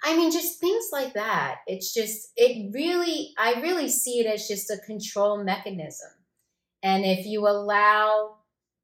I 0.03 0.17
mean, 0.17 0.31
just 0.31 0.61
things 0.61 0.91
like 0.93 1.15
that. 1.15 1.61
It's 1.67 1.95
just, 1.95 2.31
it 2.37 2.75
really, 2.75 3.33
I 3.39 3.61
really 3.63 3.89
see 3.89 4.21
it 4.21 4.27
as 4.27 4.47
just 4.47 4.71
a 4.71 4.77
control 4.85 5.43
mechanism. 5.43 6.11
And 6.83 7.07
if 7.07 7.25
you 7.25 7.49
allow, 7.49 8.37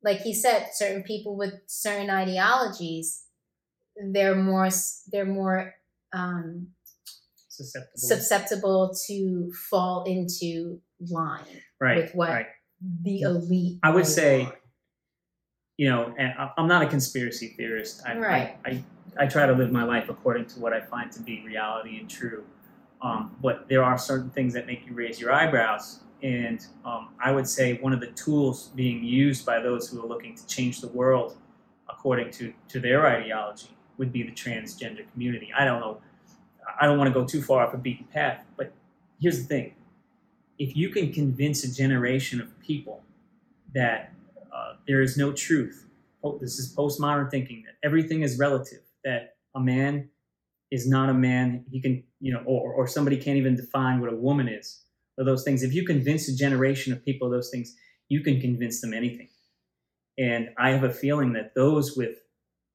like 0.02 0.20
he 0.20 0.32
said, 0.34 0.68
certain 0.72 1.02
people 1.02 1.36
with 1.36 1.54
certain 1.66 2.10
ideologies, 2.10 3.24
they're 4.12 4.34
more, 4.34 4.68
they're 5.12 5.26
more 5.26 5.74
um, 6.12 6.68
susceptible. 7.48 7.98
susceptible 7.98 8.94
to 9.06 9.52
fall 9.70 10.04
into 10.04 10.80
line 11.10 11.44
right, 11.80 11.96
with 11.96 12.14
what 12.14 12.30
right. 12.30 12.46
the 13.02 13.20
elite. 13.20 13.78
I 13.82 13.90
would 13.90 14.06
say- 14.06 14.48
you 15.76 15.88
know, 15.88 16.14
and 16.18 16.34
I'm 16.58 16.68
not 16.68 16.82
a 16.82 16.86
conspiracy 16.86 17.54
theorist. 17.56 18.02
I, 18.06 18.18
Right. 18.18 18.56
I, 18.66 18.70
I, 18.70 18.84
I 19.24 19.26
try 19.26 19.46
to 19.46 19.54
live 19.54 19.72
my 19.72 19.82
life 19.82 20.10
according 20.10 20.44
to 20.48 20.60
what 20.60 20.74
I 20.74 20.80
find 20.82 21.10
to 21.12 21.20
be 21.22 21.42
reality 21.46 21.98
and 21.98 22.08
true. 22.10 22.44
Um, 23.00 23.34
but 23.40 23.66
there 23.66 23.82
are 23.82 23.96
certain 23.96 24.28
things 24.28 24.52
that 24.52 24.66
make 24.66 24.86
you 24.86 24.92
raise 24.92 25.18
your 25.18 25.32
eyebrows. 25.32 26.00
And 26.22 26.64
um, 26.84 27.08
I 27.22 27.32
would 27.32 27.48
say 27.48 27.78
one 27.78 27.92
of 27.92 28.00
the 28.00 28.08
tools 28.08 28.68
being 28.74 29.02
used 29.02 29.46
by 29.46 29.60
those 29.60 29.88
who 29.88 30.02
are 30.02 30.06
looking 30.06 30.34
to 30.36 30.46
change 30.46 30.80
the 30.80 30.88
world 30.88 31.36
according 31.88 32.30
to, 32.32 32.52
to 32.68 32.80
their 32.80 33.06
ideology 33.06 33.70
would 33.98 34.12
be 34.12 34.22
the 34.22 34.32
transgender 34.32 35.10
community. 35.12 35.50
I 35.56 35.64
don't 35.64 35.80
know. 35.80 36.00
I 36.80 36.86
don't 36.86 36.98
want 36.98 37.12
to 37.12 37.14
go 37.18 37.26
too 37.26 37.42
far 37.42 37.66
off 37.66 37.74
a 37.74 37.78
beaten 37.78 38.06
path, 38.06 38.44
but 38.56 38.72
here's 39.20 39.38
the 39.40 39.44
thing. 39.44 39.74
If 40.58 40.76
you 40.76 40.90
can 40.90 41.12
convince 41.12 41.64
a 41.64 41.74
generation 41.74 42.40
of 42.40 42.58
people 42.60 43.02
that 43.74 44.12
uh, 44.52 44.74
there 44.86 45.02
is 45.02 45.16
no 45.16 45.32
truth. 45.32 45.86
This 46.40 46.58
is 46.58 46.74
postmodern 46.74 47.30
thinking 47.30 47.64
that 47.66 47.74
everything 47.86 48.22
is 48.22 48.38
relative. 48.38 48.80
That 49.04 49.36
a 49.54 49.60
man 49.60 50.10
is 50.70 50.86
not 50.86 51.08
a 51.08 51.14
man. 51.14 51.64
He 51.70 51.80
can, 51.80 52.02
you 52.20 52.32
know, 52.32 52.42
or, 52.44 52.72
or 52.72 52.86
somebody 52.86 53.16
can't 53.16 53.38
even 53.38 53.56
define 53.56 54.00
what 54.00 54.12
a 54.12 54.16
woman 54.16 54.48
is, 54.48 54.82
or 55.20 55.24
those 55.24 55.44
things. 55.44 55.62
If 55.62 55.74
you 55.74 55.84
convince 55.84 56.28
a 56.28 56.34
generation 56.34 56.92
of 56.92 57.04
people 57.04 57.28
of 57.28 57.32
those 57.32 57.50
things, 57.50 57.76
you 58.08 58.22
can 58.22 58.40
convince 58.40 58.80
them 58.80 58.94
anything. 58.94 59.28
And 60.18 60.48
I 60.58 60.70
have 60.70 60.82
a 60.82 60.92
feeling 60.92 61.34
that 61.34 61.54
those 61.54 61.96
with 61.96 62.16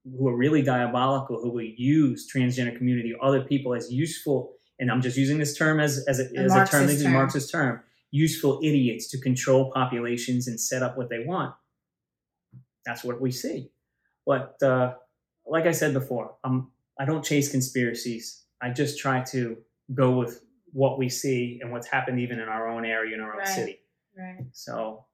who 0.03 0.27
are 0.27 0.37
really 0.37 0.61
diabolical, 0.61 1.41
who 1.41 1.49
will 1.49 1.63
use 1.63 2.29
transgender 2.31 2.77
community 2.77 3.13
or 3.13 3.27
other 3.27 3.41
people 3.41 3.73
as 3.73 3.91
useful, 3.91 4.53
and 4.79 4.91
I'm 4.91 5.01
just 5.01 5.17
using 5.17 5.39
this 5.39 5.57
term 5.57 5.79
as, 5.79 6.05
as, 6.07 6.19
a, 6.19 6.25
as 6.37 6.53
a 6.55 6.65
term, 6.67 6.85
this 6.85 7.01
is. 7.01 7.07
Marxist 7.07 7.51
term, 7.51 7.81
useful 8.11 8.59
idiots 8.61 9.09
to 9.09 9.19
control 9.19 9.71
populations 9.71 10.47
and 10.47 10.59
set 10.59 10.83
up 10.83 10.95
what 10.95 11.09
they 11.09 11.25
want. 11.25 11.55
That's 12.85 13.03
what 13.03 13.19
we 13.19 13.31
see. 13.31 13.71
But 14.27 14.61
uh, 14.61 14.93
like 15.47 15.65
I 15.65 15.71
said 15.71 15.93
before, 15.93 16.35
I'm, 16.43 16.71
I 16.99 17.05
don't 17.05 17.25
chase 17.25 17.49
conspiracies. 17.49 18.43
I 18.61 18.69
just 18.69 18.99
try 18.99 19.23
to 19.31 19.57
go 19.93 20.11
with 20.11 20.44
what 20.75 20.97
we 20.99 21.07
see 21.07 21.59
and 21.61 21.71
what's 21.71 21.87
happened 21.87 22.19
even 22.19 22.37
in 22.37 22.49
our 22.49 22.67
own 22.67 22.83
area, 22.85 23.15
in 23.15 23.21
our 23.21 23.31
own 23.31 23.39
Right. 23.39 23.47
city. 23.47 23.79
Right. 24.17 24.45
So 24.51 25.05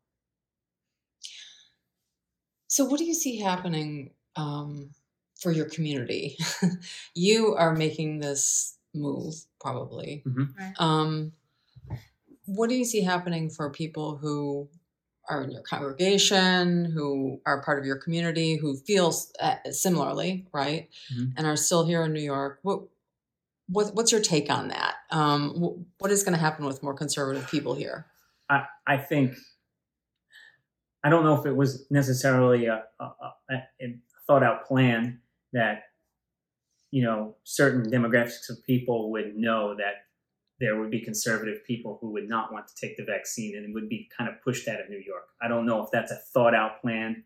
So, 2.67 2.85
what 2.85 2.97
do 2.99 3.05
you 3.05 3.13
see 3.13 3.38
happening 3.38 4.11
um, 4.35 4.91
for 5.39 5.51
your 5.51 5.65
community? 5.69 6.38
you 7.13 7.53
are 7.55 7.75
making 7.75 8.19
this 8.21 8.77
move, 8.93 9.35
probably. 9.59 10.23
Mhm. 10.25 10.57
Right. 10.57 10.73
Um, 10.79 11.33
what 12.45 12.69
do 12.69 12.75
you 12.75 12.85
see 12.85 13.01
happening 13.01 13.49
for 13.49 13.69
people 13.69 14.17
who 14.17 14.69
are 15.29 15.43
in 15.43 15.51
your 15.51 15.61
congregation, 15.61 16.85
who 16.85 17.39
are 17.45 17.61
part 17.61 17.77
of 17.77 17.85
your 17.85 17.97
community, 17.97 18.55
who 18.55 18.75
feel 18.77 19.13
uh, 19.39 19.57
similarly, 19.69 20.47
right, 20.51 20.89
Mhm. 21.13 21.33
and 21.38 21.45
are 21.45 21.55
still 21.57 21.85
here 21.85 22.03
in 22.03 22.13
New 22.13 22.21
York? 22.23 22.59
What, 22.63 22.83
what 23.72 23.95
what's 23.95 24.11
your 24.11 24.22
take 24.22 24.52
on 24.52 24.68
that? 24.68 24.95
Um, 25.11 25.85
what 25.98 26.11
is 26.11 26.23
going 26.23 26.34
to 26.34 26.39
happen 26.39 26.65
with 26.65 26.84
more 26.84 26.93
conservative 26.93 27.49
people 27.49 27.73
here? 27.73 28.06
I, 28.49 28.65
I 28.85 28.98
think 28.98 29.35
I 31.03 31.10
don't 31.10 31.23
know 31.23 31.39
if 31.39 31.45
it 31.45 31.56
was 31.56 31.85
necessarily 31.89 32.65
a, 32.65 32.84
a, 32.99 33.06
a, 33.49 33.95
thought 34.27 34.43
out 34.43 34.65
plan 34.65 35.19
that 35.53 35.84
you 36.91 37.03
know 37.03 37.35
certain 37.43 37.89
demographics 37.89 38.49
of 38.49 38.64
people 38.65 39.11
would 39.11 39.35
know 39.38 39.76
that 39.76 40.06
there 40.60 40.80
would 40.80 40.91
be 40.91 40.99
conservative 40.99 41.65
people 41.65 41.98
who 42.02 42.11
would 42.11 42.27
not 42.30 42.53
want 42.53 42.68
to 42.68 42.76
take 42.76 42.98
the 42.98 43.03
vaccine 43.03 43.56
and 43.56 43.73
would 43.73 43.89
be 43.89 44.07
kind 44.15 44.30
of 44.30 44.39
pushed 44.43 44.68
out 44.68 44.80
of 44.80 44.89
New 44.89 45.02
York. 45.03 45.30
I 45.41 45.48
don't 45.48 45.65
know 45.65 45.84
if 45.84 45.89
that's 45.91 46.11
a 46.11 46.18
thought 46.34 46.53
out 46.53 46.81
plan, 46.81 47.23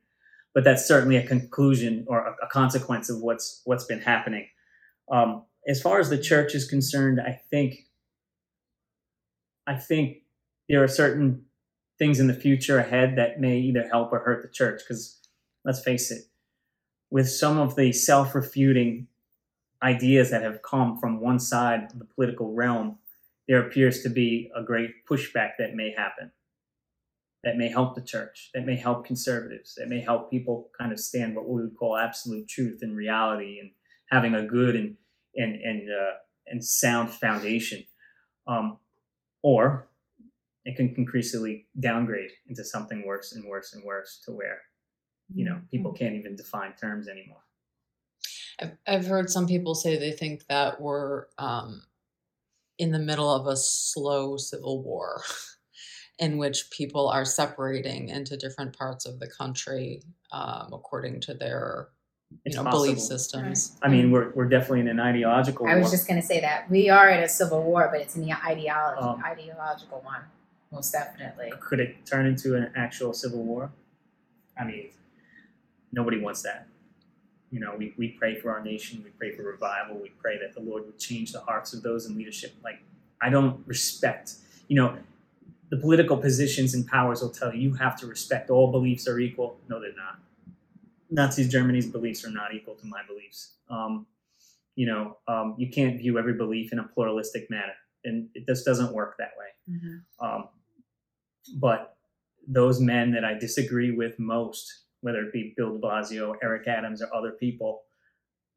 but 0.54 0.64
that's 0.64 0.88
certainly 0.88 1.18
a 1.18 1.28
conclusion 1.28 2.06
or 2.08 2.28
a, 2.28 2.46
a 2.46 2.48
consequence 2.48 3.10
of 3.10 3.20
what's 3.22 3.62
what's 3.66 3.86
been 3.86 4.00
happening. 4.00 4.48
Um, 5.12 5.44
as 5.68 5.82
far 5.82 6.00
as 6.00 6.10
the 6.10 6.18
church 6.18 6.54
is 6.54 6.68
concerned, 6.68 7.20
I 7.20 7.40
think 7.50 7.86
I 9.68 9.76
think 9.76 10.18
there 10.70 10.84
are 10.84 10.88
certain 10.88 11.46
things 11.98 12.20
in 12.20 12.28
the 12.28 12.34
future 12.34 12.78
ahead 12.78 13.18
that 13.18 13.40
may 13.40 13.58
either 13.58 13.88
help 13.88 14.12
or 14.12 14.20
hurt 14.20 14.44
the 14.44 14.50
church. 14.50 14.82
Because 14.88 15.20
let's 15.64 15.82
face 15.82 16.12
it, 16.12 16.24
with 17.10 17.30
some 17.30 17.58
of 17.58 17.76
the 17.76 17.92
self 17.92 18.36
refuting 18.36 19.08
ideas 19.82 20.32
that 20.32 20.44
have 20.44 20.62
come 20.62 20.98
from 21.00 21.20
one 21.20 21.40
side 21.40 21.92
of 21.92 22.00
the 22.00 22.06
political 22.06 22.54
realm, 22.54 22.98
there 23.48 23.66
appears 23.66 24.02
to 24.04 24.10
be 24.10 24.52
a 24.56 24.64
great 24.64 25.06
pushback 25.10 25.52
that 25.58 25.76
may 25.76 25.92
happen. 25.92 26.32
That 27.44 27.58
may 27.58 27.70
help 27.70 27.94
the 27.94 28.02
church, 28.02 28.50
that 28.56 28.66
may 28.66 28.76
help 28.76 29.06
conservatives, 29.06 29.76
that 29.76 29.88
may 29.88 30.00
help 30.00 30.32
people 30.32 30.70
kind 30.78 30.92
of 30.92 31.00
stand 31.00 31.36
what 31.36 31.48
we 31.48 31.62
would 31.62 31.78
call 31.78 31.96
absolute 31.96 32.48
truth 32.48 32.80
and 32.82 32.98
reality 32.98 33.60
and 33.60 33.70
having 34.10 34.34
a 34.34 34.44
good 34.44 34.76
and 34.76 34.96
and 35.36 35.56
and 35.56 35.90
uh, 35.90 36.14
and 36.48 36.64
sound 36.64 37.10
foundation. 37.10 37.84
Um, 38.48 38.78
or 39.42 39.88
it 40.66 40.76
can 40.76 40.94
increasingly 40.98 41.68
downgrade 41.80 42.32
into 42.48 42.64
something 42.64 43.06
worse 43.06 43.34
and 43.34 43.46
worse 43.46 43.74
and 43.74 43.84
worse 43.84 44.22
to 44.26 44.32
where 44.32 44.60
you 45.34 45.46
know 45.46 45.60
people 45.72 45.94
can't 45.94 46.16
even 46.16 46.36
define 46.36 46.74
terms 46.74 47.08
anymore 47.08 47.44
I've, 48.60 48.72
I've 48.88 49.06
heard 49.06 49.30
some 49.30 49.48
people 49.48 49.76
say 49.76 49.98
they 49.98 50.12
think 50.12 50.48
that 50.48 50.82
we're 50.82 51.26
um, 51.38 51.84
in 52.78 52.92
the 52.92 53.00
middle 53.00 53.30
of 53.30 53.48
a 53.48 53.56
slow 53.56 54.38
civil 54.38 54.84
war 54.84 55.22
in 56.20 56.38
which 56.38 56.70
people 56.72 57.08
are 57.10 57.26
separating 57.26 58.10
into 58.10 58.38
different 58.38 58.76
parts 58.78 59.06
of 59.06 59.20
the 59.20 59.30
country 59.30 60.02
um, 60.32 60.70
according 60.74 61.20
to 61.22 61.34
their 61.34 61.90
you 62.32 62.38
It's 62.46 62.56
know 62.56 62.64
belief 62.64 62.96
possible. 62.96 63.18
systems. 63.18 63.78
i 63.82 63.88
mean 63.88 64.12
we're, 64.12 64.32
we're 64.32 64.46
definitely 64.50 64.82
in 64.82 64.88
an 64.88 65.00
ideological 65.00 65.68
I 65.68 65.76
was 65.76 65.84
war. 65.86 65.92
just 65.92 66.08
going 66.08 66.20
to 66.22 66.26
say 66.26 66.42
that 66.42 66.70
we 66.70 66.90
are 66.90 67.10
in 67.10 67.22
a 67.24 67.30
civil 67.30 67.64
war, 67.64 67.90
but 67.92 68.02
it's 68.02 68.16
an 68.16 68.24
ideology, 68.46 69.02
Um, 69.02 69.24
ideological 69.24 70.02
one, 70.04 70.22
most 70.72 70.92
definitely. 70.92 71.52
could 71.62 71.80
it 71.80 72.06
turn 72.06 72.26
into 72.26 72.56
an 72.56 72.72
actual 72.76 73.14
civil 73.14 73.44
war 73.44 73.72
i 74.60 74.64
mean 74.64 74.90
nobody 75.92 76.20
wants 76.20 76.42
that 76.42 76.68
you 77.52 77.60
know 77.60 77.76
we, 77.78 77.94
we 77.98 78.08
pray 78.10 78.36
for 78.40 78.52
our 78.52 78.62
nation 78.64 79.02
we 79.04 79.12
pray 79.12 79.32
for 79.36 79.44
revival 79.44 79.98
we 80.02 80.10
pray 80.20 80.38
that 80.40 80.54
the 80.54 80.62
lord 80.62 80.86
would 80.86 80.98
change 81.00 81.32
the 81.32 81.40
hearts 81.42 81.74
of 81.74 81.84
those 81.84 82.06
in 82.08 82.18
leadership 82.18 82.54
like 82.64 82.80
i 83.22 83.30
don't 83.30 83.60
respect 83.68 84.36
you 84.68 84.76
know 84.76 84.98
the 85.70 85.78
political 85.78 86.18
positions 86.18 86.74
and 86.74 86.88
powers 86.88 87.22
will 87.22 87.30
tell 87.30 87.54
you 87.54 87.62
you 87.70 87.74
have 87.76 87.96
to 88.00 88.08
respect 88.08 88.50
all 88.50 88.72
beliefs 88.72 89.08
are 89.08 89.20
equal 89.20 89.58
no 89.70 89.80
they're 89.80 89.96
not 89.96 90.20
nazi 91.10 91.48
germany's 91.48 91.88
beliefs 91.88 92.26
are 92.26 92.32
not 92.32 92.54
equal 92.54 92.76
to 92.76 92.86
my 92.86 93.02
beliefs 93.08 93.56
um, 93.70 94.06
you 94.76 94.86
know 94.86 95.18
um, 95.28 95.56
you 95.58 95.70
can't 95.70 95.98
view 95.98 96.18
every 96.18 96.34
belief 96.34 96.72
in 96.74 96.80
a 96.80 96.84
pluralistic 96.84 97.50
manner 97.50 97.74
and 98.04 98.30
it 98.34 98.46
just 98.46 98.66
doesn't 98.66 98.94
work 98.94 99.16
that 99.18 99.32
way 99.38 99.48
um, 100.20 100.50
but 101.58 101.96
those 102.48 102.80
men 102.80 103.12
that 103.12 103.24
I 103.26 103.34
disagree 103.34 103.92
with 103.92 104.18
most, 104.20 104.84
whether 105.02 105.20
it 105.20 105.34
be 105.34 105.54
Bill 105.58 105.74
de 105.74 105.80
Blasio, 105.80 106.36
Eric 106.44 106.68
Adams, 106.68 107.02
or 107.02 107.14
other 107.14 107.32
people, 107.32 107.82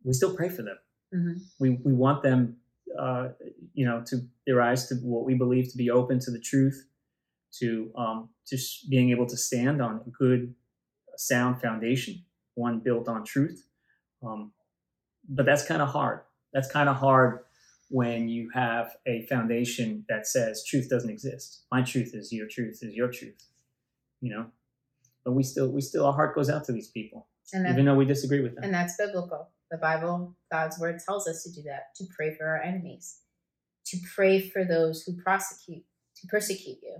we 0.05 0.12
still 0.12 0.35
pray 0.35 0.49
for 0.49 0.62
them. 0.62 0.79
Mhm. 1.15 1.41
We, 1.59 1.70
we 1.85 1.93
want 1.93 2.23
them, 2.23 2.59
uh, 2.99 3.29
you 3.75 3.87
know, 3.87 4.03
to 4.07 4.20
their 4.47 4.61
eyes 4.61 4.87
to 4.89 4.97
what 4.97 5.25
we 5.25 5.35
believe 5.35 5.70
to 5.70 5.77
be 5.77 5.91
open 5.91 6.19
to 6.20 6.31
the 6.31 6.39
truth, 6.41 6.87
to 7.61 7.91
um, 7.97 8.29
just 8.47 8.89
being 8.91 9.11
able 9.11 9.27
to 9.27 9.37
stand 9.37 9.81
on 9.81 10.03
a 10.07 10.11
good, 10.11 10.55
sound 11.16 11.61
foundation, 11.61 12.25
one 12.59 12.80
built 12.80 13.09
on 13.09 13.24
truth. 13.24 13.64
Um, 14.22 14.52
but 15.28 15.47
that's 15.47 15.64
kind 15.64 15.80
of 15.80 15.89
hard. 15.89 16.20
That's 16.52 16.70
kind 16.70 16.89
of 16.89 16.97
hard 16.97 17.40
when 17.90 18.28
you 18.28 18.51
have 18.52 18.97
a 19.06 19.26
foundation 19.26 20.05
that 20.09 20.26
says 20.26 20.64
truth 20.66 20.89
doesn't 20.90 21.10
exist. 21.10 21.64
My 21.70 21.82
truth 21.82 22.14
is 22.14 22.32
your 22.32 22.48
truth 22.48 22.80
is 22.82 22.94
your 22.94 23.09
truth. 23.09 23.44
You 24.20 24.30
know, 24.35 24.47
but 25.24 25.32
we 25.32 25.43
still 25.44 25.68
we 25.70 25.80
still 25.80 26.05
our 26.06 26.12
heart 26.12 26.35
goes 26.35 26.51
out 26.51 26.64
to 26.64 26.72
these 26.72 26.89
people, 26.89 27.28
And 27.52 27.64
that, 27.64 27.72
even 27.72 27.85
though 27.85 27.94
we 27.94 28.05
disagree 28.05 28.40
with 28.40 28.55
them. 28.56 28.64
and 28.64 28.74
that's 28.74 28.97
biblical. 28.97 29.51
The 29.70 29.76
Bible, 29.76 30.35
God's 30.51 30.78
word 30.80 30.98
tells 31.06 31.28
us 31.28 31.44
to 31.44 31.52
do 31.52 31.62
that, 31.68 31.94
to 31.97 32.05
pray 32.16 32.35
for 32.35 32.47
our 32.47 32.60
enemies, 32.60 33.18
to 33.86 33.98
pray 34.14 34.40
for 34.40 34.64
those 34.64 35.02
who 35.02 35.12
prosecute, 35.22 35.85
to 36.16 36.26
persecute 36.26 36.78
you, 36.82 36.97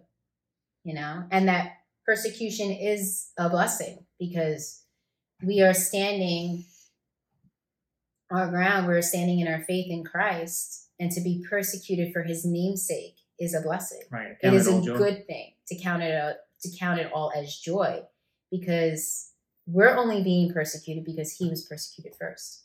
you 0.85 0.94
know, 0.94 1.24
and 1.30 1.48
that 1.48 1.72
persecution 2.06 2.70
is 2.70 3.30
a 3.39 3.48
blessing 3.48 4.05
because 4.20 4.82
we 5.43 5.60
are 5.60 5.74
standing 5.74 6.65
our 8.31 8.48
ground, 8.48 8.86
we're 8.86 9.02
standing 9.02 9.40
in 9.40 9.48
our 9.48 9.60
faith 9.62 9.86
in 9.90 10.05
Christ, 10.05 10.89
and 11.01 11.10
to 11.12 11.20
be 11.20 11.44
persecuted 11.48 12.12
for 12.12 12.23
his 12.23 12.44
name's 12.44 12.86
sake 12.86 13.16
is 13.40 13.55
a 13.55 13.60
blessing. 13.60 14.01
right? 14.10 14.36
it 14.43 14.52
is 14.52 14.66
a 14.66 14.82
joy. 14.82 14.97
good 14.98 15.27
thing 15.27 15.52
to 15.69 15.78
count 15.78 16.02
it 16.02 16.15
out, 16.15 16.35
to 16.62 16.69
count 16.78 16.98
it 17.01 17.10
all 17.12 17.32
as 17.36 17.56
joy 17.56 18.02
because 18.51 19.31
we're 19.66 19.97
only 19.97 20.23
being 20.23 20.52
persecuted 20.52 21.05
because 21.05 21.36
he 21.36 21.48
was 21.48 21.62
persecuted 21.65 22.15
first 22.19 22.65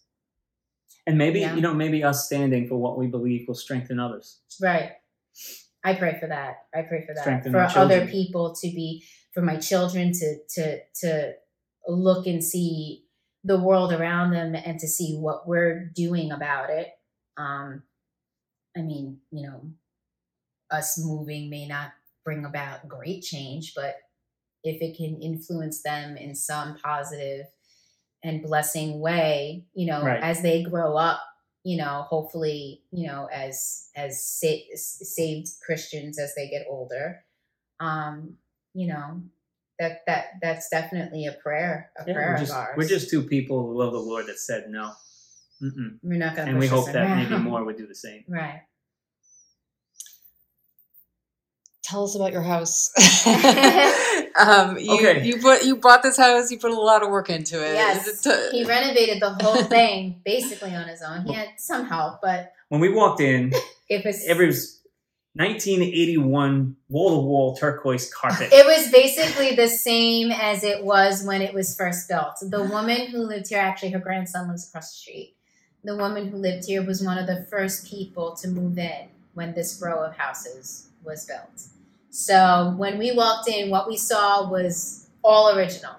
And 1.06 1.18
maybe 1.18 1.41
Yeah. 1.41 1.54
you 1.56 1.62
know, 1.62 1.74
maybe 1.74 2.04
us 2.04 2.26
standing 2.26 2.68
for 2.68 2.76
what 2.78 2.98
we 2.98 3.08
believe 3.08 3.48
will 3.48 3.56
strengthen 3.56 4.00
others. 4.00 4.40
right 4.62 4.94
i 5.84 5.94
pray 5.94 6.18
for 6.20 6.28
that 6.28 6.66
i 6.74 6.82
pray 6.82 7.06
for 7.06 7.14
that 7.14 7.22
Strengthen 7.24 7.52
for 7.52 7.60
other 7.78 8.08
people 8.08 8.56
to 8.56 8.68
be 8.68 9.04
for 9.34 9.41
my 9.41 9.58
children 9.58 10.12
to 10.14 10.38
to 10.56 10.80
to 11.02 11.34
look 11.88 12.28
and 12.28 12.44
see 12.44 13.06
the 13.44 13.60
world 13.60 13.92
around 13.92 14.32
them 14.32 14.56
and 14.56 14.80
to 14.80 14.88
see 14.88 15.18
what 15.18 15.48
we're 15.48 15.86
doing 15.96 16.32
about 16.32 16.70
it 16.70 16.90
um 17.38 17.84
i 18.78 18.82
mean 18.82 19.20
you 19.32 19.44
know 19.44 19.62
us 20.72 20.98
moving 21.04 21.50
may 21.50 21.68
not 21.68 21.92
bring 22.24 22.46
about 22.46 22.88
great 22.88 23.22
change 23.22 23.74
but 23.76 23.96
if 24.64 24.82
it 24.82 24.96
can 24.96 25.22
influence 25.22 25.82
them 25.84 26.16
in 26.18 26.34
some 26.36 26.78
positive 26.78 27.46
and 28.24 28.42
blessing 28.42 29.00
way 29.00 29.66
you 29.74 29.86
know 29.86 30.04
Right. 30.04 30.24
as 30.24 30.42
they 30.42 30.64
grow 30.64 30.96
up 30.96 31.22
you 31.64 31.78
know 31.78 32.06
hopefully 32.08 32.84
you 32.92 33.08
know 33.08 33.28
as 33.32 33.90
as 33.96 34.24
sa- 34.24 34.76
saved 34.76 35.50
christians 35.66 36.18
as 36.20 36.34
they 36.36 36.50
get 36.50 36.66
older 36.70 37.24
um 37.80 38.38
you 38.74 38.88
know 38.88 39.22
that 39.80 40.00
that 40.08 40.26
that's 40.41 40.70
definitely 40.70 41.26
a 41.26 41.34
prayer 41.41 41.91
a 41.98 42.04
Yeah, 42.08 42.14
prayer 42.14 42.32
we're 42.34 42.40
just 42.40 42.52
of 42.52 42.58
ours 42.58 42.74
we're 42.78 42.88
just 42.88 43.10
two 43.10 43.24
people 43.24 43.66
who 43.66 43.78
love 43.80 43.91
the 43.94 44.00
Lord 44.00 44.28
that 44.28 44.40
said 44.40 44.66
no. 44.70 44.94
Mm-mm. 45.62 45.98
We're 46.04 46.18
not 46.18 46.36
going 46.36 46.48
to. 46.48 46.52
And 46.52 46.60
we 46.60 46.68
hope 46.68 46.86
this 46.86 46.94
that 46.94 47.16
maybe 47.18 47.38
more 47.41 47.64
would 47.64 47.78
do 47.78 47.88
the 47.88 47.95
same. 47.95 48.24
Right. 48.30 48.62
Tell 51.84 52.06
us 52.06 52.16
about 52.16 52.32
your 52.32 52.41
house. 52.41 52.90
um, 54.40 54.78
you, 54.78 54.94
Okay. 54.95 55.26
you 55.26 55.38
put 55.38 55.64
you 55.66 55.76
bought 55.76 56.02
this 56.02 56.18
house. 56.18 56.50
You 56.50 56.58
put 56.58 56.72
a 56.72 56.80
lot 56.80 57.04
of 57.04 57.10
work 57.10 57.30
into 57.30 57.58
it. 57.64 57.74
Yes, 57.74 58.08
Is 58.08 58.26
it 58.26 58.52
t- 58.52 58.58
he 58.58 58.64
renovated 58.66 59.22
the 59.22 59.32
whole 59.32 59.64
thing 59.64 60.22
basically 60.24 60.74
on 60.74 60.88
his 60.88 61.02
own. 61.02 61.26
He 61.26 61.34
had 61.34 61.50
some 61.58 61.86
help, 61.86 62.20
but 62.22 62.54
When 62.70 62.80
we 62.80 62.90
walked 62.90 63.20
in, 63.22 63.52
it 63.90 64.06
was 64.06 64.26
it 64.26 64.38
was 64.38 64.80
1981 65.36 66.76
wall 66.90 67.10
to 67.10 67.28
wall 67.28 67.56
turquoise 67.56 68.14
carpet. 68.14 68.50
It 68.54 68.66
was 68.68 68.92
basically 68.92 69.56
the 69.56 69.68
same 69.68 70.32
as 70.32 70.64
it 70.64 70.84
was 70.84 71.24
when 71.26 71.42
it 71.42 71.56
was 71.56 71.76
first 71.76 72.08
built. 72.08 72.36
The 72.40 72.64
woman 72.72 73.08
who 73.08 73.20
lived 73.20 73.50
here, 73.50 73.60
actually, 73.60 73.92
her 73.92 74.00
grandson 74.00 74.48
lives 74.48 74.68
across 74.68 74.92
the 74.92 74.98
street. 74.98 75.36
The 75.84 75.98
woman 75.98 76.28
who 76.28 76.38
lived 76.38 76.66
here 76.66 76.84
was 76.84 77.04
one 77.04 77.18
of 77.18 77.26
the 77.26 77.48
first 77.50 77.90
people 77.90 78.36
to 78.36 78.48
move 78.48 78.78
in 78.78 79.08
when 79.34 79.54
this 79.54 79.82
row 79.84 80.04
of 80.04 80.16
houses 80.16 80.90
was 81.04 81.26
built. 81.26 81.64
So 82.12 82.76
when 82.78 83.00
we 83.00 83.12
walked 83.12 83.50
in, 83.50 83.72
what 83.72 83.88
we 83.88 83.98
saw 83.98 84.48
was 84.48 85.08
all 85.24 85.58
original. 85.58 85.96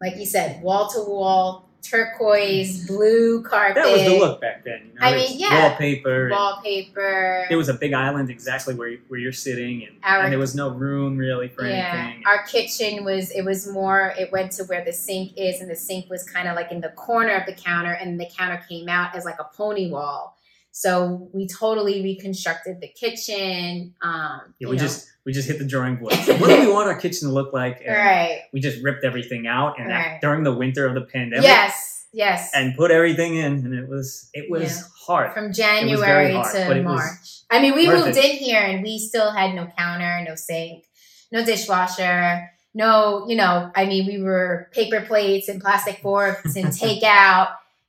Like 0.00 0.16
you 0.16 0.26
said, 0.26 0.62
wall 0.62 0.88
to 0.90 1.00
wall, 1.00 1.65
turquoise, 1.90 2.86
blue 2.86 3.42
carpet, 3.42 3.82
that 3.82 3.92
was 3.92 4.02
the 4.02 4.18
look 4.18 4.40
back 4.40 4.64
then. 4.64 4.90
You 4.94 5.00
know? 5.00 5.06
I 5.06 5.14
mean, 5.16 5.38
yeah. 5.38 5.68
Wallpaper. 5.68 6.28
wallpaper. 6.30 7.46
There 7.48 7.58
was 7.58 7.68
a 7.68 7.74
big 7.74 7.92
island 7.92 8.30
exactly 8.30 8.74
where, 8.74 8.88
you- 8.88 9.00
where 9.08 9.20
you're 9.20 9.32
sitting, 9.32 9.84
and, 9.86 9.96
Our- 10.02 10.22
and 10.24 10.32
there 10.32 10.38
was 10.38 10.54
no 10.54 10.70
room 10.70 11.16
really 11.16 11.48
for 11.48 11.66
yeah, 11.66 12.04
anything. 12.06 12.22
our 12.26 12.42
kitchen 12.44 13.04
was 13.04 13.30
it 13.30 13.42
was 13.44 13.66
more 13.68 14.14
it 14.18 14.30
went 14.32 14.52
to 14.52 14.64
where 14.64 14.84
the 14.84 14.92
sink 14.92 15.32
is, 15.36 15.60
and 15.60 15.70
the 15.70 15.76
sink 15.76 16.08
was 16.10 16.22
kind 16.24 16.48
of 16.48 16.56
like 16.56 16.70
in 16.72 16.80
the 16.80 16.90
corner 16.90 17.34
of 17.34 17.46
the 17.46 17.52
counter, 17.54 17.92
and 17.92 18.18
the 18.20 18.26
counter 18.36 18.62
came 18.68 18.88
out 18.88 19.14
as 19.14 19.24
like 19.24 19.38
a 19.38 19.44
pony 19.56 19.90
wall. 19.90 20.35
So 20.78 21.30
we 21.32 21.48
totally 21.48 22.02
reconstructed 22.02 22.82
the 22.82 22.88
kitchen. 22.88 23.94
Um, 24.02 24.42
yeah, 24.58 24.68
we 24.68 24.76
know. 24.76 24.82
just 24.82 25.06
we 25.24 25.32
just 25.32 25.48
hit 25.48 25.58
the 25.58 25.64
drawing 25.64 25.96
board. 25.96 26.12
So 26.26 26.36
what 26.36 26.48
do 26.50 26.60
we 26.60 26.70
want 26.70 26.86
our 26.86 27.00
kitchen 27.00 27.28
to 27.28 27.34
look 27.34 27.54
like? 27.54 27.80
And 27.82 27.96
right. 27.96 28.42
We 28.52 28.60
just 28.60 28.82
ripped 28.84 29.02
everything 29.02 29.46
out, 29.46 29.78
and 29.80 29.88
Right. 29.88 30.18
during 30.20 30.44
the 30.44 30.52
winter 30.52 30.84
of 30.86 30.92
the 30.92 31.00
pandemic, 31.00 31.44
Yes, 31.44 32.04
yes. 32.12 32.50
and 32.54 32.76
put 32.76 32.90
everything 32.90 33.36
in, 33.36 33.52
and 33.64 33.72
it 33.72 33.88
was 33.88 34.28
it 34.34 34.50
was 34.50 34.62
Yeah. 34.76 34.82
hard. 35.06 35.32
From 35.32 35.50
January 35.54 36.34
hard, 36.34 36.54
to 36.54 36.82
March. 36.82 37.26
I 37.50 37.62
mean, 37.62 37.74
we 37.74 37.88
moved 37.88 38.08
it. 38.18 38.22
in 38.22 38.36
here 38.36 38.60
and 38.60 38.82
we 38.82 38.98
still 38.98 39.30
had 39.30 39.54
no 39.54 39.68
counter, 39.78 40.22
no 40.28 40.34
sink, 40.34 40.84
no 41.32 41.42
dishwasher, 41.42 42.50
no, 42.74 43.24
you 43.26 43.36
know, 43.36 43.70
I 43.74 43.86
mean, 43.86 44.04
we 44.06 44.20
were 44.20 44.68
paper 44.72 45.00
plates 45.00 45.48
and 45.48 45.58
plastic 45.58 46.00
forks 46.00 46.54
and 46.54 46.66
takeout. 46.82 47.48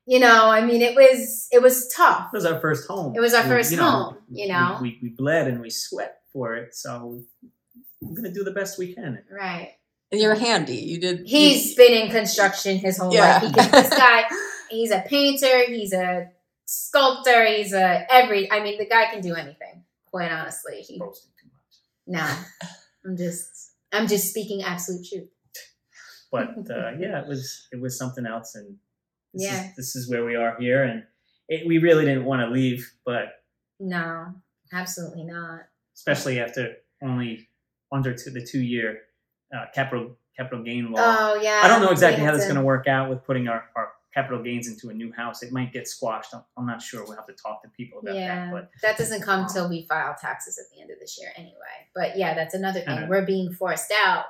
You 0.10 0.20
know, 0.20 0.50
I 0.50 0.66
mean, 0.66 0.82
it 0.82 0.96
was 0.96 1.48
it 1.52 1.62
was 1.62 1.88
tough. 1.90 2.30
It 2.34 2.38
was 2.38 2.46
our 2.46 2.60
first 2.62 2.88
home. 2.88 3.14
It 3.16 3.20
was 3.20 3.34
our 3.34 3.44
We- 3.44 3.50
first 3.50 3.72
you 3.72 3.78
know, 3.78 3.92
home, 3.92 4.18
you 4.32 4.48
know. 4.48 4.78
We, 4.82 4.98
we, 5.02 5.10
we 5.10 5.16
bled 5.16 5.48
and 5.48 5.60
we 5.60 5.70
sweat 5.70 6.20
for 6.32 6.56
it, 6.56 6.74
so 6.76 7.22
we're 8.02 8.16
gonna 8.16 8.32
do 8.34 8.44
the 8.46 8.52
best 8.52 8.80
we 8.80 8.94
can. 8.94 9.22
Right. 9.30 9.74
and 10.12 10.22
you're 10.22 10.36
handy. 10.36 10.76
You 10.78 11.00
did. 11.02 11.28
He's 11.28 11.72
you- 11.72 11.76
been 11.76 11.94
in 12.06 12.10
construction 12.12 12.78
his 12.78 12.98
whole 12.98 13.14
Yeah. 13.14 13.40
life. 13.40 13.44
He 13.44 13.52
can, 13.54 13.72
this 13.72 13.90
guy, 14.06 14.24
he's 14.70 14.92
a 14.92 15.04
painter, 15.06 15.66
he's 15.68 15.92
a 15.94 16.30
sculptor, 16.66 17.46
he's 17.46 17.74
a 17.74 18.06
every. 18.10 18.50
I 18.52 18.62
mean, 18.64 18.78
the 18.78 18.86
guy 18.88 19.06
can 19.12 19.22
do 19.22 19.34
anything. 19.36 19.84
Quite 20.06 20.32
honestly, 20.32 20.80
he 20.88 20.98
Boasting 21.00 21.32
too 21.42 21.50
much. 21.52 22.22
no. 22.24 22.44
I'm 23.06 23.18
just, 23.18 23.74
I'm 23.92 24.08
just 24.08 24.30
speaking 24.30 24.64
absolute 24.64 25.06
truth. 25.06 25.30
But 26.32 26.50
uh, 26.72 26.92
yeah, 26.98 27.22
it 27.22 27.28
was 27.28 27.68
it 27.74 27.80
was 27.82 27.98
something 27.98 28.26
else, 28.26 28.56
and 28.56 28.78
this 29.34 29.44
Yeah. 29.44 29.70
is, 29.70 29.76
this 29.76 29.96
is 29.96 30.10
where 30.10 30.26
we 30.26 30.36
are 30.36 30.56
here, 30.60 30.84
and 30.84 31.04
it, 31.50 31.66
we 31.68 31.78
really 31.78 32.06
didn't 32.06 32.26
want 32.26 32.42
to 32.42 32.48
leave, 32.50 32.92
but 33.06 33.44
No, 33.80 34.34
absolutely 34.74 35.24
not. 35.24 35.62
especially 35.96 36.40
after 36.40 36.76
only 37.02 37.48
under 37.92 38.14
to 38.14 38.30
the 38.30 38.44
two 38.46 38.62
year 38.62 39.02
uh, 39.56 39.66
capital 39.74 40.18
capital 40.36 40.64
gain 40.64 40.92
law. 40.92 41.00
Oh 41.02 41.42
yeah. 41.42 41.62
I 41.64 41.68
don't 41.68 41.82
know 41.82 41.90
exactly 41.92 42.24
how 42.24 42.32
this 42.32 42.42
is 42.42 42.48
going 42.48 42.60
to 42.60 42.66
work 42.66 42.88
out 42.88 43.10
with 43.10 43.24
putting 43.24 43.48
our, 43.48 43.64
our 43.76 43.94
capital 44.14 44.42
gains 44.44 44.68
into 44.68 44.90
a 44.90 44.94
new 44.94 45.12
house. 45.14 45.42
It 45.42 45.52
might 45.52 45.72
get 45.74 45.88
squashed. 45.88 46.34
I'm, 46.34 46.42
I'm 46.58 46.66
not 46.66 46.82
sure. 46.82 47.04
We'll 47.06 47.16
have 47.16 47.26
to 47.28 47.34
talk 47.34 47.62
to 47.64 47.70
people 47.70 48.00
about 48.00 48.16
Yeah, 48.16 48.46
that. 48.46 48.52
But 48.52 48.72
that 48.82 48.98
doesn't 48.98 49.22
come 49.22 49.48
till 49.52 49.70
we 49.70 49.86
file 49.88 50.16
taxes 50.20 50.58
at 50.60 50.66
the 50.76 50.82
end 50.82 50.92
of 50.92 51.00
this 51.00 51.18
year 51.20 51.30
anyway. 51.38 51.54
But 51.96 52.18
yeah, 52.18 52.34
that's 52.36 52.54
another 52.54 52.82
thing. 52.82 52.90
Uh-huh. 52.90 53.08
We're 53.10 53.26
being 53.26 53.52
forced 53.54 53.92
out, 54.06 54.26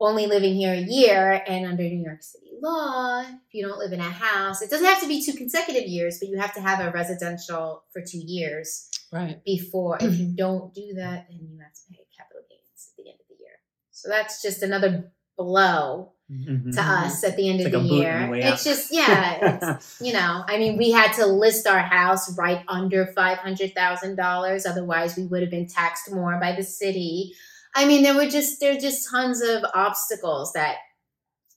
only 0.00 0.26
living 0.26 0.54
here 0.54 0.72
a 0.72 0.80
year, 0.80 1.42
and 1.46 1.66
under 1.66 1.82
New 1.82 2.02
York 2.02 2.22
City 2.22 2.49
law, 2.62 3.20
if 3.22 3.52
you 3.54 3.66
don't 3.66 3.78
live 3.78 3.92
in 3.92 4.00
a 4.00 4.10
house, 4.10 4.62
it 4.62 4.70
doesn't 4.70 4.86
have 4.86 5.00
to 5.02 5.08
be 5.08 5.22
two 5.24 5.32
consecutive 5.34 5.84
years, 5.88 6.18
but 6.18 6.28
you 6.28 6.38
have 6.38 6.54
to 6.54 6.60
have 6.60 6.80
a 6.80 6.90
residential 6.90 7.84
for 7.92 8.02
two 8.02 8.18
years 8.18 8.88
right. 9.12 9.42
before. 9.44 9.98
if 10.00 10.18
you 10.18 10.26
don't 10.36 10.72
do 10.74 10.94
that, 10.96 11.26
then 11.28 11.38
you 11.40 11.58
have 11.60 11.72
to 11.72 11.80
pay 11.90 12.04
capital 12.16 12.42
gains 12.48 12.90
at 12.90 12.96
the 13.02 13.10
end 13.10 13.18
of 13.20 13.26
the 13.28 13.36
year. 13.42 13.52
So 13.90 14.08
that's 14.08 14.42
just 14.42 14.62
another 14.62 15.12
blow 15.36 16.12
Mhm. 16.30 16.72
to 16.76 16.80
us 16.80 17.24
at 17.24 17.36
the 17.36 17.48
end 17.48 17.58
It's 17.60 17.66
of 17.66 17.72
like 17.82 17.88
the 17.90 17.94
year. 17.96 18.28
the 18.30 18.48
It's 18.52 18.62
just 18.62 18.92
yeah, 18.94 19.58
it's, 19.58 20.00
you 20.00 20.12
know, 20.12 20.44
I 20.46 20.58
mean, 20.58 20.78
we 20.78 20.92
had 20.92 21.12
to 21.14 21.26
list 21.26 21.66
our 21.66 21.80
house 21.80 22.38
right 22.38 22.62
under 22.68 23.06
five 23.16 23.38
hundred 23.38 23.74
thousand 23.74 24.14
dollars. 24.14 24.64
Otherwise, 24.64 25.16
we 25.16 25.24
would 25.26 25.40
have 25.42 25.50
been 25.50 25.66
taxed 25.66 26.12
more 26.12 26.38
by 26.40 26.52
the 26.54 26.62
city. 26.62 27.34
I 27.74 27.84
mean, 27.84 28.04
there 28.04 28.14
were 28.14 28.28
just 28.28 28.60
there 28.60 28.74
were 28.74 28.80
just 28.80 29.10
tons 29.10 29.40
of 29.42 29.64
obstacles 29.74 30.52
that 30.52 30.76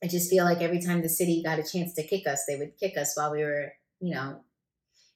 I 0.04 0.08
just 0.08 0.30
feel 0.30 0.44
like 0.46 0.62
every 0.62 0.82
time 0.82 1.02
the 1.02 1.10
city 1.10 1.42
got 1.44 1.60
a 1.60 1.64
chance 1.64 1.94
to 1.96 2.04
kick 2.04 2.28
us, 2.28 2.44
they 2.48 2.58
would 2.58 2.78
kick 2.78 2.98
us 2.98 3.16
while 3.16 3.32
we 3.32 3.42
were, 3.44 3.72
you 4.02 4.14
know, 4.14 4.42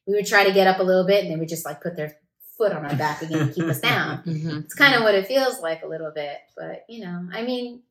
we 0.07 0.15
would 0.15 0.25
try 0.25 0.45
to 0.45 0.53
get 0.53 0.67
up 0.67 0.79
a 0.79 0.83
little 0.83 1.05
bit, 1.05 1.23
and 1.23 1.31
they 1.31 1.35
would 1.37 1.49
just 1.49 1.65
like 1.65 1.81
put 1.81 1.95
their 1.97 2.15
foot 2.57 2.71
on 2.71 2.85
our 2.85 2.95
back 2.95 3.21
again 3.21 3.39
and 3.39 3.53
keep 3.55 3.65
us 3.65 3.79
down. 3.81 4.23
Mhm. 4.25 4.63
It's 4.63 4.73
kind 4.73 4.95
of 4.95 5.03
what 5.03 5.13
it 5.13 5.27
feels 5.27 5.59
like 5.59 5.83
a 5.83 5.87
little 5.87 6.11
bit, 6.15 6.37
but 6.55 6.85
you 6.87 7.03
know, 7.05 7.27
I 7.33 7.43
mean, 7.43 7.81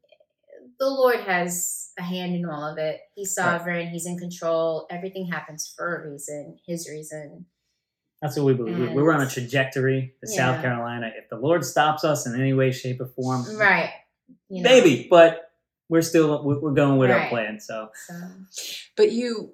the 0.80 0.88
Lord 0.88 1.20
has 1.20 1.90
a 1.98 2.02
hand 2.02 2.34
in 2.34 2.44
all 2.46 2.64
of 2.64 2.78
it. 2.78 3.00
He's 3.14 3.34
sovereign, 3.34 3.88
He's 3.88 4.06
in 4.06 4.18
control. 4.18 4.86
Everything 4.90 5.26
happens 5.26 5.72
for 5.76 5.96
a 6.02 6.10
reason, 6.10 6.58
His 6.66 6.88
reason. 6.90 7.46
That's 8.22 8.36
what 8.36 8.46
we 8.46 8.54
believe. 8.54 8.78
We- 8.78 8.88
we 8.88 9.02
We're 9.02 9.12
on 9.12 9.20
a 9.20 9.28
trajectory 9.28 10.14
to 10.24 10.30
Yeah. 10.32 10.36
South 10.36 10.62
Carolina. 10.62 11.12
If 11.16 11.28
the 11.28 11.36
Lord 11.36 11.64
stops 11.64 12.02
us 12.02 12.26
in 12.26 12.34
any 12.40 12.54
way, 12.54 12.72
shape, 12.72 13.00
or 13.02 13.06
form, 13.06 13.44
Right. 13.56 13.90
You 14.48 14.62
know, 14.62 14.70
maybe. 14.70 15.06
But 15.08 15.45
we're 15.88 16.02
still 16.02 16.42
we're 16.44 16.58
we're 16.60 16.72
going 16.72 16.98
with 16.98 17.10
our 17.10 17.28
plan. 17.28 17.60
So 17.60 17.90
So, 18.06 18.14
But 18.96 19.12
you 19.12 19.52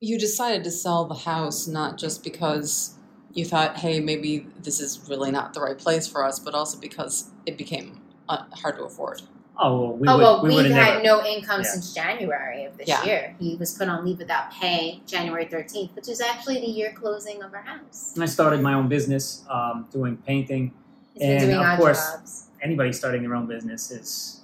you 0.00 0.18
decided 0.18 0.64
to 0.64 0.70
sell 0.70 1.04
the 1.04 1.14
house 1.14 1.66
not 1.68 1.96
just 1.96 2.24
because 2.24 2.94
you 3.32 3.44
thought, 3.44 3.78
hey, 3.78 4.00
maybe 4.00 4.46
this 4.60 4.80
is 4.80 5.00
really 5.08 5.30
not 5.30 5.54
the 5.54 5.60
right 5.60 5.78
place 5.78 6.06
for 6.06 6.24
us, 6.24 6.38
but 6.38 6.54
also 6.54 6.78
because 6.78 7.30
it 7.46 7.56
became 7.56 8.00
uh, 8.28 8.44
hard 8.52 8.76
to 8.76 8.84
afford. 8.84 9.22
oh 9.58 9.80
well, 9.80 9.96
we 9.96 10.08
oh 10.08 10.16
would, 10.16 10.22
well, 10.22 10.42
we 10.42 10.48
we 10.50 10.54
would 10.56 10.66
have 10.66 10.74
have 10.74 10.84
had 10.86 11.02
never. 11.04 11.20
no 11.20 11.24
income 11.24 11.60
Yeah. 11.62 11.70
since 11.70 11.94
January 11.94 12.64
of 12.64 12.76
this 12.76 12.88
Yeah. 12.88 13.04
year. 13.04 13.36
He 13.38 13.56
was 13.56 13.72
put 13.78 13.88
on 13.88 14.04
leave 14.04 14.18
without 14.18 14.50
pay 14.52 15.00
January 15.06 15.46
thirteenth, 15.46 15.94
which 15.94 16.08
is 16.08 16.20
actually 16.20 16.60
the 16.60 16.66
year 16.66 16.92
closing 16.94 17.42
of 17.42 17.54
our 17.54 17.62
house. 17.62 18.14
I 18.18 18.26
started 18.26 18.60
my 18.60 18.74
own 18.74 18.88
business 18.88 19.44
um, 19.48 19.86
doing 19.92 20.16
painting. 20.18 20.72
He's 21.14 21.22
been 21.22 21.30
And, 21.30 21.40
doing 21.40 21.56
of 21.58 21.64
odd 21.66 21.78
course, 21.78 21.98
jobs. 22.12 22.48
Anybody 22.60 22.92
starting 22.92 23.22
their 23.22 23.34
own 23.34 23.46
business 23.46 23.90
is 23.90 24.41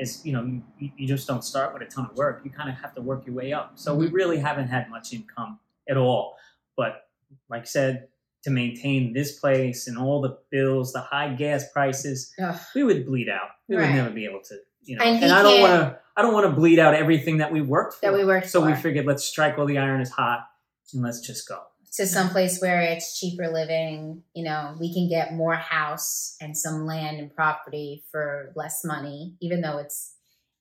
is 0.00 0.24
you 0.24 0.32
know 0.32 0.60
you, 0.78 0.90
you 0.96 1.06
just 1.06 1.28
don't 1.28 1.44
start 1.44 1.72
with 1.72 1.82
a 1.82 1.86
ton 1.86 2.06
of 2.10 2.16
work. 2.16 2.40
You 2.44 2.50
kind 2.50 2.68
of 2.68 2.76
have 2.76 2.94
to 2.94 3.02
work 3.02 3.26
your 3.26 3.34
way 3.34 3.52
up. 3.52 3.72
So 3.74 3.94
we 3.94 4.06
mm-hmm. 4.06 4.14
really 4.14 4.38
haven't 4.38 4.68
had 4.68 4.90
much 4.90 5.12
income 5.12 5.60
at 5.88 5.96
all. 5.96 6.36
But 6.76 7.04
like 7.48 7.62
I 7.62 7.66
said, 7.66 8.08
to 8.44 8.50
maintain 8.50 9.12
this 9.12 9.38
place 9.38 9.86
and 9.86 9.98
all 9.98 10.20
the 10.20 10.38
bills, 10.50 10.92
the 10.92 11.00
high 11.00 11.34
gas 11.34 11.64
prices, 11.72 12.32
Ugh. 12.42 12.58
we 12.74 12.82
would 12.82 13.06
bleed 13.06 13.28
out. 13.28 13.50
We 13.68 13.76
Right. 13.76 13.86
would 13.86 13.94
never 13.94 14.10
be 14.10 14.24
able 14.24 14.40
to, 14.44 14.56
you 14.82 14.96
know. 14.96 15.04
And 15.04 15.22
And, 15.22 15.32
I 15.32 15.42
don't 15.42 15.60
want 15.60 15.72
to. 15.72 15.98
I 16.16 16.22
don't 16.22 16.34
want 16.34 16.46
to 16.46 16.52
bleed 16.52 16.78
out 16.78 16.94
everything 16.94 17.38
that 17.38 17.52
we 17.52 17.62
worked 17.62 17.94
for. 17.94 18.00
That 18.02 18.14
we 18.14 18.24
worked 18.24 18.50
so 18.50 18.60
we 18.64 18.74
figured 18.74 19.06
let's 19.06 19.24
strike 19.24 19.56
while 19.56 19.66
the 19.66 19.78
iron 19.78 20.00
is 20.00 20.10
hot 20.10 20.46
and 20.92 21.02
let's 21.02 21.20
just 21.20 21.48
go. 21.48 21.62
To 21.92 22.06
some 22.06 22.30
place 22.30 22.60
where 22.60 22.80
it's 22.82 23.18
cheaper 23.18 23.48
living. 23.48 24.22
You 24.34 24.44
know, 24.44 24.76
we 24.78 24.92
can 24.94 25.08
get 25.08 25.34
more 25.34 25.54
house 25.54 26.36
and 26.40 26.56
some 26.56 26.86
land 26.86 27.18
and 27.18 27.34
property 27.34 28.04
for 28.10 28.52
less 28.54 28.84
money, 28.84 29.34
even 29.40 29.60
though 29.60 29.78
it's 29.78 30.14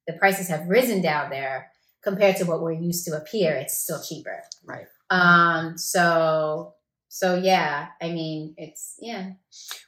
the 0.08 0.14
prices 0.14 0.48
have 0.48 0.68
risen 0.68 1.02
down 1.02 1.30
there 1.30 1.72
compared 2.04 2.38
to 2.38 2.46
what 2.46 2.62
we're 2.62 2.72
used 2.72 3.06
to 3.06 3.16
up 3.16 3.28
here. 3.28 3.54
It's 3.54 3.78
still 3.78 4.02
cheaper. 4.02 4.44
Right. 4.66 4.86
Um. 5.10 5.78
So. 5.78 6.74
So 7.12 7.36
yeah. 7.36 7.88
I 8.02 8.10
mean, 8.10 8.54
it's 8.58 8.96
yeah. 9.00 9.32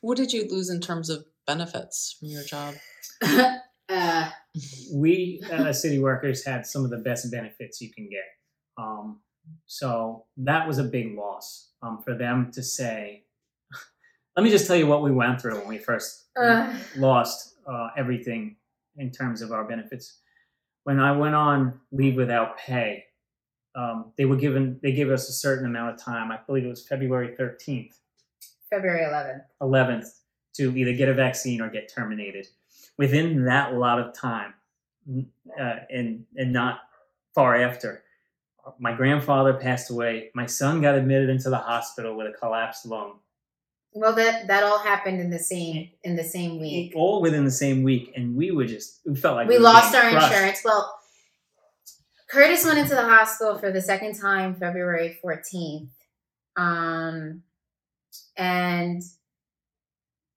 What 0.01 0.17
did 0.17 0.33
you 0.33 0.47
lose 0.49 0.69
in 0.69 0.81
terms 0.81 1.09
of 1.09 1.25
benefits 1.45 2.17
from 2.19 2.29
your 2.29 2.43
job? 2.43 2.75
uh. 3.89 4.29
we 4.93 5.41
uh, 5.51 5.71
city 5.71 5.99
workers 5.99 6.45
had 6.45 6.65
some 6.65 6.83
of 6.83 6.89
the 6.89 6.97
best 6.97 7.31
benefits 7.31 7.79
you 7.79 7.91
can 7.93 8.09
get. 8.09 8.25
Um, 8.77 9.21
so 9.65 10.25
that 10.37 10.67
was 10.67 10.77
a 10.77 10.83
big 10.83 11.15
loss 11.17 11.69
um, 11.81 12.01
for 12.03 12.13
them 12.15 12.51
to 12.53 12.61
say. 12.63 13.23
Let 14.37 14.43
me 14.43 14.49
just 14.49 14.67
tell 14.67 14.75
you 14.75 14.87
what 14.87 15.01
we 15.03 15.11
went 15.11 15.41
through 15.41 15.57
when 15.59 15.67
we 15.67 15.77
first 15.77 16.27
Uh. 16.37 16.73
lost 16.97 17.55
uh, 17.67 17.89
everything 17.97 18.55
in 18.97 19.11
terms 19.11 19.41
of 19.41 19.51
our 19.51 19.63
benefits. 19.63 20.19
When 20.83 20.99
I 20.99 21.11
went 21.11 21.35
on 21.35 21.79
leave 21.91 22.15
without 22.15 22.57
pay, 22.57 23.05
um, 23.75 24.11
they 24.17 24.25
were 24.25 24.35
given 24.35 24.79
they 24.81 24.91
gave 24.91 25.09
us 25.11 25.29
a 25.29 25.33
certain 25.33 25.65
amount 25.65 25.93
of 25.93 25.99
time. 26.03 26.31
I 26.31 26.39
believe 26.45 26.65
it 26.65 26.69
was 26.69 26.85
February 26.87 27.35
thirteenth, 27.35 27.97
February 28.69 29.01
11th. 29.05 29.43
eleventh, 29.61 30.07
to 30.55 30.75
either 30.75 30.93
get 30.93 31.07
a 31.07 31.13
vaccine 31.13 31.61
or 31.61 31.69
get 31.69 31.87
terminated. 31.93 32.47
Within 32.97 33.45
that 33.45 33.73
lot 33.75 33.99
of 33.99 34.13
time, 34.13 34.53
uh, 35.59 35.75
and 35.89 36.25
and 36.35 36.51
not 36.51 36.79
far 37.33 37.55
after, 37.55 38.03
my 38.79 38.93
grandfather 38.93 39.53
passed 39.53 39.89
away. 39.91 40.31
My 40.33 40.45
son 40.45 40.81
got 40.81 40.95
admitted 40.95 41.29
into 41.29 41.49
the 41.49 41.57
hospital 41.57 42.15
with 42.15 42.27
a 42.27 42.33
collapsed 42.33 42.85
lung. 42.85 43.19
Well, 43.93 44.15
that 44.15 44.47
that 44.47 44.63
all 44.63 44.79
happened 44.79 45.19
in 45.19 45.29
the 45.29 45.39
same 45.39 45.89
in 46.03 46.15
the 46.15 46.23
same 46.23 46.59
week. 46.59 46.93
all 46.95 47.21
within 47.21 47.43
the 47.43 47.51
same 47.51 47.83
week, 47.83 48.13
and 48.15 48.35
we 48.35 48.51
were 48.51 48.65
just 48.65 49.01
we 49.05 49.15
felt 49.15 49.35
like 49.35 49.47
we 49.49 49.57
were 49.57 49.63
lost 49.63 49.93
our 49.93 50.09
crushed. 50.11 50.31
insurance. 50.31 50.61
Well, 50.63 50.97
Curtis 52.29 52.63
went 52.63 52.79
into 52.79 52.95
the 52.95 53.03
hospital 53.03 53.57
for 53.57 53.71
the 53.71 53.81
second 53.81 54.17
time 54.17 54.55
February 54.55 55.19
14th. 55.23 55.89
Um, 56.55 57.43
and 58.37 59.01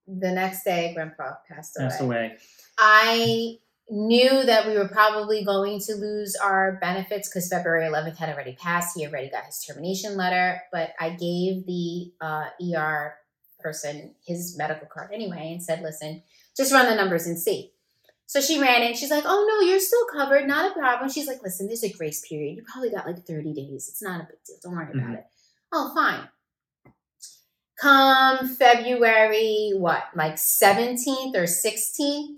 the 0.09 0.33
next 0.33 0.65
day, 0.65 0.93
Grandpa 0.93 1.35
passed 1.49 1.77
away. 1.79 1.89
Passed 1.89 2.01
away. 2.01 2.37
I 2.79 3.59
knew 3.91 4.45
that 4.45 4.67
we 4.67 4.77
were 4.79 4.89
probably 4.89 5.45
going 5.45 5.79
to 5.79 5.95
lose 5.95 6.35
our 6.37 6.79
benefits 6.81 7.29
because 7.29 7.49
February 7.49 7.85
11th 7.89 8.17
had 8.17 8.31
already 8.35 8.55
passed. 8.55 8.97
He 8.97 9.07
already 9.07 9.29
got 9.31 9.45
his 9.45 9.63
termination 9.63 10.17
letter, 10.17 10.63
but 10.73 10.91
I 10.99 11.11
gave 11.11 11.67
the 11.67 12.13
uh, 12.21 12.47
ER 12.75 13.15
person 13.61 14.15
his 14.27 14.57
medical 14.59 14.87
card 14.87 15.11
anyway 15.13 15.51
and 15.53 15.63
said, 15.63 15.83
listen, 15.83 16.23
just 16.57 16.73
run 16.73 16.87
the 16.87 16.95
numbers 16.95 17.27
and 17.27 17.39
see. 17.39 17.73
So 18.27 18.41
she 18.41 18.59
ran 18.61 18.83
it. 18.83 18.97
She's 18.97 19.11
like, 19.11 19.25
oh 19.27 19.47
no, 19.61 19.67
you're 19.69 19.81
still 19.81 20.07
covered. 20.13 20.47
Not 20.47 20.71
a 20.71 20.79
problem. 20.79 21.11
She's 21.11 21.27
like, 21.27 21.43
listen, 21.43 21.67
there's 21.67 21.85
a 21.85 21.93
grace 21.93 22.27
period. 22.27 22.57
You 22.57 22.65
probably 22.71 22.91
got 22.91 23.07
like 23.07 23.25
30 23.27 23.53
days. 23.53 23.87
It's 23.91 24.03
not 24.03 24.21
a 24.23 24.25
big 24.25 24.39
deal. 24.47 24.57
Don't 24.63 24.73
worry 24.75 24.91
about 24.93 25.11
Mhm. 25.11 25.19
it. 25.19 25.27
Oh, 25.73 25.93
fine. 25.95 26.29
Come 27.81 28.49
February, 28.49 29.73
what, 29.77 30.05
like 30.15 30.35
17th 30.37 31.35
or 31.37 31.47
16th? 31.47 32.37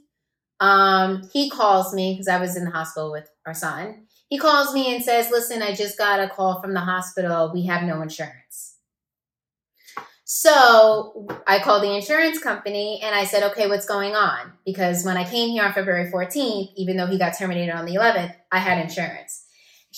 Um, 0.60 1.28
he 1.32 1.50
calls 1.50 1.92
me 1.94 2.14
because 2.14 2.28
I 2.28 2.40
was 2.40 2.56
in 2.56 2.64
the 2.64 2.70
hospital 2.70 3.12
with 3.12 3.28
our 3.46 3.54
son. 3.54 4.06
He 4.28 4.38
calls 4.38 4.74
me 4.74 4.94
and 4.94 5.04
says, 5.04 5.30
Listen, 5.30 5.62
I 5.62 5.74
just 5.74 5.98
got 5.98 6.20
a 6.20 6.28
call 6.28 6.60
from 6.60 6.74
the 6.74 6.80
hospital. 6.80 7.50
We 7.52 7.66
have 7.66 7.82
no 7.82 8.00
insurance. 8.02 8.76
So 10.24 11.28
I 11.46 11.60
called 11.60 11.84
the 11.84 11.94
insurance 11.94 12.40
company 12.40 13.00
and 13.02 13.14
I 13.14 13.24
said, 13.24 13.42
Okay, 13.52 13.68
what's 13.68 13.86
going 13.86 14.16
on? 14.16 14.52
Because 14.64 15.04
when 15.04 15.16
I 15.16 15.28
came 15.28 15.50
here 15.50 15.64
on 15.64 15.72
February 15.72 16.10
14th, 16.10 16.72
even 16.76 16.96
though 16.96 17.06
he 17.06 17.18
got 17.18 17.38
terminated 17.38 17.72
on 17.72 17.84
the 17.84 17.94
11th, 17.94 18.34
I 18.50 18.58
had 18.58 18.78
insurance. 18.78 19.45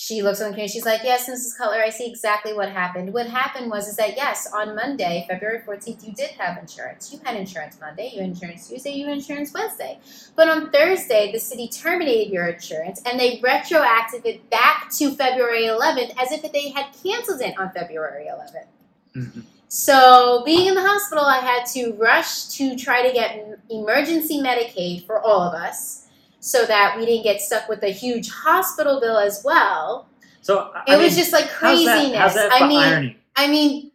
She 0.00 0.22
looks 0.22 0.40
on 0.40 0.44
the 0.44 0.50
computer. 0.52 0.70
She's 0.72 0.84
like, 0.84 1.00
"Yes, 1.02 1.28
Mrs. 1.28 1.58
Cutler, 1.58 1.82
I 1.82 1.90
see 1.90 2.06
exactly 2.06 2.52
what 2.52 2.68
happened. 2.68 3.12
What 3.12 3.26
happened 3.26 3.68
was 3.68 3.88
is 3.88 3.96
that 3.96 4.16
yes, 4.16 4.46
on 4.54 4.76
Monday, 4.76 5.26
February 5.28 5.60
fourteenth, 5.64 6.06
you 6.06 6.12
did 6.12 6.30
have 6.38 6.56
insurance. 6.56 7.12
You 7.12 7.18
had 7.24 7.34
insurance 7.34 7.76
Monday. 7.80 8.12
You 8.14 8.20
had 8.20 8.30
insurance 8.30 8.68
Tuesday. 8.68 8.92
You 8.92 9.06
had 9.06 9.14
insurance 9.14 9.52
Wednesday. 9.52 9.98
But 10.36 10.48
on 10.48 10.70
Thursday, 10.70 11.32
the 11.32 11.40
city 11.40 11.66
terminated 11.66 12.32
your 12.32 12.46
insurance 12.46 13.02
and 13.04 13.18
they 13.18 13.40
retroactive 13.42 14.24
it 14.24 14.48
back 14.50 14.88
to 14.98 15.10
February 15.10 15.66
eleventh, 15.66 16.12
as 16.16 16.30
if 16.30 16.42
they 16.52 16.68
had 16.68 16.86
canceled 17.02 17.40
it 17.40 17.58
on 17.58 17.72
February 17.72 18.28
eleventh. 18.28 18.68
Mhm. 19.16 19.42
So, 19.66 20.44
being 20.44 20.68
in 20.68 20.76
the 20.76 20.86
hospital, 20.86 21.24
I 21.24 21.40
had 21.40 21.66
to 21.74 21.94
rush 21.94 22.44
to 22.56 22.76
try 22.76 23.04
to 23.04 23.12
get 23.12 23.58
emergency 23.68 24.38
Medicaid 24.38 25.06
for 25.06 25.20
all 25.20 25.40
of 25.40 25.54
us 25.54 26.04
so 26.40 26.64
that 26.66 26.96
we 26.96 27.04
didn't 27.06 27.24
get 27.24 27.40
stuck 27.40 27.68
with 27.68 27.82
a 27.82 27.90
huge 27.90 28.30
hospital 28.30 29.00
bill 29.00 29.18
as 29.18 29.42
well. 29.44 30.08
So 30.40 30.70
I 30.74 30.94
It 30.94 30.98
was 30.98 31.16
just 31.16 31.32
like 31.32 31.46
how's 31.46 31.84
that- 31.84 31.96
craziness. 31.98 32.18
How's 32.18 32.34
that, 32.34 32.52
I 32.52 32.68
mean, 32.68 32.78
irony? 32.78 33.16
I 33.36 33.48
mean, 33.48 33.90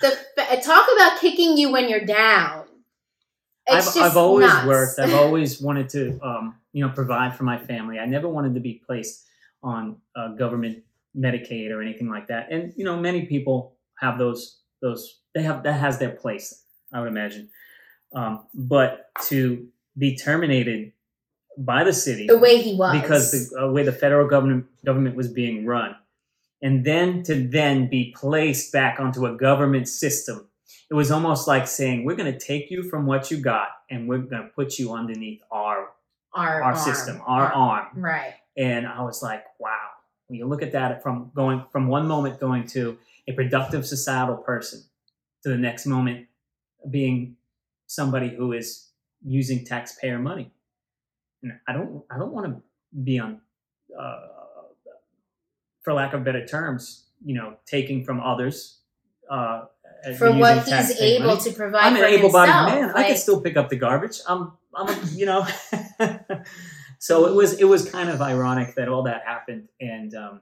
the 0.00 0.16
talk 0.64 0.88
about 0.94 1.20
kicking 1.20 1.56
you 1.56 1.70
when 1.72 1.88
you're 1.88 2.04
down. 2.04 2.64
It's 3.66 3.96
I've, 3.96 4.12
I've 4.12 4.16
always 4.16 4.46
nuts. 4.46 4.66
worked. 4.66 4.98
I've 4.98 5.14
always 5.22 5.60
wanted 5.60 5.88
to, 5.90 6.18
um, 6.22 6.54
you 6.72 6.86
know, 6.86 6.92
provide 6.92 7.36
for 7.36 7.44
my 7.44 7.58
family. 7.58 7.98
I 7.98 8.06
never 8.06 8.28
wanted 8.28 8.54
to 8.54 8.60
be 8.60 8.80
placed 8.86 9.26
on 9.62 9.96
uh, 10.16 10.28
government 10.28 10.84
Medicaid 11.16 11.70
or 11.70 11.82
anything 11.82 12.08
like 12.08 12.28
that. 12.28 12.50
And 12.50 12.72
you 12.76 12.84
know, 12.84 12.96
many 12.96 13.26
people 13.26 13.74
have 13.98 14.18
those. 14.18 14.60
Those 14.80 15.18
they 15.34 15.42
have 15.42 15.64
that 15.64 15.72
has 15.74 15.98
their 15.98 16.10
place. 16.10 16.62
I 16.92 17.00
would 17.00 17.08
imagine. 17.08 17.50
Um, 18.14 18.46
but 18.54 19.10
to 19.24 19.66
be 19.98 20.16
terminated 20.16 20.92
by 21.58 21.82
the 21.82 21.92
city 21.92 22.26
the 22.26 22.38
way 22.38 22.62
he 22.62 22.76
was 22.76 23.00
because 23.00 23.50
the 23.50 23.64
uh, 23.64 23.70
way 23.70 23.82
the 23.82 23.92
federal 23.92 24.28
government 24.28 24.66
government 24.84 25.16
was 25.16 25.28
being 25.28 25.66
run, 25.66 25.96
and 26.62 26.84
then 26.84 27.22
to 27.24 27.48
then 27.48 27.88
be 27.88 28.14
placed 28.16 28.72
back 28.72 29.00
onto 29.00 29.26
a 29.26 29.36
government 29.36 29.88
system, 29.88 30.48
it 30.88 30.94
was 30.94 31.10
almost 31.10 31.48
like 31.48 31.66
saying, 31.66 32.04
"We're 32.04 32.16
going 32.16 32.32
to 32.32 32.38
take 32.38 32.70
you 32.70 32.82
from 32.84 33.06
what 33.06 33.30
you 33.30 33.38
got, 33.38 33.68
and 33.90 34.08
we're 34.08 34.18
going 34.18 34.42
to 34.42 34.48
put 34.54 34.78
you 34.78 34.92
underneath 34.92 35.42
our 35.50 35.90
our, 36.32 36.62
our 36.62 36.72
arm. 36.74 36.76
system, 36.76 37.20
our 37.26 37.52
arm." 37.52 37.88
Right. 37.96 38.34
And 38.56 38.86
I 38.86 39.02
was 39.02 39.22
like, 39.22 39.44
"Wow!" 39.58 39.88
When 40.28 40.38
you 40.38 40.46
look 40.46 40.62
at 40.62 40.72
that 40.72 41.02
from 41.02 41.32
going 41.34 41.64
from 41.72 41.88
one 41.88 42.06
moment 42.06 42.38
going 42.38 42.66
to 42.68 42.98
a 43.26 43.32
productive 43.32 43.84
societal 43.86 44.36
person 44.36 44.84
to 45.42 45.48
the 45.48 45.58
next 45.58 45.86
moment 45.86 46.26
being 46.88 47.36
somebody 47.86 48.28
who 48.28 48.52
is 48.52 48.90
using 49.24 49.64
taxpayer 49.64 50.18
money. 50.18 50.52
And 51.42 51.52
I 51.66 51.72
don't 51.72 52.04
I 52.10 52.18
don't 52.18 52.32
want 52.32 52.46
to 52.46 52.62
be 53.02 53.18
on 53.18 53.40
uh, 53.98 54.20
for 55.82 55.92
lack 55.92 56.14
of 56.14 56.24
better 56.24 56.44
terms, 56.46 57.06
you 57.24 57.34
know, 57.34 57.56
taking 57.66 58.04
from 58.04 58.20
others 58.20 58.78
uh, 59.30 59.64
For 60.18 60.32
what 60.32 60.66
he's 60.66 61.00
able 61.00 61.26
money. 61.26 61.40
to 61.42 61.52
provide 61.52 61.82
I'm 61.84 61.96
an 61.96 62.02
for 62.02 62.06
able-bodied 62.06 62.54
himself. 62.54 62.80
man. 62.80 62.92
I 62.94 63.08
can 63.08 63.16
still 63.16 63.40
pick 63.40 63.56
up 63.56 63.68
the 63.68 63.76
garbage. 63.76 64.20
I'm, 64.26 64.52
I'm, 64.74 64.96
you 65.12 65.26
know. 65.26 65.46
so 66.98 67.26
it 67.26 67.34
was, 67.34 67.54
it 67.54 67.64
was 67.64 67.90
kind 67.90 68.08
of 68.08 68.20
ironic 68.20 68.74
that 68.76 68.88
all 68.88 69.04
that 69.04 69.22
happened, 69.26 69.68
and 69.80 70.14
um, 70.14 70.40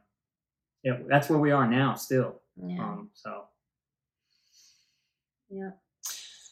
yeah, 0.83 0.99
that's 1.09 1.29
where 1.29 1.39
we 1.39 1.51
are 1.51 1.69
now, 1.69 1.95
still. 1.95 2.41
Yeah. 2.57 2.83
Um, 2.83 3.11
so 3.15 3.45
yeah. 5.51 5.71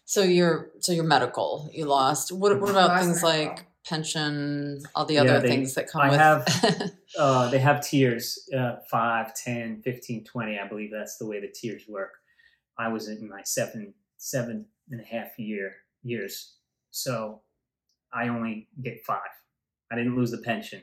So 0.04 0.22
you're 0.22 0.70
so 0.80 0.92
you're 0.92 1.04
medical. 1.04 1.70
You 1.72 1.86
lost. 1.86 2.30
What 2.30 2.60
what 2.60 2.70
about 2.70 3.00
things 3.00 3.22
medical. 3.22 3.54
like 3.54 3.66
pension, 3.86 4.80
all 4.94 5.04
the 5.04 5.14
Yeah, 5.14 5.20
other 5.22 5.40
they- 5.40 5.48
things 5.48 5.74
that 5.74 5.88
come 5.88 6.02
I 6.02 6.10
with 6.10 6.18
have- 6.18 6.92
uh, 7.18 7.50
they 7.50 7.58
have 7.58 7.80
tiers 7.86 8.48
uh, 8.56 8.76
5 8.90 9.34
10 9.34 9.82
15 9.82 10.24
20 10.24 10.58
i 10.58 10.66
believe 10.68 10.90
that's 10.92 11.16
the 11.18 11.26
way 11.26 11.40
the 11.40 11.48
tiers 11.48 11.82
work. 11.88 12.12
I 12.78 12.88
was 12.88 13.08
in 13.08 13.28
my 13.28 13.42
seven 13.44 13.94
seven 14.16 14.66
and 14.90 15.00
a 15.00 15.04
half 15.04 15.38
year 15.38 15.76
years 16.02 16.54
so 16.90 17.40
i 18.12 18.28
only 18.28 18.68
get 18.82 19.04
five. 19.04 19.20
I 19.92 19.96
didn't 19.96 20.16
lose 20.16 20.30
the 20.30 20.38
pension. 20.38 20.82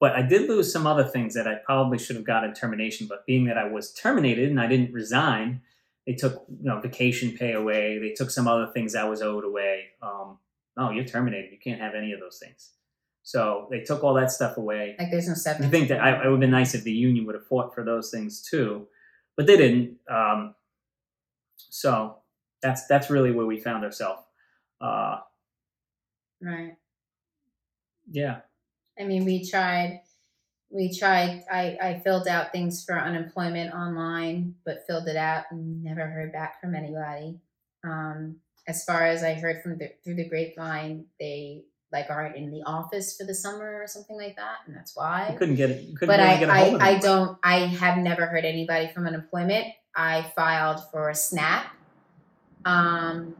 But 0.00 0.12
i 0.12 0.22
did 0.22 0.48
lose 0.48 0.72
some 0.72 0.86
other 0.86 1.04
things 1.04 1.34
that 1.34 1.46
i 1.48 1.56
probably 1.56 1.98
should 1.98 2.16
have 2.16 2.24
gotten 2.24 2.54
termination 2.54 3.06
but 3.08 3.26
being 3.26 3.44
that 3.46 3.58
i 3.58 3.66
was 3.68 3.92
terminated 3.92 4.48
and 4.48 4.60
i 4.60 4.66
didn't 4.66 4.92
resign 4.92 5.60
they 6.06 6.14
took 6.14 6.44
you 6.48 6.64
know 6.68 6.80
vacation 6.80 7.32
pay 7.36 7.52
away 7.52 7.98
they 7.98 8.12
took 8.12 8.30
some 8.30 8.46
other 8.48 8.68
things 8.72 8.94
i 8.94 9.04
was 9.04 9.20
owed 9.22 9.44
away 9.44 9.86
um, 10.02 10.38
no 10.78 10.90
you're 10.90 11.04
terminated 11.04 11.50
you 11.52 11.58
can't 11.58 11.80
have 11.80 11.94
any 11.94 12.12
of 12.12 12.20
those 12.20 12.38
things 12.42 12.70
so 13.22 13.66
they 13.70 13.80
took 13.80 14.02
all 14.04 14.14
that 14.14 14.30
stuff 14.30 14.56
away 14.56 14.96
Like 14.98 15.10
there's 15.10 15.26
no 15.26 15.34
I 15.34 15.36
seven. 15.36 15.70
think 15.70 15.88
that 15.88 16.00
I, 16.00 16.12
it 16.12 16.16
would 16.24 16.30
have 16.32 16.40
been 16.40 16.50
nice 16.50 16.74
if 16.74 16.82
the 16.84 16.92
union 16.92 17.26
would 17.26 17.34
have 17.34 17.46
fought 17.46 17.74
for 17.74 17.84
those 17.84 18.10
things 18.10 18.40
too, 18.40 18.86
but 19.36 19.46
they 19.46 19.56
didn't. 19.58 19.98
Um, 20.10 20.54
so 21.56 22.18
that's 22.62 22.86
that's 22.86 23.10
really 23.10 23.32
where 23.32 23.44
we 23.44 23.58
found 23.60 23.84
ourselves. 23.84 24.22
Uh, 24.80 25.18
Right. 26.40 26.76
yeah, 28.10 28.40
I 28.98 29.04
mean, 29.04 29.24
we 29.26 29.44
tried. 29.48 30.00
We 30.70 30.96
tried. 30.96 31.44
I, 31.50 31.76
I 31.82 32.00
filled 32.04 32.28
out 32.28 32.52
things 32.52 32.84
for 32.84 32.98
unemployment 32.98 33.74
online, 33.74 34.54
but 34.64 34.86
filled 34.86 35.08
it 35.08 35.16
out 35.16 35.44
and 35.50 35.82
never 35.82 36.06
heard 36.06 36.32
back 36.32 36.60
from 36.60 36.74
anybody. 36.74 37.40
Um, 37.84 38.36
as 38.68 38.84
far 38.84 39.06
as 39.06 39.24
I 39.24 39.34
heard 39.34 39.62
from 39.62 39.78
the 39.78 39.90
through 40.04 40.14
the 40.14 40.28
grapevine, 40.28 41.06
they 41.18 41.64
like 41.90 42.06
aren't 42.10 42.36
in 42.36 42.50
the 42.50 42.62
office 42.64 43.16
for 43.16 43.24
the 43.24 43.34
summer 43.34 43.80
or 43.82 43.86
something 43.86 44.16
like 44.16 44.36
that, 44.36 44.58
and 44.66 44.76
that's 44.76 44.94
why. 44.94 45.30
you 45.32 45.38
couldn't 45.38 45.56
get 45.56 45.70
it. 45.70 45.96
Couldn't 45.96 46.08
but 46.08 46.20
really 46.20 46.30
I, 46.30 46.70
get 46.70 46.80
I 46.80 46.98
don't 46.98 47.38
I 47.42 47.60
have 47.60 47.98
never 47.98 48.26
heard 48.26 48.44
anybody 48.44 48.88
from 48.88 49.06
unemployment. 49.06 49.66
I 49.96 50.30
filed 50.36 50.80
for 50.92 51.12
SNAP. 51.12 51.66
Um, 52.64 53.34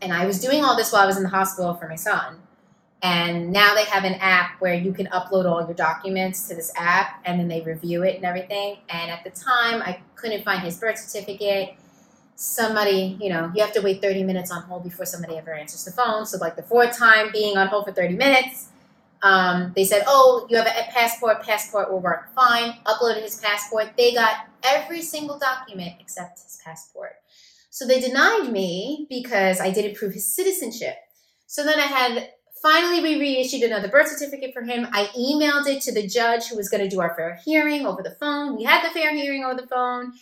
and 0.00 0.12
I 0.12 0.24
was 0.24 0.40
doing 0.40 0.64
all 0.64 0.76
this 0.76 0.92
while 0.92 1.02
I 1.02 1.06
was 1.06 1.16
in 1.16 1.24
the 1.24 1.28
hospital 1.28 1.74
for 1.74 1.88
my 1.88 1.96
son. 1.96 2.38
And 3.02 3.52
now 3.52 3.74
they 3.74 3.84
have 3.84 4.04
an 4.04 4.14
app 4.14 4.60
where 4.60 4.74
you 4.74 4.92
can 4.92 5.06
upload 5.06 5.44
all 5.44 5.64
your 5.64 5.74
documents 5.74 6.48
to 6.48 6.54
this 6.54 6.72
app 6.76 7.20
and 7.24 7.38
then 7.38 7.48
they 7.48 7.60
review 7.60 8.02
it 8.02 8.16
and 8.16 8.24
everything. 8.24 8.78
And 8.88 9.10
at 9.10 9.22
the 9.24 9.30
time, 9.30 9.82
I 9.82 10.00
couldn't 10.16 10.44
find 10.44 10.62
his 10.62 10.78
birth 10.78 10.98
certificate. 10.98 11.76
Somebody, 12.40 13.18
you 13.20 13.30
know, 13.30 13.50
you 13.52 13.62
have 13.62 13.72
to 13.72 13.80
wait 13.80 14.00
30 14.00 14.22
minutes 14.22 14.52
on 14.52 14.62
hold 14.62 14.84
before 14.84 15.04
somebody 15.06 15.36
ever 15.36 15.52
answers 15.52 15.84
the 15.84 15.90
phone. 15.90 16.24
So, 16.24 16.38
like 16.38 16.54
the 16.54 16.62
fourth 16.62 16.96
time 16.96 17.30
being 17.32 17.58
on 17.58 17.66
hold 17.66 17.84
for 17.86 17.92
30 17.92 18.16
minutes, 18.16 18.68
Um, 19.22 19.72
they 19.74 19.84
said, 19.84 20.04
"Oh, 20.06 20.46
you 20.48 20.56
have 20.56 20.66
a 20.66 20.92
passport. 20.92 21.42
Passport 21.42 21.90
will 21.90 22.00
work 22.00 22.32
fine." 22.34 22.74
Uploaded 22.86 23.22
his 23.22 23.36
passport. 23.40 23.88
They 23.96 24.14
got 24.14 24.46
every 24.62 25.02
single 25.02 25.38
document 25.38 25.94
except 26.00 26.40
his 26.40 26.58
passport. 26.64 27.16
So 27.70 27.86
they 27.86 28.00
denied 28.00 28.52
me 28.52 29.06
because 29.10 29.60
I 29.60 29.70
didn't 29.70 29.96
prove 29.96 30.14
his 30.14 30.34
citizenship. 30.34 30.96
So 31.46 31.64
then 31.64 31.80
I 31.80 31.84
had 31.86 32.30
finally 32.62 33.00
we 33.02 33.20
reissued 33.20 33.62
another 33.62 33.88
birth 33.88 34.08
certificate 34.08 34.54
for 34.54 34.62
him. 34.62 34.88
I 34.92 35.06
emailed 35.18 35.66
it 35.66 35.82
to 35.82 35.92
the 35.92 36.06
judge 36.06 36.46
who 36.46 36.56
was 36.56 36.68
going 36.68 36.82
to 36.82 36.88
do 36.88 37.00
our 37.00 37.14
fair 37.16 37.40
hearing 37.44 37.86
over 37.86 38.02
the 38.02 38.16
phone. 38.20 38.56
We 38.56 38.64
had 38.64 38.84
the 38.88 38.92
fair 38.92 39.12
hearing 39.14 39.44
over 39.44 39.60
the 39.60 39.66
phone. 39.66 40.12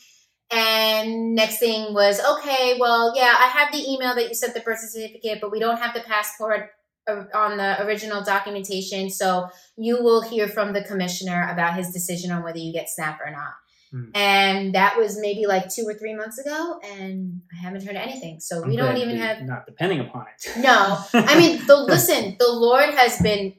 And 0.52 1.35
next 1.35 1.59
thing 1.59 1.93
was, 1.93 2.20
okay, 2.20 2.77
well, 2.78 3.12
yeah, 3.16 3.35
I 3.39 3.47
have 3.48 3.73
the 3.73 3.82
email 3.90 4.14
that 4.14 4.28
you 4.28 4.35
sent 4.35 4.55
the 4.55 4.60
birth 4.60 4.78
certificate, 4.78 5.40
but 5.40 5.51
we 5.51 5.59
don't 5.59 5.78
have 5.78 5.93
the 5.94 6.01
passport 6.02 6.70
uh, 7.09 7.24
on 7.35 7.56
the 7.56 7.85
original 7.85 8.23
documentation. 8.23 9.10
So 9.10 9.48
you 9.77 10.02
will 10.02 10.23
hear 10.23 10.47
from 10.48 10.73
the 10.73 10.82
commissioner 10.85 11.48
about 11.52 11.74
his 11.74 11.90
decision 11.93 12.31
on 12.31 12.43
whether 12.44 12.59
you 12.59 12.73
get 12.73 12.89
SNAP 12.89 13.20
or 13.24 13.31
not. 13.31 13.55
Hmm. 13.90 14.05
And 14.14 14.74
that 14.74 14.97
was 14.97 15.18
maybe 15.18 15.47
like 15.47 15.68
two 15.73 15.85
or 15.86 15.94
three 15.94 16.14
months 16.14 16.39
ago, 16.39 16.81
and 16.85 17.40
I 17.52 17.56
haven't 17.62 17.85
heard 17.85 17.94
anything. 17.97 18.40
So 18.40 18.62
I'm 18.62 18.68
we 18.68 18.77
don't 18.77 18.97
even 18.97 19.16
have. 19.16 19.43
not 19.43 19.66
depending 19.66 20.01
upon 20.01 20.27
it. 20.35 20.59
No, 20.59 20.98
I 21.14 21.39
mean, 21.39 21.64
the 21.66 21.77
listen, 21.77 22.36
the 22.39 22.48
Lord 22.51 22.94
has 22.94 23.20
been 23.20 23.55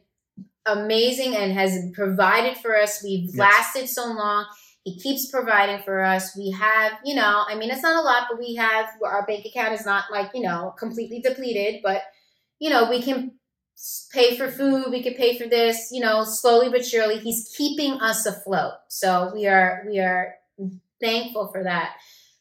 amazing 0.66 1.36
and 1.36 1.54
has 1.54 1.78
provided 1.94 2.58
for 2.58 2.78
us. 2.78 3.02
We've 3.04 3.30
Yes. 3.34 3.38
lasted 3.38 3.88
so 3.90 4.06
long. 4.06 4.46
He 4.88 4.98
keeps 4.98 5.30
providing 5.30 5.84
for 5.84 6.02
us. 6.02 6.34
We 6.38 6.52
have, 6.52 6.94
you 7.04 7.14
know, 7.14 7.44
I 7.46 7.56
mean, 7.56 7.70
it's 7.70 7.84
not 7.84 8.02
a 8.02 8.06
lot, 8.06 8.28
but 8.30 8.40
we 8.40 8.56
have 8.56 8.88
our 9.06 9.26
bank 9.26 9.46
account 9.46 9.74
is 9.74 9.86
not 9.86 10.06
like, 10.10 10.32
you 10.34 10.42
know, 10.42 10.74
completely 10.80 11.20
depleted, 11.20 11.82
but 11.84 12.04
you 12.58 12.70
know, 12.70 12.90
we 12.90 13.02
can 13.02 13.34
pay 14.14 14.38
for 14.38 14.50
food, 14.50 14.86
we 14.90 15.04
can 15.04 15.16
pay 15.16 15.38
for 15.38 15.46
this, 15.46 15.90
you 15.92 16.00
know, 16.00 16.24
slowly 16.24 16.70
but 16.70 16.86
surely. 16.86 17.20
He's 17.20 17.54
keeping 17.58 18.00
us 18.00 18.26
afloat. 18.26 18.76
So 18.88 19.30
we 19.34 19.46
are 19.46 19.84
we 19.86 20.00
are 20.00 20.36
thankful 21.02 21.52
for 21.52 21.64
that. 21.64 21.96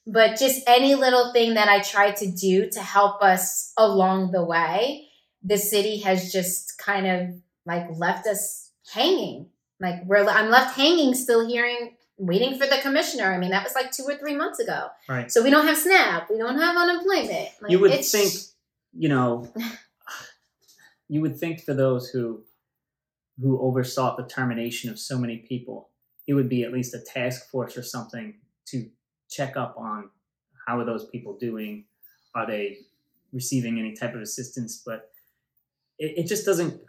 But 0.07 0.39
just 0.39 0.63
any 0.69 0.95
little 0.95 1.33
thing 1.33 1.55
that 1.55 1.69
I 1.69 1.81
try 1.81 2.13
to 2.13 2.31
do 2.31 2.71
to 2.71 2.81
help 2.81 3.25
us 3.25 3.73
along 3.77 4.31
the 4.31 4.45
way, 4.45 5.09
the 5.43 5.59
city 5.59 5.99
has 5.99 6.31
just 6.31 6.79
kind 6.79 7.09
of 7.09 7.43
like 7.67 7.89
left 7.97 8.29
us 8.29 8.71
hanging. 8.93 9.49
Like 9.81 10.05
we're 10.05 10.25
I'm 10.29 10.49
left 10.49 10.77
hanging 10.77 11.13
still 11.15 11.45
hearing 11.45 11.96
waiting 12.19 12.59
for 12.59 12.67
the 12.67 12.79
commissioner. 12.83 13.33
I 13.33 13.39
mean, 13.39 13.51
that 13.51 13.65
was 13.65 13.75
like 13.75 13.93
2 13.93 14.05
or 14.05 14.17
3 14.17 14.35
months 14.37 14.59
ago. 14.59 14.89
Right. 15.09 15.31
So 15.31 15.43
we 15.43 15.51
don't 15.51 15.67
have 15.67 15.77
SNAP, 15.77 16.31
we 16.31 16.39
don't 16.39 16.59
have 16.59 16.77
unemployment. 16.77 17.51
Like, 17.61 17.71
you 17.71 17.79
would 17.79 17.91
it's- 17.91 18.11
think, 18.13 18.33
you 18.99 19.09
know, 19.09 19.53
you 21.09 21.21
would 21.21 21.39
think 21.39 21.61
for 21.63 21.75
those 21.75 22.09
who 22.09 22.43
who 23.41 23.61
oversaw 23.61 24.17
the 24.17 24.25
termination 24.25 24.89
of 24.91 24.99
so 24.99 25.19
many 25.19 25.37
people, 25.39 25.91
it 26.27 26.33
would 26.33 26.49
be 26.49 26.63
at 26.63 26.73
least 26.73 26.95
a 26.95 27.01
task 27.01 27.51
force 27.51 27.77
or 27.77 27.83
something 27.83 28.35
to 28.65 28.89
check 29.29 29.59
up 29.59 29.75
on 29.77 30.09
how 30.67 30.81
are 30.81 30.87
those 30.87 31.07
people 31.11 31.37
doing, 31.37 31.85
are 32.35 32.47
they 32.47 32.79
receiving 33.35 33.79
any 33.79 33.95
type 33.95 34.15
of 34.15 34.23
assistance? 34.23 34.83
But 34.85 35.11
it, 35.99 36.15
it 36.21 36.27
just 36.27 36.47
doesn't 36.47 36.81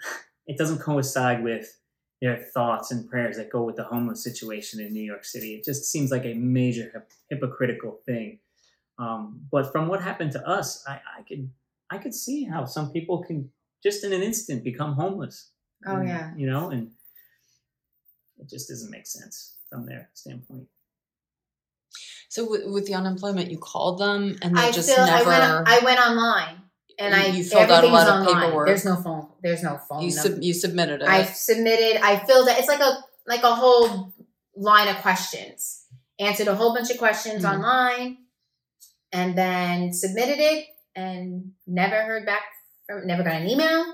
it 0.48 0.58
doesn't 0.58 0.80
coincide 0.80 1.44
with 1.44 1.77
their 2.22 2.38
thoughts 2.38 2.91
and 2.91 3.10
prayers 3.10 3.38
that 3.38 3.52
go 3.52 3.64
with 3.64 3.76
the 3.76 3.84
homeless 3.84 4.23
situation 4.23 4.80
in 4.80 4.94
New 4.94 5.03
York 5.03 5.23
City. 5.23 5.53
It 5.56 5.64
just 5.64 5.85
seems 5.85 6.11
like 6.11 6.26
a 6.26 6.34
major 6.34 6.89
hip- 6.94 7.11
hypocritical 7.30 7.99
thing. 8.06 8.39
Um, 8.98 9.41
but 9.52 9.72
from 9.72 9.88
what 9.88 10.02
happened 10.02 10.31
to 10.31 10.48
us, 10.48 10.84
I, 10.88 10.99
I 11.19 11.22
could 11.27 11.49
I 11.89 11.98
could 11.99 12.14
see 12.15 12.44
how 12.44 12.65
some 12.65 12.91
people 12.91 13.23
can 13.23 13.52
just 13.84 14.03
in 14.03 14.11
an 14.11 14.22
instant 14.23 14.64
become 14.64 14.94
homeless. 14.94 15.52
Oh, 15.85 15.98
And, 15.98 16.07
yeah. 16.07 16.34
you 16.35 16.48
know, 16.49 16.69
and 16.69 16.91
it 18.39 18.49
just 18.49 18.68
doesn't 18.68 18.89
make 18.89 19.06
sense 19.06 19.56
from 19.69 19.85
their 19.85 20.10
standpoint. 20.14 20.68
So 22.30 22.49
with, 22.49 22.65
with 22.65 22.85
the 22.88 22.95
unemployment, 22.95 23.52
you 23.52 23.57
called 23.57 23.99
them 23.99 24.38
and 24.41 24.57
they 24.57 24.61
I 24.61 24.72
just 24.72 24.89
still 24.89 25.06
never. 25.06 25.30
I 25.31 25.39
went 25.39 25.69
I 25.69 25.80
went 25.85 25.99
online 25.99 26.61
and 26.99 27.14
You- 27.15 27.22
I 27.22 27.26
you 27.28 27.44
filled 27.44 27.64
out 27.64 27.69
a 27.69 27.74
everything's 27.78 27.94
lot 27.94 28.07
of 28.07 28.28
online. 28.28 28.44
paperwork. 28.45 28.68
There's 28.68 28.86
no 28.86 28.95
phone. 28.95 29.28
There's 29.41 29.64
no 29.64 29.78
phone. 29.90 30.02
you 30.02 30.15
number. 30.15 30.30
sub, 30.30 30.44
you 30.44 30.53
submitted 30.53 31.02
it. 31.02 31.07
I 31.07 31.24
submitted. 31.24 32.02
I 32.03 32.18
filled 32.26 32.48
it. 32.49 32.57
It's 32.60 32.68
like 32.68 32.80
a 32.80 33.03
like 33.28 33.44
a 33.44 33.53
whole 33.56 34.14
line 34.56 34.88
of 34.88 34.98
questions. 34.98 35.84
Answered 36.19 36.48
a 36.48 36.56
whole 36.56 36.74
bunch 36.74 36.90
of 36.90 36.98
questions 36.98 37.44
Mhm. 37.44 37.53
online, 37.53 38.18
and 39.11 39.38
then 39.38 39.94
submitted 39.94 40.40
it, 40.40 40.65
and 40.95 41.52
never 41.68 42.02
heard 42.03 42.26
back 42.26 42.41
from. 42.88 43.06
Never 43.06 43.24
got 43.24 43.34
an 43.41 43.48
email. 43.48 43.86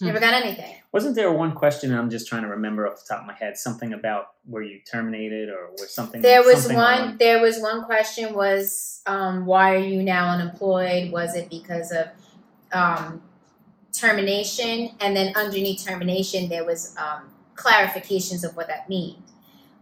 Hmm. 0.00 0.06
Never 0.06 0.18
got 0.20 0.34
anything. 0.34 0.74
Wasn't 0.92 1.14
there 1.14 1.30
one 1.32 1.54
question 1.54 1.96
I'm 1.96 2.10
just 2.10 2.26
trying 2.26 2.42
to 2.42 2.48
remember 2.48 2.88
off 2.88 2.96
the 2.96 3.04
top 3.08 3.20
of 3.20 3.26
my 3.28 3.34
head? 3.34 3.56
Something 3.56 3.92
about 3.92 4.26
were 4.44 4.62
you 4.62 4.80
terminated 4.90 5.48
or 5.48 5.70
was 5.78 5.94
something 5.94 6.20
There 6.22 6.42
was 6.42 6.62
something 6.62 6.76
one. 6.76 7.00
on- 7.00 7.16
There 7.18 7.40
was 7.40 7.60
one 7.60 7.84
question. 7.84 8.34
Was 8.34 9.00
um, 9.06 9.46
why 9.46 9.74
are 9.74 9.78
you 9.78 10.02
now 10.02 10.30
unemployed? 10.30 11.12
Was 11.12 11.36
it 11.36 11.48
because 11.48 11.92
of 11.92 12.08
um, 12.72 13.22
termination? 13.92 14.90
And 15.00 15.16
then 15.16 15.34
underneath 15.36 15.84
termination, 15.84 16.48
there 16.48 16.64
was 16.64 16.94
um, 16.98 17.30
clarifications 17.54 18.44
of 18.44 18.56
what 18.56 18.68
that 18.68 18.88
means, 18.88 19.32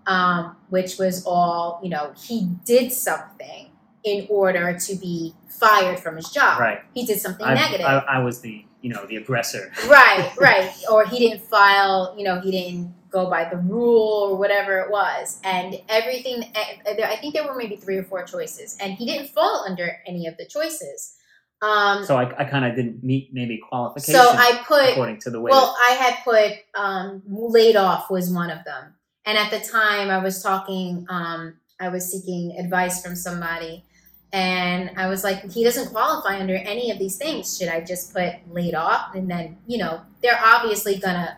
um, 0.07 0.57
which 0.71 0.99
was 0.99 1.25
all 1.27 1.81
you 1.83 1.91
know. 1.91 2.13
He 2.17 2.49
did 2.65 2.93
something 2.93 3.71
in 4.05 4.27
order 4.29 4.79
to 4.79 4.95
be 4.97 5.35
fired 5.49 5.99
from 5.99 6.17
his 6.17 6.29
job. 6.29 6.61
Right. 6.61 6.81
He 6.93 7.07
did 7.07 7.21
something 7.21 7.47
I, 7.47 7.55
negative. 7.55 7.87
I, 7.87 7.99
I 7.99 8.19
was 8.19 8.41
the 8.41 8.65
you 8.83 8.91
know 8.91 9.07
the 9.07 9.17
aggressor. 9.17 9.73
right, 9.89 10.31
right. 10.39 10.73
Or 10.91 11.07
he 11.07 11.19
didn't 11.19 11.45
file, 11.45 12.15
you 12.17 12.25
know, 12.25 12.41
he 12.41 12.51
didn't 12.51 12.95
go 13.11 13.31
by 13.31 13.49
the 13.49 13.57
rule 13.57 14.31
or 14.31 14.37
whatever 14.37 14.81
it 14.81 14.91
was. 14.91 15.41
And 15.45 15.77
everything, 15.89 16.53
I 16.55 17.17
think 17.21 17.33
there 17.33 17.47
were 17.47 17.55
maybe 17.55 17.77
three 17.77 17.97
or 17.97 18.05
four 18.05 18.25
choices, 18.25 18.77
and 18.81 18.93
he 18.93 19.07
didn't 19.07 19.29
fall 19.29 19.65
under 19.67 20.01
any 20.07 20.27
of 20.27 20.37
the 20.37 20.45
choices. 20.45 21.17
Um, 21.65 22.05
So 22.05 22.17
I, 22.17 22.25
I 22.39 22.45
kind 22.45 22.65
of 22.65 22.77
didn't 22.77 23.03
meet 23.03 23.31
maybe 23.33 23.59
qualifications 23.69 24.17
so 24.17 24.31
I 24.31 24.63
put, 24.67 24.91
according 24.91 25.21
to 25.21 25.31
the 25.31 25.41
way. 25.41 25.51
well, 25.51 25.77
I 25.87 25.93
had 25.93 26.17
put 26.25 26.53
um, 26.75 27.23
laid 27.27 27.77
off 27.77 28.11
was 28.11 28.31
one 28.31 28.51
of 28.51 28.65
them. 28.65 28.95
And 29.27 29.39
at 29.39 29.51
the 29.51 29.61
time, 29.61 30.11
I 30.11 30.19
was 30.19 30.43
talking, 30.43 31.07
um, 31.09 31.55
I 31.81 31.89
was 31.89 32.11
seeking 32.11 32.59
advice 32.59 33.03
from 33.03 33.17
somebody. 33.17 33.85
And 34.33 34.91
I 34.97 35.07
was 35.07 35.23
like, 35.23 35.51
he 35.51 35.63
doesn't 35.65 35.91
qualify 35.91 36.41
under 36.41 36.57
any 36.57 36.91
of 36.91 36.99
these 36.99 37.17
things. 37.17 37.57
Should 37.57 37.69
I 37.69 37.81
just 37.81 38.13
put 38.13 38.35
laid 38.51 38.75
off? 38.75 39.15
And 39.15 39.31
then, 39.31 39.57
you 39.67 39.79
know, 39.79 40.01
they're 40.23 40.41
obviously 40.45 40.99
to, 41.15 41.37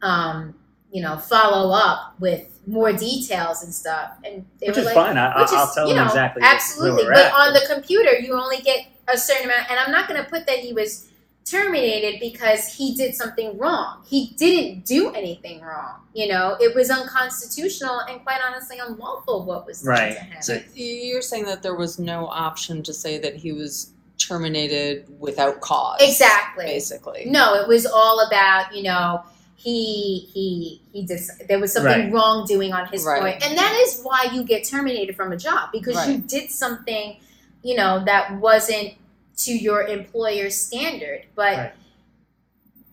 um, 0.00 0.54
you 0.90 1.02
know, 1.02 1.18
follow 1.18 1.72
up 1.74 2.14
with 2.18 2.48
more 2.66 2.92
details 2.92 3.62
and 3.62 3.72
stuff. 3.72 4.12
And 4.24 4.46
they 4.60 4.68
which 4.68 4.76
were 4.76 4.80
is 4.80 4.86
like, 4.86 4.94
fine. 4.94 5.18
I, 5.18 5.40
which 5.40 5.50
I'll 5.50 5.68
is, 5.68 5.74
tell 5.74 5.86
you 5.86 5.94
them 5.94 6.04
know, 6.04 6.10
exactly. 6.10 6.42
Absolutely. 6.42 7.04
But 7.04 7.26
at, 7.26 7.34
on 7.34 7.52
the 7.52 7.66
computer, 7.72 8.18
you 8.18 8.32
only 8.32 8.58
get 8.62 8.86
a 9.08 9.16
certain 9.18 9.44
amount. 9.46 9.70
And 9.70 9.78
I'm 9.80 9.90
not 9.90 10.08
going 10.08 10.22
to 10.22 10.28
put 10.28 10.46
that 10.46 10.58
he 10.58 10.72
was 10.72 11.08
terminated 11.44 12.20
because 12.20 12.66
he 12.66 12.94
did 12.94 13.14
something 13.14 13.58
wrong. 13.58 14.02
He 14.06 14.32
didn't 14.36 14.84
do 14.84 15.12
anything 15.12 15.60
wrong. 15.60 15.96
You 16.14 16.28
know, 16.28 16.56
it 16.60 16.74
was 16.74 16.88
unconstitutional 16.90 18.00
and 18.00 18.22
quite 18.22 18.40
honestly 18.46 18.78
unlawful 18.78 19.44
what 19.44 19.66
was 19.66 19.84
Right. 19.84 20.12
to 20.16 20.20
him. 20.20 20.42
So 20.42 20.60
you're 20.74 21.22
saying 21.22 21.46
that 21.46 21.62
there 21.62 21.74
was 21.74 21.98
no 21.98 22.26
option 22.28 22.82
to 22.84 22.92
say 22.94 23.18
that 23.18 23.34
he 23.36 23.52
was 23.52 23.90
terminated 24.18 25.06
without 25.18 25.60
cause. 25.60 25.98
Exactly. 26.00 26.64
Basically. 26.66 27.24
No, 27.26 27.54
it 27.54 27.66
was 27.66 27.86
all 27.86 28.20
about, 28.26 28.74
you 28.74 28.84
know, 28.84 29.22
he 29.56 30.28
he 30.32 30.80
he 30.92 31.04
did 31.04 31.20
there 31.48 31.58
was 31.60 31.72
something 31.72 32.04
Right. 32.04 32.12
wrongdoing 32.12 32.72
on 32.72 32.86
his 32.86 33.04
Right. 33.04 33.20
part. 33.20 33.46
And 33.46 33.56
that 33.58 33.72
is 33.84 34.00
why 34.02 34.28
you 34.32 34.42
get 34.44 34.64
terminated 34.64 35.16
from 35.16 35.32
a 35.32 35.36
job 35.36 35.70
because 35.72 36.06
you 36.08 36.18
did 36.18 36.50
something, 36.50 37.16
you 37.62 37.74
know, 37.76 38.02
that 38.04 38.38
wasn't 38.40 38.94
to 39.38 39.52
your 39.52 39.82
employer's 39.86 40.56
standard. 40.56 41.24
But 41.34 41.56
Right. 41.56 41.72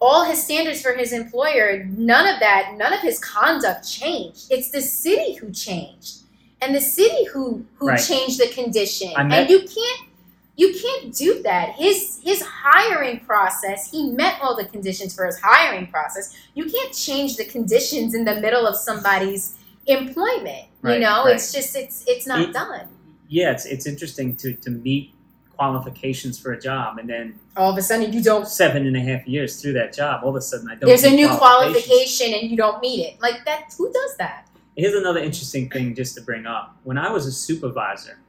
all 0.01 0.23
his 0.25 0.41
standards 0.43 0.81
for 0.81 0.93
his 0.93 1.11
employer, 1.11 1.83
none 1.97 2.27
of 2.33 2.39
that, 2.39 2.75
none 2.77 2.93
of 2.93 3.01
his 3.01 3.19
conduct 3.19 3.87
changed. 3.89 4.45
It's 4.49 4.69
the 4.71 4.81
city 4.81 5.33
who 5.35 5.51
changed. 5.51 6.17
And 6.61 6.75
the 6.75 6.81
city 6.81 7.25
who 7.25 7.65
who 7.77 7.87
Right. 7.89 7.99
changed 8.03 8.39
the 8.39 8.47
condition. 8.47 9.11
Met- 9.15 9.31
and 9.41 9.49
you 9.49 9.59
can't 9.59 10.01
you 10.55 10.73
can't 10.73 11.15
do 11.15 11.41
that. 11.43 11.69
His 11.75 12.19
his 12.21 12.41
hiring 12.41 13.21
process, 13.21 13.89
he 13.91 14.09
met 14.11 14.35
all 14.41 14.57
the 14.57 14.65
conditions 14.65 15.15
for 15.15 15.25
his 15.25 15.39
hiring 15.39 15.87
process. 15.87 16.33
You 16.53 16.65
can't 16.65 16.93
change 16.93 17.37
the 17.37 17.45
conditions 17.45 18.13
in 18.13 18.25
the 18.25 18.35
middle 18.35 18.67
of 18.67 18.75
somebody's 18.75 19.53
employment. 19.87 20.65
you 20.83 20.97
know, 20.99 21.25
right. 21.25 21.35
it's 21.35 21.51
just 21.51 21.75
it's 21.75 22.03
it's 22.07 22.25
not 22.27 22.39
It- 22.41 22.53
done. 22.53 22.87
Yeah, 23.29 23.51
it's 23.51 23.65
it's 23.65 23.85
interesting 23.85 24.35
to 24.37 24.53
to 24.55 24.69
meet 24.69 25.13
qualifications 25.55 26.39
for 26.39 26.53
a 26.53 26.59
job 26.59 26.97
and 26.99 27.09
then 27.09 27.37
All 27.57 27.71
of 27.71 27.77
a 27.77 27.81
sudden 27.81 28.13
you 28.13 28.23
don't 28.23 28.47
seven 28.47 28.87
and 28.87 28.95
a 28.95 29.01
half 29.01 29.27
years 29.27 29.61
through 29.61 29.73
that 29.73 29.91
job, 29.93 30.23
all 30.23 30.29
of 30.29 30.35
a 30.35 30.41
sudden 30.41 30.67
I 30.69 30.75
don't. 30.75 30.87
there's 30.87 31.03
a 31.03 31.09
new 31.21 31.27
qualification 31.27 32.33
and 32.33 32.49
you 32.49 32.55
don't 32.57 32.81
meet 32.81 32.99
it. 33.05 33.21
Like 33.21 33.43
that 33.45 33.73
who 33.77 33.91
does 33.91 34.15
that? 34.17 34.47
Here's 34.77 34.93
another 34.95 35.19
interesting 35.19 35.69
thing 35.69 35.93
just 35.95 36.15
to 36.15 36.21
bring 36.21 36.45
up. 36.45 36.77
When 36.83 36.97
I 36.97 37.11
was 37.11 37.25
a 37.25 37.31
supervisor, 37.33 38.19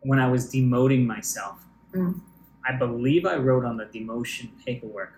when 0.00 0.18
I 0.18 0.28
was 0.30 0.52
demoting 0.52 1.06
myself, 1.06 1.64
Mm. 1.94 2.20
I 2.64 2.76
believe 2.76 3.26
I 3.26 3.36
wrote 3.36 3.64
on 3.64 3.76
the 3.76 3.86
demotion 3.86 4.50
paperwork. 4.64 5.14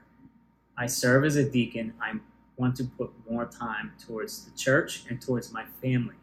I 0.78 0.86
serve 0.86 1.24
as 1.24 1.36
a 1.36 1.44
deacon. 1.48 1.92
I'm 2.00 2.22
want 2.56 2.76
to 2.76 2.84
put 2.84 3.10
more 3.28 3.44
time 3.46 3.92
towards 4.06 4.44
the 4.44 4.56
church 4.56 5.04
and 5.10 5.20
towards 5.20 5.52
my 5.52 5.64
family. 5.82 6.14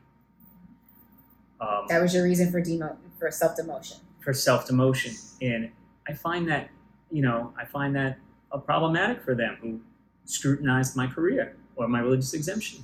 Um, 1.62 1.86
That 1.90 2.02
was 2.02 2.14
your 2.14 2.24
reason 2.24 2.52
for 2.52 2.62
demo 2.62 2.98
for 3.20 3.30
self 3.32 3.56
demotion. 3.58 4.00
for 4.22 4.34
self 4.34 4.68
demotion, 4.68 5.20
and 5.42 5.70
I 6.08 6.14
find 6.14 6.48
that 6.50 6.70
you 7.12 7.22
know 7.22 7.54
I 7.58 7.66
find 7.66 7.96
that 7.96 8.18
problematic 8.66 9.22
for 9.24 9.36
them 9.36 9.58
who 9.62 9.80
scrutinized 10.26 10.96
my 10.96 11.08
career 11.08 11.56
or 11.76 11.88
my 11.88 12.00
religious 12.00 12.34
exemption. 12.34 12.84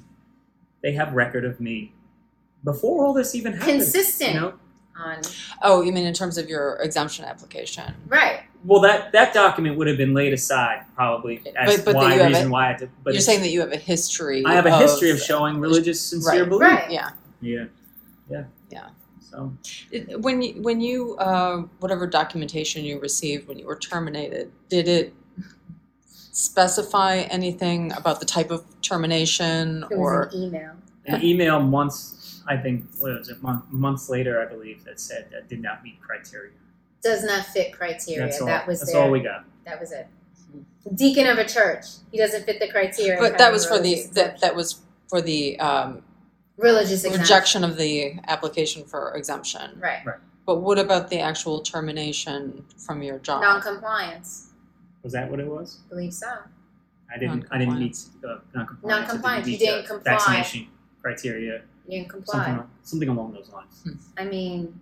They 0.82 0.92
have 0.94 1.14
record 1.14 1.46
of 1.46 1.60
me 1.60 1.94
before 2.64 3.06
all 3.06 3.14
this 3.14 3.34
even 3.36 3.54
happened. 3.54 3.80
Consistent. 3.82 4.34
you 4.34 4.40
know. 4.42 4.54
On 4.98 5.18
Oh, 5.62 5.82
you 5.82 5.92
mean 5.92 6.06
in 6.06 6.14
terms 6.14 6.38
of 6.38 6.48
your 6.48 6.78
exemption 6.78 7.26
application? 7.26 7.94
right. 8.08 8.42
Well, 8.64 8.80
that 8.82 9.12
that 9.12 9.34
document 9.34 9.78
would 9.78 9.88
have 9.88 9.98
been 9.98 10.14
laid 10.16 10.34
aside 10.34 10.86
probably 10.96 11.42
as 11.56 11.76
But- 11.78 11.86
but 11.86 11.96
why 11.96 12.16
you 12.16 12.24
reason 12.24 12.48
it- 12.48 12.50
why 12.50 12.74
I 12.74 12.78
did. 12.78 12.90
But 13.04 13.14
You're 13.14 13.22
saying 13.22 13.42
that 13.42 13.50
you 13.50 13.60
have 13.60 13.72
a 13.74 13.78
history. 13.78 14.44
I 14.46 14.54
have 14.56 14.66
a 14.66 14.76
history 14.78 15.12
of 15.12 15.20
showing 15.20 15.60
religious 15.60 16.02
sincere 16.02 16.42
Right. 16.42 16.50
belief. 16.50 16.62
Right. 16.62 16.90
Yeah. 16.92 17.10
Yeah, 17.42 17.66
yeah, 18.30 18.46
Yeah. 18.70 18.90
So 19.20 19.54
It, 19.92 20.22
when 20.22 20.42
you, 20.42 20.62
when 20.62 20.82
you 20.82 21.16
uh, 21.18 21.64
whatever 21.80 22.08
documentation 22.08 22.86
you 22.86 23.00
received 23.00 23.48
when 23.48 23.58
you 23.60 23.66
were 23.66 23.78
terminated, 23.78 24.52
did 24.70 24.88
it 24.88 25.14
specify 26.32 27.18
anything 27.30 27.92
about 27.94 28.20
the 28.20 28.26
type 28.26 28.52
of 28.52 28.64
termination 28.82 29.86
It 29.90 29.98
was 29.98 30.00
or 30.00 30.24
an 30.24 30.44
email. 30.44 30.72
an 31.06 31.24
email 31.24 31.60
months, 31.62 32.42
I 32.48 32.58
think, 32.58 32.86
what 33.00 33.18
was 33.18 33.30
it, 33.30 33.42
month, 33.42 33.64
months 33.72 34.10
later, 34.10 34.42
I 34.42 34.46
believe, 34.46 34.84
that 34.84 35.00
said 35.00 35.30
that 35.32 35.48
did 35.48 35.62
not 35.62 35.82
meet 35.84 36.02
criteria. 36.02 36.52
Does 37.02 37.24
not 37.24 37.46
fit 37.46 37.72
criteria. 37.72 38.26
That's 38.26 38.42
all. 38.42 38.48
That 38.48 38.68
was 38.68 38.80
That's 38.80 38.92
their, 38.92 39.02
all 39.02 39.12
we 39.12 39.22
got. 39.22 39.46
That 39.66 39.80
was 39.80 39.92
it. 39.92 40.08
Deacon 40.94 41.28
of 41.28 41.38
a 41.38 41.46
church. 41.48 41.86
He 42.12 42.18
doesn't 42.18 42.46
fit 42.46 42.60
the 42.60 42.70
criteria. 42.70 43.20
but 43.20 43.34
of 43.34 43.38
that 43.38 43.46
having 43.46 43.54
was 43.54 43.66
for 43.66 43.80
the 43.80 44.06
that, 44.14 44.42
that 44.42 44.56
was 44.56 44.82
for 45.08 45.22
the 45.22 45.60
um, 45.60 46.04
religious 46.58 47.04
exemption. 47.04 47.22
rejection 47.22 47.64
of 47.64 47.78
the 47.78 48.20
application 48.28 48.84
for 48.86 49.14
exemption. 49.16 49.80
Right. 49.80 50.06
Right. 50.06 50.18
But 50.46 50.58
what 50.62 50.78
about 50.78 51.10
the 51.10 51.20
actual 51.20 51.62
termination 51.62 52.66
from 52.78 53.02
your 53.02 53.18
job? 53.20 53.42
Non-compliance. 53.42 54.52
Was 55.04 55.14
that 55.14 55.30
what 55.30 55.40
it 55.40 55.48
was? 55.48 55.80
I 55.86 55.90
believe 55.90 56.14
so. 56.14 56.28
I 57.14 57.18
didn't. 57.18 57.46
I 57.52 57.58
didn't 57.58 57.80
meet 57.80 57.98
uh, 58.28 58.38
non-compliance. 58.54 58.84
I 58.84 58.88
Non-compliance, 59.02 59.48
you 59.48 59.58
didn't 59.58 59.82
the 59.84 59.88
comply. 59.88 60.12
Vaccination 60.14 60.68
criteria. 61.02 61.62
You 61.88 62.00
didn't 62.00 62.10
comply. 62.10 62.46
Something, 62.46 62.70
something 62.84 63.10
along 63.10 63.34
those 63.34 63.50
lines. 63.50 63.84
I 64.18 64.26
mean, 64.26 64.80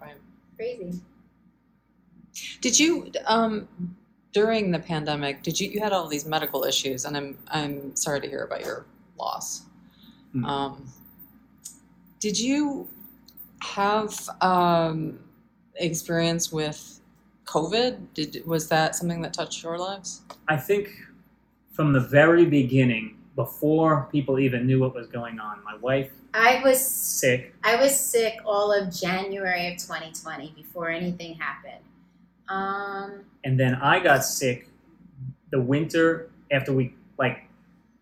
Right. 0.00 0.14
crazy. 0.56 1.00
Did 2.60 2.78
you 2.78 3.12
um, 3.26 3.68
during 4.34 4.70
the 4.70 4.78
pandemic? 4.78 5.42
Did 5.42 5.58
you 5.58 5.70
you 5.70 5.80
had 5.80 5.92
all 5.92 6.06
these 6.06 6.26
medical 6.26 6.64
issues, 6.64 7.06
and 7.06 7.16
I'm 7.16 7.38
I'm 7.48 7.96
sorry 7.96 8.20
to 8.20 8.28
hear 8.28 8.42
about 8.44 8.62
your 8.62 8.84
loss. 9.18 9.62
Mm. 10.34 10.44
Um, 10.44 10.92
did 12.20 12.38
you 12.38 12.86
have 13.62 14.12
um, 14.42 15.18
experience 15.76 16.52
with 16.52 17.00
COVID? 17.46 17.98
Did 18.12 18.42
was 18.44 18.68
that 18.68 18.94
something 18.94 19.22
that 19.22 19.32
touched 19.32 19.62
your 19.62 19.78
lives? 19.78 20.22
I 20.48 20.58
think 20.58 20.90
from 21.72 21.92
the 21.92 22.00
very 22.00 22.44
beginning, 22.44 23.16
before 23.36 24.08
people 24.12 24.38
even 24.38 24.66
knew 24.66 24.80
what 24.80 24.94
was 24.94 25.06
going 25.06 25.38
on, 25.38 25.64
my 25.64 25.76
wife 25.76 26.10
I 26.34 26.60
was 26.64 26.84
sick. 26.84 27.54
I 27.62 27.76
was 27.76 27.98
sick 27.98 28.38
all 28.44 28.72
of 28.72 28.92
January 28.92 29.68
of 29.68 29.74
2020 29.74 30.52
before 30.56 30.90
anything 30.90 31.34
happened. 31.34 31.84
Um, 32.48 33.20
and 33.42 33.58
then 33.58 33.74
I 33.76 34.00
got 34.00 34.24
sick 34.24 34.68
the 35.50 35.60
winter 35.60 36.30
after 36.50 36.72
we 36.72 36.94
like 37.18 37.44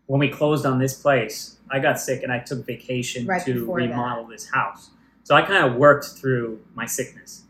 when 0.06 0.18
we 0.20 0.28
closed 0.28 0.66
on 0.66 0.78
this 0.78 0.94
place. 0.94 1.58
I 1.70 1.78
got 1.78 1.98
sick 2.00 2.22
and 2.22 2.30
I 2.32 2.38
took 2.38 2.66
vacation 2.66 3.26
Right 3.26 3.42
to 3.46 3.54
before 3.54 3.80
that. 3.80 3.88
remodel 3.88 4.26
this 4.26 4.48
house. 4.50 4.90
So 5.24 5.34
I 5.34 5.42
kind 5.42 5.64
of 5.64 5.76
worked 5.78 6.06
through 6.06 6.60
my 6.74 6.84
sickness. 6.86 7.44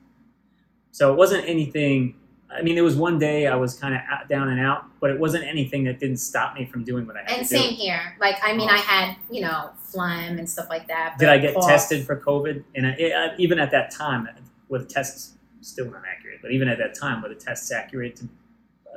So 0.93 1.12
it 1.12 1.16
wasn't 1.16 1.48
anything. 1.48 2.14
I 2.55 2.60
mean, 2.62 2.74
there 2.74 2.85
was 2.85 2.97
one 2.97 3.19
day 3.19 3.47
I 3.47 3.56
was 3.56 3.74
kind 3.78 3.94
of 3.94 4.28
down 4.28 4.51
and 4.51 4.60
out, 4.60 4.85
but 5.01 5.10
it 5.10 5.19
wasn't 5.19 5.44
anything 5.44 5.85
that 5.85 5.98
didn't 5.98 6.19
stop 6.19 6.55
me 6.55 6.66
from 6.66 6.85
doing 6.85 7.06
what 7.06 7.16
I 7.16 7.20
had 7.20 7.39
and 7.39 7.48
to 7.48 7.55
do. 7.55 7.60
same 7.62 7.73
here. 7.73 8.14
Like, 8.20 8.36
I 8.43 8.52
mean, 8.52 8.69
Oh. 8.70 8.74
I 8.74 8.77
had 8.78 9.16
you 9.31 9.40
know 9.40 9.70
phlegm 9.78 10.39
and 10.39 10.48
stuff 10.48 10.66
like 10.69 10.86
that. 10.89 11.16
Did 11.19 11.31
I 11.31 11.39
get 11.39 11.55
cough. 11.55 11.66
tested 11.66 12.06
for 12.06 12.16
COVID? 12.20 12.62
And 12.74 12.86
I, 12.86 12.90
I- 12.90 13.35
even 13.39 13.59
at 13.59 13.70
that 13.70 13.90
time, 13.90 14.28
with 14.69 14.89
tests 14.89 15.32
still 15.62 15.90
not 15.90 16.02
accurate? 16.10 16.40
But 16.43 16.52
even 16.52 16.68
at 16.68 16.78
that 16.78 16.94
time, 16.98 17.22
were 17.22 17.28
the 17.28 17.34
tests 17.34 17.72
accurate? 17.72 18.16
To, 18.16 18.28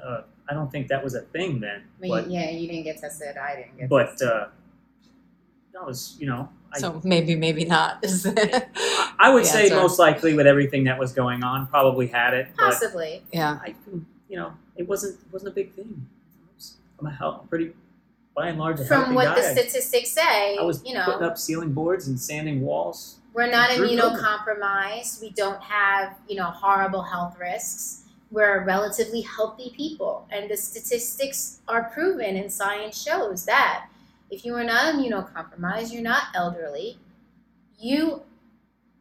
uh, 0.03 0.21
I 0.49 0.53
don't 0.53 0.71
think 0.71 0.87
that 0.89 1.03
was 1.03 1.15
a 1.15 1.21
thing 1.21 1.59
then. 1.59 1.83
But 2.01 2.09
But 2.09 2.29
yeah, 2.29 2.49
you 2.49 2.67
didn't 2.67 2.83
get 2.83 2.99
tested. 2.99 3.37
I 3.37 3.55
didn't 3.55 3.77
get 3.77 3.89
but 3.89 4.11
tested. 4.11 4.27
uh, 4.27 4.47
that 5.73 5.85
was 5.85 6.15
you 6.19 6.27
know 6.27 6.49
I, 6.73 6.79
so 6.79 7.01
maybe 7.03 7.35
maybe 7.35 7.65
not. 7.65 8.03
I 9.19 9.31
would 9.33 9.45
say 9.45 9.63
answer. 9.63 9.75
most 9.75 9.99
likely 9.99 10.33
with 10.33 10.47
everything 10.47 10.85
that 10.85 10.99
was 10.99 11.13
going 11.13 11.43
on, 11.43 11.67
probably 11.67 12.07
had 12.07 12.33
it. 12.33 12.49
Possibly. 12.57 13.23
yeah. 13.31 13.59
I 13.61 13.75
you 14.29 14.37
know 14.37 14.53
it 14.75 14.87
wasn't 14.87 15.19
it 15.19 15.31
wasn't 15.31 15.51
a 15.51 15.55
big 15.55 15.73
thing. 15.73 16.07
I'm 16.99 17.07
a 17.07 17.11
hell, 17.11 17.45
pretty 17.49 17.73
by 18.35 18.49
and 18.49 18.59
large 18.59 18.79
a 18.79 18.85
From 18.85 18.97
healthy 19.01 19.15
what 19.15 19.35
the 19.35 19.41
statistics 19.41 20.11
say, 20.11 20.57
I 20.57 20.63
was 20.63 20.83
you 20.85 20.93
know, 20.93 21.05
putting 21.05 21.23
up 21.23 21.37
ceiling 21.37 21.71
boards 21.71 22.07
and 22.07 22.19
sanding 22.19 22.61
walls. 22.61 23.19
We're 23.35 23.51
not 23.51 23.69
immunocompromised. 23.69 25.19
We 25.21 25.31
don't 25.31 25.61
have, 25.61 26.15
you 26.29 26.37
know, 26.37 26.45
horrible 26.45 27.01
health 27.01 27.37
risks. 27.37 28.03
We're 28.31 28.63
relatively 28.63 29.21
healthy 29.21 29.73
people. 29.75 30.25
And 30.31 30.49
the 30.49 30.55
statistics 30.55 31.59
are 31.67 31.83
proven 31.93 32.37
and 32.37 32.49
science 32.51 33.01
shows 33.01 33.43
that 33.45 33.87
if 34.31 34.45
you 34.45 34.55
are 34.55 34.63
not 34.63 34.95
immunocompromised, 34.95 35.91
you're 35.91 36.01
not 36.01 36.23
elderly, 36.33 36.97
you 37.77 38.21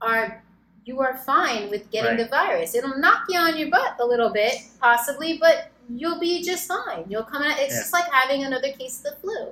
are 0.02 0.42
you 0.84 1.00
are 1.00 1.16
fine 1.16 1.70
with 1.70 1.90
getting 1.90 2.18
Right. 2.18 2.24
the 2.24 2.28
virus. 2.28 2.74
It'll 2.74 2.98
knock 2.98 3.22
you 3.30 3.38
on 3.38 3.56
your 3.56 3.70
butt 3.70 3.94
a 4.00 4.04
little 4.04 4.28
bit, 4.28 4.54
possibly, 4.82 5.38
but 5.38 5.70
you'll 5.88 6.18
be 6.20 6.42
just 6.42 6.68
fine. 6.68 7.06
You'll 7.08 7.22
come 7.24 7.42
out 7.42 7.58
it's 7.58 7.72
Yeah. 7.72 7.80
just 7.80 7.92
like 7.94 8.04
having 8.12 8.44
another 8.44 8.70
case 8.72 8.98
of 8.98 9.04
the 9.04 9.16
flu. 9.20 9.46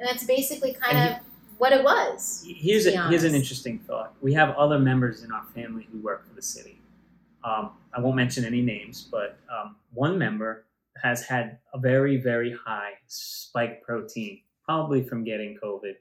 And 0.00 0.08
that's 0.08 0.24
basically 0.24 0.72
kind 0.72 0.98
And 0.98 1.14
of 1.14 1.20
what 1.58 1.72
it 1.72 1.82
was. 1.82 2.44
Here's 2.46 2.86
a, 2.86 3.08
here's 3.08 3.24
an 3.24 3.34
interesting 3.34 3.78
thought. 3.78 4.14
We 4.20 4.32
have 4.34 4.50
other 4.56 4.78
members 4.78 5.22
in 5.22 5.32
our 5.32 5.44
family 5.54 5.86
who 5.90 5.98
work 5.98 6.26
for 6.26 6.34
the 6.34 6.42
city. 6.42 6.80
Um, 7.44 7.72
I 7.94 8.00
won't 8.00 8.16
mention 8.16 8.44
any 8.44 8.62
names, 8.62 9.08
but 9.10 9.38
um, 9.50 9.76
one 9.92 10.18
member 10.18 10.64
has 11.02 11.26
had 11.26 11.58
a 11.72 11.78
very 11.78 12.16
very 12.16 12.54
high 12.66 12.92
spike 13.06 13.82
protein, 13.82 14.42
probably 14.64 15.02
from 15.02 15.24
getting 15.24 15.58
COVID, 15.62 15.94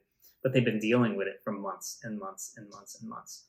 but 0.43 0.53
they've 0.53 0.65
been 0.65 0.79
dealing 0.79 1.15
with 1.15 1.27
it 1.27 1.41
for 1.43 1.51
months 1.51 1.99
and 2.03 2.19
months 2.19 2.53
and 2.57 2.69
months 2.69 2.99
and 2.99 3.09
months. 3.09 3.45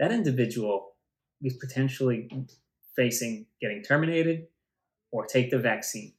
That 0.00 0.12
individual 0.12 0.94
is 1.42 1.54
potentially 1.54 2.28
facing 2.96 3.46
getting 3.60 3.82
terminated 3.82 4.48
or 5.10 5.24
take 5.26 5.50
the 5.50 5.58
vaccine, 5.58 6.12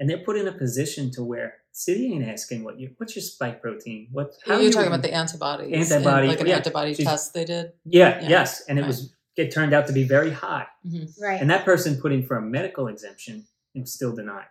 and 0.00 0.08
they're 0.10 0.18
put 0.24 0.36
in 0.36 0.48
a 0.48 0.52
position 0.52 1.10
to 1.12 1.22
where 1.22 1.54
city 1.72 2.12
ain't 2.12 2.26
asking 2.26 2.64
what 2.64 2.80
you 2.80 2.90
what's 2.96 3.14
your 3.14 3.22
spike 3.22 3.62
protein 3.62 4.08
what 4.10 4.32
how 4.46 4.54
You're 4.54 4.64
you- 4.64 4.72
talking 4.72 4.88
about 4.88 5.02
the 5.02 5.14
antibodies. 5.14 5.66
and, 5.72 5.76
Antibody, 5.76 6.26
like 6.26 6.40
an 6.40 6.46
yeah. 6.48 6.56
antibody 6.56 6.94
She's- 6.94 7.08
test 7.08 7.34
they 7.34 7.44
did. 7.44 7.72
Yeah, 7.84 8.20
Yeah, 8.22 8.28
yes, 8.28 8.62
and 8.68 8.78
it 8.78 8.82
right. 8.82 8.88
was 8.88 9.12
it 9.36 9.52
turned 9.52 9.72
out 9.72 9.86
to 9.86 9.92
be 9.92 10.02
very 10.04 10.32
high, 10.32 10.66
mm-hmm. 10.86 11.22
Right. 11.22 11.40
and 11.40 11.48
that 11.50 11.64
person 11.64 12.00
put 12.00 12.12
in 12.12 12.26
for 12.26 12.36
a 12.36 12.42
medical 12.42 12.88
exemption 12.88 13.46
and 13.74 13.88
still 13.88 14.14
denied. 14.14 14.48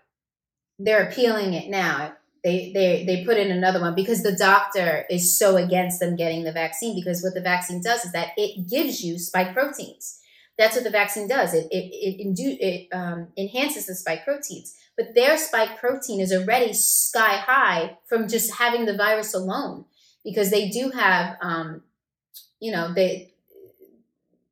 they're 0.80 1.03
appealing 1.09 1.53
it 1.53 1.69
now. 1.69 2.13
They 2.43 2.71
they 2.73 3.03
they 3.05 3.26
put 3.26 3.38
in 3.38 3.51
another 3.51 3.81
one 3.81 3.95
because 3.95 4.23
the 4.23 4.31
doctor 4.31 5.05
is 5.09 5.38
so 5.38 5.57
against 5.57 5.99
them 5.99 6.15
getting 6.15 6.43
the 6.45 6.53
vaccine 6.53 6.95
because 6.95 7.21
what 7.21 7.34
the 7.34 7.41
vaccine 7.41 7.81
does 7.84 8.05
is 8.05 8.13
that 8.13 8.30
it 8.38 8.69
gives 8.69 9.03
you 9.03 9.19
spike 9.19 9.53
proteins. 9.53 10.19
That's 10.60 10.76
what 10.76 10.84
the 10.84 10.90
vaccine 10.90 11.30
does. 11.30 11.53
It 11.53 11.68
it 11.72 11.86
it, 11.94 12.27
indu- 12.27 12.57
it 12.60 12.90
um, 12.91 13.30
enhances 13.38 13.86
the 13.86 13.95
spike 13.95 14.26
proteins, 14.26 14.76
but 14.98 15.15
their 15.15 15.38
spike 15.38 15.80
protein 15.80 16.19
is 16.19 16.34
already 16.34 16.73
sky 16.73 17.38
high 17.38 17.98
from 18.06 18.27
just 18.27 18.56
having 18.56 18.86
the 18.86 18.98
virus 18.98 19.34
alone 19.34 19.86
because 20.22 20.52
they 20.52 20.68
do 20.69 20.90
have 20.90 21.38
um, 21.41 21.81
you 22.60 22.73
know 22.73 22.94
they 22.94 23.31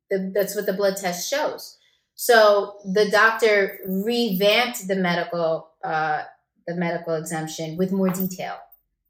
the, 0.09 0.31
that's 0.33 0.55
what 0.55 0.65
the 0.65 0.71
blood 0.71 0.95
test 0.95 1.29
shows. 1.29 1.77
So 2.15 2.77
the 2.85 3.11
doctor 3.11 3.77
revamped 3.85 4.87
the 4.87 4.95
medical 4.95 5.71
uh, 5.83 6.23
the 6.65 6.75
medical 6.75 7.15
exemption 7.15 7.75
with 7.75 7.91
more 7.91 8.09
detail 8.09 8.55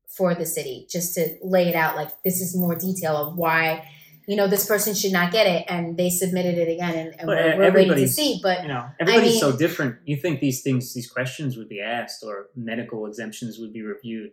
for 0.07 0.33
the 0.33 0.47
city, 0.47 0.87
just 0.89 1.13
to 1.13 1.37
lay 1.43 1.69
it 1.69 1.75
out 1.75 1.95
like 1.95 2.23
this 2.23 2.41
is 2.41 2.57
more 2.57 2.73
detail 2.73 3.15
of 3.15 3.37
why 3.37 3.87
you 4.27 4.35
know 4.35 4.47
this 4.47 4.65
person 4.65 4.93
should 4.93 5.13
not 5.13 5.31
get 5.31 5.47
it, 5.47 5.65
and 5.69 5.97
they 5.97 6.09
submitted 6.09 6.57
it 6.57 6.69
again, 6.71 6.95
and, 6.95 7.19
and 7.19 7.27
we're, 7.27 7.57
we're 7.57 7.73
waiting 7.73 7.95
to 7.95 8.07
see. 8.07 8.39
But 8.43 8.61
You 8.63 8.67
know, 8.67 8.85
everybody's 8.99 9.31
mean- 9.31 9.39
so 9.39 9.55
different. 9.55 9.95
You 10.05 10.17
think 10.17 10.41
these 10.41 10.61
things, 10.61 10.93
these 10.93 11.09
questions 11.09 11.55
would 11.57 11.69
be 11.69 11.81
asked, 11.81 12.23
or 12.23 12.47
medical 12.55 13.05
exemptions 13.07 13.57
would 13.57 13.71
be 13.71 13.81
reviewed, 13.81 14.31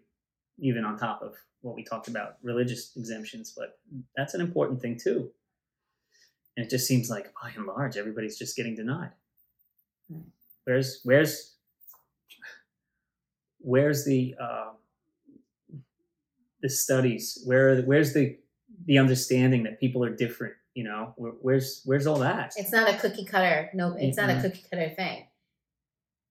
even 0.59 0.85
on 0.85 0.99
top 0.99 1.23
of 1.23 1.35
what 1.63 1.77
we 1.77 1.85
talked 1.85 2.09
about, 2.09 2.37
religious 2.43 2.95
exemptions. 2.97 3.55
But 3.57 3.79
that's 4.17 4.35
an 4.35 4.41
important 4.41 4.83
thing 4.83 4.99
too. 4.99 5.31
And 6.57 6.67
it 6.67 6.71
just 6.71 6.87
seems 6.87 7.09
like, 7.09 7.33
by 7.41 7.51
and 7.57 7.67
large, 7.67 7.97
everybody's 7.97 8.37
just 8.37 8.57
getting 8.57 8.75
denied. 8.75 9.11
Where's 10.65 11.01
where's 11.05 11.55
where's 13.61 14.05
the 14.05 14.35
uh, 14.41 14.71
the 16.63 16.69
studies? 16.69 17.41
Where 17.45 17.83
where's 17.83 18.13
the 18.13 18.39
the 18.87 18.99
understanding 18.99 19.65
that 19.65 19.81
people 19.81 20.05
are 20.05 20.15
different? 20.15 20.55
You 20.75 20.85
know, 20.85 21.15
Where, 21.17 21.33
where's 21.41 21.83
where's 21.85 22.07
all 22.07 22.19
that? 22.19 22.53
It's 22.57 22.73
not 22.73 22.93
a 22.93 22.97
cookie 22.99 23.25
cutter. 23.25 23.71
No, 23.75 23.97
it's 23.99 24.17
not 24.17 24.31
a 24.31 24.41
cookie 24.41 24.65
cutter 24.71 24.91
thing. 24.91 25.27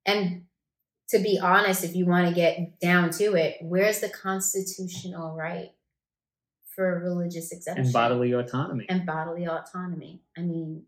And 0.05 0.45
to 1.09 1.19
be 1.19 1.39
honest, 1.39 1.83
if 1.83 1.95
you 1.95 2.05
want 2.05 2.27
to 2.27 2.33
get 2.33 2.79
down 2.79 3.11
to 3.11 3.35
it, 3.35 3.57
where's 3.61 3.99
the 3.99 4.09
constitutional 4.09 5.35
right 5.35 5.71
for 6.75 6.99
religious 6.99 7.51
exemption 7.51 7.85
and 7.85 7.93
bodily 7.93 8.33
autonomy. 8.33 8.85
and 8.89 9.05
bodily 9.05 9.45
autonomy? 9.45 10.21
I 10.37 10.41
mean, 10.41 10.83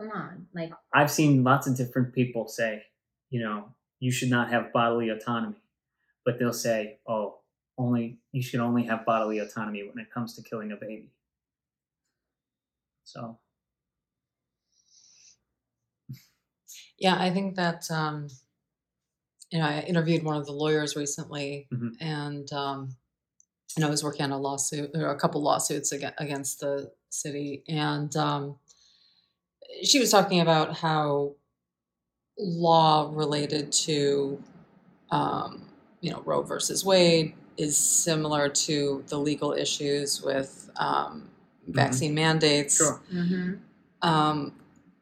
come 0.00 0.10
on, 0.10 0.46
like 0.54 0.72
I've 0.92 1.10
seen 1.10 1.44
lots 1.44 1.66
of 1.66 1.76
different 1.76 2.14
people 2.14 2.48
say, 2.48 2.84
you 3.30 3.40
know, 3.40 3.66
you 4.00 4.10
should 4.10 4.30
not 4.30 4.50
have 4.50 4.72
bodily 4.72 5.10
autonomy, 5.10 5.62
but 6.24 6.38
they'll 6.38 6.52
say, 6.52 6.98
oh, 7.06 7.38
only 7.82 8.18
you 8.32 8.42
should 8.42 8.60
only 8.60 8.84
have 8.84 9.04
bodily 9.04 9.38
autonomy 9.38 9.82
when 9.82 9.98
it 9.98 10.10
comes 10.10 10.34
to 10.36 10.42
killing 10.42 10.72
a 10.72 10.76
baby. 10.76 11.10
So 13.04 13.38
Yeah, 16.98 17.16
I 17.18 17.30
think 17.30 17.56
that 17.56 17.90
um, 17.90 18.28
you 19.50 19.58
know 19.58 19.66
I 19.66 19.80
interviewed 19.80 20.22
one 20.22 20.36
of 20.36 20.46
the 20.46 20.52
lawyers 20.52 20.96
recently, 20.96 21.66
Mhm. 21.72 21.96
and 22.00 22.52
um, 22.52 22.96
and 23.76 23.84
I 23.84 23.90
was 23.90 24.04
working 24.04 24.22
on 24.24 24.30
a 24.32 24.38
lawsuit 24.38 24.90
or 24.94 25.10
a 25.10 25.18
couple 25.18 25.42
lawsuits 25.42 25.92
against 25.92 26.60
the 26.60 26.92
city, 27.10 27.64
and 27.68 28.14
um, 28.16 28.58
she 29.82 29.98
was 29.98 30.10
talking 30.10 30.40
about 30.40 30.76
how 30.76 31.34
law 32.38 33.10
related 33.12 33.72
to 33.72 34.42
um, 35.10 35.68
you 36.00 36.10
know 36.12 36.22
Roe 36.24 36.42
versus 36.42 36.84
Wade 36.84 37.34
is 37.56 37.76
similar 37.76 38.48
to 38.48 39.04
the 39.08 39.18
legal 39.18 39.52
issues 39.52 40.22
with 40.22 40.70
um, 40.76 41.28
vaccine 41.68 42.14
mandates. 42.14 42.76
sure, 42.76 43.00
Um, 44.02 44.54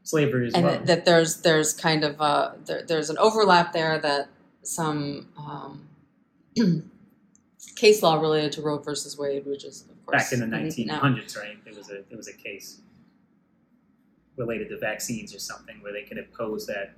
slavery 0.02 0.48
as 0.48 0.54
and 0.54 0.64
well. 0.64 0.72
that, 0.74 0.86
that 0.86 1.04
there's 1.04 1.42
there's 1.42 1.72
kind 1.72 2.04
of 2.04 2.20
a 2.20 2.56
there, 2.66 2.82
there's 2.82 3.10
an 3.10 3.18
overlap 3.18 3.72
there 3.72 3.98
that 3.98 4.28
some 4.62 5.28
um, 5.38 5.88
case 7.76 8.02
law 8.02 8.20
related 8.20 8.52
to 8.52 8.62
Roe 8.62 8.78
versus 8.78 9.16
Wade, 9.16 9.46
which 9.46 9.64
is 9.64 9.82
of 9.90 10.04
course 10.06 10.24
Back 10.24 10.32
in 10.32 10.40
the 10.40 10.46
now- 10.46 11.00
1900s, 11.00 11.38
right? 11.38 11.64
There 11.64 11.74
was 11.74 11.90
a 11.90 12.02
there 12.08 12.16
was 12.16 12.28
a 12.28 12.32
case 12.34 12.80
related 14.36 14.68
to 14.70 14.78
vaccines 14.78 15.34
or 15.34 15.38
something 15.38 15.76
where 15.82 15.92
they 15.92 16.02
could 16.02 16.18
impose 16.18 16.66
that 16.66 16.94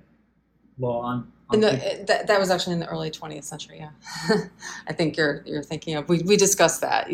law 0.79 1.01
on. 1.01 1.31
on 1.49 1.55
In 1.55 1.61
the, 1.61 2.03
that, 2.07 2.27
that 2.27 2.39
was 2.39 2.49
actually 2.49 2.73
in 2.73 2.79
the 2.79 2.87
early 2.87 3.11
20th 3.11 3.43
century. 3.43 3.77
Yeah, 3.79 4.37
I 4.87 4.93
think 4.93 5.17
you're 5.17 5.43
you're 5.45 5.63
thinking 5.63 5.95
of 5.95 6.07
we, 6.09 6.19
we 6.23 6.35
discussed 6.37 6.81
that 6.81 7.09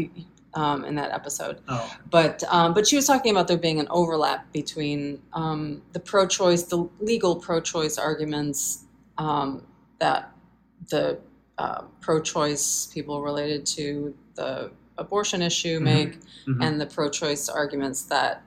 um, 0.54 0.86
in 0.86 0.96
that 0.96 1.12
episode. 1.12 1.60
oh, 1.68 1.96
But 2.10 2.44
um, 2.48 2.74
but 2.74 2.88
she 2.88 2.96
was 2.96 3.06
talking 3.06 3.32
about 3.32 3.48
there 3.48 3.58
being 3.58 3.80
an 3.80 3.88
overlap 3.90 4.52
between 4.54 5.22
um, 5.34 5.82
the 5.94 6.00
pro-choice, 6.00 6.64
the 6.64 6.88
legal 7.00 7.36
pro-choice 7.36 7.98
arguments 7.98 8.86
um, 9.18 9.66
that 10.00 10.32
the 10.90 11.20
uh, 11.58 11.82
pro-choice 12.00 12.88
people 12.94 13.22
related 13.22 13.66
to 13.66 14.16
the 14.36 14.72
abortion 14.98 15.42
issue 15.42 15.80
Mhm. 15.80 15.84
make, 15.84 16.20
mhm, 16.48 16.64
and 16.66 16.80
the 16.82 16.86
pro-choice 16.86 17.50
arguments 17.50 18.04
that 18.04 18.42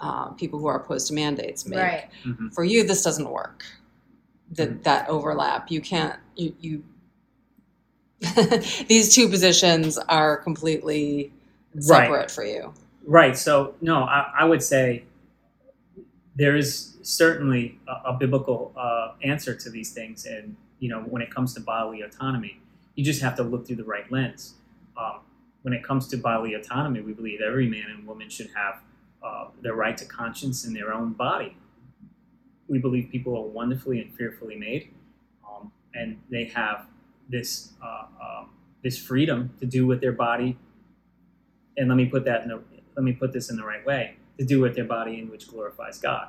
uh, 0.00 0.28
people 0.30 0.58
who 0.58 0.66
are 0.66 0.76
opposed 0.76 1.06
to 1.08 1.14
mandates 1.14 1.66
make. 1.66 1.78
right. 1.78 2.08
mhm. 2.24 2.52
For 2.54 2.62
you, 2.64 2.84
this 2.86 3.02
doesn't 3.02 3.28
work. 3.30 3.64
That 4.52 4.70
Mhm. 4.70 4.82
that 4.84 5.08
overlap, 5.08 5.70
you 5.70 5.80
can't 5.80 6.18
you. 6.36 6.54
you 6.60 6.84
These 8.88 9.14
two 9.14 9.28
positions 9.28 9.98
are 9.98 10.36
completely 10.36 11.32
Right. 11.74 11.84
separate 11.84 12.30
for 12.30 12.44
you. 12.44 12.72
Right. 13.04 13.36
So, 13.36 13.74
no, 13.80 14.02
I, 14.02 14.32
I 14.40 14.44
would 14.44 14.62
say 14.62 15.04
there 16.34 16.56
is 16.56 16.96
certainly 17.02 17.78
a, 17.86 18.10
a 18.10 18.12
biblical 18.14 18.72
uh, 18.76 19.12
answer 19.22 19.54
to 19.54 19.70
these 19.70 19.92
things. 19.92 20.24
And, 20.26 20.56
you 20.80 20.88
know, 20.88 21.00
when 21.02 21.22
it 21.22 21.32
comes 21.32 21.54
to 21.54 21.60
bodily 21.60 22.02
autonomy, 22.02 22.60
you 22.96 23.04
just 23.04 23.20
have 23.22 23.36
to 23.36 23.42
look 23.44 23.66
through 23.66 23.76
the 23.76 23.84
right 23.84 24.10
lens. 24.10 24.54
Um, 24.96 25.20
when 25.62 25.72
it 25.74 25.84
comes 25.84 26.08
to 26.08 26.16
bodily 26.16 26.54
autonomy, 26.54 27.00
we 27.00 27.12
believe 27.12 27.40
every 27.40 27.68
man 27.68 27.84
and 27.94 28.06
woman 28.06 28.28
should 28.30 28.48
have 28.56 28.80
uh, 29.22 29.48
their 29.62 29.74
right 29.74 29.96
to 29.98 30.04
conscience 30.04 30.64
in 30.64 30.72
their 30.72 30.92
own 30.92 31.12
body. 31.12 31.56
We 32.68 32.78
believe 32.78 33.08
people 33.10 33.36
are 33.36 33.46
wonderfully 33.46 34.00
and 34.00 34.14
fearfully 34.14 34.56
made, 34.56 34.92
um, 35.48 35.72
and 35.94 36.18
they 36.30 36.44
have 36.44 36.86
this 37.28 37.72
uh, 37.82 38.04
um, 38.22 38.50
this 38.82 38.98
freedom 38.98 39.50
to 39.60 39.66
do 39.66 39.86
with 39.86 40.00
their 40.00 40.12
body 40.12 40.56
and 41.78 41.88
let 41.88 41.94
me 41.94 42.06
put 42.06 42.24
that 42.24 42.42
in 42.42 42.48
the 42.48 42.60
let 42.96 43.04
me 43.04 43.12
put 43.12 43.32
this 43.32 43.48
in 43.48 43.56
the 43.56 43.64
right 43.64 43.84
way 43.86 44.16
to 44.38 44.44
do 44.44 44.60
with 44.60 44.74
their 44.74 44.84
body 44.84 45.18
in 45.18 45.30
which 45.30 45.48
glorifies 45.48 45.98
God, 45.98 46.28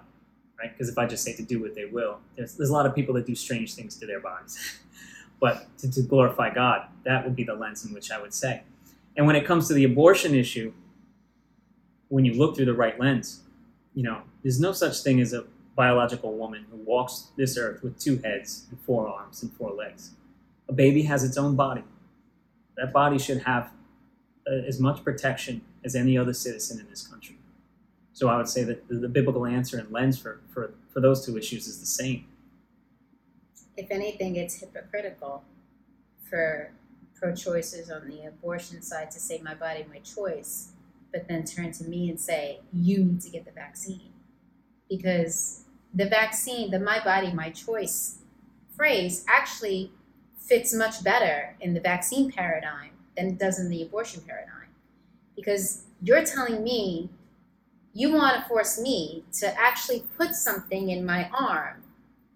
right? 0.59 0.71
Because 0.71 0.87
if 0.87 0.97
I 0.97 1.07
just 1.07 1.23
say 1.23 1.33
to 1.33 1.43
do 1.43 1.61
what 1.61 1.73
they 1.73 1.85
will, 1.85 2.19
there's, 2.35 2.55
there's 2.55 2.69
a 2.69 2.73
lot 2.73 2.85
of 2.85 2.93
people 2.93 3.15
that 3.15 3.25
do 3.25 3.35
strange 3.35 3.73
things 3.73 3.95
to 3.97 4.05
their 4.05 4.19
bodies, 4.19 4.79
but 5.39 5.75
to, 5.79 5.91
to 5.91 6.01
glorify 6.03 6.53
God, 6.53 6.87
that 7.05 7.25
would 7.25 7.35
be 7.35 7.43
the 7.43 7.55
lens 7.55 7.85
in 7.85 7.93
which 7.93 8.11
I 8.11 8.21
would 8.21 8.33
say. 8.33 8.61
And 9.17 9.25
when 9.25 9.35
it 9.35 9.45
comes 9.45 9.67
to 9.67 9.73
the 9.73 9.83
abortion 9.83 10.35
issue, 10.35 10.71
when 12.09 12.25
you 12.25 12.33
look 12.33 12.55
through 12.55 12.65
the 12.65 12.73
right 12.73 12.99
lens, 12.99 13.41
you 13.95 14.03
know, 14.03 14.21
there's 14.43 14.59
no 14.59 14.71
such 14.71 15.01
thing 15.01 15.19
as 15.19 15.33
a 15.33 15.45
biological 15.79 16.33
woman 16.33 16.65
who 16.69 16.75
walks 16.75 17.29
this 17.37 17.57
earth 17.57 17.81
with 17.81 17.97
two 17.97 18.17
heads 18.17 18.65
and 18.69 18.77
four 18.81 19.07
arms 19.07 19.41
and 19.41 19.49
four 19.53 19.71
legs. 19.71 20.11
A 20.67 20.73
baby 20.73 21.03
has 21.03 21.23
its 21.23 21.37
own 21.37 21.55
body. 21.55 21.85
That 22.75 22.91
body 22.91 23.17
should 23.17 23.43
have 23.43 23.71
uh, 24.45 24.55
as 24.67 24.77
much 24.77 25.05
protection 25.05 25.61
as 25.85 25.95
any 25.95 26.17
other 26.17 26.33
citizen 26.33 26.81
in 26.81 26.89
this 26.89 27.07
country. 27.07 27.37
So 28.11 28.27
I 28.27 28.35
would 28.35 28.49
say 28.49 28.65
that 28.65 28.89
the, 28.89 29.07
biblical 29.07 29.45
answer 29.45 29.79
and 29.79 29.89
lens 29.89 30.19
for, 30.19 30.41
for, 30.53 30.73
for 30.91 30.99
those 30.99 31.25
two 31.25 31.37
issues 31.37 31.65
is 31.65 31.79
the 31.79 31.85
same. 31.85 32.25
If 33.77 33.89
anything, 33.89 34.35
it's 34.35 34.55
hypocritical 34.55 35.45
for 36.29 36.71
pro-choicers 37.15 37.89
on 37.89 38.09
the 38.09 38.27
abortion 38.27 38.81
side 38.81 39.11
to 39.11 39.19
say 39.21 39.39
my 39.41 39.55
body, 39.55 39.85
my 39.89 39.99
choice, 39.99 40.73
but 41.13 41.29
then 41.29 41.45
turn 41.45 41.71
to 41.71 41.85
me 41.85 42.09
and 42.09 42.19
say 42.19 42.59
you 42.73 42.97
need 43.05 43.21
to 43.21 43.29
get 43.29 43.45
the 43.45 43.51
vaccine 43.51 44.11
because 44.89 45.63
the 45.93 46.05
vaccine, 46.05 46.71
the 46.71 46.79
my 46.79 47.03
body, 47.03 47.31
my 47.31 47.49
choice 47.49 48.19
phrase 48.75 49.25
actually 49.27 49.91
fits 50.37 50.73
much 50.73 51.03
better 51.03 51.55
in 51.59 51.73
the 51.73 51.79
vaccine 51.79 52.31
paradigm 52.31 52.91
than 53.15 53.27
it 53.27 53.39
does 53.39 53.59
in 53.59 53.69
the 53.69 53.81
abortion 53.81 54.21
paradigm. 54.25 54.69
Because 55.35 55.83
you're 56.01 56.25
telling 56.25 56.63
me 56.63 57.09
you 57.93 58.13
want 58.13 58.35
to 58.35 58.47
force 58.47 58.79
me 58.79 59.23
to 59.33 59.59
actually 59.59 60.03
put 60.17 60.35
something 60.35 60.89
in 60.89 61.05
my 61.05 61.29
arm 61.33 61.83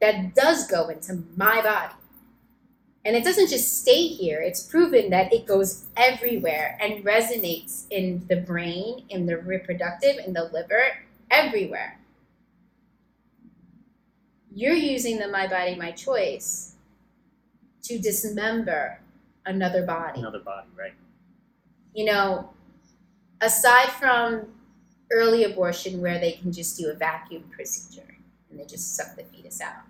that 0.02 0.36
does 0.36 0.68
go 0.68 0.90
into 0.90 1.24
my 1.38 1.62
body. 1.62 1.94
And 3.06 3.16
it 3.16 3.24
doesn't 3.24 3.50
just 3.50 3.82
stay 3.82 4.08
here, 4.08 4.42
it's 4.42 4.64
proven 4.64 5.10
that 5.10 5.34
it 5.34 5.46
goes 5.46 5.86
everywhere 5.98 6.78
and 6.82 7.04
resonates 7.04 7.86
in 7.90 8.26
the 8.30 8.38
brain, 8.38 9.06
in 9.10 9.26
the 9.26 9.38
reproductive, 9.38 10.18
in 10.26 10.34
the 10.34 10.46
liver, 10.46 10.84
everywhere. 11.30 12.00
You're 14.56 14.74
using 14.74 15.18
the 15.18 15.28
my 15.28 15.48
body, 15.48 15.76
my 15.76 15.92
choice 15.92 16.76
to 17.84 17.98
dismember 17.98 19.00
another 19.46 19.84
body. 19.86 20.20
Another 20.20 20.40
body, 20.40 20.68
right? 20.78 20.94
You 21.94 22.06
know, 22.06 22.50
aside 23.42 23.90
from 23.90 24.48
early 25.12 25.44
abortion 25.44 26.02
where 26.02 26.20
they 26.20 26.34
can 26.34 26.52
just 26.52 26.78
do 26.78 26.90
a 26.90 26.94
vacuum 26.94 27.44
procedure 27.52 28.18
and 28.50 28.60
they 28.60 28.66
just 28.66 28.96
suck 28.96 29.16
the 29.16 29.24
fetus 29.24 29.62
out. 29.62 29.84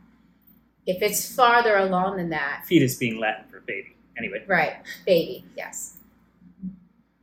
If 0.86 1.02
it's 1.02 1.34
farther 1.34 1.78
along 1.78 2.18
than 2.18 2.30
that, 2.30 2.64
Fetus 2.66 2.96
being 2.96 3.20
Latin 3.20 3.46
for 3.50 3.62
baby. 3.62 3.96
Anyway, 4.18 4.44
right, 4.48 4.78
baby, 5.06 5.46
yes. 5.56 5.98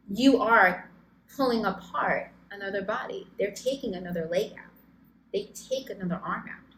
You 0.09 0.41
are 0.41 0.91
pulling 1.37 1.65
apart 1.65 2.31
another 2.51 2.83
body. 2.83 3.27
They're 3.39 3.53
taking 3.53 3.95
another 3.95 4.29
leg 4.31 4.53
out. 4.53 4.73
They 5.33 5.51
take 5.55 5.91
another 5.91 6.21
arm 6.25 6.45
out. 6.49 6.70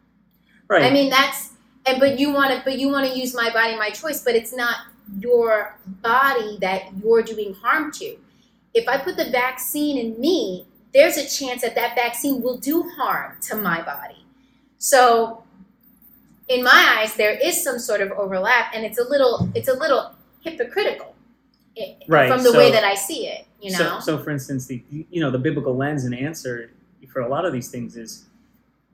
Right. 0.73 0.85
I 0.85 0.91
mean 0.91 1.11
that's 1.11 1.51
and 1.87 1.99
but 2.01 2.19
you 2.19 2.33
want 2.33 2.51
to 2.55 2.63
but 2.65 2.79
you 2.79 2.89
want 2.89 3.07
to 3.11 3.19
use 3.19 3.35
my 3.35 3.51
body 3.53 3.77
my 3.77 3.91
choice 3.91 4.23
but 4.23 4.35
it's 4.35 4.55
not 4.55 4.77
your 5.19 5.77
body 6.01 6.59
that 6.61 6.83
you're 7.03 7.23
doing 7.23 7.55
harm 7.55 7.93
to. 7.93 8.17
If 8.75 8.89
I 8.89 8.97
put 8.99 9.17
the 9.17 9.29
vaccine 9.31 9.99
in 9.99 10.19
me, 10.19 10.67
there's 10.95 11.17
a 11.19 11.29
chance 11.29 11.61
that 11.63 11.75
that 11.75 11.95
vaccine 11.95 12.41
will 12.43 12.57
do 12.59 12.83
harm 12.97 13.37
to 13.49 13.57
my 13.57 13.83
body. 13.83 14.25
So 14.79 15.43
in 16.49 16.63
my 16.63 16.97
eyes 16.99 17.15
there 17.15 17.33
is 17.49 17.63
some 17.63 17.79
sort 17.79 18.01
of 18.01 18.11
overlap 18.13 18.73
and 18.75 18.85
it's 18.85 18.99
a 18.99 19.05
little 19.09 19.49
it's 19.55 19.69
a 19.69 19.75
little 19.75 20.13
hypocritical 20.41 21.15
i- 21.79 21.97
Right, 22.09 22.29
from 22.29 22.43
the 22.43 22.51
so- 22.53 22.59
way 22.59 22.71
that 22.73 22.85
I 22.85 22.95
see 22.95 23.27
it, 23.27 23.47
you 23.61 23.71
know. 23.73 24.01
So, 24.01 24.17
so 24.17 24.19
for 24.19 24.31
instance, 24.31 24.67
the 24.67 24.83
you 24.91 25.21
know 25.21 25.31
the 25.31 25.39
biblical 25.39 25.77
lens 25.77 26.05
and 26.05 26.15
answer 26.15 26.71
for 27.13 27.21
a 27.21 27.29
lot 27.29 27.45
of 27.45 27.53
these 27.53 27.69
things 27.71 27.97
is 27.97 28.25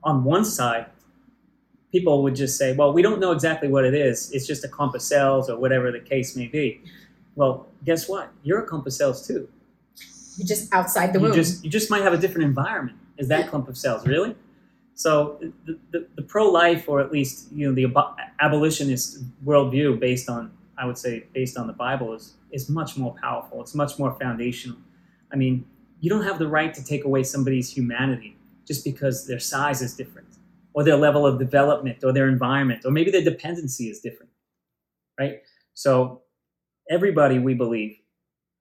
on 0.03 0.23
one 0.23 0.43
side, 0.45 0.85
people 1.91 2.23
would 2.23 2.35
just 2.35 2.57
say, 2.57 2.75
well, 2.75 2.93
we 2.93 3.01
don't 3.01 3.19
know 3.19 3.31
exactly 3.31 3.67
what 3.67 3.85
it 3.85 3.93
is. 3.93 4.31
It's 4.31 4.45
just 4.45 4.63
a 4.63 4.67
clump 4.67 4.95
of 4.95 5.01
cells 5.01 5.49
or 5.49 5.57
whatever 5.57 5.91
the 5.91 5.99
case 5.99 6.35
may 6.35 6.47
be. 6.47 6.81
Well, 7.35 7.67
guess 7.85 8.07
what? 8.07 8.31
You're 8.43 8.63
a 8.63 8.65
clump 8.65 8.85
of 8.85 8.93
cells 8.93 9.25
too. 9.25 9.47
You're 10.37 10.47
just 10.47 10.73
outside 10.73 11.13
the 11.13 11.19
you 11.19 11.25
womb. 11.25 11.33
just 11.33 11.63
you 11.63 11.69
just 11.69 11.89
might 11.89 12.01
have 12.01 12.13
a 12.13 12.17
different 12.17 12.45
environment 12.45 12.97
as 13.17 13.27
that 13.27 13.49
clump 13.49 13.67
of 13.67 13.77
cells. 13.77 14.07
Really? 14.07 14.35
So 14.95 15.39
the, 15.65 15.79
the, 15.91 16.07
the 16.15 16.21
pro-life, 16.21 16.89
or 16.89 16.99
at 16.99 17.11
least 17.11 17.51
you 17.53 17.67
know 17.67 17.73
the 17.73 17.85
abo- 17.85 18.15
abolitionist 18.39 19.23
worldview, 19.45 19.99
based 19.99 20.29
on 20.29 20.51
I 20.77 20.85
would 20.85 20.97
say 20.97 21.25
based 21.33 21.57
on 21.57 21.67
the 21.67 21.73
Bible, 21.73 22.13
is 22.13 22.35
is 22.51 22.69
much 22.69 22.97
more 22.97 23.15
powerful. 23.21 23.61
It's 23.61 23.75
much 23.75 23.99
more 23.99 24.13
foundational. 24.19 24.77
I 25.31 25.35
mean, 25.35 25.65
you 25.99 26.09
don't 26.09 26.23
have 26.23 26.39
the 26.39 26.47
right 26.47 26.73
to 26.73 26.83
take 26.83 27.03
away 27.05 27.23
somebody's 27.23 27.71
humanity 27.71 28.37
just 28.65 28.83
because 28.83 29.27
their 29.27 29.39
size 29.39 29.81
is 29.81 29.93
different, 29.93 30.28
or 30.79 30.83
their 30.85 30.95
level 30.95 31.25
of 31.25 31.37
development, 31.37 32.05
or 32.05 32.13
their 32.13 32.29
environment, 32.29 32.85
or 32.85 32.91
maybe 32.91 33.11
their 33.11 33.21
dependency 33.21 33.89
is 33.89 33.99
different, 33.99 34.31
right? 35.19 35.41
So 35.73 36.21
everybody, 36.89 37.37
we 37.37 37.53
believe, 37.53 37.97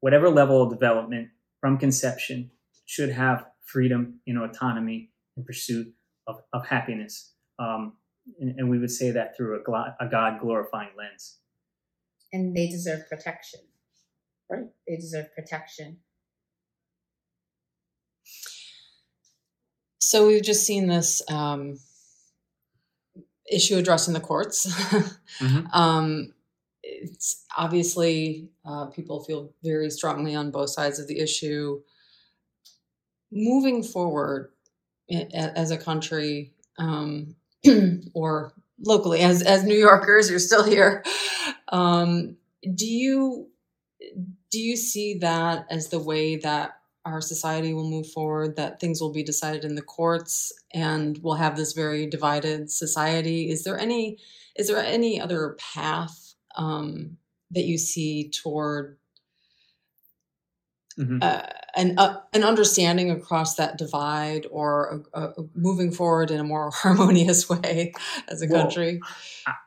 whatever 0.01 0.29
level 0.29 0.61
of 0.61 0.69
development 0.69 1.29
from 1.61 1.79
conception, 1.79 2.51
should 2.87 3.11
have 3.11 3.47
freedom, 3.65 4.19
you 4.25 4.35
know, 4.35 4.43
autonomy 4.43 5.13
in 5.37 5.45
pursuit 5.45 5.95
of, 6.27 6.43
of 6.53 6.67
happiness. 6.67 7.35
Um, 7.61 7.93
and, 8.41 8.59
and, 8.59 8.69
we 8.69 8.81
would 8.81 8.91
say 8.91 9.13
that 9.13 9.37
through 9.37 9.61
a, 9.61 9.63
glo- 9.63 9.95
a 10.01 10.09
God 10.09 10.41
glorifying 10.41 10.91
lens. 10.99 11.37
And 12.33 12.57
they 12.57 12.67
deserve 12.67 13.09
protection. 13.09 13.61
Right. 14.51 14.67
They 14.89 14.97
deserve 14.97 15.27
protection. 15.37 15.99
So 20.01 20.27
we've 20.27 20.43
just 20.43 20.67
seen 20.67 20.89
this 20.89 21.23
um, 21.31 21.79
issue 23.51 23.77
addressed 23.77 24.09
in 24.09 24.15
the 24.15 24.21
courts. 24.21 24.67
mm-hmm. 25.41 25.67
um, 25.73 26.33
it's 26.83 27.45
obviously 27.57 28.49
uh, 28.65 28.87
people 28.87 29.23
feel 29.23 29.53
very 29.63 29.91
strongly 29.91 30.35
on 30.35 30.51
both 30.51 30.71
sides 30.71 30.99
of 30.99 31.07
the 31.07 31.19
issue. 31.19 31.81
Moving 33.31 33.83
forward 33.83 34.51
as 35.35 35.71
a 35.71 35.77
country 35.77 36.55
um, 36.79 37.35
or 38.15 38.53
locally, 38.81 39.21
as 39.21 39.43
as 39.43 39.65
New 39.65 39.77
Yorkers, 39.77 40.31
you're 40.31 40.39
still 40.39 40.65
here. 40.65 41.05
Um, 41.69 42.37
do 42.75 42.87
you 42.87 43.49
do 44.51 44.59
you 44.59 44.77
see 44.77 45.19
that 45.19 45.67
as 45.71 45.89
the 45.89 45.99
way 45.99 46.37
that 46.37 46.78
our 47.13 47.21
society 47.21 47.75
will 47.75 47.89
move 47.89 48.11
forward? 48.11 48.57
That 48.57 48.81
things 48.81 49.01
will 49.01 49.13
be 49.13 49.23
decided 49.23 49.65
in 49.65 49.75
the 49.75 49.83
courts, 49.83 50.53
and 50.73 51.19
we'll 51.23 51.35
have 51.35 51.57
this 51.57 51.73
very 51.73 52.07
divided 52.07 52.71
society. 52.71 53.51
Is 53.51 53.65
there 53.65 53.79
any 53.79 54.19
is 54.57 54.69
there 54.69 54.79
any 54.79 55.21
other 55.21 55.57
path 55.75 56.35
um, 56.57 57.17
that 57.53 57.65
you 57.65 57.79
see 57.79 58.31
toward 58.31 58.99
mm-hmm. 60.99 61.19
uh, 61.23 61.43
an 61.77 61.99
uh, 61.99 62.21
an 62.33 62.45
understanding 62.45 63.11
across 63.11 63.55
that 63.55 63.79
divide 63.79 64.47
or 64.51 65.05
a, 65.15 65.21
a 65.21 65.35
moving 65.55 65.93
forward 65.93 66.31
in 66.31 66.41
a 66.41 66.45
more 66.45 66.71
harmonious 66.75 67.49
way 67.49 67.93
as 68.29 68.43
a 68.43 68.47
well, 68.49 68.63
country? 68.63 69.01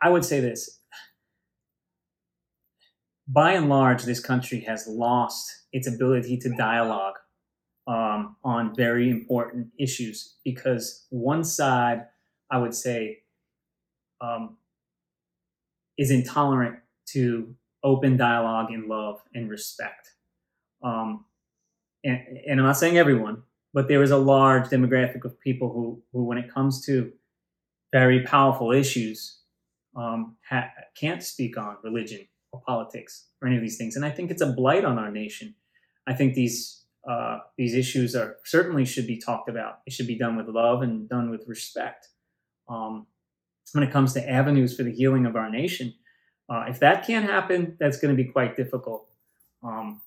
I 0.02 0.10
would 0.10 0.26
say 0.26 0.40
this. 0.40 0.78
By 3.28 3.54
and 3.54 3.70
large, 3.70 4.04
this 4.04 4.20
country 4.20 4.60
has 4.62 4.88
lost 4.88 5.50
its 5.72 5.88
ability 5.88 6.38
to 6.40 6.50
dialogue 6.50 7.16
um, 7.88 8.36
on 8.44 8.76
very 8.76 9.10
important 9.10 9.68
issues 9.80 10.36
because 10.44 11.06
one 11.10 11.44
side, 11.44 12.06
I 12.50 12.58
would 12.58 12.74
say, 12.74 13.20
um, 14.22 14.58
is 15.98 16.12
intolerant 16.12 16.80
to 17.08 17.56
open 17.84 18.18
dialogue 18.18 18.72
and 18.72 18.88
love 18.88 19.22
and 19.34 19.50
respect. 19.50 20.12
Um, 20.84 21.26
and, 22.04 22.20
and 22.48 22.60
I'm 22.60 22.66
not 22.66 22.78
saying 22.78 22.98
everyone, 22.98 23.44
but 23.74 23.88
there 23.88 24.04
is 24.04 24.12
a 24.12 24.18
large 24.18 24.70
demographic 24.70 25.26
of 25.26 25.40
people 25.40 25.72
who, 25.72 26.02
who 26.12 26.24
when 26.24 26.38
it 26.38 26.52
comes 26.54 26.86
to 26.86 27.12
very 27.92 28.24
powerful 28.24 28.72
issues, 28.72 29.40
um, 29.96 30.38
ha- 30.48 30.72
can't 30.96 31.24
speak 31.24 31.58
on 31.58 31.78
religion 31.84 32.28
or 32.52 32.62
politics 32.66 33.28
or 33.42 33.48
any 33.48 33.58
of 33.58 33.62
these 33.62 33.78
things. 33.78 33.96
And 33.96 34.06
I 34.06 34.10
think 34.10 34.32
it's 34.32 34.42
a 34.42 34.52
blight 34.52 34.86
on 34.86 34.98
our 34.98 35.12
nation. 35.12 35.56
I 36.08 36.14
think 36.14 36.34
these 36.34 36.81
uh, 37.08 37.40
these 37.58 37.74
issues 37.74 38.16
are 38.16 38.38
certainly 38.44 38.86
should 38.86 39.08
be 39.08 39.18
talked 39.18 39.50
about. 39.50 39.80
It 39.86 39.94
should 39.94 40.08
be 40.08 40.18
done 40.18 40.36
with 40.38 40.48
love 40.48 40.82
and 40.82 41.10
done 41.10 41.30
with 41.30 41.48
respect. 41.48 42.10
Um, 42.70 43.08
when 43.74 43.84
it 43.84 43.92
comes 43.92 44.14
to 44.14 44.30
avenues 44.30 44.76
for 44.76 44.84
the 44.84 44.92
healing 44.92 45.26
of 45.26 45.36
our 45.36 45.50
nation, 45.50 45.94
uh, 46.50 46.66
if 46.68 46.80
that 46.80 47.08
can't 47.08 47.26
happen, 47.26 47.78
that's 47.80 47.98
going 48.00 48.16
to 48.16 48.24
be 48.24 48.30
quite 48.30 48.58
difficult. 48.58 49.08
Um, 49.64 50.02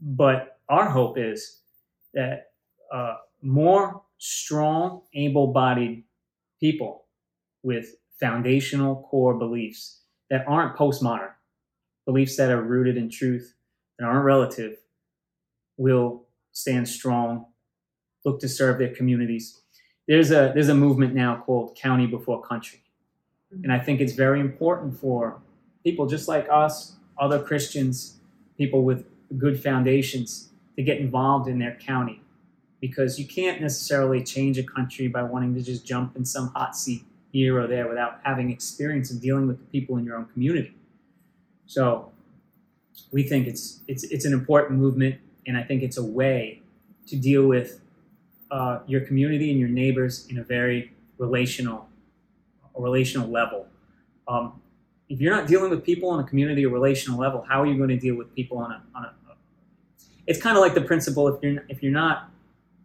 but 0.00 0.58
our 0.68 0.88
hope 0.88 1.18
is 1.18 1.60
that 2.14 2.52
uh, 2.92 3.16
more 3.42 4.02
strong, 4.18 5.02
able 5.14 5.48
bodied 5.48 6.04
people 6.60 7.04
with 7.62 7.96
foundational 8.20 9.06
core 9.10 9.34
beliefs 9.34 10.00
that 10.30 10.44
aren't 10.46 10.76
postmodern, 10.76 11.32
beliefs 12.06 12.36
that 12.36 12.50
are 12.50 12.62
rooted 12.62 12.96
in 12.96 13.10
truth 13.10 13.54
and 13.98 14.06
aren't 14.06 14.24
relative, 14.24 14.78
will 15.76 16.24
stand 16.52 16.88
strong, 16.88 17.46
look 18.24 18.40
to 18.40 18.48
serve 18.48 18.78
their 18.78 18.94
communities. 18.94 19.60
There's 20.06 20.30
a, 20.30 20.52
there's 20.54 20.68
a 20.68 20.74
movement 20.74 21.14
now 21.14 21.42
called 21.44 21.76
County 21.76 22.06
Before 22.06 22.42
Country 22.42 22.84
and 23.62 23.72
I 23.72 23.78
think 23.78 24.00
it's 24.00 24.14
very 24.14 24.40
important 24.40 24.98
for 24.98 25.40
people 25.84 26.06
just 26.06 26.28
like 26.28 26.48
us, 26.50 26.96
other 27.18 27.40
Christians, 27.40 28.18
people 28.58 28.82
with 28.82 29.06
good 29.38 29.62
foundations, 29.62 30.48
to 30.76 30.82
get 30.82 30.98
involved 30.98 31.48
in 31.48 31.58
their 31.58 31.76
county. 31.76 32.20
Because 32.80 33.18
you 33.18 33.26
can't 33.26 33.60
necessarily 33.60 34.22
change 34.22 34.58
a 34.58 34.62
country 34.62 35.08
by 35.08 35.22
wanting 35.22 35.54
to 35.54 35.62
just 35.62 35.86
jump 35.86 36.16
in 36.16 36.24
some 36.24 36.48
hot 36.48 36.76
seat 36.76 37.04
here 37.32 37.58
or 37.58 37.66
there 37.66 37.88
without 37.88 38.20
having 38.24 38.50
experience 38.50 39.10
in 39.10 39.18
dealing 39.18 39.46
with 39.46 39.58
the 39.58 39.64
people 39.66 39.96
in 39.96 40.04
your 40.04 40.16
own 40.16 40.26
community. 40.26 40.74
So 41.66 42.12
we 43.10 43.22
think 43.22 43.46
it's 43.46 43.80
it's 43.88 44.04
it's 44.04 44.24
an 44.24 44.32
important 44.32 44.78
movement, 44.78 45.16
and 45.46 45.56
I 45.56 45.62
think 45.62 45.82
it's 45.82 45.98
a 45.98 46.04
way 46.04 46.62
to 47.06 47.16
deal 47.16 47.46
with 47.46 47.80
uh, 48.50 48.80
your 48.86 49.02
community 49.02 49.50
and 49.50 49.58
your 49.58 49.68
neighbors 49.68 50.26
in 50.28 50.38
a 50.38 50.44
very 50.44 50.92
relational 51.18 51.88
a 52.76 52.80
relational 52.80 53.28
level. 53.28 53.66
Um, 54.26 54.60
if 55.08 55.20
you're 55.20 55.34
not 55.34 55.46
dealing 55.46 55.70
with 55.70 55.84
people 55.84 56.10
on 56.10 56.20
a 56.20 56.24
community 56.24 56.64
or 56.66 56.70
relational 56.70 57.18
level, 57.18 57.44
how 57.48 57.62
are 57.62 57.66
you 57.66 57.76
going 57.76 57.90
to 57.90 57.98
deal 57.98 58.16
with 58.16 58.34
people 58.34 58.58
on 58.58 58.72
a, 58.72 58.82
on 58.94 59.04
a, 59.04 59.12
it's 60.26 60.40
kind 60.40 60.56
of 60.56 60.62
like 60.62 60.74
the 60.74 60.80
principle 60.80 61.28
if 61.28 61.42
you're 61.42 61.64
if 61.68 61.82
you're 61.82 61.92
not 61.92 62.30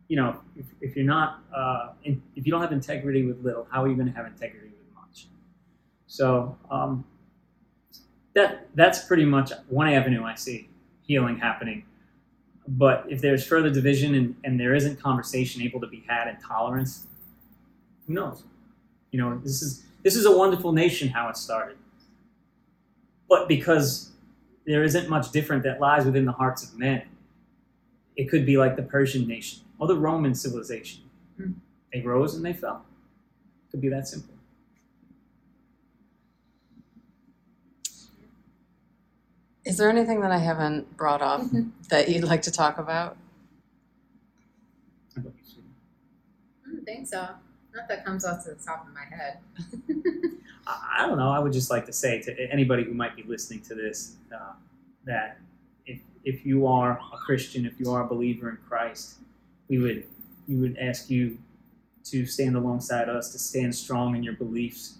you 0.10 0.18
know 0.18 0.40
if, 0.58 0.66
if 0.82 0.96
you're 0.96 1.06
not 1.06 1.42
uh, 1.56 1.90
in, 2.04 2.22
if 2.36 2.46
you 2.46 2.52
don't 2.52 2.62
have 2.62 2.74
integrity 2.74 3.26
with 3.26 3.44
little 3.44 3.66
how 3.72 3.84
are 3.84 3.88
you 3.88 3.96
going 3.96 4.08
to 4.08 4.14
have 4.14 4.26
integrity 4.26 4.68
with 4.68 4.96
much 4.96 5.28
so 6.08 6.58
um, 6.70 7.06
that 8.34 8.68
that's 8.76 9.06
pretty 9.06 9.24
much 9.24 9.54
one 9.70 9.88
avenue 9.88 10.24
i 10.24 10.36
see 10.36 10.68
healing 11.04 11.38
happening 11.38 11.86
but 12.78 13.06
if 13.10 13.22
there's 13.22 13.46
further 13.46 13.70
division 13.70 14.16
and, 14.16 14.36
and 14.44 14.60
there 14.60 14.76
isn't 14.76 15.02
conversation 15.02 15.62
able 15.62 15.80
to 15.80 15.88
be 15.88 16.04
had 16.08 16.28
and 16.28 16.38
tolerance 16.40 17.08
who 18.08 18.14
knows 18.14 18.44
you 19.12 19.20
know, 19.20 19.40
this 19.44 19.62
is 19.62 19.84
this 20.04 20.16
is 20.16 20.26
a 20.26 20.36
wonderful 20.36 20.72
nation 20.72 21.10
how 21.10 21.30
it 21.30 21.38
started. 21.38 21.78
But 23.28 23.48
because 23.48 24.12
there 24.66 24.84
isn't 24.84 25.10
much 25.10 25.32
different 25.32 25.64
that 25.64 25.80
lies 25.80 26.06
within 26.06 26.26
the 26.26 26.32
hearts 26.32 26.64
of 26.64 26.78
men, 26.78 27.04
it 28.16 28.30
could 28.30 28.46
be 28.46 28.58
like 28.58 28.76
the 28.76 28.84
Persian 28.84 29.28
nation 29.28 29.62
or 29.78 29.88
the 29.88 29.98
Roman 29.98 30.36
civilization. 30.36 31.04
Mm. 31.40 31.56
They 31.94 32.02
rose 32.02 32.36
and 32.36 32.46
they 32.46 32.54
fell. 32.54 32.86
It 33.68 33.72
could 33.72 33.82
be 33.82 33.90
that 33.90 34.08
simple. 34.08 34.36
Is 39.70 39.78
there 39.78 39.88
anything 39.88 40.22
that 40.22 40.32
I 40.32 40.40
haven't 40.40 40.98
brought 40.98 41.22
up 41.22 41.42
mm-hmm. 41.42 41.70
that 41.90 42.10
you'd 42.10 42.24
like 42.24 42.42
to 42.42 42.52
talk 42.52 42.80
about? 42.80 43.16
I 45.16 45.22
don't 45.22 46.84
think 46.86 47.08
so. 47.08 47.30
Not 47.76 47.88
that 47.88 48.04
comes 48.04 48.26
off 48.26 48.44
to 48.46 48.50
the 48.50 48.56
top 48.56 48.88
of 48.88 48.94
my 48.96 49.06
head. 49.16 49.38
I 50.68 51.06
don't 51.06 51.20
know. 51.20 51.30
I 51.30 51.38
would 51.38 51.54
just 51.54 51.70
like 51.70 51.86
to 51.86 51.94
say 51.94 52.20
to 52.20 52.52
anybody 52.52 52.84
who 52.84 52.96
might 52.96 53.16
be 53.16 53.22
listening 53.22 53.62
to 53.62 53.76
this 53.76 54.16
uh, 54.34 54.54
that 55.06 55.38
if, 55.86 56.00
if 56.24 56.44
you 56.48 56.66
are 56.66 57.00
a 57.14 57.18
Christian, 57.18 57.68
if 57.68 57.80
you 57.80 57.92
are 57.92 58.04
a 58.04 58.08
believer 58.08 58.50
in 58.50 58.58
Christ, 58.68 59.18
we 59.68 59.78
would 59.78 60.04
we 60.48 60.56
would 60.56 60.80
ask 60.80 61.12
you 61.12 61.38
to 62.06 62.26
stand 62.26 62.56
alongside 62.56 63.08
us, 63.08 63.32
to 63.34 63.38
stand 63.38 63.76
strong 63.76 64.16
in 64.16 64.24
your 64.24 64.34
beliefs, 64.34 64.96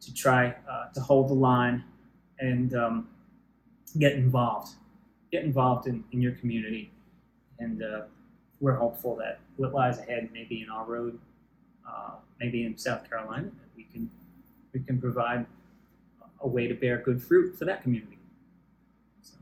to 0.00 0.14
try 0.14 0.54
uh, 0.70 0.90
to 0.94 1.00
hold 1.00 1.28
the 1.28 1.34
line, 1.34 1.82
and 2.38 2.72
um, 2.76 3.08
get 3.98 4.12
involved. 4.12 4.72
Get 5.30 5.44
involved 5.44 5.86
in, 5.86 6.04
in 6.12 6.20
your 6.20 6.32
community, 6.32 6.92
and 7.58 7.82
uh, 7.82 8.02
we're 8.60 8.76
hopeful 8.76 9.16
that 9.16 9.40
what 9.56 9.72
lies 9.72 9.98
ahead 9.98 10.30
may 10.32 10.44
be 10.44 10.62
in 10.62 10.68
our 10.68 10.84
road 10.84 11.18
uh, 11.88 12.12
maybe 12.40 12.64
in 12.64 12.76
South 12.76 13.08
Carolina, 13.08 13.44
that 13.44 13.76
we 13.76 13.84
can 13.84 14.10
we 14.72 14.80
can 14.80 15.00
provide 15.00 15.46
a 16.40 16.48
way 16.48 16.66
to 16.66 16.74
bear 16.74 16.98
good 16.98 17.22
fruit 17.22 17.56
for 17.56 17.64
that 17.64 17.82
community. 17.82 18.18
So, 19.20 19.36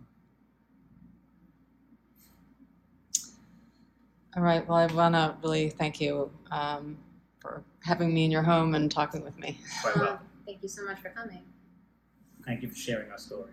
All 4.37 4.43
right. 4.43 4.67
Well, 4.67 4.79
I 4.79 4.87
want 4.87 5.15
to 5.15 5.37
really 5.43 5.71
thank 5.71 6.01
you 6.01 6.31
um, 6.51 6.99
for 7.39 7.63
having 7.85 8.13
me 8.13 8.25
in 8.25 8.31
your 8.31 8.43
home 8.43 8.75
and 8.75 8.91
talking 8.91 9.23
with 9.23 9.39
me. 9.39 9.59
quite 9.83 9.97
well. 9.97 10.21
Thank 10.47 10.63
you 10.63 10.69
so 10.69 10.85
much 10.85 10.99
for 10.99 11.11
coming. 11.11 11.43
Thank 12.45 12.63
you 12.63 12.69
for 12.69 12.75
sharing 12.75 13.11
our 13.11 13.19
story. 13.19 13.53